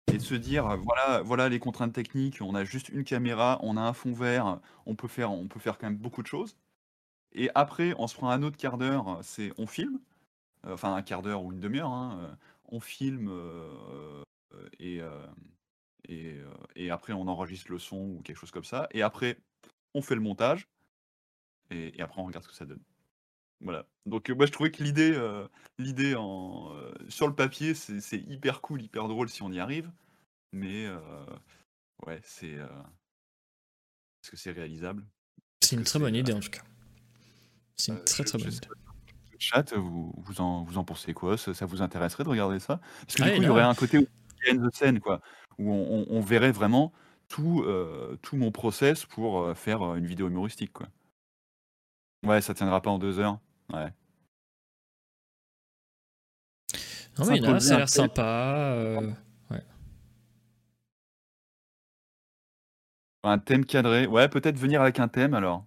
[0.07, 3.75] Et de se dire, voilà, voilà les contraintes techniques, on a juste une caméra, on
[3.77, 6.55] a un fond vert, on peut faire, on peut faire quand même beaucoup de choses.
[7.33, 9.99] Et après, on se prend un autre quart d'heure, c'est on filme,
[10.65, 12.37] enfin un quart d'heure ou une demi-heure, hein,
[12.69, 13.31] on filme
[14.79, 15.01] et,
[16.09, 16.35] et,
[16.75, 18.87] et, après on enregistre le son ou quelque chose comme ça.
[18.91, 19.37] Et après,
[19.93, 20.67] on fait le montage
[21.69, 22.83] et, après on regarde ce que ça donne.
[23.61, 23.85] Voilà.
[24.05, 25.17] Donc moi je trouvais que l'idée,
[25.77, 26.73] l'idée en,
[27.07, 29.91] sur le papier, c'est hyper cool, hyper drôle si on y arrive.
[30.51, 30.87] Mais
[32.05, 32.55] ouais, c'est
[34.23, 35.05] est-ce que c'est réalisable?
[35.61, 36.63] C'est une très bonne idée en tout cas.
[37.77, 38.67] C'est une très très bonne idée.
[39.41, 41.37] Chat, vous, vous, en, vous en pensez quoi?
[41.37, 42.81] Ça, vous intéresserait de regarder ça?
[43.01, 45.21] Parce que du coup, il y aurait un côté de scène, quoi,
[45.59, 46.91] où on, verrait vraiment
[47.27, 47.63] tout,
[48.21, 50.87] tout mon process pour faire une vidéo humoristique, quoi.
[52.25, 53.39] Ouais, ça tiendra pas en deux heures.
[53.71, 53.93] Ouais.
[57.17, 58.73] Non, mais là, ça a l'air sympa.
[58.73, 59.11] Euh,
[59.51, 59.63] ouais.
[63.23, 64.07] Un thème cadré.
[64.07, 65.65] Ouais, peut-être venir avec un thème alors.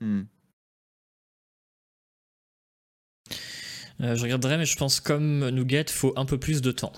[0.00, 0.22] Hmm.
[4.00, 6.92] Euh, je regarderai, mais je pense comme Nougat, faut un peu plus de temps.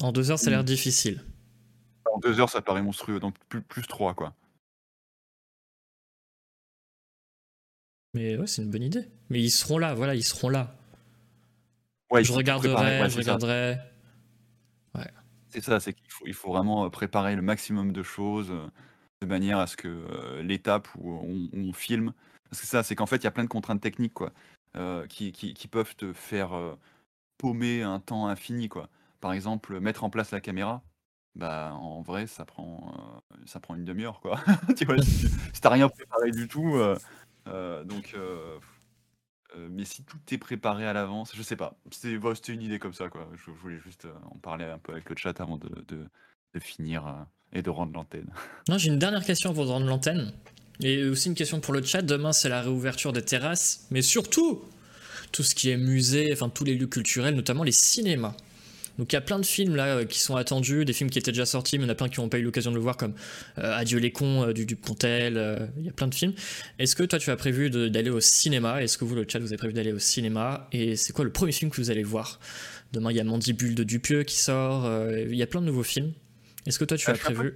[0.00, 0.66] En deux heures, ça a l'air hmm.
[0.66, 1.24] difficile.
[2.16, 4.32] En deux heures, ça paraît monstrueux, donc plus, plus trois, quoi.
[8.14, 9.06] Mais ouais, c'est une bonne idée.
[9.28, 10.74] Mais ils seront là, voilà, ils seront là.
[12.10, 13.76] Ouais, je regarderai, je regarderai.
[14.94, 15.10] Ouais.
[15.50, 18.66] C'est ça, c'est qu'il faut, il faut vraiment euh, préparer le maximum de choses euh,
[19.20, 21.20] de manière à ce que euh, l'étape où
[21.52, 22.14] on, filme.
[22.48, 24.32] Parce que ça, c'est qu'en fait, il y a plein de contraintes techniques quoi,
[25.10, 26.52] qui, qui, peuvent te faire
[27.36, 28.70] paumer un temps infini.
[28.70, 28.88] Quoi.
[29.20, 30.82] Par exemple, mettre en place la caméra.
[31.36, 34.40] Bah, en vrai, ça prend, ça prend une demi-heure, quoi.
[34.76, 36.80] tu vois, si, si t'as rien préparé du tout,
[37.48, 38.58] euh, donc, euh,
[39.56, 41.78] euh, mais si tout est préparé à l'avance, je sais pas.
[41.90, 43.28] C'était une idée comme ça, quoi.
[43.34, 46.08] Je, voulais juste en parler un peu avec le chat avant de, de,
[46.58, 48.32] finir et de rendre l'antenne.
[48.70, 50.32] Non, j'ai une dernière question avant de rendre l'antenne.
[50.80, 52.00] Et aussi une question pour le chat.
[52.00, 54.62] Demain, c'est la réouverture des terrasses, mais surtout
[55.32, 58.34] tout ce qui est musée, enfin tous les lieux culturels, notamment les cinémas.
[58.98, 61.18] Donc il y a plein de films là euh, qui sont attendus, des films qui
[61.18, 62.76] étaient déjà sortis, mais il y en a plein qui n'ont pas eu l'occasion de
[62.76, 63.14] le voir, comme
[63.58, 65.70] euh, Adieu les cons euh, du, du Pontel.
[65.78, 66.34] Il y a plein de films.
[66.78, 68.82] Est-ce que toi tu as prévu d'aller au cinéma?
[68.82, 70.68] Est-ce que vous, le chat, vous avez prévu d'aller au cinéma?
[70.72, 72.40] Et c'est quoi le premier film que vous allez voir?
[72.92, 74.90] Demain il y a Mandibule de Dupieux qui sort.
[75.10, 76.12] il y a plein de nouveaux films.
[76.66, 77.54] Est-ce que toi tu as prévu?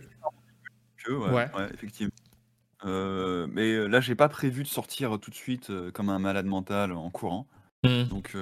[1.08, 1.48] ouais, ouais.
[1.74, 2.12] effectivement.
[2.84, 7.10] mais là, j'ai pas prévu de sortir tout de suite comme un malade mental en
[7.10, 7.46] courant.
[7.84, 8.04] Mmh.
[8.04, 8.36] Donc,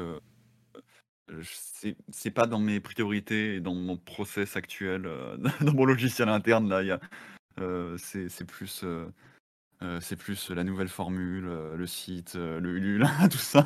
[2.10, 6.68] c'est pas dans mes priorités et dans mon process actuel, euh, dans mon logiciel interne
[6.68, 6.98] là,
[7.60, 9.10] euh, c'est plus, euh,
[10.00, 13.64] c'est plus la nouvelle formule, le site, le Ulule, tout ça.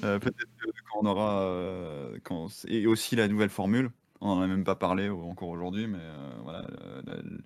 [0.00, 0.46] peut-être
[0.90, 3.90] quand on aura, quand et aussi la nouvelle formule,
[4.20, 5.98] on en a même pas parlé encore aujourd'hui, mais
[6.42, 6.66] voilà,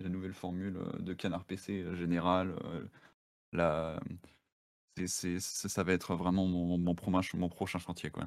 [0.00, 2.54] la nouvelle formule, de Canard PC, général,
[3.52, 3.98] la
[5.06, 6.94] c'est ça va être vraiment mon mon
[7.34, 8.26] mon prochain chantier, quoi.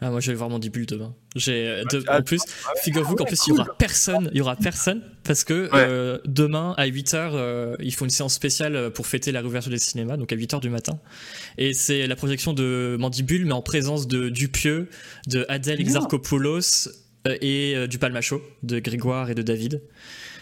[0.00, 1.12] Ah, moi je vais voir Mandibule demain.
[1.34, 2.40] J'ai en plus,
[2.82, 6.74] figure-vous qu'en plus il y aura personne, il y aura personne parce que euh, demain
[6.76, 10.32] à 8h euh, ils font une séance spéciale pour fêter la réouverture des cinémas donc
[10.32, 11.00] à 8h du matin
[11.58, 14.88] et c'est la projection de Mandibule mais en présence de Dupieux,
[15.26, 16.88] de Adèle Exarchopoulos
[17.26, 19.82] euh, et du Palmacho de Grégoire et de David.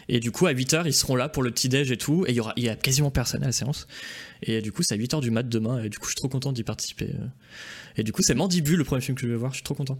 [0.08, 2.24] Et du coup, à 8h, ils seront là pour le petit-déj et tout.
[2.26, 3.88] Et il y aura il y a quasiment personne à la séance.
[4.42, 5.82] Et du coup, c'est à 8h du mat demain.
[5.82, 7.10] Et du coup, je suis trop content d'y participer.
[7.96, 9.52] Et du coup, c'est Mandibule, le premier film que je vais voir.
[9.52, 9.98] Je suis trop content.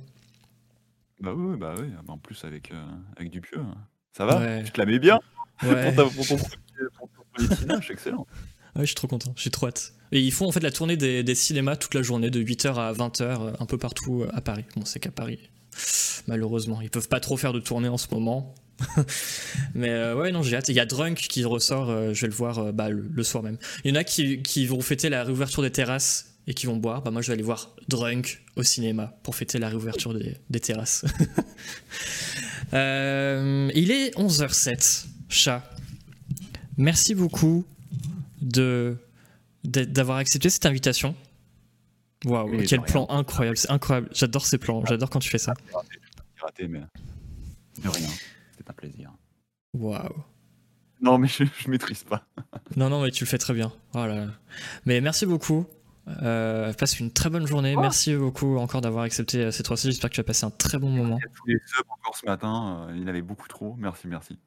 [1.21, 1.89] Bah oui, bah oui.
[2.09, 2.85] En plus, avec, euh,
[3.17, 3.59] avec Dupieux.
[3.59, 3.75] Hein.
[4.13, 5.19] Ça va Tu te la mets bien
[5.63, 5.93] ouais.
[5.93, 6.49] pour, ton, pour
[7.91, 8.27] excellent.
[8.75, 9.33] Ouais, je suis trop content.
[9.37, 9.95] J'ai trop hâte.
[10.13, 12.75] Et ils font en fait la tournée des, des cinémas toute la journée, de 8h
[12.75, 14.65] à 20h, euh, un peu partout euh, à Paris.
[14.77, 15.39] Bon, c'est qu'à Paris.
[16.27, 18.55] Malheureusement, ils peuvent pas trop faire de tournée en ce moment.
[19.75, 20.69] Mais ouais, non, j'ai hâte.
[20.69, 23.57] Il y a Drunk qui ressort, je vais le voir bah, le, soir même.
[23.85, 26.77] Il y en a qui, qui, vont fêter la réouverture des terrasses et qui vont
[26.77, 30.61] boire, bah moi je vais aller voir Drunk au cinéma pour fêter la réouverture des,
[30.61, 31.05] terrasses.
[32.75, 35.63] Euh, il est 11h07, chat.
[36.77, 37.65] Merci beaucoup
[38.43, 38.97] de
[39.63, 41.15] d'avoir accepté cette invitation.
[42.25, 44.09] Waouh, quel plan incroyable, c'est incroyable.
[44.13, 45.55] J'adore ces plans, j'adore quand tu fais ça.
[46.41, 46.81] raté, mais
[47.85, 48.09] de rien,
[48.57, 49.13] c'est un plaisir.
[49.73, 50.25] Waouh.
[51.01, 52.27] Non, mais je, je maîtrise pas.
[52.75, 53.73] non, non, mais tu le fais très bien.
[53.93, 54.27] Voilà.
[54.87, 55.67] Mais merci beaucoup.
[56.23, 57.75] Euh, passe une très bonne journée.
[57.77, 60.51] Merci beaucoup encore d'avoir accepté euh, ces trois c J'espère que tu as passé un
[60.51, 61.19] très bon moment.
[61.35, 63.75] Tous les encore ce matin, euh, il avait beaucoup trop.
[63.79, 64.39] Merci, merci.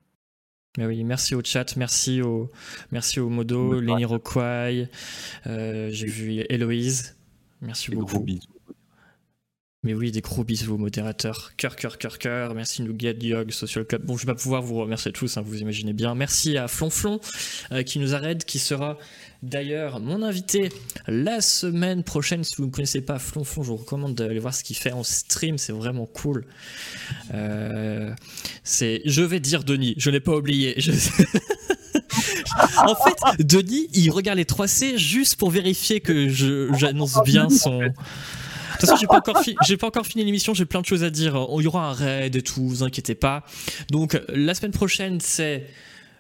[0.78, 2.52] Mais oui, merci au chat, merci au,
[2.92, 4.88] merci au Modo, Lenny Roquai,
[5.46, 7.18] j'ai vu Héloïse,
[7.62, 8.06] Merci beaucoup.
[8.06, 8.59] gros bisous.
[9.84, 11.54] Mais oui, des gros bisous, modérateur.
[11.56, 12.54] Cœur, cœur, cœur, cœur.
[12.54, 14.04] Merci Nougat, Diog, Social Club.
[14.04, 16.16] Bon, je vais pas pouvoir vous remercier tous, hein, vous imaginez bien.
[16.16, 17.22] Merci à Flonflon
[17.72, 18.98] euh, qui nous arrête, qui sera
[19.42, 20.68] d'ailleurs mon invité
[21.08, 22.44] la semaine prochaine.
[22.44, 25.04] Si vous ne connaissez pas Flonflon, je vous recommande d'aller voir ce qu'il fait en
[25.04, 26.46] stream, c'est vraiment cool.
[27.34, 28.14] Euh,
[28.66, 30.78] c'est, je vais dire Denis, je n'ai pas oublié.
[32.86, 37.82] En fait, Denis, il regarde les 3C juste pour vérifier que j'annonce bien son.
[38.80, 41.04] De toute façon, j'ai pas encore, fi- pas encore fini l'émission, j'ai plein de choses
[41.04, 41.36] à dire.
[41.58, 43.44] Il y aura un raid et tout, vous inquiétez pas.
[43.92, 45.68] Donc, la semaine prochaine, c'est.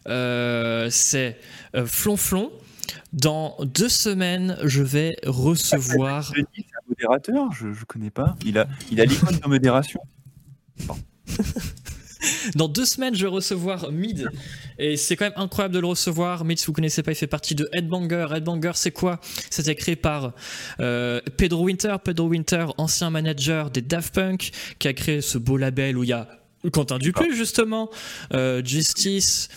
[0.07, 1.37] Euh, c'est
[1.75, 2.51] euh, Flonflon.
[3.13, 6.31] Dans deux semaines, je vais recevoir.
[6.33, 8.35] Denis, c'est un modérateur Je ne connais pas.
[8.45, 9.99] Il a il a l'icône de modération.
[12.55, 14.29] Dans deux semaines, je vais recevoir Mid.
[14.77, 16.45] Et c'est quand même incroyable de le recevoir.
[16.45, 18.27] Mid, si vous connaissez pas, il fait partie de Headbanger.
[18.35, 19.19] Headbanger, c'est quoi?
[19.49, 20.33] C'était créé par
[20.79, 21.95] euh, Pedro Winter.
[22.03, 26.09] Pedro Winter, ancien manager des Daft Punk, qui a créé ce beau label où il
[26.09, 26.27] y a
[26.71, 27.89] Quentin Dupuis, justement,
[28.33, 29.47] euh, Justice,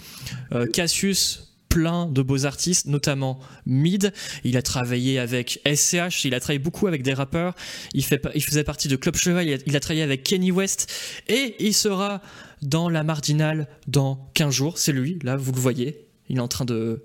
[0.52, 4.12] euh, Cassius, plein de beaux artistes, notamment Mid.
[4.44, 7.54] Il a travaillé avec SCH, il a travaillé beaucoup avec des rappeurs.
[7.94, 10.52] Il, fait, il faisait partie de Club Cheval, il a, il a travaillé avec Kenny
[10.52, 10.92] West.
[11.28, 12.20] Et il sera
[12.62, 14.78] dans la marginale dans 15 jours.
[14.78, 16.06] C'est lui, là, vous le voyez.
[16.28, 17.04] Il est en train de.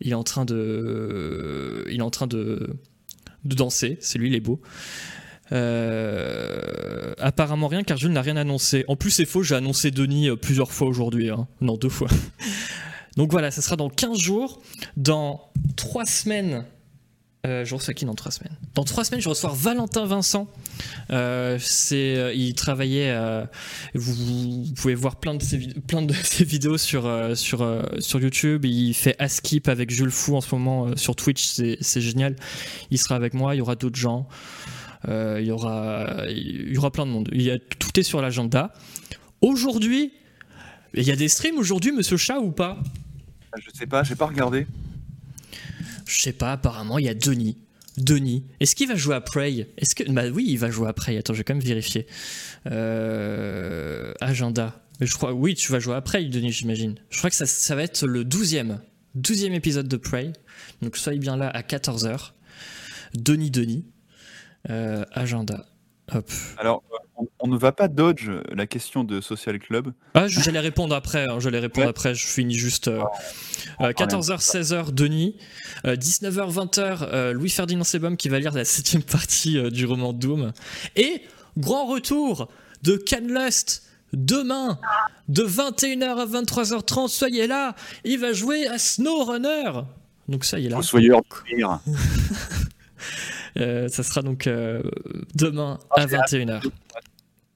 [0.00, 1.84] Il est en train de.
[1.90, 2.76] Il est en train de.
[3.44, 3.98] de danser.
[4.00, 4.60] C'est lui, il est beau.
[5.52, 8.84] Euh, apparemment rien car Jules n'a rien annoncé.
[8.88, 11.28] En plus c'est faux, j'ai annoncé Denis euh, plusieurs fois aujourd'hui.
[11.28, 11.46] hein.
[11.60, 12.08] Non, deux fois.
[13.16, 14.62] Donc voilà, ça sera dans 15 jours.
[14.96, 16.64] Dans 3 semaines,
[17.44, 18.56] euh, je reçois qui dans 3 semaines?
[18.74, 20.48] Dans 3 semaines, je reçois Valentin Vincent.
[21.10, 23.12] Euh, c'est, euh, il travaillait.
[23.94, 25.58] vous, pouvez voir plein de ses,
[26.44, 28.64] vidéos sur, sur, sur YouTube.
[28.64, 31.44] Il fait Askip avec Jules Fou en ce moment sur Twitch.
[31.80, 32.36] C'est, génial.
[32.90, 33.56] Il sera avec moi.
[33.56, 34.28] Il y aura d'autres gens.
[35.08, 37.28] Il, y aura, il y aura plein de monde.
[37.32, 38.72] Il y a, tout est sur l'agenda.
[39.40, 40.12] Aujourd'hui,
[40.94, 42.78] il y a des streams aujourd'hui, monsieur Chat, ou pas?
[43.58, 44.66] Je sais pas, j'ai pas regardé.
[46.12, 47.56] Je sais pas, apparemment, il y a Denis.
[47.96, 48.44] Denis.
[48.60, 49.68] Est-ce qu'il va jouer à Prey?
[49.78, 50.04] Est-ce que.
[50.10, 51.16] Bah oui, il va jouer à Prey.
[51.16, 52.06] Attends, je vais quand même vérifier.
[52.70, 54.82] Euh, Agenda.
[55.00, 55.32] Je crois.
[55.32, 56.96] Oui, tu vas jouer à Prey, Denis, j'imagine.
[57.08, 58.78] Je crois que ça, ça va être le 12e.
[59.18, 60.32] 12e épisode de Prey.
[60.82, 62.32] Donc soyez bien là à 14h.
[63.14, 63.86] Denis, Denis.
[64.70, 65.66] Euh, agenda.
[66.14, 66.30] Hop.
[66.58, 66.82] Alors,
[67.16, 69.92] on, on ne va pas dodge la question de Social Club.
[70.14, 71.24] Ah, j'allais répondre après.
[71.26, 71.90] hein, j'allais répondre Ouais.
[71.90, 72.14] après.
[72.14, 72.88] Je finis juste.
[72.88, 73.02] euh,
[73.80, 75.36] euh, 14h, 16h, Denis.
[75.84, 80.52] Euh, 19h, 20h, euh, Louis-Ferdinand Sebum qui va lire la septième partie du roman Doom.
[80.96, 81.22] Et
[81.58, 82.48] grand retour
[82.82, 84.78] de Canlust demain
[85.28, 87.08] de 21h à 23h30.
[87.08, 87.74] Soyez là.
[88.04, 89.70] Il va jouer à SnowRunner.
[90.28, 90.76] Donc ça, il est là.
[90.80, 91.80] De rire.
[93.58, 94.82] Euh, ça sera donc euh,
[95.34, 96.62] demain à 21h.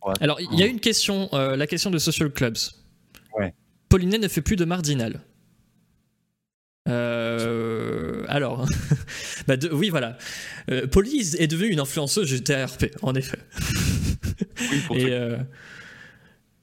[0.05, 0.15] Ouais.
[0.21, 2.57] Alors, il y a une question, euh, la question de Social Clubs.
[3.39, 3.55] Ouais.
[3.89, 5.21] Paulinet ne fait plus de Mardinal.
[6.89, 8.67] Euh, alors,
[9.49, 10.17] bah de- oui, voilà.
[10.71, 13.39] Euh, Pauline est devenue une influenceuse GTRP, en effet.
[14.71, 15.37] Oui, pour Et euh,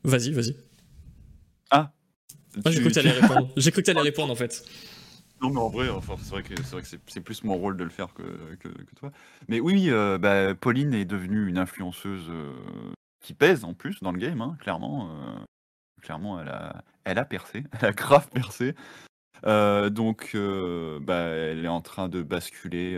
[0.04, 0.56] vas-y, vas-y.
[1.72, 1.92] Ah,
[2.64, 3.50] Ah, j'ai tu- cru que tu- t'allais répondre.
[3.58, 4.64] J'ai cru que t'allais répondre en fait.
[5.44, 5.88] Non, mais en vrai,
[6.20, 6.42] c'est vrai
[6.82, 8.24] que c'est plus mon rôle de le faire que,
[8.96, 9.12] toi.
[9.50, 12.54] Mais oui, euh, bah, Pauline est devenue une influenceuse euh,
[13.20, 15.10] qui pèse en plus dans le game, hein, clairement.
[15.10, 15.44] euh,
[16.02, 18.74] clairement, elle a, elle a percé, elle a grave percé.
[19.44, 20.38] Donc,
[21.02, 22.98] bah, elle est en train de basculer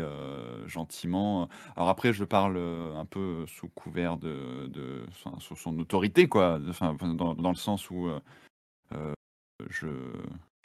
[0.67, 1.49] gentiment.
[1.75, 5.03] Alors après, je parle un peu sous couvert de,
[5.39, 6.59] sous son autorité, quoi.
[6.59, 8.11] Dans, le sens où
[9.67, 9.87] je,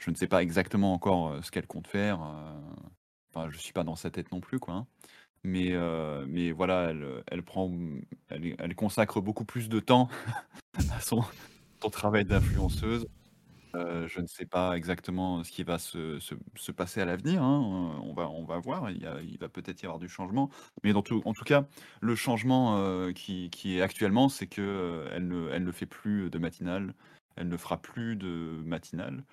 [0.01, 2.19] je ne sais pas exactement encore ce qu'elle compte faire.
[3.33, 4.73] Enfin, je suis pas dans sa tête non plus, quoi.
[4.73, 4.87] hein.
[5.43, 7.71] Mais, euh, mais voilà, elle, elle prend,
[8.29, 10.09] elle, elle consacre beaucoup plus de temps
[10.91, 11.23] à son,
[11.83, 13.07] son travail d'influenceuse.
[13.75, 17.43] Euh, je ne sais pas exactement ce qui va se, se- se passer à l'avenir.
[17.43, 17.59] hein,
[18.03, 18.91] On va, on va voir.
[18.91, 20.49] Il, y a- il va peut-être y avoir du changement.
[20.83, 21.67] Mais dans tout, en tout cas,
[22.01, 25.85] le changement euh, qui, qui est actuellement, c'est que euh, elle ne, elle ne fait
[25.87, 26.95] plus de matinale.
[27.37, 29.23] Elle ne fera plus de matinale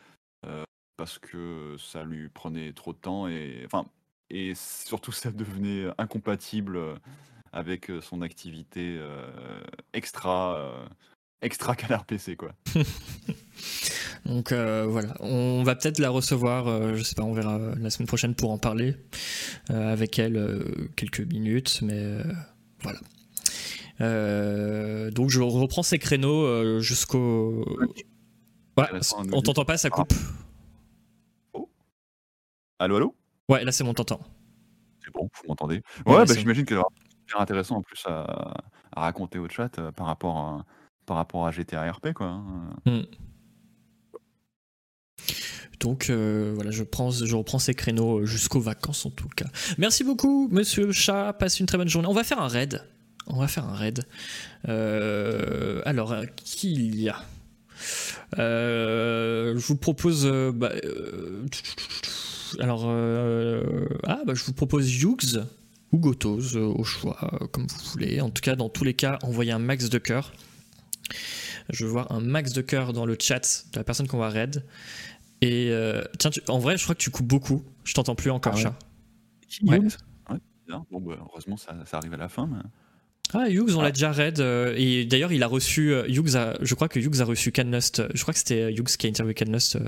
[0.98, 3.86] parce que ça lui prenait trop de temps et enfin
[4.28, 6.94] et surtout ça devenait incompatible euh,
[7.52, 9.30] avec euh, son activité euh,
[9.94, 10.86] extra euh,
[11.40, 12.52] extra canard PC quoi.
[14.26, 18.08] Donc euh, voilà, on va peut-être la recevoir, je sais pas, on verra la semaine
[18.08, 18.96] prochaine pour en parler
[19.68, 22.18] avec elle quelques minutes, mais
[22.82, 22.98] voilà.
[24.00, 27.64] Euh, donc je reprends ces créneaux jusqu'au.
[28.76, 28.86] Ouais,
[29.32, 30.12] on t'entend pas, ça coupe.
[32.80, 33.14] Allô allô?
[33.48, 34.20] Ouais, là c'est bon, t'entends.
[35.04, 35.82] c'est bon, vous m'entendez?
[36.06, 36.90] Ouais, bah, j'imagine qu'elle aura
[37.26, 38.54] super intéressant en plus à,
[38.94, 40.64] raconter au chat par rapport à,
[41.06, 42.26] par rapport à GTA RP quoi.
[42.26, 42.70] Hein.
[42.86, 43.02] Hmm.
[45.80, 49.46] Donc voilà, je, prends, je reprends ces créneaux jusqu'aux vacances en tout cas.
[49.76, 51.32] Merci beaucoup, monsieur Chat.
[51.32, 52.08] Passe une très bonne journée.
[52.08, 52.84] On va faire un raid.
[53.26, 54.04] On va faire un raid.
[54.64, 57.22] alors, qui il y a?
[58.36, 60.26] Je vous propose.
[60.54, 60.72] Bah,
[62.60, 62.84] alors,
[64.04, 65.44] ah, bah, je vous propose Hughes
[65.92, 68.20] ou Gotos au choix, comme vous voulez.
[68.20, 70.32] En tout cas, dans tous les cas, envoyez un max de cœur.
[71.70, 74.30] Je veux voir un max de cœur dans le chat de la personne qu'on va
[74.30, 74.64] raid.
[75.40, 77.62] Et euh, tiens, en vrai, je crois que tu coupes beaucoup.
[77.84, 78.78] Je t'entends plus encore, ah chat.
[79.62, 79.80] Ouais.
[80.90, 82.48] Bon, bah, heureusement, ça, arrive à la fin.
[83.34, 83.92] Ah, Hughes, on l'a ah.
[83.92, 84.40] déjà raid.
[84.40, 85.92] Euh, et d'ailleurs, il a reçu.
[85.92, 88.02] Euh, Hughes a, je crois que Hughes a reçu Canlust.
[88.14, 89.78] Je crois que c'était Hughes qui a interviewé Canlust.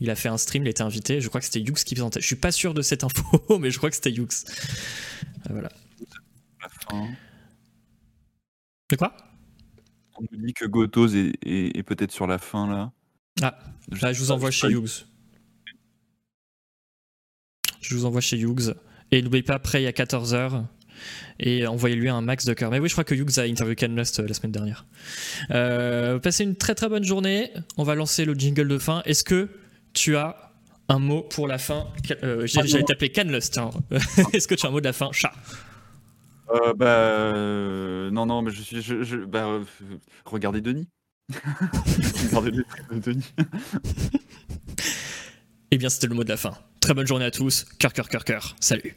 [0.00, 1.20] il a fait un stream, il était invité.
[1.20, 2.20] Je crois que c'était Hughes qui présentait.
[2.20, 4.44] Je suis pas sûr de cette info, mais je crois que c'était Hughes.
[5.50, 5.70] voilà.
[8.90, 9.16] De quoi?
[10.16, 12.92] On nous dit que Gotos est peut-être sur la fin là.
[13.42, 13.58] Ah,
[14.00, 15.06] là, je vous envoie chez Hughes.
[17.80, 18.74] Je vous envoie chez Hughes.
[19.10, 20.64] Et n'oubliez pas, après, il y a 14h.
[21.40, 22.70] Et envoyez-lui un max de cœur.
[22.70, 24.86] Mais oui, je crois que Hughes a interviewé Ken Lust euh, la semaine dernière.
[25.50, 27.50] Euh, passez une très très bonne journée.
[27.76, 29.02] On va lancer le jingle de fin.
[29.04, 29.48] Est-ce que
[29.92, 30.52] tu as
[30.88, 31.86] un mot pour la fin?
[32.22, 33.58] Euh, J'allais t'appeler Ken Lust.
[33.58, 33.70] Hein.
[34.32, 35.10] Est-ce que tu as un mot de la fin?
[35.12, 35.32] Chat.
[36.76, 37.32] bah,
[38.10, 38.82] non, non, mais je suis.
[38.82, 39.60] Je, bah,
[40.24, 40.88] regardez Denis.
[45.70, 46.52] Eh bien, c'était le mot de la fin.
[46.80, 47.64] Très bonne journée à tous.
[47.78, 48.54] Cœur, cœur, cœur, cœur.
[48.60, 48.94] Salut.